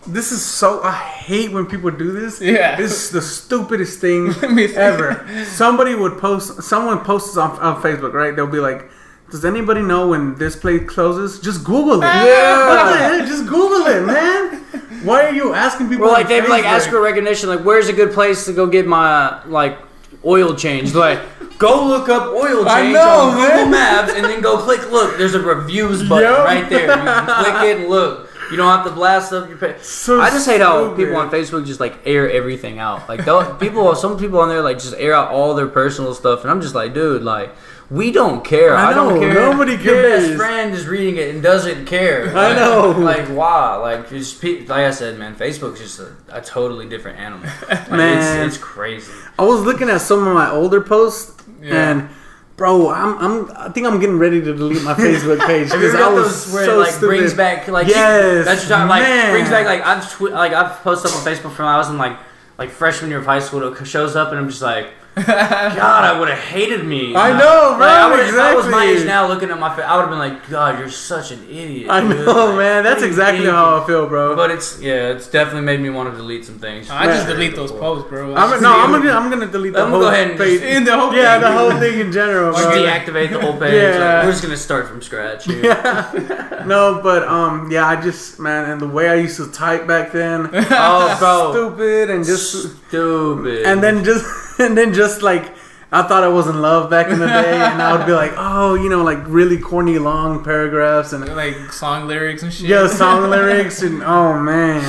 this 0.08 0.32
is 0.32 0.44
so. 0.44 0.82
I 0.82 0.92
hate 0.92 1.52
when 1.52 1.66
people 1.66 1.90
do 1.92 2.10
this. 2.10 2.40
Yeah. 2.40 2.74
this 2.76 2.90
is 3.04 3.10
the 3.10 3.22
stupidest 3.22 4.00
thing 4.00 4.32
Let 4.42 4.50
me 4.50 4.66
see. 4.66 4.74
ever. 4.76 5.24
Somebody 5.46 5.94
would 5.94 6.18
post. 6.18 6.60
Someone 6.64 7.04
posts 7.04 7.36
on, 7.36 7.52
on 7.60 7.80
Facebook, 7.82 8.12
right? 8.14 8.34
They'll 8.34 8.46
be 8.48 8.58
like. 8.60 8.90
Does 9.30 9.44
anybody 9.44 9.82
know 9.82 10.08
when 10.08 10.36
this 10.36 10.54
place 10.54 10.88
closes? 10.88 11.40
Just 11.40 11.64
Google 11.64 12.02
it. 12.02 12.06
Yeah. 12.06 12.68
What 12.68 12.92
the 12.92 12.98
heck? 12.98 13.26
Just 13.26 13.46
Google 13.46 13.86
it, 13.86 14.04
man. 14.06 14.60
Why 15.04 15.22
are 15.24 15.32
you 15.32 15.54
asking 15.54 15.88
people? 15.88 16.04
Well, 16.06 16.12
like 16.12 16.28
they 16.28 16.46
like 16.46 16.64
ask 16.64 16.88
for 16.88 17.00
recognition. 17.00 17.48
Like, 17.48 17.60
where's 17.64 17.88
a 17.88 17.92
good 17.92 18.12
place 18.12 18.44
to 18.46 18.52
go 18.52 18.66
get 18.66 18.86
my 18.86 19.44
like 19.46 19.76
oil 20.24 20.54
changed? 20.54 20.94
Like, 20.94 21.20
go 21.58 21.84
look 21.86 22.08
up 22.08 22.28
oil 22.28 22.64
change 22.64 22.68
I 22.68 22.92
know, 22.92 23.30
on 23.30 23.34
man. 23.36 23.50
Google 23.50 23.70
Maps, 23.70 24.12
and 24.14 24.24
then 24.24 24.40
go 24.40 24.58
click. 24.58 24.90
Look, 24.90 25.18
there's 25.18 25.34
a 25.34 25.40
reviews 25.40 26.08
button 26.08 26.30
Yup. 26.30 26.44
right 26.44 26.68
there. 26.70 26.86
You 26.86 26.94
can 26.94 27.44
click 27.44 27.64
it 27.64 27.80
and 27.80 27.90
look. 27.90 28.30
You 28.50 28.56
don't 28.58 28.68
have 28.68 28.86
to 28.86 28.92
blast 28.92 29.32
up 29.32 29.48
your 29.48 29.58
page. 29.58 29.80
So 29.82 30.20
I 30.20 30.30
just 30.30 30.46
hate 30.46 30.60
how 30.60 30.84
stupid. 30.84 30.96
people 30.96 31.16
on 31.16 31.30
Facebook 31.30 31.66
just 31.66 31.80
like 31.80 31.98
air 32.06 32.30
everything 32.30 32.78
out. 32.78 33.08
Like, 33.08 33.24
people, 33.58 33.94
some 33.94 34.18
people 34.18 34.38
on 34.38 34.48
there 34.48 34.62
like 34.62 34.78
just 34.78 34.94
air 34.96 35.14
out 35.14 35.30
all 35.32 35.54
their 35.54 35.66
personal 35.66 36.14
stuff, 36.14 36.42
and 36.42 36.50
I'm 36.50 36.60
just 36.60 36.74
like, 36.74 36.94
dude, 36.94 37.22
like. 37.22 37.50
We 37.90 38.12
don't 38.12 38.44
care. 38.44 38.74
I 38.74 38.90
I, 38.90 38.94
don't 38.94 39.14
know, 39.14 39.20
care. 39.20 39.34
nobody 39.34 39.76
cares. 39.76 39.84
Your 39.84 40.02
best 40.02 40.36
friend 40.36 40.74
is 40.74 40.86
reading 40.86 41.16
it 41.16 41.34
and 41.34 41.42
doesn't 41.42 41.84
care. 41.84 42.28
I 42.36 42.54
know. 42.54 42.90
Like 42.90 43.26
why? 43.28 43.76
Like 43.76 44.08
just 44.08 44.40
pe- 44.40 44.60
like 44.60 44.84
I 44.84 44.90
said, 44.90 45.18
man. 45.18 45.34
Facebook's 45.36 45.80
just 45.80 46.00
a, 46.00 46.12
a 46.32 46.40
totally 46.40 46.88
different 46.88 47.18
animal. 47.18 47.48
Like, 47.68 47.90
Man. 47.90 48.46
it's, 48.46 48.56
it's 48.56 48.64
crazy. 48.64 49.12
I 49.38 49.42
was 49.44 49.60
looking 49.62 49.90
at 49.90 50.00
some 50.00 50.26
of 50.26 50.32
my 50.34 50.50
older 50.50 50.80
posts, 50.80 51.42
Yeah. 51.60 51.90
and 51.90 52.08
bro, 52.56 52.88
I'm, 52.90 53.18
I'm, 53.18 53.52
I 53.56 53.68
think 53.68 53.86
I'm 53.86 54.00
getting 54.00 54.18
ready 54.18 54.40
to 54.40 54.54
delete 54.56 54.82
my 54.82 54.94
Facebook 54.94 55.38
page 55.46 55.70
because 55.70 55.94
I 55.94 56.08
was 56.12 56.46
those 56.46 56.54
where 56.54 56.64
so 56.64 56.76
it 56.76 56.84
like 56.84 56.90
stupid. 56.92 57.06
brings 57.06 57.34
back 57.34 57.68
like 57.68 57.86
Yes, 57.88 58.44
that's 58.46 58.62
what 58.64 58.72
I'm 58.80 58.88
like 58.88 59.02
man. 59.02 59.32
brings 59.32 59.50
back 59.50 59.66
like 59.66 59.82
I've 59.84 60.10
tw- 60.10 60.32
like 60.32 60.52
I've 60.52 60.78
posted 60.82 61.10
up 61.10 61.18
on 61.18 61.24
Facebook 61.24 61.52
from 61.52 61.66
when 61.66 61.74
I 61.74 61.78
was 61.78 61.90
in 61.90 61.98
like 61.98 62.16
like 62.56 62.70
freshman 62.70 63.10
year 63.10 63.18
of 63.18 63.26
high 63.26 63.40
school. 63.40 63.62
It 63.72 63.84
shows 63.86 64.16
up 64.16 64.30
and 64.30 64.38
I'm 64.38 64.48
just 64.48 64.62
like. 64.62 64.88
God, 65.16 66.04
I 66.04 66.18
would 66.18 66.28
have 66.28 66.38
hated 66.38 66.84
me. 66.84 67.14
I 67.14 67.30
know, 67.38 67.74
bro, 67.76 67.86
Like, 67.86 67.96
I 67.98 68.10
would've- 68.10 68.28
If 68.28 68.34
I 68.40 68.54
was 68.54 68.66
my 68.68 68.84
age 68.84 69.06
now, 69.06 69.28
looking 69.28 69.50
at 69.50 69.58
my 69.60 69.74
face, 69.74 69.84
I 69.86 69.94
would 69.96 70.02
have 70.02 70.10
been 70.10 70.18
like, 70.18 70.50
"God, 70.50 70.78
you're 70.80 70.88
such 70.88 71.30
an 71.30 71.44
idiot." 71.48 71.88
I 71.88 72.00
dude. 72.00 72.26
know, 72.26 72.46
Like, 72.46 72.56
man. 72.58 72.82
That's 72.84 72.96
what 72.96 73.02
are 73.02 73.06
you 73.06 73.12
exactly 73.12 73.46
how 73.46 73.80
I 73.82 73.86
feel, 73.86 74.06
bro. 74.08 74.34
But 74.34 74.50
it's 74.50 74.80
yeah, 74.80 75.10
it's 75.14 75.28
definitely 75.28 75.62
made 75.62 75.80
me 75.80 75.90
want 75.90 76.10
to 76.10 76.16
delete 76.16 76.44
some 76.44 76.58
things. 76.58 76.90
I 76.90 77.06
just 77.06 77.26
Man. 77.28 77.36
delete 77.36 77.54
those 77.54 77.70
posts, 77.70 78.08
bro. 78.08 78.34
I'm, 78.34 78.60
no, 78.60 78.72
I'm 78.72 78.90
gonna, 78.90 79.10
I'm 79.12 79.30
gonna 79.30 79.46
delete 79.46 79.74
the 79.74 79.82
I'm 79.84 79.90
whole 79.90 80.00
gonna 80.00 80.10
go 80.10 80.14
ahead 80.16 80.30
and 80.30 80.38
page. 80.38 80.60
just- 80.60 80.72
in 80.76 80.84
the 80.84 80.98
whole 80.98 81.14
yeah, 81.14 81.32
thing. 81.34 81.40
the 81.42 81.52
whole 81.58 81.70
thing 81.78 82.00
in 82.00 82.10
general, 82.12 82.52
Just 82.52 82.64
bro. 82.64 82.72
deactivate 82.76 83.30
the 83.30 83.40
whole 83.40 83.56
page. 83.58 83.74
Yeah. 83.74 84.16
Like, 84.16 84.24
we're 84.24 84.30
just 84.32 84.42
gonna 84.42 84.56
start 84.56 84.88
from 84.88 85.00
scratch. 85.00 85.44
Here. 85.44 85.64
Yeah. 85.64 86.62
no, 86.66 87.00
but 87.02 87.22
um, 87.28 87.70
yeah, 87.70 87.86
I 87.86 87.96
just 88.00 88.40
man, 88.40 88.68
and 88.68 88.80
the 88.80 88.88
way 88.88 89.08
I 89.08 89.14
used 89.14 89.36
to 89.36 89.46
type 89.52 89.86
back 89.86 90.10
then, 90.12 90.50
Oh, 90.54 91.16
bro, 91.20 91.52
stupid, 91.52 92.10
and 92.10 92.24
just 92.24 92.50
stupid. 92.88 93.64
and 93.64 93.80
then 93.82 94.02
just 94.04 94.24
and 94.58 94.76
then 94.76 94.92
just 94.94 95.22
like 95.22 95.52
I 95.92 96.02
thought 96.02 96.24
I 96.24 96.28
was 96.28 96.48
in 96.48 96.60
love 96.60 96.90
back 96.90 97.08
in 97.08 97.18
the 97.20 97.26
day, 97.26 97.54
and 97.60 97.80
I 97.80 97.96
would 97.96 98.06
be 98.06 98.12
like, 98.12 98.32
oh, 98.36 98.74
you 98.74 98.88
know, 98.88 99.02
like 99.04 99.18
really 99.26 99.58
corny 99.58 99.98
long 99.98 100.42
paragraphs 100.42 101.12
and 101.12 101.24
like 101.36 101.72
song 101.72 102.06
lyrics 102.08 102.42
and 102.42 102.52
shit. 102.52 102.68
yeah, 102.68 102.86
song 103.02 103.30
lyrics 103.30 103.82
and 103.82 104.02
oh 104.02 104.38
man. 104.38 104.82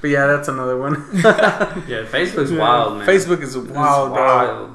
But 0.00 0.10
yeah, 0.10 0.26
that's 0.28 0.48
another 0.48 0.78
one. 0.78 0.94
yeah, 1.14 2.04
Facebook's 2.06 2.52
wild, 2.52 2.98
man. 2.98 3.06
Facebook 3.06 3.42
is 3.42 3.54
It's 3.54 3.66
wild, 3.68 4.14
bro. 4.14 4.24
wild. 4.24 4.74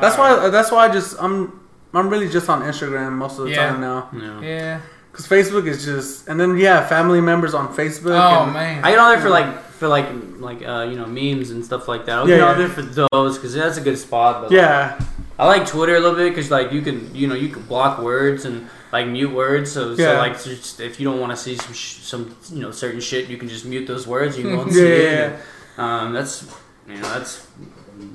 That's 0.00 0.16
why. 0.16 0.30
Uh, 0.30 0.50
that's 0.50 0.70
why 0.72 0.86
I 0.88 0.92
just 0.92 1.16
I'm 1.20 1.60
I'm 1.92 2.08
really 2.08 2.28
just 2.28 2.48
on 2.48 2.62
Instagram 2.62 3.12
most 3.12 3.38
of 3.38 3.44
the 3.46 3.50
Yeah. 3.50 3.68
time 3.70 3.80
now. 3.80 4.08
Yeah. 4.14 4.40
Yeah. 4.40 4.80
Cause 5.12 5.26
Facebook 5.26 5.66
is 5.66 5.82
just, 5.82 6.28
and 6.28 6.38
then 6.38 6.58
yeah, 6.58 6.86
family 6.86 7.22
members 7.22 7.54
on 7.54 7.74
Facebook. 7.74 8.12
Oh 8.20 8.44
and, 8.44 8.52
man. 8.52 8.84
I 8.84 8.90
get 8.90 8.98
on 8.98 9.12
there 9.12 9.20
for 9.22 9.30
like 9.30 9.46
for 9.76 9.88
like 9.88 10.06
like 10.38 10.66
uh, 10.66 10.86
you 10.90 10.96
know 10.96 11.06
memes 11.06 11.50
and 11.50 11.64
stuff 11.64 11.88
like 11.88 12.06
that. 12.06 12.18
I'll 12.18 12.28
Yeah, 12.28 12.38
get 12.38 12.46
yeah. 12.46 12.54
there 12.54 12.68
for 12.68 12.82
those 12.82 13.36
because 13.36 13.54
that's 13.54 13.76
a 13.78 13.80
good 13.80 13.98
spot. 13.98 14.42
But 14.42 14.50
Yeah, 14.52 14.98
I 15.38 15.46
like 15.46 15.66
Twitter 15.66 15.96
a 15.96 16.00
little 16.00 16.16
bit 16.16 16.30
because 16.30 16.50
like 16.50 16.72
you 16.72 16.82
can 16.82 17.14
you 17.14 17.26
know 17.28 17.34
you 17.34 17.48
can 17.48 17.62
block 17.62 17.98
words 18.00 18.44
and 18.44 18.68
like 18.92 19.06
mute 19.06 19.32
words. 19.32 19.70
So, 19.72 19.90
Yeah. 19.90 19.96
so 19.96 20.16
like 20.18 20.42
just, 20.42 20.80
if 20.80 20.98
you 21.00 21.04
don't 21.08 21.20
want 21.20 21.32
to 21.32 21.36
see 21.36 21.56
some 21.56 21.74
sh- 21.74 21.98
some 22.02 22.36
you 22.50 22.60
know 22.62 22.70
certain 22.70 23.00
shit, 23.00 23.28
you 23.28 23.36
can 23.36 23.48
just 23.48 23.64
mute 23.64 23.86
those 23.86 24.06
words. 24.06 24.36
You 24.36 24.44
can 24.44 24.54
go 24.56 24.62
and 24.62 24.70
Yeah, 24.72 24.76
see 24.82 25.02
yeah, 25.04 25.26
it. 25.28 25.40
Um, 25.78 26.12
that's 26.12 26.44
you 26.88 26.94
know 26.96 27.08
that's 27.14 27.46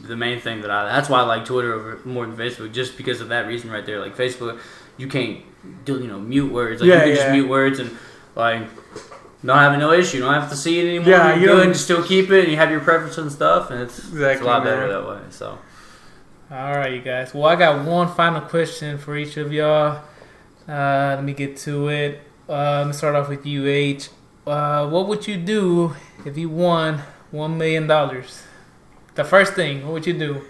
the 0.08 0.16
main 0.16 0.40
thing 0.40 0.62
that 0.62 0.72
I. 0.72 0.86
That's 0.86 1.10
why 1.10 1.20
I 1.20 1.24
like 1.24 1.46
Twitter 1.46 1.74
over 1.74 2.00
more 2.06 2.26
than 2.26 2.36
Facebook, 2.38 2.72
just 2.74 2.98
because 2.98 3.22
of 3.22 3.30
that 3.30 3.48
reason 3.48 3.70
right 3.70 3.86
there. 3.86 4.00
Like 4.00 4.16
Facebook, 4.16 4.60
you 4.98 5.08
can't 5.08 5.40
do 5.86 6.00
you 6.00 6.08
know 6.08 6.20
mute 6.20 6.52
words. 6.52 6.82
Like 6.82 6.88
Yeah, 6.90 6.96
you 6.96 7.02
can 7.02 7.10
yeah. 7.10 7.16
just 7.16 7.32
mute 7.32 7.50
words 7.50 7.80
and 7.80 7.92
like. 8.36 8.64
Not 9.44 9.60
having 9.60 9.80
no 9.80 9.92
issue. 9.92 10.18
You 10.18 10.24
don't 10.24 10.34
have 10.34 10.50
to 10.52 10.56
see 10.56 10.80
it 10.80 10.88
anymore. 10.90 11.10
Yeah, 11.10 11.30
You're 11.34 11.40
you 11.40 11.48
good. 11.48 11.58
don't- 11.58 11.68
You 11.70 11.74
still 11.74 12.04
keep 12.04 12.30
it. 12.30 12.44
And 12.44 12.52
you 12.52 12.58
have 12.58 12.70
your 12.72 12.80
preference 12.82 13.18
and 13.18 13.32
stuff, 13.32 13.72
and 13.72 13.82
it's, 13.82 13.98
it's 13.98 14.08
a 14.10 14.16
Exactly, 14.16 14.48
lot 14.48 14.64
better 14.64 14.88
that 14.88 15.08
way. 15.08 15.20
So 15.32 15.58
All 16.52 16.74
right, 16.76 16.94
you 16.94 17.02
guys. 17.02 17.34
Well, 17.34 17.46
I 17.46 17.56
got 17.56 17.86
one 17.86 18.08
final 18.14 18.42
question 18.42 18.98
for 18.98 19.16
each 19.18 19.38
of 19.38 19.52
y'all. 19.52 20.02
Uh, 20.70 21.16
let 21.16 21.24
me 21.24 21.34
get 21.34 21.58
to 21.58 21.88
it. 21.90 22.22
Uh, 22.48 22.80
let 22.80 22.88
me 22.88 22.94
start 22.94 23.16
off 23.16 23.30
with 23.30 23.46
you, 23.46 23.68
H. 23.68 24.10
Uh, 24.46 24.88
what 24.90 25.08
would 25.08 25.28
you 25.28 25.38
do 25.38 25.96
if 26.26 26.38
you 26.38 26.50
won 26.50 27.00
one 27.32 27.58
million 27.58 27.88
dollars? 27.88 28.44
The 29.16 29.24
first 29.24 29.54
thing, 29.54 29.84
what 29.86 29.94
would 29.94 30.08
you 30.08 30.14
do? 30.14 30.42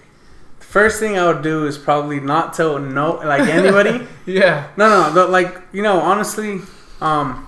The 0.60 0.66
First 0.66 1.00
thing 1.00 1.18
I 1.18 1.28
would 1.28 1.42
do 1.44 1.66
is 1.66 1.78
probably 1.78 2.20
not 2.20 2.54
tell 2.54 2.78
no 2.80 3.14
like 3.24 3.48
anybody. 3.50 4.08
Yeah. 4.26 4.68
no, 4.78 4.88
no, 4.90 5.14
no, 5.14 5.28
like 5.32 5.62
you 5.72 5.82
know, 5.82 6.00
honestly, 6.00 6.62
um, 7.02 7.48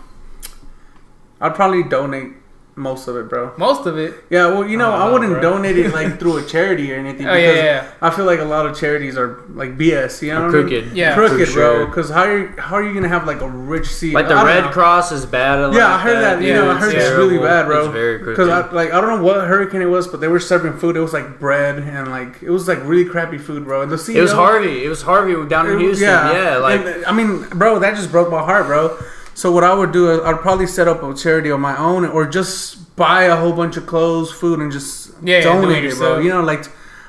I'd 1.44 1.54
probably 1.56 1.84
donate 1.84 2.30
most 2.76 3.08
of 3.08 3.16
it, 3.16 3.30
bro. 3.30 3.54
Most 3.56 3.86
of 3.86 4.00
it. 4.00 4.16
Yeah, 4.32 4.48
well, 4.48 4.68
you 4.68 4.78
know, 4.78 4.90
Oh, 4.92 4.96
I 4.96 5.12
wouldn't 5.14 5.34
bro. 5.34 5.42
donate 5.42 5.78
it 5.78 5.94
like 5.94 6.20
through 6.20 6.38
a 6.38 6.44
charity 6.54 6.92
or 6.92 6.96
anything. 6.96 7.28
Oh 7.28 7.34
yeah, 7.36 7.52
because 7.52 7.64
yeah. 7.64 7.92
I 8.02 8.10
feel 8.10 8.26
like 8.26 8.40
a 8.40 8.46
lot 8.46 8.66
of 8.66 8.76
charities 8.76 9.16
are 9.16 9.44
like 9.50 9.78
BS. 9.78 10.24
You 10.24 10.34
know, 10.34 10.46
Or 10.46 10.48
what 10.48 10.56
I 10.56 10.58
mean? 10.64 10.68
crooked. 10.82 10.98
Yeah. 10.98 11.14
crooked, 11.14 11.48
For 11.50 11.54
bro. 11.54 11.74
sure. 11.76 11.86
Because 11.86 12.10
how 12.10 12.24
are 12.24 12.40
you, 12.40 12.48
how 12.58 12.76
are 12.78 12.84
you 12.84 12.92
gonna 12.96 13.10
have 13.10 13.28
like 13.28 13.42
a 13.42 13.48
rich 13.48 13.86
seed? 13.86 14.16
Like 14.16 14.28
the 14.28 14.34
I 14.34 14.44
Red 14.44 14.62
know. 14.64 14.72
Cross 14.72 15.12
is 15.12 15.24
bad. 15.28 15.60
At 15.60 15.74
Yeah, 15.74 15.86
I 15.94 16.00
heard 16.00 16.16
that. 16.24 16.42
You 16.42 16.48
Yeah, 16.48 16.54
know, 16.62 16.72
I 16.72 16.76
it's 16.78 16.86
heard 16.86 16.96
it's 16.96 17.12
really 17.12 17.38
bad, 17.38 17.68
bro. 17.68 17.86
It's 17.86 17.94
very 17.94 18.18
Because 18.18 18.36
crooked. 18.48 18.52
I 18.52 18.72
like 18.72 18.92
I 18.92 19.00
don't 19.00 19.20
know 19.20 19.24
what 19.24 19.46
hurricane 19.48 19.84
it 19.84 19.92
was, 19.98 20.08
but 20.08 20.20
they 20.20 20.28
were 20.28 20.40
serving 20.40 20.74
food. 20.80 20.98
It 20.98 21.02
was 21.02 21.14
like 21.14 21.40
bread 21.40 21.78
and 21.78 22.10
like 22.10 22.42
it 22.42 22.50
was 22.50 22.68
like 22.68 22.80
really 22.86 23.06
crappy 23.06 23.38
food, 23.38 23.66
bro. 23.66 23.84
And 23.84 23.92
the 23.92 23.98
CEO, 23.98 24.16
It 24.16 24.22
was 24.22 24.32
Harvey. 24.32 24.84
It 24.84 24.90
was 24.90 25.04
Harvey 25.04 25.34
down 25.48 25.68
in 25.70 25.78
it- 25.78 25.82
Houston. 25.82 26.08
Yeah, 26.10 26.58
like 26.58 26.82
And, 26.84 27.06
I 27.06 27.12
mean, 27.12 27.44
bro, 27.50 27.78
that 27.78 27.96
just 27.98 28.10
broke 28.10 28.32
my 28.32 28.42
heart, 28.42 28.66
bro. 28.66 28.98
So 29.36 29.52
what 29.52 29.64
I 29.64 29.74
would 29.74 29.92
do 29.92 30.12
is 30.12 30.22
I'd 30.22 30.40
probably 30.40 30.68
set 30.68 30.88
up 30.88 31.02
a 31.04 31.14
charity 31.14 31.52
on 31.52 31.62
my 31.62 31.78
own, 31.78 32.06
or 32.06 32.28
just 32.28 32.96
buy 32.96 33.24
a 33.24 33.36
whole 33.36 33.54
bunch 33.54 33.78
of 33.78 33.86
clothes, 33.88 34.32
food, 34.32 34.60
and 34.60 34.72
just 34.72 35.12
Yeah, 35.24 35.38
yeah, 35.38 35.42
do 35.42 35.62
donate 35.62 35.84
it 35.86 35.94
it, 35.94 35.98
bro. 35.98 36.20
You 36.20 36.30
know, 36.30 36.42
like 36.42 36.66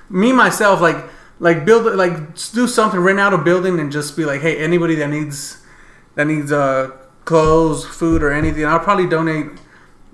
me 0.08 0.32
myself, 0.32 0.80
like 0.80 0.96
like 1.38 1.64
build 1.64 1.94
like 1.96 2.34
do 2.52 2.66
something, 2.66 3.00
rent 3.00 3.20
out 3.20 3.34
a 3.34 3.38
building, 3.38 3.78
and 3.78 3.92
just 3.92 4.16
be 4.16 4.24
like, 4.24 4.40
hey, 4.40 4.56
anybody 4.58 4.94
that 4.96 5.08
needs 5.08 5.62
that 6.14 6.26
needs 6.26 6.50
uh 6.52 6.90
clothes, 7.24 7.84
food, 7.84 8.22
or 8.22 8.30
anything, 8.32 8.64
I'll 8.64 8.80
probably 8.80 9.06
donate 9.06 9.46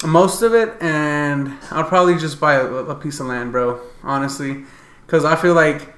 most 0.05 0.43
of 0.43 0.55
it, 0.55 0.71
and 0.81 1.57
I'll 1.71 1.85
probably 1.85 2.17
just 2.17 2.41
buy 2.41 2.55
a, 2.55 2.67
a 2.67 2.95
piece 2.95 3.21
of 3.21 3.27
land, 3.27 3.53
bro. 3.53 3.81
Honestly, 4.03 4.65
because 5.07 5.25
I 5.25 5.37
feel 5.37 5.55
like 5.55 5.95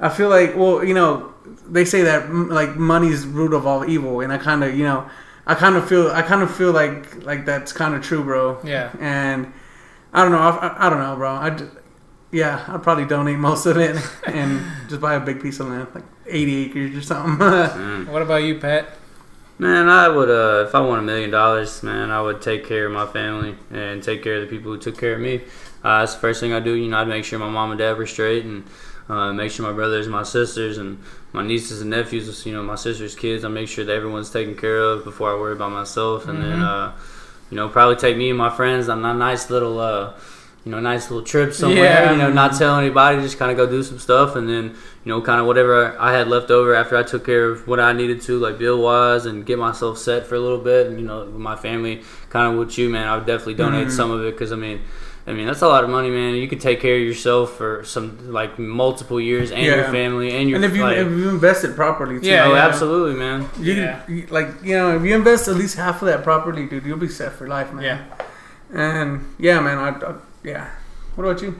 I 0.00 0.10
feel 0.10 0.28
like 0.28 0.54
well, 0.54 0.84
you 0.84 0.94
know, 0.94 1.32
they 1.66 1.86
say 1.86 2.02
that 2.02 2.30
like 2.30 2.76
money's 2.76 3.26
root 3.26 3.54
of 3.54 3.66
all 3.66 3.88
evil, 3.88 4.20
and 4.20 4.32
I 4.32 4.38
kind 4.38 4.62
of 4.62 4.76
you 4.76 4.84
know. 4.84 5.08
I 5.46 5.54
kind 5.54 5.76
of 5.76 5.88
feel 5.88 6.10
I 6.10 6.22
kind 6.22 6.42
of 6.42 6.54
feel 6.54 6.72
like 6.72 7.24
like 7.24 7.46
that's 7.46 7.72
kind 7.72 7.94
of 7.94 8.02
true, 8.02 8.24
bro. 8.24 8.58
Yeah. 8.64 8.90
And 9.00 9.52
I 10.12 10.22
don't 10.22 10.32
know. 10.32 10.38
I, 10.38 10.68
I, 10.68 10.86
I 10.86 10.90
don't 10.90 10.98
know, 10.98 11.14
bro. 11.16 11.34
I 11.34 11.50
just, 11.50 11.70
yeah, 12.32 12.64
I'd 12.68 12.82
probably 12.82 13.04
donate 13.04 13.38
most 13.38 13.66
of 13.66 13.76
it 13.76 13.96
and 14.26 14.64
just 14.88 15.00
buy 15.00 15.14
a 15.14 15.20
big 15.20 15.40
piece 15.40 15.60
of 15.60 15.68
land, 15.68 15.88
like 15.94 16.04
80 16.26 16.64
acres 16.64 16.96
or 16.96 17.02
something. 17.02 17.38
mm. 17.46 18.08
What 18.08 18.22
about 18.22 18.42
you, 18.42 18.58
Pat? 18.58 18.90
Man, 19.58 19.88
I 19.88 20.08
would 20.08 20.28
uh, 20.28 20.66
if 20.66 20.74
I 20.74 20.80
won 20.80 20.98
a 20.98 21.02
million 21.02 21.30
dollars, 21.30 21.82
man, 21.82 22.10
I 22.10 22.20
would 22.20 22.42
take 22.42 22.66
care 22.66 22.86
of 22.86 22.92
my 22.92 23.06
family 23.06 23.56
and 23.70 24.02
take 24.02 24.22
care 24.22 24.36
of 24.36 24.42
the 24.42 24.48
people 24.48 24.72
who 24.72 24.78
took 24.78 24.98
care 24.98 25.14
of 25.14 25.20
me. 25.20 25.42
Uh, 25.82 26.00
that's 26.00 26.14
the 26.14 26.20
first 26.20 26.40
thing 26.40 26.52
I 26.52 26.60
do. 26.60 26.74
You 26.74 26.90
know, 26.90 26.98
I'd 26.98 27.08
make 27.08 27.24
sure 27.24 27.38
my 27.38 27.48
mom 27.48 27.70
and 27.70 27.78
dad 27.78 27.96
were 27.96 28.06
straight 28.06 28.44
and 28.44 28.64
uh, 29.08 29.32
make 29.32 29.50
sure 29.52 29.66
my 29.66 29.72
brothers, 29.72 30.08
my 30.08 30.22
sisters, 30.22 30.78
and 30.78 30.98
my 31.32 31.42
nieces 31.46 31.80
and 31.80 31.90
nephews, 31.90 32.44
you 32.46 32.52
know, 32.52 32.62
my 32.62 32.74
sister's 32.74 33.14
kids, 33.14 33.44
I 33.44 33.48
make 33.48 33.68
sure 33.68 33.84
that 33.84 33.94
everyone's 33.94 34.30
taken 34.30 34.54
care 34.56 34.78
of 34.78 35.04
before 35.04 35.30
I 35.34 35.38
worry 35.38 35.52
about 35.52 35.70
myself. 35.72 36.26
And 36.28 36.42
then, 36.42 36.58
Mhm. 36.58 36.62
uh, 36.88 36.90
you 37.50 37.56
know, 37.56 37.68
probably 37.68 37.96
take 37.96 38.16
me 38.16 38.30
and 38.30 38.38
my 38.38 38.50
friends 38.50 38.88
on 38.88 39.04
a 39.04 39.14
nice 39.14 39.48
little, 39.50 39.78
uh, 39.78 40.10
you 40.64 40.72
know, 40.72 40.80
nice 40.80 41.08
little 41.08 41.24
trip 41.24 41.52
somewhere. 41.52 41.84
Yeah. 41.84 42.10
You 42.12 42.18
know, 42.18 42.30
not 42.32 42.54
tell 42.54 42.76
anybody, 42.76 43.22
just 43.22 43.38
kind 43.38 43.52
of 43.52 43.56
go 43.56 43.66
do 43.66 43.84
some 43.84 44.00
stuff, 44.00 44.34
and 44.34 44.48
then 44.48 44.74
you 45.04 45.12
know, 45.12 45.20
kind 45.20 45.38
of 45.40 45.46
whatever 45.46 45.94
I 46.00 46.10
had 46.12 46.26
left 46.26 46.50
over 46.50 46.74
after 46.74 46.96
I 46.96 47.04
took 47.04 47.24
care 47.24 47.48
of 47.50 47.68
what 47.68 47.78
I 47.78 47.92
needed 47.92 48.20
to, 48.22 48.40
like 48.40 48.58
bill 48.58 48.78
wise, 48.82 49.24
and 49.26 49.46
get 49.46 49.56
myself 49.56 49.98
set 49.98 50.26
for 50.26 50.34
a 50.34 50.40
little 50.40 50.58
bit. 50.58 50.88
And 50.88 50.98
you 50.98 51.06
know, 51.06 51.26
my 51.26 51.54
family, 51.54 52.02
kind 52.30 52.52
of 52.52 52.58
with 52.58 52.76
you, 52.76 52.88
man, 52.88 53.06
I 53.06 53.14
would 53.16 53.26
definitely 53.26 53.54
donate 53.54 53.86
Mhm. 53.86 53.92
some 53.92 54.10
of 54.10 54.24
it 54.24 54.32
because 54.34 54.50
I 54.50 54.56
mean, 54.56 54.80
I 55.28 55.32
mean 55.32 55.46
that's 55.46 55.62
a 55.62 55.68
lot 55.68 55.82
of 55.82 55.90
money, 55.90 56.08
man. 56.10 56.34
You 56.36 56.46
could 56.48 56.60
take 56.60 56.80
care 56.80 56.94
of 56.96 57.02
yourself 57.02 57.56
for 57.56 57.82
some 57.84 58.32
like 58.32 58.58
multiple 58.60 59.20
years 59.20 59.50
and 59.50 59.62
your 59.62 59.82
family 59.84 60.30
and 60.36 60.48
your 60.48 60.56
and 60.56 60.64
if 60.64 60.76
you 60.76 60.82
like, 60.82 60.98
if 60.98 61.08
you 61.08 61.28
invest 61.28 61.64
it 61.64 61.74
properly, 61.74 62.20
too, 62.20 62.28
Yeah, 62.28 62.44
oh, 62.46 62.54
yeah. 62.54 62.66
absolutely, 62.66 63.18
man. 63.18 63.48
you, 63.58 63.72
Yeah. 63.74 64.00
you 64.08 64.26
like 64.30 64.48
you 64.62 64.76
know 64.76 64.96
if 64.96 65.02
you 65.02 65.14
invest 65.16 65.48
at 65.48 65.56
least 65.56 65.76
half 65.76 66.00
of 66.00 66.06
that 66.06 66.22
properly, 66.22 66.66
dude, 66.66 66.84
you'll 66.84 66.96
be 66.98 67.08
set 67.08 67.32
for 67.32 67.48
life, 67.48 67.72
man. 67.72 67.82
Yeah. 67.84 68.04
And 68.72 69.34
yeah, 69.38 69.58
man, 69.60 69.78
I, 69.78 69.88
I 70.10 70.14
yeah. 70.44 70.70
What 71.16 71.24
about 71.24 71.42
you? 71.42 71.58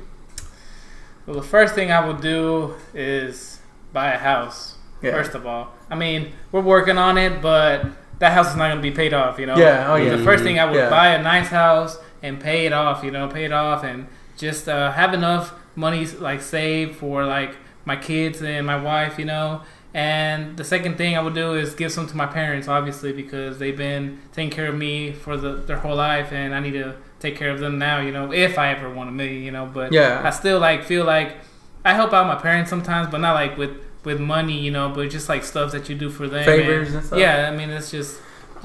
Well, 1.26 1.36
the 1.36 1.42
first 1.42 1.74
thing 1.74 1.90
I 1.90 2.06
would 2.06 2.20
do 2.20 2.74
is 2.94 3.58
buy 3.92 4.12
a 4.12 4.18
house. 4.18 4.76
Yeah. 5.02 5.10
First 5.10 5.34
of 5.34 5.44
all, 5.46 5.72
I 5.90 5.96
mean, 5.96 6.32
we're 6.52 6.60
working 6.62 6.98
on 6.98 7.18
it, 7.18 7.42
but 7.42 7.84
that 8.20 8.32
house 8.32 8.50
is 8.50 8.56
not 8.56 8.68
going 8.70 8.76
to 8.82 8.82
be 8.90 8.94
paid 8.94 9.12
off. 9.12 9.38
You 9.40 9.46
know. 9.46 9.56
Yeah, 9.56 9.92
oh, 9.92 9.96
yeah. 9.96 10.14
The 10.16 10.22
first 10.24 10.44
thing 10.44 10.58
I 10.60 10.64
would 10.66 10.74
Yeah. 10.76 10.88
buy 10.90 11.08
a 11.08 11.22
nice 11.22 11.48
house 11.48 11.98
and 12.26 12.40
pay 12.40 12.66
it 12.66 12.72
off. 12.72 13.04
You 13.04 13.10
know, 13.10 13.28
pay 13.28 13.44
it 13.44 13.52
off 13.52 13.84
and 13.84 14.06
just 14.36 14.68
uh, 14.68 14.92
have 14.92 15.14
enough 15.14 15.52
money 15.74 16.06
like 16.06 16.42
saved 16.42 16.96
for 16.96 17.24
like 17.24 17.56
my 17.84 17.96
kids 17.96 18.42
and 18.42 18.66
my 18.66 18.80
wife. 18.80 19.18
You 19.18 19.26
know. 19.26 19.62
And 19.94 20.58
the 20.58 20.64
second 20.64 20.98
thing 20.98 21.16
I 21.16 21.22
would 21.22 21.32
do 21.34 21.54
is 21.54 21.74
give 21.74 21.90
some 21.90 22.06
to 22.06 22.14
my 22.16 22.26
parents, 22.26 22.68
obviously, 22.68 23.12
because 23.14 23.58
they've 23.58 23.76
been 23.76 24.20
taking 24.32 24.50
care 24.50 24.68
of 24.68 24.74
me 24.74 25.12
for 25.12 25.38
the, 25.38 25.54
their 25.54 25.78
whole 25.78 25.96
life, 25.96 26.32
and 26.32 26.54
I 26.54 26.60
need 26.60 26.72
to 26.72 26.96
take 27.18 27.34
care 27.36 27.50
of 27.50 27.60
them 27.60 27.78
now. 27.78 28.00
You 28.00 28.12
know, 28.12 28.30
if 28.30 28.58
I 28.58 28.72
ever 28.72 28.92
want 28.92 29.08
a 29.08 29.12
million, 29.12 29.42
you 29.42 29.52
know. 29.52 29.64
But 29.64 29.92
Yeah. 29.92 30.20
I 30.22 30.30
still 30.30 30.58
like 30.60 30.84
feel 30.84 31.06
like 31.06 31.36
I 31.82 31.94
help 31.94 32.12
out 32.12 32.26
my 32.26 32.34
parents 32.34 32.68
sometimes, 32.68 33.10
but 33.10 33.18
not 33.22 33.32
like 33.34 33.56
with 33.56 33.70
with 34.04 34.20
money, 34.20 34.58
you 34.60 34.70
know, 34.70 34.90
but 34.90 35.08
just 35.08 35.28
like 35.30 35.42
stuff 35.42 35.72
that 35.72 35.88
you 35.88 35.94
do 35.96 36.10
for 36.10 36.28
them. 36.28 36.44
Favors 36.44 36.94
and 36.94 37.04
stuff. 37.04 37.18
Yeah, 37.18 37.50
I 37.50 37.56
mean, 37.56 37.70
it's 37.70 37.90
just 37.90 38.20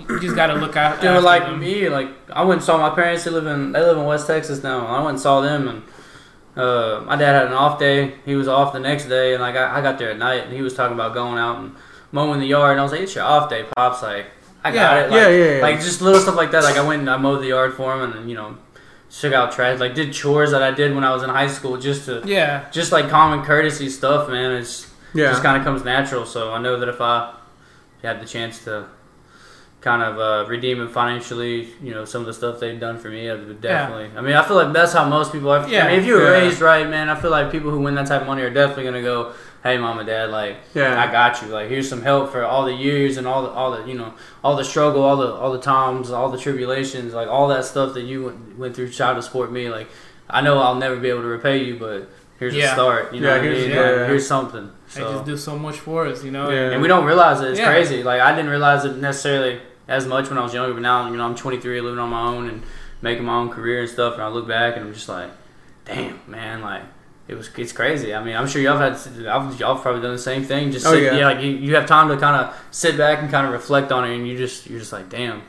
you 0.09 0.19
just 0.19 0.35
gotta 0.35 0.53
look 0.55 0.75
out. 0.77 1.01
Dude, 1.01 1.09
after 1.11 1.21
like 1.21 1.43
them. 1.43 1.59
me, 1.59 1.89
like 1.89 2.09
I 2.31 2.43
went 2.43 2.59
and 2.59 2.63
saw 2.65 2.77
my 2.77 2.93
parents. 2.95 3.23
They 3.23 3.31
live 3.31 3.47
in 3.47 3.71
they 3.71 3.79
live 3.81 3.97
in 3.97 4.05
West 4.05 4.27
Texas 4.27 4.63
now. 4.63 4.85
I 4.87 4.97
went 4.99 5.09
and 5.11 5.19
saw 5.19 5.41
them, 5.41 5.67
and 5.67 5.83
uh, 6.55 7.01
my 7.05 7.15
dad 7.15 7.33
had 7.33 7.47
an 7.47 7.53
off 7.53 7.79
day. 7.79 8.15
He 8.25 8.35
was 8.35 8.47
off 8.47 8.73
the 8.73 8.79
next 8.79 9.05
day, 9.05 9.33
and 9.33 9.41
like 9.41 9.55
I, 9.55 9.79
I 9.79 9.81
got 9.81 9.97
there 9.97 10.11
at 10.11 10.17
night, 10.17 10.43
and 10.45 10.53
he 10.53 10.61
was 10.61 10.73
talking 10.73 10.93
about 10.95 11.13
going 11.13 11.37
out 11.37 11.59
and 11.59 11.75
mowing 12.11 12.39
the 12.39 12.47
yard. 12.47 12.71
And 12.71 12.79
I 12.79 12.83
was 12.83 12.91
like, 12.91 13.01
"It's 13.01 13.15
your 13.15 13.23
off 13.23 13.49
day, 13.49 13.65
pops." 13.75 14.01
Like 14.01 14.27
I 14.63 14.71
got 14.71 14.75
Yeah, 14.75 14.99
it. 15.05 15.09
Like, 15.11 15.21
yeah, 15.21 15.29
yeah, 15.29 15.55
yeah. 15.57 15.61
Like 15.61 15.75
just 15.79 16.01
little 16.01 16.19
stuff 16.21 16.35
like 16.35 16.51
that. 16.51 16.63
Like 16.63 16.77
I 16.77 16.85
went 16.85 16.99
and 17.01 17.09
I 17.09 17.17
mowed 17.17 17.41
the 17.41 17.47
yard 17.47 17.73
for 17.73 17.93
him, 17.95 18.01
and 18.03 18.13
then, 18.13 18.29
you 18.29 18.35
know, 18.35 18.57
shook 19.09 19.33
out 19.33 19.51
trash. 19.51 19.79
Like 19.79 19.95
did 19.95 20.13
chores 20.13 20.51
that 20.51 20.61
I 20.61 20.71
did 20.71 20.93
when 20.93 21.03
I 21.03 21.13
was 21.13 21.23
in 21.23 21.29
high 21.29 21.47
school, 21.47 21.77
just 21.77 22.05
to 22.05 22.21
yeah, 22.25 22.69
just 22.71 22.91
like 22.91 23.09
common 23.09 23.43
courtesy 23.45 23.89
stuff, 23.89 24.29
man. 24.29 24.51
It's 24.51 24.91
Yeah. 25.13 25.29
just 25.31 25.41
kind 25.43 25.57
of 25.57 25.63
comes 25.63 25.83
natural. 25.83 26.25
So 26.25 26.51
I 26.53 26.59
know 26.61 26.79
that 26.79 26.89
if 26.89 26.99
I 27.01 27.33
had 28.03 28.21
the 28.21 28.25
chance 28.25 28.63
to 28.65 28.85
kind 29.81 30.03
of 30.03 30.19
uh, 30.19 30.47
redeem 30.47 30.79
it 30.81 30.91
financially, 30.91 31.69
you 31.81 31.91
know, 31.91 32.05
some 32.05 32.21
of 32.21 32.27
the 32.27 32.33
stuff 32.33 32.59
they've 32.59 32.79
done 32.79 32.97
for 32.99 33.09
me, 33.09 33.29
I 33.29 33.33
would 33.33 33.61
definitely. 33.61 34.11
I 34.15 34.21
mean, 34.21 34.33
I 34.35 34.43
feel 34.43 34.55
like 34.55 34.71
that's 34.73 34.93
how 34.93 35.05
most 35.09 35.31
people. 35.31 35.49
Are. 35.51 35.67
Yeah. 35.67 35.85
I 35.85 35.89
mean, 35.89 35.99
if 35.99 36.05
you 36.05 36.13
were 36.13 36.23
Yeah. 36.23 36.29
raised 36.41 36.61
right, 36.61 36.87
man, 36.87 37.09
I 37.09 37.15
feel 37.15 37.31
like 37.31 37.51
people 37.51 37.71
who 37.71 37.79
win 37.79 37.95
that 37.95 38.05
type 38.07 38.21
of 38.21 38.27
money 38.27 38.43
are 38.43 38.51
definitely 38.51 38.83
gonna 38.83 39.01
go, 39.01 39.31
"Hey, 39.63 39.77
mom 39.79 39.97
and 39.97 40.07
dad, 40.07 40.29
like, 40.29 40.57
Yeah. 40.75 41.01
I 41.01 41.11
got 41.11 41.41
you. 41.41 41.47
Like, 41.47 41.67
here's 41.69 41.89
some 41.89 42.03
help 42.03 42.31
for 42.31 42.43
all 42.45 42.63
the 42.65 42.73
years 42.73 43.17
and 43.17 43.25
all 43.27 43.41
the 43.41 43.49
all 43.49 43.71
the 43.71 43.83
you 43.89 43.95
know 43.97 44.13
all 44.43 44.55
the 44.55 44.63
struggle, 44.63 45.01
all 45.03 45.17
the 45.17 45.31
all 45.33 45.51
the 45.51 45.59
times, 45.59 46.11
all 46.11 46.29
the 46.29 46.37
tribulations, 46.37 47.13
like 47.15 47.27
all 47.27 47.47
that 47.47 47.65
stuff 47.65 47.93
that 47.95 48.01
you 48.03 48.25
went, 48.25 48.59
went 48.59 48.75
through, 48.75 48.89
trying 48.91 49.15
to 49.15 49.21
support 49.23 49.51
me. 49.51 49.67
Like, 49.69 49.87
I 50.29 50.41
know 50.41 50.59
I'll 50.59 50.75
never 50.75 50.95
be 50.97 51.09
able 51.09 51.21
to 51.21 51.27
repay 51.27 51.57
you, 51.63 51.75
but." 51.79 52.07
Here's 52.39 52.55
Yeah. 52.55 52.71
a 52.71 52.73
start, 52.73 53.13
you 53.13 53.21
know. 53.21 53.27
Yeah, 53.27 53.33
what 53.35 53.41
I 53.41 53.43
here's- 53.43 53.61
mean? 53.61 53.69
yeah, 53.69 53.81
Like, 53.81 53.95
yeah. 53.97 54.05
here's 54.07 54.27
something. 54.27 54.71
they 54.95 55.01
just 55.01 55.25
do 55.25 55.37
so 55.37 55.59
much 55.59 55.77
for 55.79 56.07
us, 56.07 56.23
you 56.23 56.31
know. 56.31 56.49
Yeah. 56.49 56.71
and 56.71 56.81
we 56.81 56.87
don't 56.87 57.05
realize 57.05 57.39
it. 57.39 57.49
It's 57.51 57.59
Yeah. 57.59 57.67
crazy. 57.71 58.01
Like 58.01 58.19
I 58.19 58.31
didn't 58.35 58.49
realize 58.49 58.83
it 58.83 58.97
necessarily 58.97 59.59
as 59.91 60.05
much 60.07 60.29
when 60.29 60.37
I 60.37 60.43
was 60.43 60.53
younger, 60.53 60.73
but 60.73 60.81
now 60.81 61.09
you 61.09 61.17
know 61.17 61.25
I'm 61.25 61.35
23, 61.35 61.81
living 61.81 61.99
on 61.99 62.09
my 62.09 62.21
own 62.27 62.47
and 62.49 62.63
making 63.01 63.25
my 63.25 63.35
own 63.35 63.49
career 63.49 63.81
and 63.81 63.89
stuff. 63.89 64.13
And 64.13 64.23
I 64.23 64.27
look 64.29 64.47
back 64.47 64.75
and 64.77 64.85
I'm 64.85 64.93
just 64.93 65.09
like, 65.09 65.29
damn, 65.85 66.19
man, 66.27 66.61
like 66.61 66.83
it 67.27 67.35
was 67.35 67.49
it's 67.57 67.71
crazy. 67.71 68.13
I 68.13 68.23
mean, 68.23 68.35
I'm 68.35 68.47
sure 68.47 68.61
y'all 68.61 68.77
had 68.77 68.97
y'all 69.59 69.73
have 69.75 69.81
probably 69.81 70.01
done 70.01 70.13
the 70.13 70.17
same 70.19 70.43
thing. 70.43 70.71
Just 70.71 70.85
Oh, 70.85 70.93
sit, 70.93 71.03
yeah. 71.03 71.17
yeah, 71.17 71.25
like 71.27 71.41
you, 71.43 71.51
you 71.51 71.75
have 71.75 71.85
time 71.85 72.07
to 72.09 72.17
kind 72.17 72.35
of 72.45 72.55
sit 72.71 72.97
back 72.97 73.19
and 73.21 73.29
kind 73.29 73.45
of 73.47 73.53
reflect 73.53 73.91
on 73.91 74.09
it, 74.09 74.15
and 74.15 74.27
you 74.27 74.37
just 74.37 74.67
you're 74.69 74.79
just 74.79 74.93
like, 74.93 75.09
damn, 75.09 75.41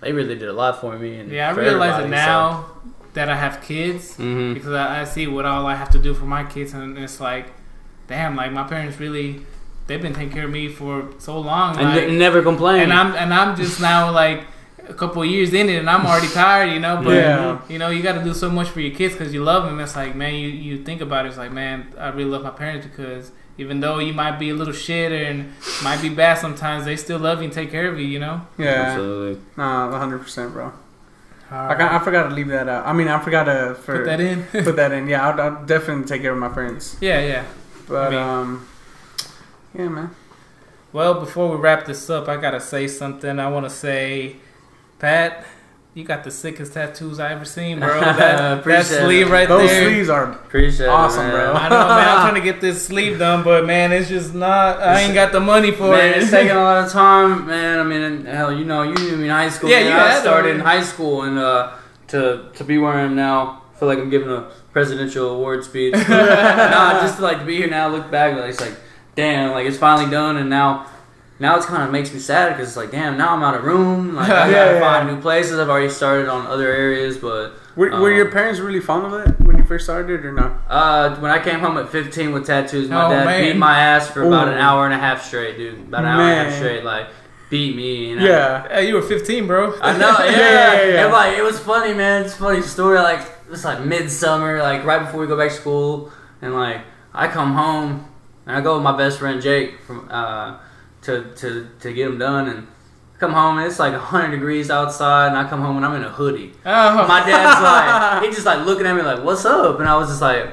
they 0.00 0.12
really 0.12 0.34
did 0.36 0.48
a 0.48 0.52
lot 0.52 0.80
for 0.80 0.98
me. 0.98 1.18
And 1.18 1.30
Yeah, 1.32 1.50
I 1.50 1.54
for 1.54 1.60
realize 1.60 1.90
it 1.98 2.04
everybody, 2.04 2.10
now 2.10 2.66
that 3.14 3.28
I 3.30 3.36
have 3.36 3.62
kids 3.62 4.10
So. 4.16 4.22
hmm 4.22 4.52
because 4.54 4.72
I, 4.72 5.00
I 5.00 5.04
see 5.04 5.26
what 5.26 5.44
all 5.46 5.66
I 5.66 5.74
have 5.74 5.90
to 5.90 5.98
do 5.98 6.12
for 6.14 6.26
my 6.26 6.44
kids, 6.44 6.74
and 6.74 6.96
it's 6.98 7.18
like, 7.20 7.46
damn, 8.08 8.36
like 8.36 8.52
my 8.52 8.64
parents 8.64 8.98
really, 9.00 9.40
they've 9.86 10.02
been 10.02 10.14
taking 10.14 10.30
care 10.32 10.44
of 10.44 10.50
me 10.50 10.68
for 10.68 11.08
so 11.18 11.38
long, 11.38 11.76
And, 11.78 11.88
like, 11.90 12.02
n- 12.04 12.18
never 12.18 12.42
complain. 12.42 12.82
and 12.82 12.92
I'm 12.92 13.14
and 13.14 13.32
I'm 13.32 13.56
just 13.56 13.80
now 13.80 14.10
like 14.10 14.44
a 14.88 14.94
couple 14.94 15.20
of 15.22 15.28
years 15.28 15.52
in 15.52 15.68
it, 15.68 15.78
and 15.80 15.90
I'm 15.90 16.06
already 16.06 16.28
tired, 16.42 16.72
you 16.72 16.78
know. 16.80 17.00
But 17.02 17.14
Yeah. 17.14 17.58
you 17.68 17.78
know, 17.78 17.88
you 17.90 18.02
got 18.02 18.14
to 18.18 18.24
do 18.24 18.32
so 18.34 18.48
much 18.50 18.68
for 18.68 18.80
your 18.80 18.94
kids 18.94 19.14
because 19.14 19.32
you 19.34 19.42
love 19.42 19.64
them. 19.64 19.80
It's 19.80 19.96
like, 19.96 20.14
man, 20.14 20.34
you 20.34 20.48
you 20.48 20.84
think 20.84 21.00
about 21.00 21.24
it, 21.26 21.28
it's 21.30 21.38
like, 21.38 21.52
man, 21.52 21.92
I 21.98 22.08
really 22.10 22.30
love 22.30 22.42
my 22.42 22.50
parents 22.50 22.86
because 22.86 23.32
even 23.58 23.80
though 23.80 23.98
you 23.98 24.12
might 24.12 24.38
be 24.38 24.50
a 24.50 24.54
little 24.54 24.74
shit 24.74 25.10
and 25.12 25.50
might 25.82 26.00
be 26.02 26.10
bad 26.10 26.36
sometimes, 26.38 26.84
they 26.84 26.94
still 26.96 27.18
love 27.18 27.38
you 27.38 27.44
and 27.44 27.52
take 27.52 27.70
care 27.70 27.88
of 27.90 27.98
you, 27.98 28.06
you 28.06 28.18
know. 28.18 28.42
Yeah. 28.58 28.66
Absolutely. 28.92 29.40
Nah, 29.56 29.90
100%, 29.90 30.52
bro. 30.52 30.72
I, 31.50 31.96
I 31.96 31.98
forgot 32.00 32.28
to 32.28 32.34
leave 32.34 32.48
that 32.48 32.68
out. 32.68 32.86
I 32.86 32.92
mean, 32.92 33.08
I 33.08 33.18
forgot 33.20 33.44
to 33.44 33.74
for, 33.82 33.98
Put 33.98 34.04
that 34.06 34.20
in. 34.20 34.42
put 34.64 34.76
that 34.76 34.92
in. 34.92 35.08
Yeah, 35.08 35.26
I'll, 35.28 35.40
I'll 35.40 35.64
definitely 35.64 36.04
take 36.04 36.20
care 36.22 36.32
of 36.32 36.38
my 36.38 36.52
friends. 36.52 36.96
yeah, 37.00 37.20
yeah. 37.24 37.44
But 37.88 38.08
I 38.08 38.10
mean- 38.10 38.18
um, 38.18 38.68
yeah, 39.78 39.88
man. 39.88 40.10
Well, 40.92 41.14
before 41.20 41.50
we 41.50 41.56
wrap 41.56 41.84
this 41.84 42.08
up, 42.08 42.28
I 42.28 42.36
gotta 42.36 42.60
say 42.60 42.88
something. 42.88 43.38
I 43.38 43.48
want 43.50 43.66
to 43.66 43.70
say, 43.70 44.36
Pat, 44.98 45.44
you 45.94 46.04
got 46.04 46.24
the 46.24 46.30
sickest 46.30 46.74
tattoos 46.74 47.18
I 47.18 47.32
ever 47.32 47.44
seen, 47.44 47.80
bro. 47.80 48.00
That, 48.00 48.64
that 48.64 48.86
sleeve 48.86 49.28
it. 49.28 49.30
right 49.30 49.48
Those 49.48 49.68
there. 49.68 49.84
Those 49.84 49.92
sleeves 49.92 50.08
are 50.08 50.32
Appreciate 50.32 50.86
Awesome, 50.88 51.26
it, 51.26 51.30
bro. 51.30 51.52
I 51.54 51.68
know, 51.68 51.78
man. 51.88 52.08
I'm 52.08 52.20
trying 52.30 52.34
to 52.34 52.40
get 52.52 52.60
this 52.60 52.86
sleeve 52.86 53.18
done, 53.18 53.42
but 53.42 53.66
man, 53.66 53.92
it's 53.92 54.08
just 54.08 54.34
not. 54.34 54.80
I 54.80 55.00
ain't 55.00 55.14
got 55.14 55.32
the 55.32 55.40
money 55.40 55.72
for 55.72 55.90
Man, 55.90 56.14
it. 56.14 56.22
it's 56.22 56.30
taking 56.30 56.56
a 56.56 56.62
lot 56.62 56.84
of 56.86 56.92
time, 56.92 57.46
man. 57.46 57.78
I 57.78 57.82
mean, 57.82 58.24
hell, 58.26 58.52
you 58.52 58.64
know, 58.64 58.82
you 58.82 58.94
knew 58.94 59.16
me 59.16 59.24
in 59.24 59.30
high 59.30 59.48
school. 59.50 59.68
Yeah, 59.70 59.80
man. 59.80 59.86
you 59.86 59.92
I 59.92 60.08
had 60.12 60.20
started 60.20 60.50
them. 60.50 60.60
in 60.60 60.66
high 60.66 60.82
school, 60.82 61.22
and 61.22 61.38
uh, 61.38 61.72
to 62.08 62.50
to 62.54 62.64
be 62.64 62.78
where 62.78 62.92
I 62.92 63.02
am 63.02 63.16
now, 63.16 63.62
I 63.74 63.78
feel 63.78 63.88
like 63.88 63.98
I'm 63.98 64.10
giving 64.10 64.30
a 64.30 64.50
presidential 64.72 65.30
award 65.30 65.64
speech. 65.64 65.92
nah, 65.94 67.00
just 67.00 67.16
to, 67.16 67.22
like 67.22 67.38
to 67.40 67.44
be 67.44 67.56
here 67.56 67.68
now, 67.68 67.88
look 67.88 68.10
back, 68.10 68.36
like 68.36 68.50
it's 68.50 68.60
like, 68.60 68.76
damn, 69.16 69.50
like 69.52 69.66
it's 69.66 69.78
finally 69.78 70.10
done, 70.10 70.36
and 70.36 70.48
now. 70.50 70.86
Now 71.38 71.54
it's 71.56 71.66
kind 71.66 71.82
of 71.82 71.90
makes 71.90 72.14
me 72.14 72.18
sad 72.18 72.54
because 72.54 72.68
it's 72.68 72.78
like, 72.78 72.90
damn, 72.90 73.18
now 73.18 73.34
I'm 73.36 73.42
out 73.42 73.54
of 73.54 73.62
room. 73.62 74.14
Like, 74.16 74.30
I 74.30 74.50
gotta 74.50 74.72
yeah. 74.72 74.80
find 74.80 75.06
new 75.06 75.20
places. 75.20 75.58
I've 75.58 75.68
already 75.68 75.90
started 75.90 76.28
on 76.30 76.46
other 76.46 76.66
areas, 76.72 77.18
but 77.18 77.52
Were, 77.76 77.90
were 77.90 78.10
Um, 78.10 78.16
your 78.16 78.30
parents 78.30 78.58
really 78.58 78.80
fond 78.80 79.04
of 79.04 79.12
it 79.20 79.38
when 79.42 79.58
you 79.58 79.64
first 79.64 79.84
started, 79.84 80.24
or 80.24 80.32
not? 80.32 80.52
Uh, 80.66 81.14
when 81.16 81.30
I 81.30 81.38
came 81.38 81.60
home 81.60 81.76
at 81.76 81.90
15 81.90 82.32
with 82.32 82.46
tattoos, 82.46 82.88
my 82.88 83.04
Oh, 83.04 83.10
dad 83.10 83.26
man. 83.26 83.42
beat 83.52 83.58
my 83.58 83.78
ass 83.78 84.08
for 84.08 84.22
about 84.22 84.48
an 84.48 84.54
hour 84.56 84.86
and 84.86 84.94
a 84.94 84.96
half 84.96 85.22
straight, 85.26 85.58
dude. 85.58 85.78
About 85.80 86.04
an 86.04 86.10
hour 86.12 86.22
and 86.22 86.40
a 86.40 86.44
half 86.50 86.54
straight, 86.58 86.84
like 86.84 87.08
beat 87.50 87.76
me. 87.76 88.12
And 88.12 88.20
I- 88.22 88.24
Yeah. 88.24 88.68
Hey, 88.70 88.88
you 88.88 88.94
were 88.94 89.02
15, 89.02 89.46
bro. 89.46 89.74
I 89.82 89.92
know, 89.98 90.16
yeah, 90.20 90.24
Yeah, 90.24 90.30
yeah, 90.30 90.72
yeah, 90.72 90.84
yeah. 90.94 91.04
And, 91.04 91.12
like 91.12 91.36
it 91.36 91.42
was 91.42 91.58
funny, 91.60 91.92
man. 91.92 92.22
It's 92.24 92.32
a 92.32 92.38
funny 92.38 92.62
story. 92.62 92.98
Like 92.98 93.20
it's 93.52 93.62
like 93.62 93.84
midsummer, 93.84 94.62
like 94.62 94.84
right 94.86 95.00
before 95.00 95.20
we 95.20 95.26
go 95.26 95.36
back 95.36 95.50
to 95.50 95.54
school, 95.54 96.10
and 96.40 96.54
like 96.54 96.80
I 97.12 97.28
come 97.28 97.52
home 97.52 98.08
and 98.46 98.56
I 98.56 98.60
go 98.60 98.74
with 98.74 98.82
my 98.84 98.96
best 98.96 99.18
friend 99.18 99.40
Jake 99.42 99.80
from 99.86 100.08
uh 100.10 100.58
to 101.02 101.24
to 101.36 101.68
to 101.80 101.92
get 101.92 102.06
them 102.08 102.18
done 102.18 102.48
and. 102.48 102.66
Come 103.18 103.32
home 103.32 103.56
and 103.56 103.66
it's 103.66 103.78
like 103.78 103.94
100 103.94 104.30
degrees 104.30 104.70
outside, 104.70 105.28
and 105.28 105.38
I 105.38 105.48
come 105.48 105.62
home 105.62 105.78
and 105.78 105.86
I'm 105.86 105.94
in 105.94 106.04
a 106.04 106.10
hoodie. 106.10 106.52
Oh. 106.66 107.08
My 107.08 107.20
dad's 107.26 107.62
like, 107.62 108.22
he 108.28 108.28
just 108.30 108.44
like 108.44 108.66
looking 108.66 108.84
at 108.86 108.94
me 108.94 109.00
like, 109.00 109.24
"What's 109.24 109.46
up?" 109.46 109.80
And 109.80 109.88
I 109.88 109.96
was 109.96 110.08
just 110.10 110.20
like, 110.20 110.44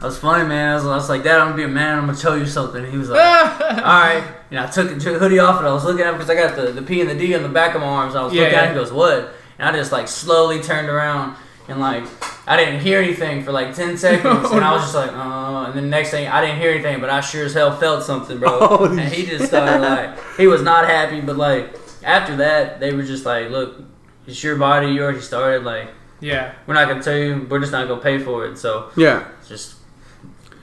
"That 0.00 0.06
was 0.06 0.16
funny, 0.18 0.48
man." 0.48 0.70
I 0.72 0.74
was, 0.76 0.86
I 0.86 0.94
was 0.96 1.08
like, 1.10 1.22
"Dad, 1.22 1.40
I'm 1.40 1.48
gonna 1.48 1.58
be 1.58 1.64
a 1.64 1.68
man. 1.68 1.98
I'm 1.98 2.06
gonna 2.06 2.16
show 2.16 2.34
you 2.34 2.46
something." 2.46 2.82
And 2.82 2.90
he 2.90 2.96
was 2.96 3.10
like, 3.10 3.20
"All 3.60 3.82
right." 3.82 4.24
And 4.50 4.60
I 4.60 4.66
took, 4.66 4.88
took 4.92 5.12
the 5.12 5.18
hoodie 5.18 5.38
off 5.40 5.58
and 5.58 5.68
I 5.68 5.74
was 5.74 5.84
looking 5.84 6.00
at 6.00 6.06
him 6.06 6.14
because 6.14 6.30
I 6.30 6.36
got 6.36 6.56
the, 6.56 6.72
the 6.72 6.80
P 6.80 7.02
and 7.02 7.10
the 7.10 7.14
D 7.14 7.34
on 7.34 7.42
the 7.42 7.50
back 7.50 7.74
of 7.74 7.82
my 7.82 7.86
arms. 7.86 8.14
And 8.14 8.20
I 8.22 8.24
was 8.24 8.32
Yeah, 8.32 8.44
looking 8.44 8.56
at 8.56 8.62
yeah. 8.62 8.68
him. 8.70 8.76
He 8.76 8.80
goes, 8.80 8.92
"What?" 8.94 9.34
And 9.58 9.68
I 9.68 9.78
just 9.78 9.92
like 9.92 10.08
slowly 10.08 10.62
turned 10.62 10.88
around 10.88 11.36
and 11.68 11.80
like 11.80 12.04
I 12.46 12.56
didn't 12.56 12.80
hear 12.80 13.00
anything 13.00 13.42
for 13.42 13.52
like 13.52 13.74
ten 13.74 13.96
seconds, 13.96 14.50
and 14.50 14.64
I 14.64 14.72
was 14.72 14.82
just 14.92 14.94
like, 14.94 15.10
"Oh." 15.12 15.64
And 15.66 15.74
then 15.74 15.90
next 15.90 16.10
thing 16.10 16.28
I 16.28 16.40
didn't 16.40 16.60
hear 16.60 16.70
anything, 16.70 17.00
but 17.00 17.10
I 17.10 17.20
sure 17.20 17.44
as 17.44 17.54
hell 17.54 17.76
felt 17.76 18.04
something, 18.04 18.38
bro. 18.38 18.66
Holy 18.66 18.90
and 19.02 19.12
he 19.12 19.26
just 19.26 19.46
started 19.46 19.80
like 19.80 20.18
he 20.36 20.46
was 20.46 20.62
not 20.62 20.86
happy, 20.86 21.20
but 21.20 21.36
like 21.36 21.74
after 22.04 22.36
that 22.36 22.78
they 22.80 22.92
were 22.94 23.02
just 23.02 23.26
like, 23.26 23.50
"Look, 23.50 23.82
it's 24.26 24.42
your 24.42 24.56
body. 24.56 24.88
You 24.88 25.02
already 25.02 25.20
started. 25.20 25.64
Like 25.64 25.88
yeah. 26.20 26.54
we're 26.66 26.74
not 26.74 26.88
gonna 26.88 27.02
tell 27.02 27.16
you. 27.16 27.46
We're 27.50 27.60
just 27.60 27.72
not 27.72 27.88
gonna 27.88 28.00
pay 28.00 28.18
for 28.18 28.46
it." 28.46 28.58
So 28.58 28.90
Yeah. 28.96 29.26
just. 29.46 29.74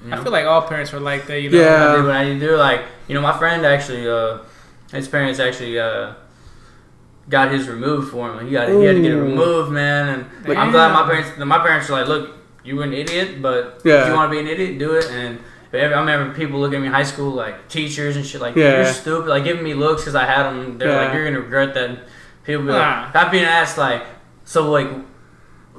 You 0.04 0.10
know, 0.10 0.18
I 0.18 0.24
feel 0.24 0.34
like 0.34 0.46
all 0.46 0.62
parents 0.64 0.92
were 0.92 1.00
like 1.00 1.28
that, 1.28 1.40
you 1.40 1.50
know. 1.50 1.62
Yeah. 1.62 1.92
I 1.92 1.96
did 1.96 2.04
what 2.04 2.16
I 2.16 2.26
need 2.26 2.40
to 2.42 2.46
do. 2.46 2.56
Like, 2.58 2.82
you 3.08 3.16
know, 3.16 3.22
my 3.22 3.38
friend 3.38 3.66
actually, 3.66 4.06
uh, 4.06 4.40
his 4.92 5.08
parents 5.08 5.40
actually 5.40 5.80
uh, 5.80 6.14
got 7.30 7.52
his 7.52 7.68
removed 7.68 8.12
for 8.12 8.32
him. 8.32 8.46
He 8.46 8.52
got 8.52 8.70
he 8.70 8.84
had 8.84 8.96
to 8.96 9.02
get 9.02 9.12
it 9.12 9.16
Ooh. 9.16 9.22
removed, 9.24 9.72
man. 9.72 10.10
And 10.10 10.48
Like, 10.48 10.58
I'm 10.58 10.72
glad 10.72 10.92
my 10.94 11.04
parents 11.10 11.38
my 11.38 11.60
parents 11.60 11.90
were 11.90 11.96
like, 12.00 12.08
look, 12.08 12.32
you 12.64 12.76
were 12.76 12.84
an 12.84 12.94
idiot, 12.94 13.42
but 13.42 13.82
Yeah. 13.84 14.02
if 14.02 14.08
you 14.08 14.14
want 14.14 14.32
to 14.32 14.36
be 14.36 14.40
an 14.42 14.48
idiot, 14.48 14.78
do 14.80 14.94
it. 14.96 15.10
And 15.12 15.40
but 15.72 15.80
every, 15.80 15.96
I 15.96 16.00
remember 16.00 16.34
people 16.36 16.60
looking 16.60 16.76
at 16.76 16.82
me 16.82 16.88
in 16.88 16.94
high 16.94 17.04
school, 17.04 17.32
like 17.32 17.68
teachers 17.70 18.16
and 18.16 18.26
shit, 18.26 18.42
like 18.42 18.56
Yeah. 18.56 18.76
you're 18.84 18.86
stupid, 18.86 19.30
like 19.30 19.44
giving 19.44 19.64
me 19.64 19.74
looks 19.74 20.02
because 20.04 20.16
I 20.16 20.26
had 20.26 20.44
them. 20.44 20.78
They're 20.78 20.96
like, 20.96 21.14
you're 21.14 21.26
gonna 21.26 21.40
regret 21.42 21.74
that. 21.76 21.90
And 21.90 22.00
people 22.44 22.64
be 22.64 22.72
like, 22.72 23.14
Nah. 23.14 23.20
I've 23.22 23.32
been 23.32 23.46
asked 23.46 23.78
like, 23.78 24.04
so 24.46 24.70
like. 24.72 24.90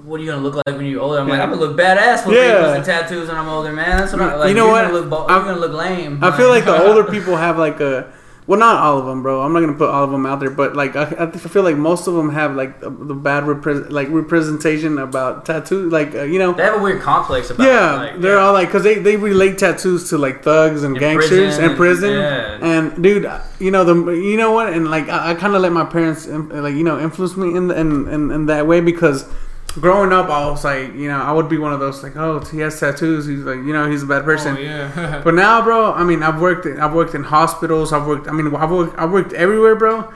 What 0.02 0.20
are 0.20 0.22
you 0.22 0.30
gonna 0.32 0.42
look 0.42 0.56
like 0.56 0.76
when 0.76 0.84
you're 0.84 1.00
older? 1.00 1.18
I'm 1.18 1.28
like, 1.28 1.40
I'm 1.40 1.48
gonna 1.48 1.62
look 1.62 1.78
badass 1.78 2.26
with 2.26 2.36
Yeah. 2.36 2.74
and 2.74 2.84
tattoos 2.84 3.28
when 3.28 3.38
I'm 3.38 3.48
older, 3.48 3.72
man. 3.72 3.96
That's 4.00 4.12
what 4.12 4.20
I 4.20 4.34
like. 4.34 4.48
You 4.50 4.54
know 4.54 4.64
you're 4.66 4.72
what? 4.74 4.82
Gonna 4.82 4.92
look 4.92 5.08
bo- 5.08 5.24
I'm- 5.24 5.46
you're 5.46 5.54
gonna 5.54 5.66
look 5.66 5.72
lame. 5.72 6.18
I 6.22 6.30
feel 6.36 6.50
like 6.50 6.66
the 6.66 6.76
older 6.86 7.04
people 7.10 7.36
have 7.36 7.56
like 7.58 7.80
a, 7.80 8.12
well, 8.46 8.58
not 8.58 8.76
all 8.82 8.98
of 8.98 9.06
them, 9.06 9.22
bro. 9.22 9.40
I'm 9.42 9.52
not 9.54 9.60
gonna 9.60 9.72
put 9.72 9.88
all 9.88 10.04
of 10.04 10.10
them 10.10 10.26
out 10.26 10.38
there, 10.40 10.50
but 10.50 10.76
like 10.76 10.96
I, 10.96 11.04
I 11.18 11.30
feel 11.30 11.62
like 11.62 11.76
most 11.76 12.06
of 12.06 12.14
them 12.14 12.28
have 12.30 12.54
like 12.54 12.80
the, 12.80 12.90
the 12.90 13.14
bad 13.14 13.44
repre- 13.44 13.90
like 13.90 14.08
representation 14.10 14.98
about 14.98 15.46
tattoos, 15.46 15.90
like 15.92 16.14
uh, 16.14 16.22
you 16.24 16.38
know. 16.38 16.52
They 16.52 16.64
have 16.64 16.78
a 16.78 16.82
weird 16.82 17.00
complex 17.00 17.48
about 17.50 17.64
Yeah, 17.66 17.94
it. 17.94 17.96
Like, 18.12 18.20
they're 18.20 18.38
all 18.38 18.52
like, 18.52 18.70
cause 18.70 18.82
they, 18.82 18.96
they 18.96 19.16
relate 19.16 19.56
tattoos 19.56 20.10
to 20.10 20.18
like 20.18 20.42
thugs 20.42 20.82
and 20.82 20.94
In 20.96 21.00
gangsters 21.00 21.56
prison, 21.56 21.64
and 21.64 21.76
prison. 21.76 22.10
yeah. 22.10 22.58
And 22.60 23.02
dude, 23.02 23.30
you 23.58 23.70
know 23.70 23.82
the, 23.84 24.12
you 24.12 24.36
know 24.36 24.52
what? 24.52 24.72
And 24.72 24.90
like, 24.90 25.08
I, 25.08 25.30
I 25.30 25.34
kind 25.34 25.54
of 25.56 25.62
let 25.62 25.72
my 25.72 25.84
parents, 25.86 26.26
like, 26.26 26.74
you 26.74 26.84
know, 26.84 27.00
influence 27.00 27.36
me 27.38 27.56
in, 27.56 27.68
the, 27.68 27.78
in 27.80 28.08
in 28.08 28.30
in 28.30 28.46
that 28.46 28.66
way 28.66 28.80
because 28.80 29.24
growing 29.80 30.12
up, 30.12 30.28
I 30.28 30.48
was 30.48 30.64
like, 30.64 30.94
you 30.94 31.08
know, 31.08 31.20
I 31.20 31.32
would 31.32 31.48
be 31.48 31.58
one 31.58 31.72
of 31.72 31.80
those 31.80 32.02
like, 32.02 32.16
oh, 32.16 32.40
he 32.40 32.60
has 32.60 32.78
tattoos. 32.78 33.26
He's 33.26 33.40
like, 33.40 33.56
you 33.56 33.72
know, 33.72 33.90
he's 33.90 34.02
a 34.02 34.06
bad 34.06 34.22
oh, 34.22 34.24
person. 34.24 34.56
Oh, 34.56 34.60
yeah. 34.60 35.20
But 35.24 35.34
now, 35.34 35.62
bro, 35.62 35.92
I 35.92 36.04
mean, 36.04 36.22
I've 36.22 36.40
worked, 36.40 36.66
in, 36.66 36.80
I've 36.80 36.94
worked 36.94 37.14
in 37.14 37.24
hospitals. 37.24 37.92
I've 37.92 38.06
worked, 38.06 38.28
I 38.28 38.32
mean, 38.32 38.54
I've 38.54 38.70
worked, 38.70 38.98
I've 38.98 39.10
worked 39.10 39.32
everywhere, 39.32 39.74
bro. 39.76 40.12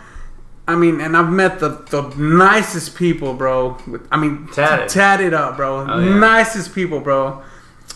I 0.67 0.77
mean, 0.77 1.01
and 1.01 1.17
I've 1.17 1.31
met 1.31 1.61
the, 1.61 1.71
the 1.91 2.03
nicest 2.19 2.95
people, 2.95 3.33
bro. 3.35 3.79
I 4.13 4.19
mean, 4.19 4.49
Tatted. 4.53 4.91
tatted 4.91 5.35
up, 5.35 5.57
bro. 5.57 5.87
Oh, 5.89 5.99
yeah. 5.99 6.19
Nicest 6.19 6.75
people, 6.75 7.01
bro. 7.01 7.43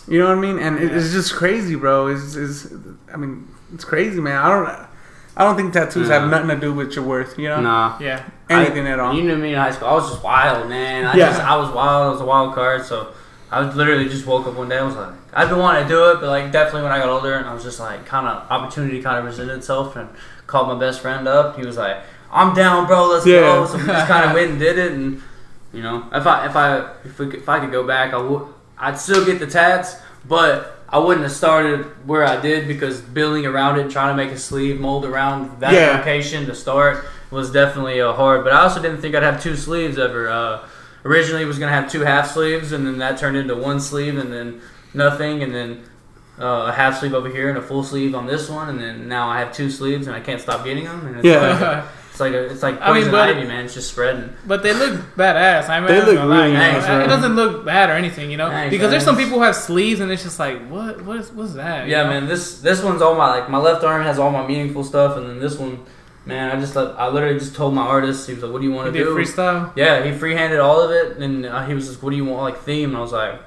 You 0.07 0.19
know 0.19 0.27
what 0.27 0.37
I 0.37 0.41
mean? 0.41 0.59
And 0.59 0.79
it 0.79 0.91
it's 0.91 1.11
just 1.11 1.33
crazy, 1.33 1.75
bro. 1.75 2.07
It's, 2.07 2.35
it's, 2.35 2.73
I 3.13 3.17
mean, 3.17 3.47
it's 3.73 3.85
crazy, 3.85 4.19
man. 4.19 4.37
I 4.37 4.49
don't, 4.49 4.87
I 5.35 5.43
don't 5.43 5.55
think 5.55 5.73
tattoos 5.73 6.09
have 6.09 6.23
mm. 6.23 6.29
nothing 6.29 6.49
to 6.49 6.59
do 6.59 6.73
with 6.73 6.95
your 6.95 7.05
worth. 7.05 7.37
You 7.39 7.49
know, 7.49 7.61
Nah. 7.61 7.97
yeah. 7.99 8.23
anything 8.49 8.85
I- 8.87 8.91
at 8.91 8.99
all. 8.99 9.13
You 9.13 9.23
knew 9.23 9.35
me 9.35 9.53
in 9.53 9.59
high 9.59 9.71
school. 9.71 9.87
I 9.87 9.93
was 9.93 10.09
just 10.11 10.23
wild, 10.23 10.69
man. 10.69 11.05
I 11.05 11.13
Yeah. 11.15 11.29
just 11.29 11.41
I 11.41 11.55
was 11.57 11.71
wild. 11.71 12.07
I 12.07 12.11
was 12.11 12.21
a 12.21 12.25
wild 12.25 12.53
card. 12.53 12.85
So 12.85 13.07
I 13.51 13.61
was 13.61 13.75
literally 13.75 14.07
just 14.09 14.25
woke 14.27 14.45
up 14.47 14.55
one 14.55 14.69
day. 14.69 14.77
I 14.77 14.83
was 14.83 14.95
like, 14.95 15.13
I've 15.33 15.49
been 15.49 15.59
wanting 15.59 15.83
to 15.83 15.89
do 15.89 16.11
it, 16.11 16.15
but 16.21 16.29
like 16.29 16.51
definitely 16.51 16.83
when 16.83 16.91
I 16.91 16.99
got 16.99 17.09
older, 17.09 17.33
and 17.35 17.47
I 17.47 17.53
was 17.53 17.63
just 17.63 17.79
like, 17.79 18.05
kind 18.05 18.27
of 18.27 18.49
opportunity 18.51 19.01
kind 19.01 19.17
of 19.17 19.25
presented 19.25 19.55
itself, 19.55 19.95
and 19.95 20.07
called 20.45 20.67
my 20.67 20.75
best 20.75 21.01
friend 21.01 21.27
up. 21.27 21.57
He 21.57 21.65
was 21.65 21.77
like, 21.77 21.97
I'm 22.31 22.53
down, 22.53 22.85
bro. 22.85 23.07
Let's 23.07 23.25
Yeah. 23.25 23.41
go. 23.41 23.65
So 23.65 23.77
we 23.77 23.85
just 23.85 24.07
kind 24.07 24.25
of 24.25 24.33
went 24.33 24.51
and 24.51 24.59
did 24.59 24.77
it, 24.77 24.91
and 24.91 25.21
you 25.73 25.81
know, 25.81 26.03
if 26.13 26.27
I 26.27 26.45
if 26.45 26.55
I 26.55 26.91
if, 27.03 27.17
we 27.17 27.27
could, 27.27 27.39
if 27.39 27.49
I 27.49 27.59
could 27.59 27.71
go 27.71 27.85
back, 27.87 28.13
I 28.13 28.17
would. 28.17 28.43
I'd 28.77 28.99
still 28.99 29.25
get 29.25 29.39
the 29.39 29.47
tats, 29.47 29.95
but. 30.27 30.79
I 30.93 30.99
wouldn't 30.99 31.23
have 31.23 31.31
started 31.35 31.85
where 32.07 32.23
I 32.23 32.39
did 32.39 32.67
because 32.67 33.01
building 33.01 33.47
around 33.47 33.79
it, 33.79 33.81
and 33.81 33.91
trying 33.91 34.15
to 34.15 34.23
make 34.23 34.31
a 34.31 34.37
sleeve 34.37 34.79
mold 34.79 35.05
around 35.05 35.59
that 35.59 35.73
Yeah. 35.73 35.97
location 35.97 36.45
to 36.45 36.53
start 36.55 37.03
was 37.31 37.51
definitely 37.51 37.99
uh, 37.99 38.13
hard. 38.13 38.43
But 38.43 38.53
I 38.53 38.61
also 38.61 38.79
didn't 38.79 39.01
think 39.01 39.15
I'd 39.15 39.23
have 39.23 39.41
two 39.41 39.55
sleeves 39.55 39.97
ever. 39.97 40.29
Uh, 40.29 40.59
originally, 41.03 41.41
it 41.41 41.47
was 41.47 41.57
gonna 41.57 41.71
have 41.71 41.91
two 41.91 42.01
half 42.01 42.29
sleeves, 42.31 42.71
and 42.73 42.85
then 42.85 42.99
that 42.99 43.17
turned 43.17 43.35
into 43.35 43.55
one 43.55 43.79
sleeve, 43.79 44.19
and 44.19 44.31
then 44.31 44.61
nothing, 44.93 45.41
and 45.41 45.53
then 45.53 45.81
uh, 46.39 46.67
a 46.67 46.71
half 46.71 46.99
sleeve 46.99 47.15
over 47.15 47.27
here 47.29 47.49
and 47.49 47.57
a 47.57 47.61
full 47.61 47.83
sleeve 47.83 48.13
on 48.13 48.27
this 48.27 48.47
one, 48.49 48.69
and 48.69 48.79
then 48.79 49.07
now 49.07 49.29
I 49.29 49.39
have 49.39 49.51
two 49.51 49.71
sleeves, 49.71 50.05
and 50.05 50.15
I 50.15 50.19
can't 50.19 50.39
stop 50.41 50.63
getting 50.63 50.83
them. 50.85 51.07
And 51.07 51.15
it's 51.17 51.25
Yeah. 51.25 51.39
like 51.59 51.83
it's 52.13 52.19
like 52.19 52.33
a, 52.33 52.45
it's 52.45 52.61
like 52.61 52.79
I 52.79 52.93
mean, 52.93 53.09
but- 53.09 53.27
ivy, 53.29 53.45
man. 53.47 53.65
It's 53.65 53.73
just 53.73 53.89
spreading. 53.89 54.29
But 54.45 54.61
they 54.63 54.71
look 54.73 55.01
badass. 55.17 55.67
I 55.67 55.79
mean, 55.79 55.87
They 55.89 55.99
I'm 55.99 56.05
look 56.05 56.15
really 56.19 56.47
you 56.51 56.53
know? 56.53 56.59
nice, 56.59 56.83
It 57.05 57.07
doesn't 57.07 57.35
look 57.35 57.65
bad 57.65 57.89
or 57.89 57.93
anything, 57.93 58.29
you 58.29 58.37
know. 58.37 58.49
Thanks, 58.49 58.71
because 58.71 58.91
there's 58.91 59.03
some 59.03 59.17
people 59.17 59.39
who 59.39 59.43
have 59.43 59.55
sleeves 59.55 59.99
and 59.99 60.11
it's 60.11 60.21
just 60.23 60.37
like, 60.37 60.61
what, 60.69 61.01
what 61.01 61.17
is, 61.17 61.31
what's 61.31 61.53
that? 61.55 61.85
you 61.87 61.91
Yeah, 61.91 62.03
know? 62.03 62.09
man. 62.11 62.27
This 62.27 62.61
this 62.61 62.83
one's 62.83 63.01
all 63.01 63.15
my 63.15 63.29
like 63.39 63.49
my 63.49 63.57
left 63.57 63.83
arm 63.83 64.03
has 64.03 64.19
all 64.19 64.29
my 64.31 64.45
meaningful 64.45 64.83
stuff, 64.83 65.17
and 65.17 65.27
then 65.27 65.39
this 65.39 65.57
one, 65.57 65.79
man. 66.27 66.55
I 66.55 66.59
just 66.59 66.75
let, 66.75 66.89
I 66.99 67.07
literally 67.09 67.39
just 67.39 67.55
told 67.55 67.73
my 67.73 67.81
artist. 67.81 68.27
He 68.27 68.33
was 68.35 68.43
like, 68.43 68.51
"What 68.53 68.59
do 68.59 68.65
you 68.65 68.71
You 68.71 68.77
want 68.77 68.93
to 68.93 68.97
do?" 69.03 69.15
freestyle. 69.15 69.75
Yeah, 69.75 70.03
he 70.05 70.11
freehanded 70.15 70.59
all 70.59 70.81
of 70.81 70.91
it, 70.91 71.17
and 71.17 71.45
uh, 71.47 71.65
he 71.65 71.73
was 71.73 71.87
just, 71.87 72.03
"What 72.03 72.11
do 72.11 72.15
you 72.15 72.25
want, 72.25 72.43
like 72.43 72.59
theme?" 72.61 72.89
And 72.89 72.97
I 72.97 73.01
was 73.01 73.11
like, 73.11 73.41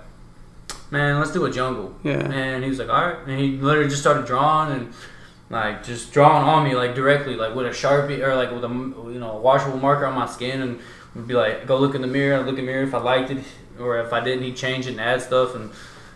"Man, 0.90 1.18
let's 1.20 1.30
do 1.32 1.44
a 1.46 1.50
jungle." 1.52 1.94
Yeah. 2.02 2.18
And 2.30 2.64
he 2.64 2.68
was 2.70 2.78
like, 2.80 2.88
"All 2.88 3.04
right," 3.06 3.16
and 3.28 3.38
he 3.38 3.58
literally 3.58 3.88
just 3.88 4.00
started 4.02 4.26
drawing 4.26 4.72
and 4.72 4.92
like 5.50 5.84
just 5.84 6.12
drawing 6.12 6.46
on 6.46 6.64
me 6.64 6.74
like 6.74 6.94
directly, 6.94 7.36
like 7.36 7.54
with 7.54 7.66
a 7.66 7.70
sharpie 7.70 8.20
or 8.22 8.34
like 8.34 8.50
with 8.50 8.64
a 8.64 8.68
you 8.68 9.18
know 9.20 9.32
a 9.32 9.38
washable 9.40 9.78
marker 9.78 10.06
on 10.06 10.14
my 10.14 10.26
skin, 10.26 10.60
and 10.62 10.80
would 11.14 11.28
be 11.28 11.34
like, 11.34 11.66
"Go 11.66 11.78
look 11.78 11.94
in 11.94 12.00
the 12.02 12.06
mirror." 12.08 12.38
I'd 12.38 12.46
look 12.46 12.58
in 12.58 12.66
the 12.66 12.72
mirror 12.72 12.82
if 12.82 12.94
I 12.94 12.98
liked 12.98 13.30
it, 13.30 13.38
or 13.78 13.98
if 14.00 14.12
I 14.12 14.20
didn't, 14.20 14.42
he'd 14.44 14.56
change 14.56 14.86
it 14.86 14.90
and 14.92 15.00
add 15.00 15.22
stuff 15.22 15.54
and. 15.54 15.70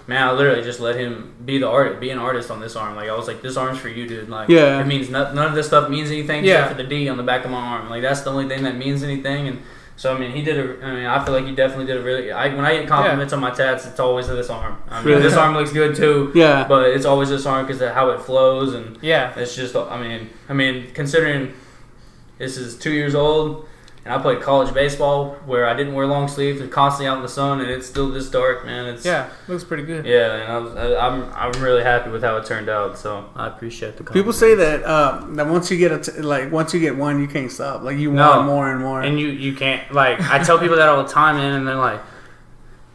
Man, 0.06 0.26
I 0.26 0.32
literally 0.32 0.62
just 0.62 0.80
let 0.80 0.96
him 0.96 1.34
be 1.44 1.58
the 1.58 1.68
artist, 1.68 2.00
be 2.00 2.10
an 2.10 2.18
artist 2.18 2.50
on 2.50 2.58
this 2.58 2.74
arm. 2.74 2.96
Like 2.96 3.08
I 3.08 3.16
was 3.16 3.28
like, 3.28 3.42
this 3.42 3.56
arm's 3.56 3.78
for 3.78 3.88
you, 3.88 4.08
dude. 4.08 4.28
Like, 4.28 4.48
Yeah. 4.48 4.80
it 4.80 4.86
means 4.88 5.08
no, 5.08 5.32
none 5.32 5.46
of 5.46 5.54
this 5.54 5.68
stuff 5.68 5.88
means 5.88 6.10
anything 6.10 6.42
Yeah. 6.44 6.62
except 6.62 6.70
for 6.78 6.82
the 6.82 6.88
D 6.88 7.08
on 7.08 7.16
the 7.16 7.22
back 7.22 7.44
of 7.44 7.52
my 7.52 7.58
arm. 7.60 7.88
Like 7.88 8.02
that's 8.02 8.22
the 8.22 8.30
only 8.30 8.48
thing 8.48 8.64
that 8.64 8.76
means 8.76 9.04
anything. 9.04 9.46
And 9.46 9.62
so 10.00 10.14
I 10.14 10.18
mean, 10.18 10.30
he 10.32 10.40
did 10.42 10.56
a. 10.58 10.82
I 10.86 10.94
mean, 10.94 11.04
I 11.04 11.22
feel 11.22 11.34
like 11.34 11.44
he 11.44 11.54
definitely 11.54 11.84
did 11.84 11.98
a 11.98 12.02
really. 12.02 12.32
I, 12.32 12.48
when 12.54 12.64
I 12.64 12.72
get 12.78 12.88
compliments 12.88 13.34
on 13.34 13.40
my 13.40 13.50
tats, 13.50 13.84
it's 13.84 14.00
always 14.00 14.28
this 14.28 14.48
arm. 14.48 14.78
I 14.88 15.02
mean, 15.04 15.20
this 15.20 15.34
arm 15.34 15.52
looks 15.52 15.72
good 15.74 15.94
too, 15.94 16.32
Yeah. 16.34 16.64
but 16.66 16.88
it's 16.88 17.04
always 17.04 17.28
this 17.28 17.44
arm 17.44 17.66
because 17.66 17.82
of 17.82 17.92
how 17.92 18.08
it 18.12 18.20
flows 18.22 18.72
and 18.72 18.96
Yeah. 19.02 19.38
it's 19.38 19.54
just. 19.54 19.76
I 19.76 20.00
mean, 20.00 20.30
I 20.48 20.54
mean, 20.54 20.90
considering 20.94 21.52
this 22.38 22.56
is 22.56 22.78
two 22.78 22.92
years 22.92 23.14
old. 23.14 23.66
And 24.04 24.14
I 24.14 24.18
played 24.18 24.40
college 24.40 24.72
baseball 24.72 25.34
where 25.44 25.66
I 25.68 25.74
didn't 25.74 25.92
wear 25.92 26.06
long 26.06 26.26
sleeves 26.26 26.60
and 26.62 26.70
constantly 26.72 27.06
out 27.08 27.16
in 27.18 27.22
the 27.22 27.28
sun, 27.28 27.60
and 27.60 27.70
it's 27.70 27.86
still 27.86 28.10
this 28.10 28.30
dark, 28.30 28.64
man. 28.64 28.86
It's 28.86 29.04
Yeah, 29.04 29.28
looks 29.46 29.62
pretty 29.62 29.82
good. 29.82 30.06
yeah, 30.06 30.36
and 30.36 30.50
I 30.52 30.56
was, 30.58 30.74
I, 30.74 30.96
I'm 31.06 31.30
I'm 31.34 31.62
really 31.62 31.82
happy 31.82 32.10
with 32.10 32.22
how 32.22 32.36
it 32.38 32.46
turned 32.46 32.70
out. 32.70 32.96
So 32.98 33.26
I 33.36 33.46
appreciate 33.48 33.98
the 33.98 34.04
People 34.04 34.32
say 34.32 34.54
that 34.54 34.82
uh, 34.84 35.26
that 35.32 35.46
once 35.46 35.70
you 35.70 35.76
get 35.76 35.92
a 35.92 35.98
t- 35.98 36.22
like 36.22 36.50
once 36.50 36.72
you 36.72 36.80
get 36.80 36.96
one, 36.96 37.20
you 37.20 37.28
can't 37.28 37.52
stop. 37.52 37.82
Like 37.82 37.98
you 37.98 38.10
No. 38.10 38.30
want 38.30 38.46
more 38.46 38.70
and 38.70 38.80
more. 38.80 39.02
and 39.02 39.20
you 39.20 39.28
you 39.28 39.54
can't 39.54 39.92
like 39.92 40.18
I 40.22 40.42
tell 40.42 40.58
people 40.58 40.76
that 40.76 40.88
all 40.88 41.02
the 41.02 41.08
time, 41.12 41.36
man, 41.36 41.52
and 41.54 41.68
they're 41.68 41.74
like. 41.76 42.00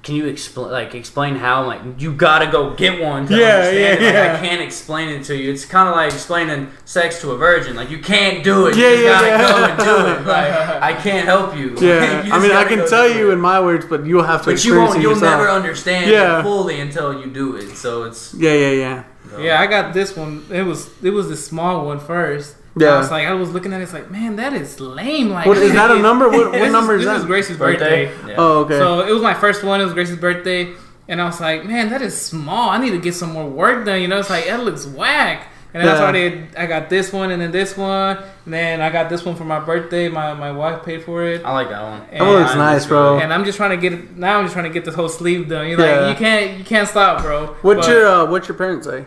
Can 0.05 0.13
you 0.13 0.27
explain 0.27 0.69
like 0.71 0.93
explain 0.93 1.33
how? 1.35 1.61
I'm 1.61 1.67
like 1.67 1.99
you 1.99 2.13
gotta 2.13 2.45
go 2.51 2.75
get 2.75 3.01
one. 3.01 3.25
To 3.27 3.35
Yeah, 3.35 3.55
understand 3.57 3.79
yeah, 3.79 3.87
it. 3.89 4.13
Like, 4.13 4.13
yeah. 4.13 4.37
I 4.39 4.47
can't 4.47 4.61
explain 4.61 5.09
it 5.09 5.23
to 5.25 5.35
you. 5.35 5.51
It's 5.51 5.65
kind 5.65 5.89
of 5.89 5.95
like 5.95 6.13
explaining 6.13 6.69
sex 6.85 7.19
to 7.21 7.31
a 7.31 7.37
virgin. 7.37 7.75
Like 7.75 7.89
you 7.89 7.97
can't 7.97 8.43
do 8.43 8.67
it. 8.67 8.75
You 8.77 8.83
Yeah, 8.83 8.91
just 8.91 9.03
yeah, 9.03 9.09
gotta 9.09 9.27
yeah. 9.27 9.37
go 9.49 9.65
and 9.65 9.77
do 9.79 10.21
it. 10.21 10.27
Like 10.35 10.53
I 10.89 10.93
can't 10.93 11.25
help 11.25 11.57
you. 11.57 11.75
yeah, 11.81 12.23
You 12.25 12.31
I 12.33 12.39
mean, 12.39 12.51
I 12.51 12.65
can 12.65 12.87
tell 12.87 13.09
you 13.09 13.31
it. 13.31 13.33
in 13.33 13.41
my 13.41 13.59
words, 13.59 13.85
but 13.87 14.05
you'll 14.05 14.23
have 14.23 14.43
to. 14.43 14.51
But 14.51 14.63
you 14.63 14.75
won't. 14.77 14.95
it 14.97 15.01
You'll 15.01 15.13
yourself. 15.13 15.39
never 15.39 15.49
understand 15.49 16.11
Yeah. 16.11 16.39
it 16.39 16.43
fully 16.43 16.79
until 16.79 17.19
you 17.19 17.25
do 17.25 17.55
it. 17.55 17.75
So 17.75 18.03
it's 18.03 18.33
Yeah, 18.35 18.53
yeah, 18.53 18.71
yeah. 18.71 19.03
Yeah, 19.39 19.59
I 19.59 19.65
got 19.65 19.93
this 19.95 20.15
one. 20.15 20.45
It 20.51 20.61
was 20.61 20.87
it 21.01 21.09
was 21.09 21.29
the 21.29 21.35
small 21.35 21.83
one 21.87 21.99
first. 21.99 22.55
Yeah. 22.77 22.89
I 22.89 22.97
was 22.99 23.09
like, 23.11 23.25
I 23.27 23.33
was 23.33 23.51
looking 23.51 23.71
at 23.73 23.79
it, 23.79 23.83
it's 23.83 23.93
like, 23.93 24.11
man, 24.11 24.35
that 24.35 24.53
is 24.53 24.79
lame. 24.79 25.29
Like, 25.29 25.45
What- 25.45 25.57
I 25.57 25.61
is 25.61 25.69
need 25.71 25.77
that 25.77 25.91
a 25.91 25.99
number? 25.99 26.27
What- 26.29 26.47
what 26.51 26.59
This 26.59 26.71
number 26.71 26.95
is 26.95 27.01
This 27.05 27.07
that? 27.13 27.17
is 27.21 27.25
Grace's 27.25 27.57
birthday. 27.57 28.05
Yeah. 28.27 28.35
Oh, 28.37 28.59
okay. 28.65 28.77
So 28.77 29.01
it 29.07 29.11
was 29.13 29.21
my 29.23 29.33
first 29.33 29.63
one. 29.63 29.79
It 29.79 29.85
was 29.85 29.93
Grace's 29.93 30.17
birthday, 30.17 30.73
and 31.07 31.21
I 31.21 31.25
was 31.25 31.39
like, 31.39 31.65
man, 31.65 31.89
that 31.91 32.01
is 32.01 32.19
small. 32.19 32.69
I 32.69 32.77
need 32.77 32.91
to 32.91 32.99
get 32.99 33.13
some 33.13 33.31
more 33.31 33.47
work 33.49 33.85
done. 33.85 34.01
You 34.01 34.07
know, 34.09 34.19
it's 34.19 34.29
like 34.29 34.45
that 34.47 34.63
looks 34.63 34.85
whack. 34.85 35.47
And 35.73 35.81
then 35.83 35.87
that's 35.89 35.99
Yeah. 35.99 36.03
why 36.05 36.09
I 36.09 36.29
did. 36.29 36.55
I 36.57 36.65
got 36.67 36.89
this 36.89 37.11
one, 37.11 37.31
and 37.31 37.41
then 37.41 37.51
this 37.51 37.75
one, 37.75 38.17
and 38.45 38.53
then 38.53 38.79
I 38.81 38.89
got 38.89 39.09
this 39.09 39.25
one 39.25 39.35
for 39.35 39.43
my 39.43 39.59
birthday. 39.59 40.07
My 40.07 40.33
my 40.33 40.49
wife 40.51 40.83
paid 40.83 41.03
for 41.03 41.21
it. 41.23 41.43
I 41.43 41.51
like 41.51 41.67
that 41.69 41.81
one. 41.83 42.01
That 42.11 42.21
one 42.21 42.29
looks 42.39 42.49
Mine 42.51 42.57
nice, 42.59 42.81
is 42.83 42.87
bro. 42.87 43.19
And 43.19 43.33
I'm 43.33 43.43
just 43.43 43.57
trying 43.57 43.71
to 43.71 43.77
get 43.77 43.91
it. 43.91 44.15
Now 44.17 44.37
I'm 44.39 44.45
just 44.45 44.53
trying 44.53 44.65
to 44.65 44.71
get 44.71 44.85
this 44.85 44.95
whole 44.95 45.09
sleeve 45.09 45.49
done. 45.49 45.67
You're 45.67 45.77
Yeah. 45.81 45.99
like, 45.99 46.17
you 46.19 46.25
can't, 46.25 46.57
you 46.59 46.63
can't 46.63 46.87
stop, 46.87 47.21
bro. 47.23 47.55
What's 47.61 47.87
But- 47.87 47.93
your 47.93 48.07
uh, 48.07 48.25
What's 48.25 48.47
your 48.47 48.55
parents 48.57 48.87
say? 48.87 49.03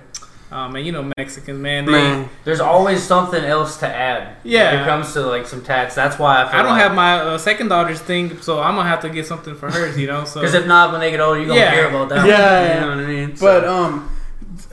Oh 0.51 0.67
man, 0.69 0.85
you 0.85 0.93
know 0.93 1.11
Mexicans, 1.19 1.59
man. 1.61 1.85
They, 1.85 1.93
Man, 1.93 2.29
There's 2.45 2.61
always 2.61 3.03
something 3.03 3.45
else 3.45 3.77
to 3.81 3.87
add. 3.87 4.37
Yeah. 4.45 4.73
When 4.73 4.83
it 4.83 4.87
comes 4.87 5.13
to 5.13 5.21
like 5.27 5.47
some 5.47 5.63
tats. 5.63 5.95
That's 5.95 6.19
why 6.19 6.43
I 6.43 6.51
feel 6.51 6.61
I 6.61 6.63
don't 6.63 6.73
like, 6.73 6.83
have 6.83 6.95
my 6.95 7.13
uh, 7.21 7.39
second 7.39 7.69
daughter's 7.69 8.01
thing, 8.01 8.41
so 8.41 8.61
I'm 8.61 8.75
gonna 8.75 8.89
have 8.89 9.03
to 9.03 9.11
get 9.11 9.27
something 9.27 9.55
for 9.55 9.71
hers. 9.71 9.99
You 9.99 10.07
know, 10.07 10.25
so 10.25 10.41
Because 10.41 10.55
if 10.55 10.67
not, 10.67 10.91
when 10.93 11.01
they 11.01 11.11
get 11.11 11.21
older, 11.21 11.39
you're 11.39 11.49
gonna 11.49 11.61
Yeah. 11.61 11.75
hear 11.75 11.89
about 11.89 12.09
that. 12.09 12.27
Yeah, 12.27 12.33
one, 12.61 12.69
yeah. 12.69 12.75
you 12.75 12.81
know 12.81 12.89
what 12.97 13.05
I 13.05 13.07
mean. 13.09 13.31
but 13.39 13.61
So- 13.63 13.69
um, 13.77 14.11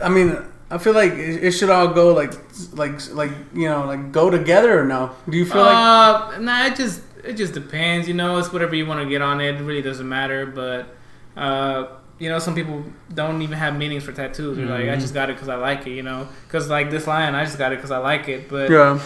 I 0.02 0.10
mean, 0.10 0.38
I 0.72 0.78
feel 0.78 0.94
like 0.94 1.12
it, 1.12 1.44
it 1.44 1.52
should 1.52 1.70
all 1.70 1.90
go 1.90 2.14
like 2.14 2.34
like 2.74 3.14
like 3.14 3.32
you 3.54 3.68
know 3.68 3.86
like 3.86 4.12
go 4.14 4.30
together 4.30 4.80
or 4.80 4.86
no? 4.86 5.12
Do 5.30 5.38
you 5.38 5.46
feel 5.46 5.62
like? 5.62 5.76
uh, 5.76 6.40
nah, 6.40 6.66
it 6.68 6.76
just 6.78 7.02
it 7.24 7.34
just 7.34 7.54
depends. 7.54 8.08
You 8.08 8.14
know, 8.14 8.38
it's 8.38 8.52
whatever 8.54 8.76
you 8.76 8.86
want 8.86 9.04
to 9.04 9.10
get 9.10 9.22
on 9.22 9.42
it. 9.42 9.56
It 9.56 9.62
really 9.62 9.82
doesn't 9.82 10.08
matter. 10.08 10.46
But 10.46 10.96
uh, 11.40 11.88
you 12.20 12.30
know, 12.30 12.40
some 12.40 12.56
people 12.56 12.84
don't 13.14 13.42
even 13.42 13.58
have 13.58 13.76
meanings 13.78 14.04
for 14.04 14.12
tattoos. 14.14 14.56
They're 14.58 14.66
like, 14.66 14.84
I 14.86 14.96
Mhm. 14.96 15.00
just 15.02 15.14
got 15.14 15.30
it 15.30 15.34
because 15.34 15.50
I 15.50 15.56
like 15.56 15.86
it. 15.88 15.92
You 15.92 16.04
know, 16.04 16.28
because 16.48 16.70
like 16.70 16.90
this 16.90 17.08
lion, 17.08 17.36
I 17.36 17.44
just 17.46 17.58
got 17.58 17.72
it 17.74 17.76
because 17.78 17.92
I 17.92 17.98
like 17.98 18.30
it. 18.30 18.48
But 18.50 18.70
Yeah. 18.70 19.00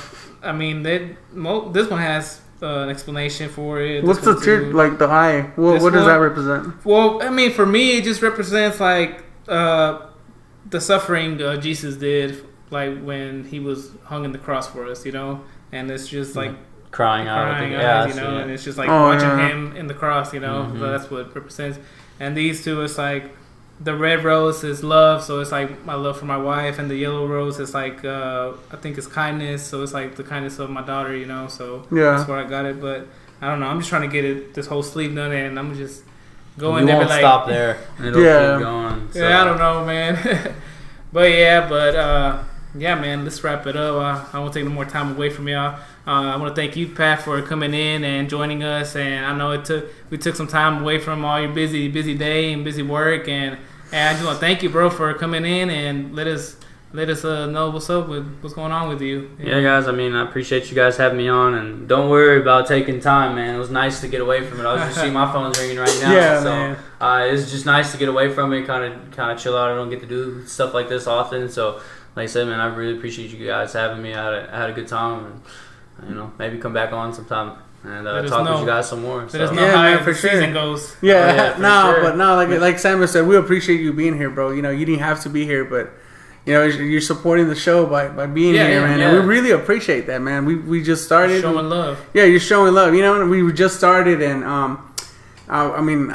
I 0.43 0.51
mean, 0.53 0.83
they, 0.83 1.15
mo- 1.33 1.69
this 1.71 1.89
one 1.89 1.99
has 1.99 2.39
uh, 2.61 2.79
an 2.83 2.89
explanation 2.89 3.49
for 3.49 3.79
it. 3.81 4.03
What's 4.03 4.19
the 4.19 4.33
one 4.33 4.41
tier 4.43 4.59
too. 4.61 4.71
like 4.73 4.97
the 4.99 5.07
eye? 5.07 5.41
What, 5.55 5.81
what 5.81 5.93
does 5.93 6.03
one? 6.03 6.07
that 6.11 6.17
represent? 6.19 6.85
Well, 6.85 7.21
I 7.23 7.29
mean, 7.29 7.51
for 7.51 7.65
me, 7.65 7.97
it 7.97 8.03
just 8.03 8.21
represents 8.21 8.79
like 8.79 9.23
uh, 9.47 9.99
the 10.69 10.79
suffering 10.81 11.41
uh, 11.41 11.55
Jesus 11.57 11.95
did, 11.95 12.45
like 12.69 13.01
when 13.01 13.45
he 13.45 13.59
was 13.59 13.91
hung 14.03 14.23
in 14.25 14.31
the 14.33 14.37
cross 14.37 14.67
for 14.67 14.85
us, 14.85 15.05
you 15.05 15.11
know. 15.11 15.41
And 15.71 15.89
it's 15.89 16.07
just 16.07 16.35
like 16.35 16.51
crying 16.91 17.27
out. 17.27 17.43
Crying 17.45 17.71
think, 17.71 17.81
yeah, 17.81 18.03
eyes, 18.03 18.15
you 18.15 18.21
know. 18.21 18.37
it. 18.37 18.41
And 18.43 18.51
it's 18.51 18.63
just 18.63 18.77
like 18.77 18.89
Oh, 18.89 19.03
watching 19.09 19.27
yeah. 19.29 19.47
him 19.49 19.75
in 19.75 19.87
the 19.87 19.93
cross, 19.93 20.33
you 20.33 20.39
know. 20.39 20.69
Mhm. 20.69 20.79
So 20.79 20.91
that's 20.91 21.09
what 21.09 21.21
it 21.27 21.35
represents. 21.35 21.79
And 22.19 22.35
these 22.35 22.63
two, 22.63 22.81
it's 22.81 22.97
like 22.97 23.23
the 23.81 23.95
red 23.95 24.23
rose 24.25 24.63
is 24.63 24.83
love, 24.83 25.23
so 25.23 25.39
it's 25.39 25.51
like 25.53 25.85
my 25.85 25.93
love 25.95 26.19
for 26.19 26.25
my 26.25 26.37
wife, 26.37 26.79
and 26.79 26.89
the 26.91 26.95
yellow 26.95 27.25
rose 27.25 27.59
is 27.59 27.73
like 27.73 28.03
uh, 28.03 28.51
I 28.71 28.75
think 28.75 28.97
it's 28.97 29.07
kindness, 29.07 29.65
so 29.65 29.81
it's 29.83 29.93
like 29.93 30.15
the 30.15 30.23
kindness 30.23 30.59
of 30.59 30.69
my 30.69 30.81
daughter, 30.81 31.15
you 31.15 31.25
know. 31.25 31.47
So 31.47 31.85
Yeah. 31.91 32.17
that's 32.17 32.27
where 32.27 32.37
I 32.39 32.43
got 32.43 32.65
it. 32.65 32.81
But 32.81 33.07
I 33.41 33.47
don't 33.47 33.59
know. 33.61 33.67
I'm 33.67 33.79
just 33.79 33.89
trying 33.89 34.01
to 34.09 34.13
get 34.13 34.25
it 34.25 34.53
this 34.53 34.67
whole 34.67 34.83
sleeve 34.83 35.15
done, 35.15 35.31
and 35.31 35.57
I'm 35.57 35.73
just 35.75 36.03
going 36.57 36.81
you 36.81 36.87
there. 36.87 36.97
won't 36.97 37.07
be 37.07 37.13
like, 37.13 37.21
stop 37.21 37.47
there. 37.47 37.77
It'll 38.03 38.21
Yeah. 38.21 38.57
keep 38.57 38.65
going. 38.65 39.11
So. 39.13 39.19
Yeah, 39.27 39.41
I 39.41 39.45
don't 39.45 39.57
know, 39.59 39.85
man. 39.85 40.17
but 41.13 41.31
yeah, 41.31 41.69
but 41.69 41.95
uh, 41.95 42.43
yeah, 42.75 42.95
man. 42.95 43.23
Let's 43.23 43.41
wrap 43.45 43.65
it 43.65 43.77
up. 43.77 43.95
Uh, 43.95 44.37
I 44.37 44.39
won't 44.39 44.53
take 44.53 44.65
no 44.65 44.71
more 44.71 44.83
time 44.85 45.15
away 45.15 45.29
from 45.29 45.47
y'all. 45.47 45.79
Uh, 46.07 46.33
I 46.33 46.35
want 46.37 46.55
to 46.55 46.59
thank 46.59 46.75
you, 46.75 46.87
Pat, 46.87 47.21
for 47.21 47.41
coming 47.41 47.73
in 47.73 48.03
and 48.03 48.29
joining 48.29 48.63
us. 48.63 48.95
And 48.95 49.25
I 49.25 49.35
know 49.37 49.51
it 49.51 49.65
took 49.65 49.85
we 50.09 50.17
took 50.17 50.35
some 50.35 50.47
time 50.47 50.81
away 50.81 50.99
from 50.99 51.23
all 51.25 51.39
your 51.39 51.51
busy, 51.51 51.87
busy 51.87 52.15
day 52.17 52.51
and 52.53 52.63
busy 52.63 52.81
work. 52.83 53.27
And, 53.27 53.57
and 53.91 54.09
I 54.09 54.13
just 54.13 54.25
want 54.25 54.39
to 54.39 54.45
thank 54.45 54.63
you, 54.63 54.69
bro, 54.69 54.89
for 54.89 55.13
coming 55.13 55.45
in 55.45 55.69
and 55.69 56.15
let 56.15 56.27
us 56.27 56.55
let 56.91 57.07
us 57.07 57.23
uh, 57.23 57.45
know 57.45 57.69
what's 57.69 57.87
up 57.91 58.07
with 58.09 58.39
what's 58.41 58.55
going 58.55 58.71
on 58.71 58.89
with 58.89 58.99
you. 59.01 59.29
Yeah, 59.39 59.61
guys. 59.61 59.87
I 59.87 59.91
mean, 59.91 60.15
I 60.15 60.23
appreciate 60.27 60.69
you 60.71 60.75
guys 60.75 60.97
having 60.97 61.19
me 61.19 61.27
on, 61.27 61.53
and 61.53 61.87
don't 61.87 62.09
worry 62.09 62.41
about 62.41 62.65
taking 62.67 62.99
time, 62.99 63.35
man. 63.35 63.53
It 63.53 63.59
was 63.59 63.69
nice 63.69 64.01
to 64.01 64.07
get 64.07 64.21
away 64.21 64.43
from 64.43 64.59
it. 64.59 64.65
I 64.65 64.73
was 64.73 64.81
just 64.85 64.99
seeing 64.99 65.13
my 65.13 65.31
phone's 65.31 65.59
ringing 65.59 65.77
right 65.77 65.99
now, 66.01 66.11
Yeah, 66.11 66.39
so 66.41 66.49
man. 66.49 66.77
uh, 66.99 67.27
it's 67.31 67.51
just 67.51 67.67
nice 67.67 67.91
to 67.91 67.99
get 67.99 68.09
away 68.09 68.33
from 68.33 68.53
it, 68.53 68.65
kind 68.65 68.91
of, 68.91 69.11
kind 69.11 69.31
of 69.31 69.37
chill 69.37 69.55
out. 69.55 69.69
I 69.69 69.75
don't 69.75 69.91
get 69.91 69.99
to 69.99 70.07
do 70.07 70.47
stuff 70.47 70.73
like 70.73 70.89
this 70.89 71.05
often, 71.05 71.47
so 71.47 71.73
like 72.15 72.23
I 72.23 72.25
said, 72.25 72.47
man, 72.47 72.59
I 72.59 72.73
really 72.73 72.97
appreciate 72.97 73.29
you 73.29 73.45
guys 73.45 73.71
having 73.73 74.01
me. 74.01 74.15
I 74.15 74.23
had 74.23 74.33
a, 74.33 74.55
I 74.55 74.57
had 74.57 74.69
a 74.71 74.73
good 74.73 74.87
time, 74.87 75.25
and 75.25 75.41
you 76.07 76.15
know, 76.15 76.31
maybe 76.39 76.57
come 76.57 76.73
back 76.73 76.91
on 76.93 77.13
sometime 77.13 77.57
and 77.83 78.07
uh, 78.07 78.21
talk 78.27 78.43
know. 78.45 78.51
with 78.53 78.61
you 78.61 78.65
guys 78.67 78.89
some 78.89 79.01
more. 79.01 79.21
Let 79.21 79.31
So. 79.31 79.43
us 79.43 79.51
know 79.51 79.65
Yeah, 79.65 79.71
how 79.71 79.81
man, 79.83 80.03
for 80.03 80.13
sure. 80.13 80.29
season 80.31 80.53
goes. 80.53 80.95
Yeah, 81.01 81.13
Oh, 81.15 81.35
yeah, 81.35 81.57
no, 81.59 81.93
sure. 81.93 82.03
but 82.03 82.17
no, 82.17 82.35
like 82.35 82.49
like 82.59 82.79
Samuel 82.79 83.07
said, 83.07 83.25
we 83.27 83.35
appreciate 83.37 83.79
you 83.81 83.93
being 83.93 84.15
here, 84.17 84.29
bro. 84.29 84.51
You 84.51 84.61
know, 84.61 84.69
you 84.71 84.85
didn't 84.85 85.01
have 85.01 85.21
to 85.21 85.29
be 85.29 85.45
here, 85.45 85.63
but 85.65 85.91
you 86.45 86.53
know, 86.53 86.63
you're 86.65 87.01
supporting 87.01 87.47
the 87.47 87.55
show 87.55 87.85
by, 87.85 88.07
by 88.07 88.25
being 88.25 88.55
Yeah, 88.55 88.67
here, 88.67 88.81
man. 88.81 88.99
yeah. 88.99 89.09
And 89.09 89.19
we 89.19 89.23
really 89.25 89.51
appreciate 89.51 90.07
that, 90.07 90.21
man. 90.21 90.45
We 90.45 90.55
we 90.55 90.83
just 90.83 91.05
started. 91.05 91.41
Showing 91.41 91.69
love. 91.69 91.99
Yeah, 92.13 92.23
you're 92.25 92.39
showing 92.39 92.73
love. 92.73 92.93
You 92.95 93.01
know, 93.01 93.25
we 93.25 93.51
just 93.53 93.75
started, 93.77 94.21
and 94.21 94.43
um, 94.43 94.93
I, 95.47 95.69
I 95.69 95.81
mean, 95.81 96.11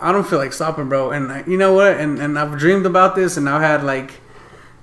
I 0.00 0.12
don't 0.12 0.26
feel 0.26 0.38
like 0.38 0.52
stopping, 0.52 0.88
bro. 0.88 1.10
And 1.10 1.46
you 1.50 1.56
know 1.56 1.72
what? 1.74 1.92
And 1.98 2.18
and 2.18 2.38
I've 2.38 2.58
dreamed 2.58 2.86
about 2.86 3.14
this, 3.14 3.36
and 3.36 3.48
I've 3.48 3.60
had 3.62 3.82
like, 3.84 4.12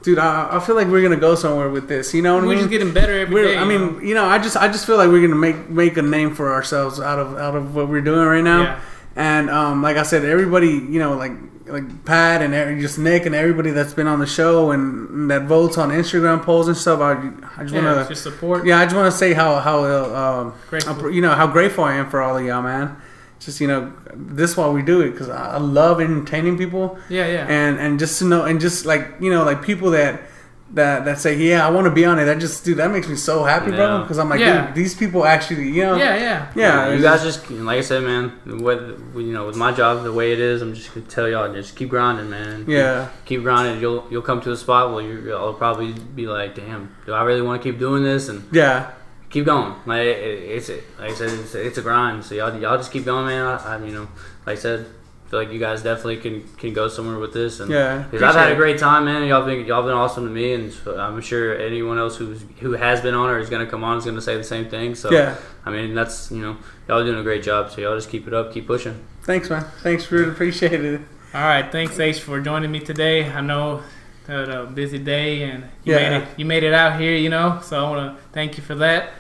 dude, 0.06 0.20
I, 0.20 0.56
I 0.58 0.60
feel 0.60 0.76
like 0.76 0.88
we're 0.88 1.02
gonna 1.02 1.18
go 1.18 1.36
somewhere 1.36 1.70
with 1.70 1.90
this. 1.90 2.14
You 2.14 2.22
know 2.22 2.36
what 2.36 2.44
We're 2.44 2.50
mean? 2.50 2.60
just 2.60 2.70
getting 2.70 2.94
better 2.94 3.20
every 3.20 3.44
day, 3.44 3.58
I 3.58 3.66
mean, 3.66 3.96
know? 3.96 4.00
you 4.00 4.14
know, 4.14 4.26
I 4.26 4.38
just 4.38 4.56
I 4.56 4.68
just 4.68 4.86
feel 4.86 4.98
like 4.98 5.10
we're 5.10 5.28
gonna 5.28 5.36
make 5.40 5.68
make 5.70 5.98
a 5.98 6.02
name 6.02 6.34
for 6.34 6.54
ourselves 6.54 7.00
out 7.00 7.20
of 7.20 7.36
out 7.36 7.56
of 7.56 7.76
what 7.76 7.90
we're 7.90 8.02
doing 8.02 8.26
right 8.26 8.44
now. 8.44 8.62
Yeah. 8.62 8.82
And 9.18 9.50
um, 9.50 9.82
like 9.82 9.98
I 9.98 10.04
said, 10.04 10.24
everybody, 10.24 10.70
you 10.70 11.00
know, 11.00 11.16
like 11.16 11.32
like 11.66 12.06
Pat 12.06 12.44
and 12.44 12.54
every- 12.54 12.80
just 12.80 13.00
Nick 13.00 13.26
and 13.26 13.34
everybody 13.34 13.72
that's 13.72 13.94
been 13.94 14.08
on 14.08 14.20
the 14.20 14.28
show 14.28 14.72
and 14.72 15.32
that 15.32 15.44
votes 15.44 15.78
on 15.80 15.90
Instagram 15.90 16.44
polls 16.44 16.68
and 16.68 16.78
stuff. 16.78 17.00
I, 17.00 17.14
I 17.58 17.64
just 17.64 17.74
yeah, 17.74 17.84
want 17.84 18.08
to 18.08 18.14
just 18.14 18.22
support. 18.24 18.66
yeah, 18.68 18.80
I 18.80 18.86
just 18.86 18.96
want 18.96 19.12
to 19.12 19.18
say 19.18 19.34
how 19.34 19.56
how 19.60 19.84
uh, 19.84 20.54
um, 20.86 21.12
you 21.14 21.22
know 21.22 21.34
how 21.34 21.48
grateful 21.48 21.84
I 21.84 21.96
am 21.96 22.10
for 22.10 22.22
all 22.22 22.38
of 22.38 22.46
y'all, 22.46 22.62
man. 22.62 22.96
Just 23.46 23.62
you 23.62 23.68
know, 23.68 23.94
this 24.16 24.52
is 24.52 24.58
why 24.58 24.68
we 24.70 24.82
do 24.82 25.02
it 25.02 25.12
because 25.12 25.30
I 25.30 25.54
I 25.54 25.58
love 25.58 26.02
entertaining 26.02 26.58
people 26.58 26.98
Yeah, 27.10 27.28
yeah. 27.28 27.46
and 27.48 27.80
and 27.80 28.00
just 28.00 28.20
to 28.20 28.26
know 28.26 28.44
and 28.44 28.60
just 28.60 28.86
like 28.86 29.04
you 29.20 29.30
know 29.32 29.44
like 29.44 29.62
people 29.62 29.92
that 29.92 30.22
that 30.74 31.06
that 31.06 31.20
say 31.20 31.38
yeah 31.38 31.66
I 31.66 31.70
want 31.70 31.86
to 31.86 31.92
be 31.92 32.06
on 32.06 32.18
it. 32.18 32.26
That 32.26 32.40
just 32.40 32.66
dude 32.66 32.78
that 32.78 32.90
makes 32.90 33.08
me 33.08 33.16
so 33.16 33.44
happy, 33.44 33.70
bro. 33.70 34.02
Because 34.02 34.18
I'm 34.18 34.30
like 34.30 34.40
Yeah. 34.40 34.66
dude, 34.66 34.76
these 34.76 34.96
people 34.96 35.24
actually 35.24 35.70
you 35.70 35.84
know 35.84 35.96
yeah, 35.96 36.16
yeah. 36.18 36.52
yeah 36.56 36.92
you 36.92 37.02
guys 37.04 37.22
just- 37.22 37.42
just 37.48 37.52
like 37.52 37.78
I 37.78 37.82
said, 37.82 38.02
man. 38.04 38.32
With 38.68 38.82
you 39.16 39.32
know, 39.32 39.46
with 39.46 39.56
my 39.56 39.72
job 39.72 40.04
the 40.04 40.12
way 40.12 40.34
it 40.34 40.40
is, 40.40 40.64
I'm 40.64 40.74
just 40.74 40.92
gonna 40.94 41.06
tell 41.06 41.30
y'all 41.30 41.54
just 41.54 41.76
keep 41.76 41.90
grinding, 41.90 42.30
man. 42.32 42.66
yeah 42.68 43.10
keep 43.26 43.44
grinding. 43.44 43.80
You'll 43.80 44.08
you'll 44.10 44.24
come 44.30 44.42
to 44.42 44.52
a 44.52 44.58
spot 44.58 44.92
where 44.92 45.04
you'll 45.04 45.54
probably 45.54 45.94
be 45.94 46.26
like, 46.26 46.56
damn, 46.56 46.96
do 47.06 47.14
I 47.14 47.22
really 47.24 47.44
want 47.44 47.62
to 47.62 47.64
keep 47.72 47.78
doing 47.78 48.04
this? 48.04 48.28
And 48.28 48.44
yeah 48.52 48.90
keep 49.36 49.46
going. 49.46 49.76
Like 49.86 50.06
it, 50.08 50.18
it's 50.56 50.70
like 50.70 51.12
I 51.12 51.14
said, 51.14 51.30
it's, 51.40 51.54
it's 51.54 51.78
a 51.78 51.82
grind. 51.82 52.24
So 52.24 52.36
y'all 52.36 52.58
y'all 52.58 52.78
just 52.78 52.92
keep 52.92 53.06
going, 53.06 53.28
man. 53.28 53.46
I, 53.46 53.76
I 53.76 53.86
you 53.86 53.92
know, 53.92 54.08
like 54.46 54.58
I 54.58 54.62
said, 54.62 54.86
feel 55.28 55.40
like 55.40 55.52
you 55.52 55.60
guys 55.60 55.84
definitely 55.84 56.18
can 56.18 56.48
can 56.58 56.74
go 56.74 56.88
somewhere 56.88 57.20
with 57.20 57.34
this. 57.34 57.60
And 57.60 57.70
Yeah, 57.70 58.06
because 58.10 58.24
I've 58.24 58.36
had 58.36 58.52
a 58.54 58.56
great 58.56 58.80
time, 58.80 59.06
man. 59.06 59.28
Y'all 59.28 59.46
been 59.46 59.66
y'all 59.66 59.84
been 59.84 59.92
awesome 59.92 60.24
to 60.24 60.32
me, 60.32 60.54
and 60.54 60.72
so 60.72 60.98
I'm 60.98 61.20
sure 61.22 61.58
anyone 61.58 61.98
else 61.98 62.16
who's 62.16 62.46
who 62.62 62.72
has 62.74 63.02
been 63.02 63.14
on 63.14 63.30
or 63.30 63.40
is 63.40 63.50
gonna 63.50 63.66
come 63.68 63.84
on 63.84 63.98
is 63.98 64.06
gonna 64.06 64.22
say 64.22 64.38
the 64.38 64.44
same 64.44 64.70
thing. 64.70 64.96
So 64.96 65.12
yeah. 65.12 65.36
I 65.66 65.70
mean, 65.70 65.94
that's 65.94 66.32
you 66.32 66.42
know, 66.42 66.58
y'all 66.88 67.04
doing 67.04 67.20
a 67.20 67.24
great 67.24 67.44
job. 67.44 67.72
So 67.72 67.82
y'all 67.82 67.96
just 67.96 68.10
keep 68.10 68.28
it 68.28 68.34
up, 68.34 68.54
keep 68.54 68.68
pushing. 68.68 68.98
Thanks, 69.24 69.50
man. 69.50 69.66
Thanks 69.84 70.06
for 70.06 70.30
appreciate 70.30 70.86
it. 70.86 71.02
All 71.34 71.42
right, 71.42 71.70
thanks 71.70 72.00
H 72.00 72.22
for 72.22 72.40
joining 72.40 72.72
me 72.72 72.80
today. 72.80 73.30
I 73.30 73.42
know 73.42 73.82
had 74.28 74.50
a 74.50 74.66
busy 74.66 74.98
day 74.98 75.44
and 75.44 75.66
you 75.84 75.94
Yeah. 75.94 76.10
made 76.10 76.22
it 76.22 76.28
you 76.38 76.46
made 76.46 76.64
it 76.64 76.74
out 76.74 77.00
here, 77.00 77.16
you 77.16 77.30
know. 77.30 77.60
So 77.62 77.86
I 77.86 77.90
want 77.90 78.18
to 78.18 78.24
thank 78.32 78.58
you 78.58 78.64
for 78.64 78.76
that. 78.76 79.12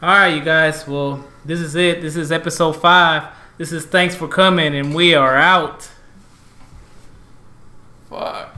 All 0.00 0.08
right, 0.10 0.28
you 0.28 0.40
guys. 0.40 0.86
Well, 0.86 1.24
this 1.44 1.58
is 1.58 1.74
it. 1.74 2.00
This 2.00 2.14
is 2.14 2.30
episode 2.30 2.74
5. 2.74 3.24
This 3.56 3.72
is 3.72 3.84
thanks 3.84 4.14
for 4.14 4.28
coming 4.28 4.76
and 4.76 4.94
we 4.94 5.12
are 5.14 5.36
out. 5.36 5.90
Fuck. 8.08 8.57